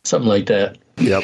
Something 0.03 0.29
like 0.29 0.47
that. 0.47 0.77
Yep. 0.97 1.23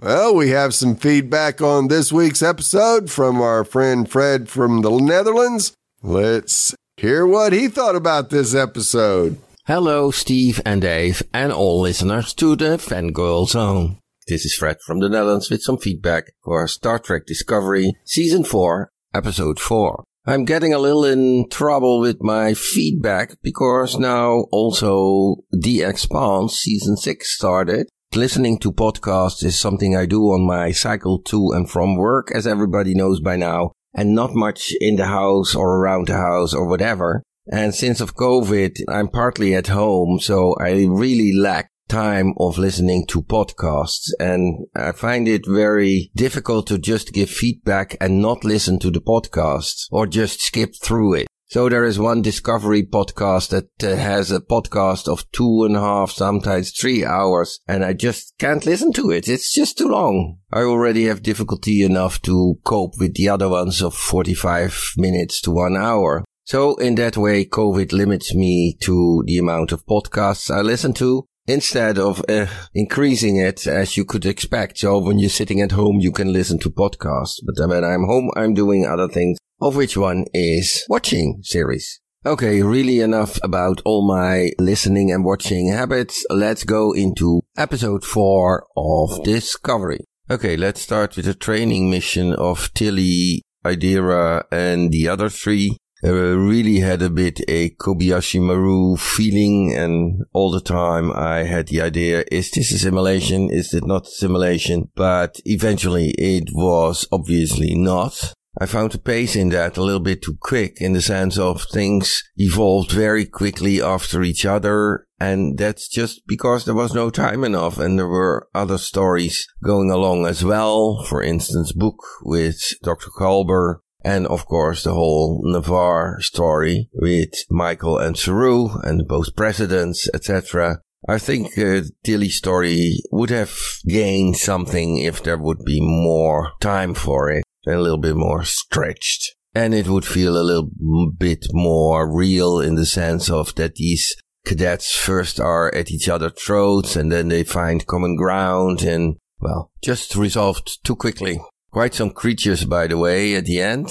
Well, 0.00 0.34
we 0.34 0.50
have 0.50 0.74
some 0.74 0.96
feedback 0.96 1.60
on 1.60 1.88
this 1.88 2.10
week's 2.10 2.42
episode 2.42 3.10
from 3.10 3.40
our 3.40 3.64
friend 3.64 4.08
Fred 4.08 4.48
from 4.48 4.82
the 4.82 4.90
Netherlands. 4.90 5.72
Let's 6.02 6.74
hear 6.96 7.26
what 7.26 7.52
he 7.52 7.68
thought 7.68 7.96
about 7.96 8.30
this 8.30 8.54
episode. 8.54 9.38
Hello, 9.68 10.10
Steve 10.10 10.62
and 10.64 10.80
Dave, 10.80 11.22
and 11.34 11.52
all 11.52 11.82
listeners 11.82 12.32
to 12.32 12.56
the 12.56 12.78
Fangirl 12.78 13.46
Zone. 13.46 13.98
This 14.26 14.46
is 14.46 14.54
Fred 14.54 14.78
from 14.80 15.00
the 15.00 15.10
Netherlands 15.10 15.50
with 15.50 15.60
some 15.60 15.76
feedback 15.76 16.32
for 16.42 16.66
Star 16.66 16.98
Trek 16.98 17.26
Discovery 17.26 17.92
Season 18.06 18.44
4, 18.44 18.90
Episode 19.12 19.60
4. 19.60 20.04
I'm 20.24 20.46
getting 20.46 20.72
a 20.72 20.78
little 20.78 21.04
in 21.04 21.50
trouble 21.50 22.00
with 22.00 22.16
my 22.22 22.54
feedback 22.54 23.36
because 23.42 23.98
now 23.98 24.46
also 24.50 25.36
The 25.52 25.82
Expanse 25.82 26.58
Season 26.58 26.96
6 26.96 27.28
started. 27.28 27.90
Listening 28.14 28.58
to 28.60 28.72
podcasts 28.72 29.44
is 29.44 29.60
something 29.60 29.94
I 29.94 30.06
do 30.06 30.22
on 30.28 30.46
my 30.46 30.72
cycle 30.72 31.20
to 31.24 31.50
and 31.50 31.68
from 31.68 31.98
work, 31.98 32.32
as 32.34 32.46
everybody 32.46 32.94
knows 32.94 33.20
by 33.20 33.36
now, 33.36 33.72
and 33.92 34.14
not 34.14 34.34
much 34.34 34.72
in 34.80 34.96
the 34.96 35.08
house 35.08 35.54
or 35.54 35.76
around 35.76 36.06
the 36.06 36.16
house 36.16 36.54
or 36.54 36.66
whatever. 36.66 37.22
And 37.50 37.74
since 37.74 38.00
of 38.00 38.14
COVID, 38.14 38.80
I'm 38.88 39.08
partly 39.08 39.54
at 39.54 39.68
home, 39.68 40.20
so 40.20 40.54
I 40.60 40.86
really 40.86 41.32
lack 41.32 41.70
time 41.88 42.34
of 42.38 42.58
listening 42.58 43.06
to 43.06 43.22
podcasts 43.22 44.10
and 44.20 44.66
I 44.76 44.92
find 44.92 45.26
it 45.26 45.46
very 45.46 46.10
difficult 46.14 46.66
to 46.66 46.78
just 46.78 47.14
give 47.14 47.30
feedback 47.30 47.96
and 48.00 48.20
not 48.20 48.44
listen 48.44 48.78
to 48.80 48.90
the 48.90 49.00
podcast 49.00 49.86
or 49.90 50.06
just 50.06 50.42
skip 50.42 50.74
through 50.82 51.14
it. 51.14 51.26
So 51.50 51.70
there 51.70 51.86
is 51.86 51.98
one 51.98 52.20
discovery 52.20 52.82
podcast 52.82 53.48
that 53.48 53.70
uh, 53.82 53.96
has 53.96 54.30
a 54.30 54.38
podcast 54.38 55.08
of 55.10 55.24
two 55.32 55.64
and 55.64 55.76
a 55.76 55.80
half, 55.80 56.10
sometimes 56.10 56.72
three 56.72 57.06
hours, 57.06 57.60
and 57.66 57.82
I 57.82 57.94
just 57.94 58.34
can't 58.38 58.66
listen 58.66 58.92
to 58.92 59.10
it. 59.10 59.28
It's 59.28 59.54
just 59.54 59.78
too 59.78 59.88
long. 59.88 60.40
I 60.52 60.60
already 60.60 61.06
have 61.06 61.22
difficulty 61.22 61.82
enough 61.82 62.20
to 62.22 62.56
cope 62.64 62.98
with 62.98 63.14
the 63.14 63.30
other 63.30 63.48
ones 63.48 63.80
of 63.80 63.94
45 63.94 64.92
minutes 64.98 65.40
to 65.40 65.50
one 65.50 65.74
hour. 65.74 66.22
So 66.48 66.76
in 66.76 66.94
that 66.94 67.18
way, 67.18 67.44
COVID 67.44 67.92
limits 67.92 68.34
me 68.34 68.74
to 68.80 69.22
the 69.26 69.36
amount 69.36 69.70
of 69.70 69.84
podcasts 69.84 70.50
I 70.50 70.62
listen 70.62 70.94
to 70.94 71.26
instead 71.46 71.98
of 71.98 72.24
uh, 72.26 72.46
increasing 72.72 73.36
it 73.36 73.66
as 73.66 73.98
you 73.98 74.06
could 74.06 74.24
expect. 74.24 74.78
So 74.78 74.98
when 74.98 75.18
you're 75.18 75.28
sitting 75.28 75.60
at 75.60 75.72
home, 75.72 75.98
you 76.00 76.10
can 76.10 76.32
listen 76.32 76.58
to 76.60 76.70
podcasts. 76.70 77.36
But 77.44 77.68
when 77.68 77.84
I'm 77.84 78.06
home, 78.06 78.30
I'm 78.34 78.54
doing 78.54 78.86
other 78.86 79.08
things, 79.08 79.36
of 79.60 79.76
which 79.76 79.98
one 79.98 80.24
is 80.32 80.86
watching 80.88 81.40
series. 81.42 82.00
Okay, 82.24 82.62
really 82.62 83.00
enough 83.00 83.38
about 83.42 83.82
all 83.84 84.08
my 84.08 84.52
listening 84.58 85.12
and 85.12 85.26
watching 85.26 85.70
habits. 85.70 86.24
Let's 86.30 86.64
go 86.64 86.94
into 86.94 87.42
episode 87.58 88.06
four 88.06 88.66
of 88.74 89.22
Discovery. 89.22 90.00
Okay, 90.30 90.56
let's 90.56 90.80
start 90.80 91.14
with 91.14 91.26
the 91.26 91.34
training 91.34 91.90
mission 91.90 92.32
of 92.32 92.72
Tilly, 92.72 93.42
Adira, 93.66 94.44
and 94.50 94.90
the 94.90 95.08
other 95.08 95.28
three 95.28 95.76
Uh, 96.04 96.12
really 96.12 96.78
had 96.78 97.02
a 97.02 97.10
bit 97.10 97.40
a 97.48 97.70
Kobayashi 97.70 98.40
Maru 98.40 98.96
feeling 98.96 99.74
and 99.74 100.22
all 100.32 100.52
the 100.52 100.60
time 100.60 101.10
I 101.10 101.38
had 101.38 101.68
the 101.68 101.80
idea, 101.80 102.24
is 102.30 102.52
this 102.52 102.70
a 102.72 102.78
simulation? 102.78 103.50
Is 103.50 103.74
it 103.74 103.84
not 103.84 104.06
a 104.06 104.10
simulation? 104.10 104.90
But 104.94 105.40
eventually 105.44 106.10
it 106.10 106.50
was 106.52 107.06
obviously 107.10 107.74
not. 107.74 108.32
I 108.60 108.66
found 108.66 108.92
the 108.92 108.98
pace 108.98 109.36
in 109.36 109.50
that 109.50 109.76
a 109.76 109.82
little 109.82 110.00
bit 110.00 110.22
too 110.22 110.36
quick 110.40 110.80
in 110.80 110.92
the 110.92 111.02
sense 111.02 111.38
of 111.38 111.62
things 111.62 112.24
evolved 112.36 112.90
very 112.90 113.24
quickly 113.24 113.80
after 113.80 114.22
each 114.22 114.44
other. 114.44 115.06
And 115.20 115.58
that's 115.58 115.88
just 115.88 116.26
because 116.26 116.64
there 116.64 116.74
was 116.74 116.94
no 116.94 117.10
time 117.10 117.44
enough 117.44 117.78
and 117.78 117.98
there 117.98 118.08
were 118.08 118.48
other 118.54 118.78
stories 118.78 119.46
going 119.62 119.90
along 119.90 120.26
as 120.26 120.44
well. 120.44 121.04
For 121.04 121.22
instance, 121.22 121.72
book 121.72 122.02
with 122.22 122.60
Dr. 122.82 123.10
Culber 123.10 123.80
and 124.04 124.26
of 124.26 124.46
course, 124.46 124.84
the 124.84 124.94
whole 124.94 125.42
Ni'Var 125.44 126.20
story 126.20 126.88
with 126.92 127.32
Michael 127.50 127.98
and 127.98 128.16
Saru 128.16 128.78
and 128.82 129.06
both 129.08 129.34
presidents, 129.34 130.08
etc. 130.14 130.80
I 131.08 131.18
think 131.18 131.58
uh, 131.58 131.82
Tilly's 132.04 132.36
story 132.36 133.00
would 133.10 133.30
have 133.30 133.56
gained 133.86 134.36
something 134.36 134.98
if 134.98 135.22
there 135.22 135.38
would 135.38 135.64
be 135.64 135.80
more 135.80 136.52
time 136.60 136.94
for 136.94 137.30
it, 137.30 137.44
a 137.66 137.76
little 137.76 137.98
bit 137.98 138.16
more 138.16 138.44
stretched. 138.44 139.34
And 139.54 139.74
it 139.74 139.88
would 139.88 140.04
feel 140.04 140.36
a 140.36 140.42
little 140.42 140.70
bit 141.16 141.46
more 141.52 142.14
real 142.14 142.60
in 142.60 142.74
the 142.74 142.86
sense 142.86 143.30
of 143.30 143.54
that 143.56 143.76
these 143.76 144.14
cadets 144.44 144.94
first 144.94 145.40
are 145.40 145.74
at 145.74 145.90
each 145.90 146.08
other's 146.08 146.32
throats 146.40 146.96
and 146.96 147.10
then 147.10 147.28
they 147.28 147.44
find 147.44 147.86
common 147.86 148.16
ground 148.16 148.82
and, 148.82 149.16
well, 149.40 149.70
just 149.82 150.14
resolved 150.14 150.84
too 150.84 150.96
quickly. 150.96 151.40
Quite 151.70 151.94
some 151.94 152.10
creatures, 152.10 152.64
by 152.64 152.86
the 152.86 152.96
way, 152.96 153.34
at 153.34 153.44
the 153.44 153.60
end. 153.60 153.90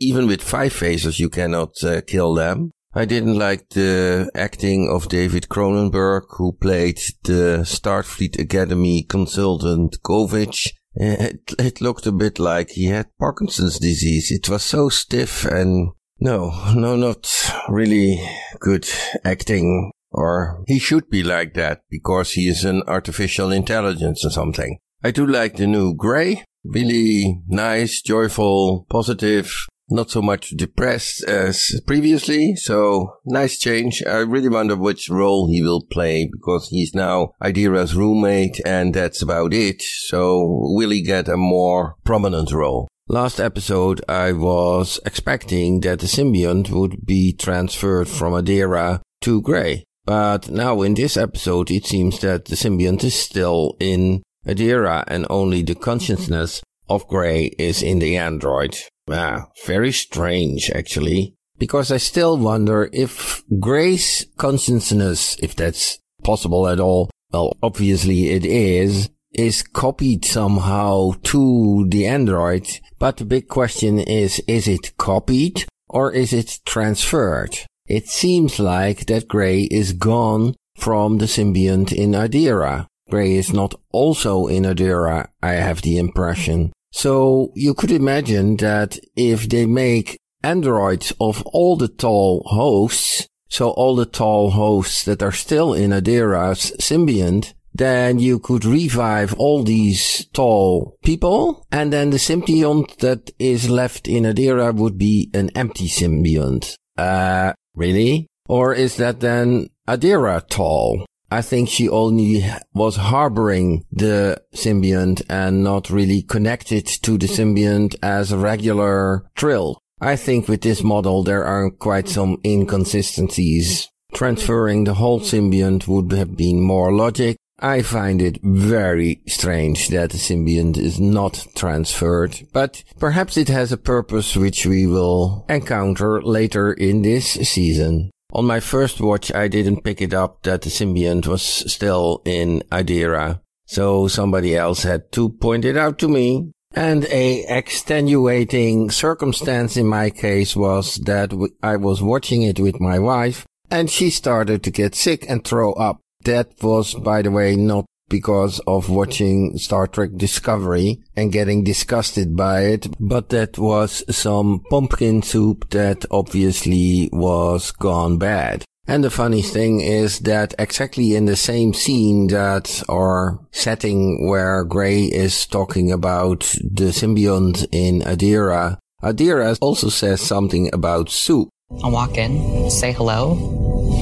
Even 0.00 0.26
with 0.26 0.42
five 0.42 0.72
faces, 0.72 1.18
you 1.18 1.30
cannot 1.30 1.82
uh, 1.82 2.02
kill 2.02 2.34
them. 2.34 2.70
I 2.92 3.04
didn't 3.04 3.38
like 3.38 3.68
the 3.70 4.30
acting 4.34 4.90
of 4.90 5.08
David 5.08 5.48
Cronenberg, 5.48 6.22
who 6.30 6.52
played 6.52 7.00
the 7.22 7.60
Starfleet 7.64 8.38
Academy 8.38 9.04
consultant 9.04 10.02
Kovich. 10.02 10.72
It, 10.94 11.54
it 11.58 11.80
looked 11.80 12.06
a 12.06 12.12
bit 12.12 12.40
like 12.40 12.70
he 12.70 12.86
had 12.86 13.16
Parkinson's 13.18 13.78
disease. 13.78 14.32
It 14.32 14.48
was 14.48 14.64
so 14.64 14.88
stiff 14.88 15.44
and 15.44 15.92
no, 16.18 16.52
no, 16.74 16.96
not 16.96 17.32
really 17.68 18.20
good 18.58 18.88
acting. 19.24 19.92
Or 20.10 20.64
he 20.66 20.80
should 20.80 21.08
be 21.08 21.22
like 21.22 21.54
that 21.54 21.82
because 21.88 22.32
he 22.32 22.48
is 22.48 22.64
an 22.64 22.82
artificial 22.88 23.52
intelligence 23.52 24.24
or 24.24 24.30
something. 24.30 24.78
I 25.04 25.12
do 25.12 25.24
like 25.24 25.56
the 25.56 25.68
new 25.68 25.94
Gray. 25.94 26.44
Really 26.64 27.42
nice, 27.48 28.02
joyful, 28.02 28.86
positive, 28.90 29.66
not 29.90 30.10
so 30.10 30.22
much 30.22 30.50
depressed 30.50 31.24
as 31.24 31.80
previously. 31.86 32.54
So 32.56 33.16
nice 33.24 33.58
change. 33.58 34.02
I 34.06 34.18
really 34.18 34.48
wonder 34.48 34.76
which 34.76 35.10
role 35.10 35.48
he 35.48 35.62
will 35.62 35.82
play 35.82 36.28
because 36.30 36.68
he's 36.68 36.94
now 36.94 37.32
Adira's 37.42 37.94
roommate 37.94 38.60
and 38.64 38.94
that's 38.94 39.22
about 39.22 39.52
it. 39.52 39.82
So 39.82 40.44
will 40.46 40.90
he 40.90 41.02
get 41.02 41.28
a 41.28 41.36
more 41.36 41.96
prominent 42.04 42.52
role? 42.52 42.88
Last 43.08 43.40
episode, 43.40 44.00
I 44.08 44.32
was 44.32 45.00
expecting 45.04 45.80
that 45.80 45.98
the 45.98 46.06
symbiont 46.06 46.70
would 46.70 47.04
be 47.04 47.32
transferred 47.32 48.08
from 48.08 48.34
Adira 48.34 49.00
to 49.22 49.42
Gray. 49.42 49.84
But 50.04 50.48
now 50.48 50.82
in 50.82 50.94
this 50.94 51.16
episode, 51.16 51.70
it 51.70 51.86
seems 51.86 52.20
that 52.20 52.44
the 52.44 52.54
symbiont 52.54 53.02
is 53.02 53.16
still 53.16 53.76
in 53.80 54.22
Adira 54.46 55.04
and 55.06 55.26
only 55.28 55.62
the 55.62 55.74
consciousness 55.74 56.62
of 56.88 57.06
Gray 57.08 57.46
is 57.58 57.82
in 57.82 57.98
the 57.98 58.16
android. 58.16 58.76
Ah, 59.08 59.46
very 59.66 59.92
strange 59.92 60.70
actually. 60.70 61.34
Because 61.58 61.92
I 61.92 61.98
still 61.98 62.38
wonder 62.38 62.88
if 62.92 63.42
Gray's 63.60 64.26
consciousness, 64.38 65.36
if 65.42 65.54
that's 65.54 65.98
possible 66.22 66.66
at 66.66 66.80
all, 66.80 67.10
well, 67.32 67.56
obviously 67.62 68.30
it 68.30 68.46
is, 68.46 69.10
is 69.32 69.62
copied 69.62 70.24
somehow 70.24 71.12
to 71.24 71.86
the 71.88 72.06
android. 72.06 72.66
But 72.98 73.18
the 73.18 73.24
big 73.24 73.48
question 73.48 73.98
is, 73.98 74.40
is 74.48 74.66
it 74.66 74.96
copied 74.96 75.66
or 75.88 76.12
is 76.12 76.32
it 76.32 76.60
transferred? 76.64 77.58
It 77.86 78.08
seems 78.08 78.58
like 78.58 79.06
that 79.06 79.28
Gray 79.28 79.62
is 79.62 79.92
gone 79.92 80.54
from 80.76 81.18
the 81.18 81.26
symbiont 81.26 81.92
in 81.92 82.12
Adira. 82.12 82.86
Gray 83.10 83.34
is 83.34 83.52
not 83.52 83.74
also 83.92 84.46
in 84.46 84.62
Adira, 84.64 85.28
I 85.42 85.52
have 85.52 85.82
the 85.82 85.98
impression. 85.98 86.72
So 86.92 87.52
you 87.54 87.74
could 87.74 87.90
imagine 87.90 88.56
that 88.58 88.98
if 89.16 89.48
they 89.48 89.66
make 89.66 90.18
androids 90.42 91.12
of 91.20 91.42
all 91.46 91.76
the 91.76 91.88
Tal 91.88 92.42
hosts, 92.46 93.26
so 93.48 93.70
all 93.70 93.96
the 93.96 94.06
Tal 94.06 94.50
hosts 94.50 95.04
that 95.04 95.22
are 95.22 95.32
still 95.32 95.74
in 95.74 95.90
Adira's 95.90 96.72
symbiont, 96.80 97.52
then 97.72 98.18
you 98.18 98.38
could 98.38 98.64
revive 98.64 99.34
all 99.34 99.62
these 99.62 100.26
Tal 100.32 100.96
people, 101.04 101.66
and 101.70 101.92
then 101.92 102.10
the 102.10 102.16
symbiont 102.16 102.96
that 102.98 103.30
is 103.38 103.70
left 103.70 104.08
in 104.08 104.24
Adira 104.24 104.74
would 104.74 104.98
be 104.98 105.30
an 105.34 105.50
empty 105.54 105.88
symbiont. 105.88 106.74
Uh, 106.96 107.52
really? 107.74 108.26
Or 108.48 108.74
is 108.74 108.96
that 108.96 109.20
then 109.20 109.68
Adira 109.88 110.42
Tal? 110.48 111.06
I 111.30 111.42
think 111.42 111.68
she 111.68 111.88
only 111.88 112.44
was 112.74 112.96
harboring 112.96 113.84
the 113.92 114.42
symbiont 114.54 115.22
and 115.28 115.62
not 115.62 115.88
really 115.88 116.22
connected 116.22 116.86
to 117.02 117.16
the 117.16 117.28
symbiont 117.28 117.94
as 118.02 118.32
a 118.32 118.38
regular 118.38 119.24
Trill. 119.36 119.80
I 120.00 120.16
think 120.16 120.48
with 120.48 120.62
this 120.62 120.82
model 120.82 121.22
there 121.22 121.44
are 121.44 121.70
quite 121.70 122.08
some 122.08 122.38
inconsistencies. 122.44 123.88
Transferring 124.12 124.84
the 124.84 124.94
whole 124.94 125.20
symbiont 125.20 125.86
would 125.86 126.10
have 126.12 126.36
been 126.36 126.60
more 126.60 126.92
logic. 126.92 127.36
I 127.60 127.82
find 127.82 128.22
it 128.22 128.40
very 128.42 129.20
strange 129.28 129.88
that 129.88 130.10
the 130.10 130.18
symbiont 130.18 130.78
is 130.78 130.98
not 130.98 131.46
transferred, 131.54 132.48
but 132.52 132.82
perhaps 132.98 133.36
it 133.36 133.48
has 133.48 133.70
a 133.70 133.76
purpose 133.76 134.34
which 134.34 134.64
we 134.64 134.86
will 134.86 135.44
encounter 135.48 136.22
later 136.22 136.72
in 136.72 137.02
this 137.02 137.32
season. 137.34 138.10
On 138.32 138.46
my 138.46 138.60
first 138.60 139.00
watch, 139.00 139.32
I 139.32 139.48
didn't 139.48 139.82
pick 139.82 140.00
it 140.00 140.14
up 140.14 140.42
that 140.42 140.62
the 140.62 140.70
symbiont 140.70 141.26
was 141.26 141.42
still 141.42 142.22
in 142.24 142.62
Adira. 142.70 143.40
So 143.66 144.08
somebody 144.08 144.56
else 144.56 144.82
had 144.82 145.12
to 145.12 145.28
point 145.28 145.64
it 145.64 145.76
out 145.76 145.98
to 146.00 146.08
me. 146.08 146.52
And 146.72 147.04
a 147.06 147.44
extenuating 147.48 148.90
circumstance 148.90 149.76
in 149.76 149.86
my 149.86 150.10
case 150.10 150.54
was 150.54 150.96
that 151.06 151.32
I 151.62 151.76
was 151.76 152.00
watching 152.00 152.42
it 152.42 152.60
with 152.60 152.80
my 152.80 152.98
wife 152.98 153.44
and 153.70 153.90
she 153.90 154.10
started 154.10 154.62
to 154.64 154.70
get 154.70 154.94
sick 154.94 155.24
and 155.28 155.44
throw 155.44 155.72
up. 155.72 156.00
That 156.24 156.52
was, 156.62 156.94
by 156.94 157.22
the 157.22 157.30
way, 157.30 157.56
not 157.56 157.86
because 158.10 158.60
of 158.66 158.90
watching 158.90 159.56
Star 159.56 159.86
Trek 159.86 160.10
Discovery 160.16 161.00
and 161.16 161.32
getting 161.32 161.64
disgusted 161.64 162.36
by 162.36 162.64
it, 162.64 162.88
but 163.00 163.30
that 163.30 163.56
was 163.56 164.04
some 164.14 164.60
pumpkin 164.68 165.22
soup 165.22 165.70
that 165.70 166.04
obviously 166.10 167.08
was 167.12 167.70
gone 167.72 168.18
bad. 168.18 168.64
And 168.86 169.04
the 169.04 169.10
funny 169.10 169.40
thing 169.40 169.80
is 169.80 170.18
that 170.20 170.52
exactly 170.58 171.14
in 171.14 171.26
the 171.26 171.36
same 171.36 171.72
scene 171.72 172.26
that 172.26 172.82
or 172.88 173.38
setting 173.52 174.28
where 174.28 174.64
Gray 174.64 175.04
is 175.04 175.46
talking 175.46 175.92
about 175.92 176.40
the 176.60 176.90
symbiont 176.90 177.66
in 177.70 178.00
Adira, 178.00 178.78
Adira 179.02 179.56
also 179.60 179.88
says 179.88 180.20
something 180.20 180.68
about 180.72 181.08
soup. 181.08 181.48
I'll 181.84 181.92
walk 181.92 182.18
in, 182.18 182.68
say 182.68 182.92
hello. 182.92 183.34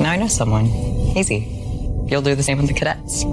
Now 0.00 0.12
I 0.12 0.16
know 0.16 0.26
someone. 0.26 0.66
Easy. 1.14 1.46
You'll 2.06 2.22
do 2.22 2.34
the 2.34 2.42
same 2.42 2.56
with 2.56 2.68
the 2.68 2.74
cadets. 2.74 3.24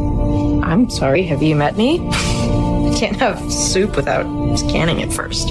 I'm 0.64 0.90
sorry, 0.90 1.24
have 1.24 1.44
you 1.44 1.56
met 1.56 1.76
me? 1.78 2.00
I 2.12 2.96
can't 2.98 3.18
have 3.18 3.52
soup 3.52 3.96
without 3.96 4.26
scanning 4.58 5.00
it 5.00 5.12
first. 5.12 5.50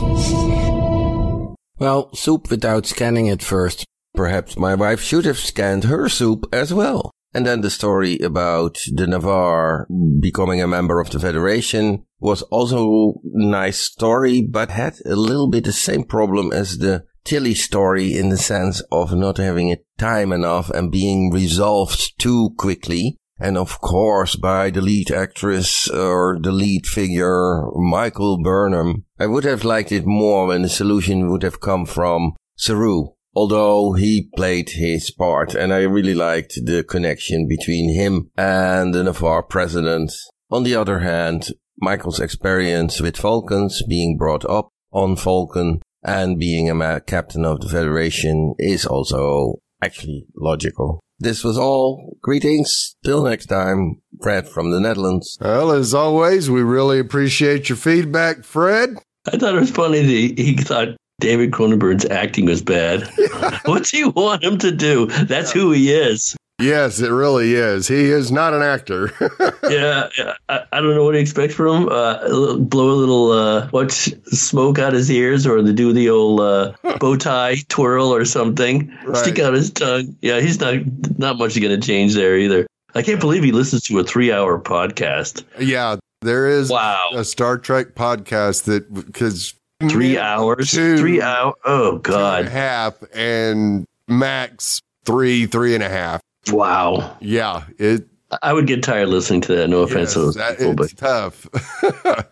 Well, 1.79 2.15
soup 2.15 2.51
without 2.51 2.87
scanning 2.87 3.27
it 3.27 3.43
first. 3.43 3.85
Perhaps 4.15 4.57
my 4.57 4.75
wife 4.75 5.01
should 5.01 5.25
have 5.25 5.39
scanned 5.39 5.85
her 5.85 6.09
soup 6.09 6.47
as 6.53 6.73
well. 6.73 7.11
And 7.35 7.45
then 7.45 7.63
the 7.63 7.71
story 7.71 8.19
about 8.21 8.79
the 8.93 9.09
Ni'Var 9.09 9.89
becoming 10.21 10.63
a 10.63 10.69
member 10.69 11.01
of 11.01 11.11
the 11.11 11.19
Federation 11.19 12.05
was 12.21 12.43
also 12.43 13.15
a 13.35 13.45
nice 13.45 13.81
story, 13.81 14.41
but 14.41 14.71
had 14.71 14.95
a 15.05 15.17
little 15.17 15.51
bit 15.51 15.65
the 15.65 15.73
same 15.73 16.05
problem 16.05 16.53
as 16.53 16.79
the 16.79 17.05
Tilly 17.25 17.55
story 17.55 18.17
in 18.17 18.29
the 18.29 18.37
sense 18.37 18.83
of 18.93 19.15
not 19.15 19.39
having 19.39 19.69
it 19.69 19.85
time 19.99 20.31
enough 20.31 20.71
and 20.71 20.93
being 20.93 21.33
resolved 21.33 22.19
too 22.19 22.51
quickly. 22.57 23.17
And 23.45 23.59
of 23.59 23.79
course, 23.83 24.37
by 24.37 24.71
the 24.71 24.81
lead 24.81 25.11
actress 25.11 25.91
uh, 25.91 25.99
or 26.03 26.39
the 26.41 26.51
lead 26.51 26.87
figure, 26.87 27.67
Michael 27.75 28.43
Burnham. 28.43 29.05
I 29.21 29.27
would 29.27 29.45
have 29.45 29.65
liked 29.65 29.93
it 29.93 30.07
more 30.07 30.47
when 30.47 30.63
the 30.63 30.71
solution 30.71 31.29
would 31.29 31.43
have 31.43 31.61
come 31.61 31.85
from 31.85 32.37
Saru. 32.57 33.09
Although 33.35 33.93
he 33.93 34.31
played 34.35 34.71
his 34.71 35.11
part 35.11 35.55
and 35.55 35.75
I 35.75 35.81
really 35.81 36.15
liked 36.15 36.55
the 36.65 36.85
connection 36.85 37.47
between 37.47 37.95
him 37.95 38.31
and 38.39 38.95
the 38.95 39.05
Ni'Var 39.05 39.43
president. 39.43 40.11
On 40.51 40.63
the 40.63 40.75
other 40.75 41.01
hand, 41.01 41.49
Michael's 41.79 42.21
experience 42.21 42.99
with 42.99 43.19
Vulcans 43.19 43.83
being 43.87 44.17
brought 44.17 44.47
up 44.47 44.71
on 44.91 45.17
Vulcan 45.17 45.83
and 46.03 46.39
being 46.39 46.71
a 46.71 47.01
captain 47.03 47.45
of 47.45 47.61
the 47.61 47.69
Federation 47.69 48.55
is 48.59 48.87
also 48.87 49.57
actually 49.83 50.25
logical. 50.35 51.04
This 51.19 51.45
was 51.45 51.57
all. 51.57 52.17
Greetings. 52.23 52.97
Till 53.05 53.23
next 53.23 53.47
time. 53.47 54.03
Fred 54.23 54.49
from 54.49 54.71
the 54.71 54.81
Netherlands. 54.81 55.39
Well, 55.41 55.73
as 55.73 55.95
always, 55.95 56.51
we 56.51 56.63
really 56.63 56.99
appreciate 56.99 57.69
your 57.69 57.77
feedback, 57.77 58.45
Fred. 58.45 58.91
I 59.27 59.39
thought 59.39 59.55
it 59.55 59.61
was 59.61 59.71
funny 59.71 60.03
that 60.03 60.43
he 60.43 60.57
thought 60.57 60.97
David 61.21 61.53
Cronenberg's 61.53 62.05
acting 62.07 62.47
was 62.47 62.63
bad. 62.63 63.09
what 63.65 63.85
do 63.85 63.99
you 63.99 64.11
want 64.11 64.43
him 64.43 64.59
to 64.59 64.71
do? 64.71 65.07
That's 65.07 65.53
who 65.53 65.73
he 65.73 65.93
is. 65.93 66.37
Yes, 66.61 67.01
it 67.01 67.11
really 67.11 67.55
is. 67.55 67.89
He 67.89 68.11
is 68.11 68.31
not 68.31 68.55
an 68.55 68.63
actor. 68.63 69.11
yeah, 69.69 70.09
I, 70.49 70.61
I, 70.73 70.81
don't 70.81 70.95
know 70.95 71.05
what 71.05 71.17
he 71.17 71.21
expects 71.21 71.55
from 71.55 71.83
him. 71.83 71.89
Uh, 71.89 72.59
blow 72.59 72.91
a 72.91 72.95
little 72.95 73.33
uh, 73.33 73.69
what 73.71 73.91
smoke 73.91 74.79
out 74.79 74.93
his 74.93 75.11
ears, 75.11 75.47
or 75.47 75.57
to 75.57 75.73
do 75.73 75.93
the 75.93 76.09
old 76.09 76.41
uh, 76.41 76.73
bow 77.01 77.17
tie 77.17 77.57
twirl 77.69 78.15
or 78.15 78.25
something. 78.25 78.97
Right. 79.05 79.17
Stick 79.17 79.41
out 79.41 79.53
his 79.53 79.71
tongue. 79.71 80.17
Yeah, 80.23 80.41
he's 80.41 80.61
not 80.61 80.77
not 81.19 81.39
much 81.39 81.61
going 81.61 81.81
to 81.81 81.85
change 81.85 82.15
there 82.15 82.39
either. 82.39 82.67
I 82.95 83.03
can't 83.03 83.21
believe 83.21 83.43
he 83.43 83.51
listens 83.51 83.83
to 83.89 83.99
a 83.99 84.05
three-hour 84.05 84.61
podcast. 84.61 85.43
Yeah, 85.59 85.97
there 86.23 86.47
is 86.47 86.71
wow. 86.71 87.11
a 87.15 87.25
Star 87.25 87.59
Trek 87.59 87.97
podcast 87.97 88.65
that 88.65 88.95
because 88.95 89.55
three 89.91 90.19
hours, 90.19 90.71
two, 90.71 90.99
three 90.99 91.21
hours. 91.21 91.55
Oh 91.65 91.99
God, 91.99 92.43
and 92.43 92.49
half 92.49 92.95
and 93.13 93.87
max 94.07 94.81
three, 95.05 95.47
three 95.47 95.75
and 95.75 95.83
a 95.83 95.89
half. 95.89 96.21
Wow. 96.51 97.17
Yeah. 97.21 97.65
It. 97.79 98.07
I 98.43 98.53
would 98.53 98.67
get 98.67 98.83
tired 98.83 99.09
listening 99.09 99.43
to 99.43 99.55
that. 99.57 99.69
No 99.69 99.83
offense 99.83 100.11
yes, 100.11 100.15
to 100.15 100.21
those 100.21 100.35
that, 100.35 100.59
people, 100.59 100.83
it's 100.83 100.95
but 100.95 100.99
tough. 100.99 101.47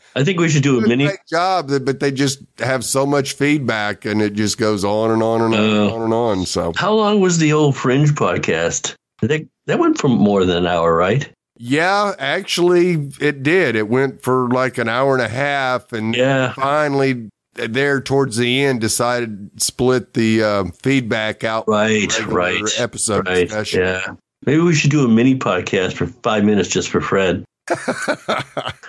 I 0.17 0.25
think 0.25 0.41
we 0.41 0.49
should 0.49 0.63
do 0.63 0.79
a 0.79 0.87
mini 0.87 1.09
job, 1.29 1.71
but 1.85 2.01
they 2.01 2.11
just 2.11 2.43
have 2.59 2.85
so 2.85 3.07
much 3.07 3.35
feedback, 3.35 4.05
and 4.05 4.21
it 4.21 4.33
just 4.33 4.59
goes 4.59 4.85
on 4.85 5.13
and 5.13 5.23
on 5.23 5.41
and 5.43 5.55
on 5.55 5.61
uh, 5.61 5.83
and 5.85 5.93
on 5.93 6.03
and 6.03 6.13
on. 6.13 6.47
So, 6.47 6.73
how 6.75 6.93
long 6.93 7.21
was 7.21 7.39
the 7.39 7.53
old 7.53 7.77
Fringe 7.77 8.11
podcast? 8.15 8.97
That 9.21 9.47
that 9.67 9.79
went 9.79 9.99
for 9.99 10.09
more 10.09 10.45
than 10.45 10.57
an 10.57 10.67
hour, 10.67 10.97
right? 10.97 11.31
Yeah, 11.57 12.15
actually, 12.19 13.11
it 13.21 13.45
did. 13.45 13.77
It 13.77 13.89
went 13.89 14.23
for 14.23 14.49
like 14.49 14.79
an 14.79 14.89
hour 14.89 15.15
and 15.15 15.23
a 15.23 15.29
half, 15.29 15.93
and 15.93 16.17
yeah. 16.17 16.53
finally 16.55 17.29
there 17.55 18.01
towards 18.01 18.37
the 18.37 18.65
end 18.65 18.81
decided 18.81 19.51
split 19.61 20.15
the 20.15 20.43
uh, 20.43 20.65
feedback 20.83 21.45
out 21.45 21.65
right 21.69 22.27
right 22.27 22.62
episode 22.79 23.27
right, 23.29 23.45
discussion. 23.45 23.81
yeah. 23.81 24.15
Maybe 24.45 24.61
we 24.61 24.74
should 24.74 24.91
do 24.91 25.05
a 25.05 25.09
mini 25.09 25.37
podcast 25.37 25.93
for 25.93 26.07
five 26.07 26.45
minutes 26.45 26.69
just 26.69 26.89
for 26.89 27.01
fred. 27.01 27.45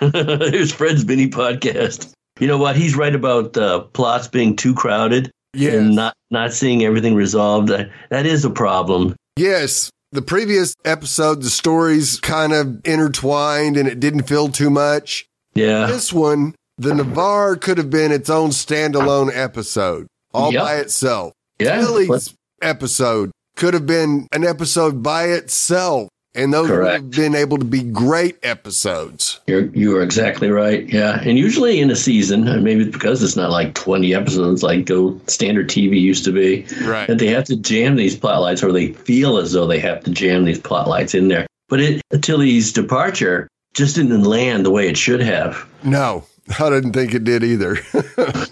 Here's 0.00 0.72
fred's 0.72 1.04
mini 1.04 1.28
podcast. 1.28 2.12
You 2.40 2.48
know 2.48 2.58
what? 2.58 2.74
He's 2.74 2.96
right 2.96 3.14
about 3.14 3.56
uh, 3.56 3.80
plots 3.80 4.26
being 4.26 4.56
too 4.56 4.74
crowded 4.74 5.30
yes. 5.52 5.74
and 5.74 5.94
not 5.94 6.14
not 6.30 6.52
seeing 6.52 6.84
everything 6.84 7.14
resolved. 7.14 7.68
That, 7.68 7.90
that 8.10 8.26
is 8.26 8.44
a 8.44 8.50
problem. 8.50 9.14
Yes. 9.36 9.90
The 10.10 10.22
previous 10.22 10.74
episode 10.84 11.42
the 11.42 11.50
stories 11.50 12.20
kind 12.20 12.52
of 12.52 12.80
intertwined 12.84 13.76
and 13.76 13.88
it 13.88 14.00
didn't 14.00 14.24
feel 14.24 14.48
too 14.48 14.70
much. 14.70 15.26
Yeah. 15.54 15.86
This 15.86 16.12
one 16.12 16.54
the 16.78 16.94
Ni'Var 16.94 17.56
could 17.56 17.78
have 17.78 17.90
been 17.90 18.12
its 18.12 18.30
own 18.30 18.50
standalone 18.50 19.30
episode 19.34 20.06
all 20.32 20.52
yep. 20.52 20.62
by 20.62 20.76
itself. 20.76 21.32
Yeah. 21.58 21.76
Tilly's 21.76 22.34
episode 22.60 23.30
could 23.56 23.74
have 23.74 23.86
been 23.86 24.28
an 24.32 24.44
episode 24.44 25.02
by 25.02 25.24
itself. 25.26 26.08
And 26.36 26.52
those 26.52 26.68
would 26.68 26.84
have 26.84 27.10
been 27.12 27.36
able 27.36 27.58
to 27.58 27.64
be 27.64 27.84
great 27.84 28.38
episodes. 28.42 29.38
You're 29.46 29.66
you 29.66 29.96
are 29.96 30.02
exactly 30.02 30.50
right. 30.50 30.84
Yeah, 30.92 31.20
and 31.20 31.38
usually 31.38 31.78
in 31.78 31.92
a 31.92 31.94
season, 31.94 32.42
maybe 32.64 32.82
it's 32.82 32.92
because 32.92 33.22
it's 33.22 33.36
not 33.36 33.52
like 33.52 33.74
20 33.74 34.12
episodes 34.12 34.64
like 34.64 34.84
go 34.84 35.20
standard 35.28 35.68
TV 35.68 36.00
used 36.00 36.24
to 36.24 36.32
be. 36.32 36.66
Right. 36.82 37.06
That 37.06 37.18
they 37.18 37.28
have 37.28 37.44
to 37.44 37.56
jam 37.56 37.94
these 37.94 38.16
plot 38.16 38.40
lights, 38.40 38.64
or 38.64 38.72
they 38.72 38.94
feel 38.94 39.38
as 39.38 39.52
though 39.52 39.68
they 39.68 39.78
have 39.78 40.02
to 40.02 40.10
jam 40.10 40.44
these 40.44 40.58
plot 40.58 40.88
lights 40.88 41.14
in 41.14 41.28
there. 41.28 41.46
But 41.68 41.78
it 41.78 42.02
Tilly's 42.20 42.72
departure 42.72 43.46
just 43.72 43.94
didn't 43.94 44.24
land 44.24 44.66
the 44.66 44.72
way 44.72 44.88
it 44.88 44.96
should 44.96 45.20
have. 45.20 45.64
No, 45.84 46.24
I 46.58 46.70
didn't 46.70 46.92
think 46.92 47.14
it 47.14 47.24
did 47.24 47.42
either. 47.42 47.78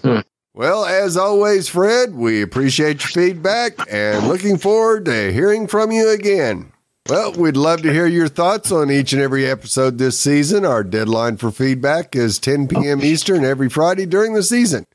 well, 0.53 0.85
as 0.85 1.17
always, 1.17 1.67
Fred, 1.67 2.15
we 2.15 2.41
appreciate 2.41 3.03
your 3.03 3.25
feedback 3.25 3.73
and 3.91 4.27
looking 4.27 4.57
forward 4.57 5.05
to 5.05 5.31
hearing 5.31 5.67
from 5.67 5.91
you 5.91 6.09
again. 6.09 6.71
Well, 7.09 7.33
we'd 7.33 7.57
love 7.57 7.81
to 7.81 7.91
hear 7.91 8.07
your 8.07 8.29
thoughts 8.29 8.71
on 8.71 8.89
each 8.89 9.11
and 9.11 9.21
every 9.21 9.45
episode 9.45 9.97
this 9.97 10.17
season. 10.17 10.65
Our 10.65 10.85
deadline 10.85 11.35
for 11.35 11.51
feedback 11.51 12.15
is 12.15 12.39
10 12.39 12.69
p.m. 12.69 13.01
Eastern 13.03 13.43
every 13.43 13.69
Friday 13.69 14.05
during 14.05 14.33
the 14.33 14.43
season. 14.43 14.85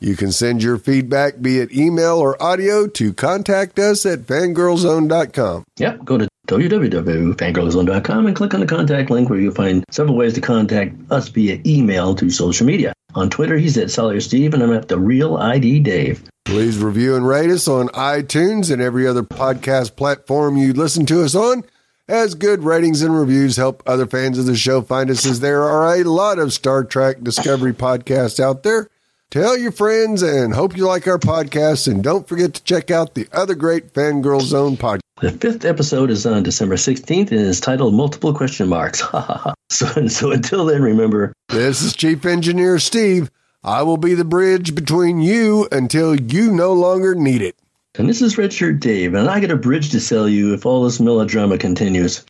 You 0.00 0.16
can 0.16 0.32
send 0.32 0.62
your 0.62 0.78
feedback, 0.78 1.42
be 1.42 1.58
it 1.58 1.72
email 1.72 2.18
or 2.18 2.40
audio, 2.42 2.86
to 2.86 3.12
contact 3.12 3.78
us 3.78 4.06
at 4.06 4.20
fangirlzone.com. 4.20 5.64
Yep, 5.76 6.04
go 6.04 6.18
to 6.18 6.27
www.fangirlzone.com 6.48 8.26
and 8.26 8.34
click 8.34 8.54
on 8.54 8.60
the 8.60 8.66
contact 8.66 9.10
link 9.10 9.28
where 9.30 9.38
you'll 9.38 9.54
find 9.54 9.84
several 9.90 10.16
ways 10.16 10.32
to 10.34 10.40
contact 10.40 10.96
us 11.10 11.28
via 11.28 11.60
email 11.66 12.14
to 12.16 12.30
social 12.30 12.66
media. 12.66 12.92
On 13.14 13.30
Twitter, 13.30 13.56
he's 13.56 13.76
at 13.78 13.90
Sawyer 13.90 14.20
Steve, 14.20 14.54
and 14.54 14.62
I'm 14.62 14.72
at 14.72 14.88
the 14.88 14.98
Real 14.98 15.36
ID 15.36 15.80
Dave. 15.80 16.28
Please 16.44 16.78
review 16.78 17.14
and 17.14 17.26
rate 17.26 17.50
us 17.50 17.68
on 17.68 17.88
iTunes 17.88 18.72
and 18.72 18.80
every 18.80 19.06
other 19.06 19.22
podcast 19.22 19.96
platform 19.96 20.56
you 20.56 20.72
listen 20.72 21.04
to 21.06 21.22
us 21.22 21.34
on, 21.34 21.64
as 22.08 22.34
good 22.34 22.64
ratings 22.64 23.02
and 23.02 23.14
reviews 23.18 23.56
help 23.56 23.82
other 23.86 24.06
fans 24.06 24.38
of 24.38 24.46
the 24.46 24.56
show 24.56 24.80
find 24.80 25.10
us, 25.10 25.26
as 25.26 25.40
there 25.40 25.64
are 25.64 25.96
a 25.96 26.04
lot 26.04 26.38
of 26.38 26.54
Star 26.54 26.84
Trek 26.84 27.22
Discovery 27.22 27.74
podcasts 27.74 28.40
out 28.40 28.62
there. 28.62 28.88
Tell 29.30 29.58
your 29.58 29.72
friends 29.72 30.22
and 30.22 30.54
hope 30.54 30.74
you 30.74 30.86
like 30.86 31.06
our 31.06 31.18
podcast, 31.18 31.86
and 31.86 32.02
don't 32.02 32.26
forget 32.26 32.54
to 32.54 32.64
check 32.64 32.90
out 32.90 33.14
the 33.14 33.28
other 33.30 33.54
great 33.54 33.92
Fangirl 33.92 34.40
Zone 34.40 34.78
podcast. 34.78 35.00
The 35.20 35.32
fifth 35.32 35.64
episode 35.64 36.10
is 36.10 36.24
on 36.26 36.44
December 36.44 36.76
16th 36.76 37.30
and 37.32 37.40
is 37.40 37.60
titled 37.60 37.92
Multiple 37.94 38.32
Question 38.32 38.68
Marks. 38.68 39.00
so, 39.68 40.06
so 40.06 40.30
until 40.30 40.64
then, 40.64 40.80
remember, 40.80 41.32
This 41.48 41.82
is 41.82 41.96
Chief 41.96 42.24
Engineer 42.24 42.78
Steve. 42.78 43.28
I 43.64 43.82
will 43.82 43.96
be 43.96 44.14
the 44.14 44.24
bridge 44.24 44.76
between 44.76 45.20
you 45.20 45.66
until 45.72 46.14
you 46.14 46.52
no 46.52 46.72
longer 46.72 47.16
need 47.16 47.42
it. 47.42 47.56
and 47.96 48.08
this 48.08 48.22
is 48.22 48.36
Redshirt 48.36 48.78
Dave, 48.78 49.14
and 49.14 49.28
I 49.28 49.40
got 49.40 49.50
a 49.50 49.56
bridge 49.56 49.90
to 49.90 49.98
sell 50.00 50.28
you 50.28 50.54
if 50.54 50.64
all 50.64 50.84
this 50.84 51.00
melodrama 51.00 51.58
continues. 51.58 52.24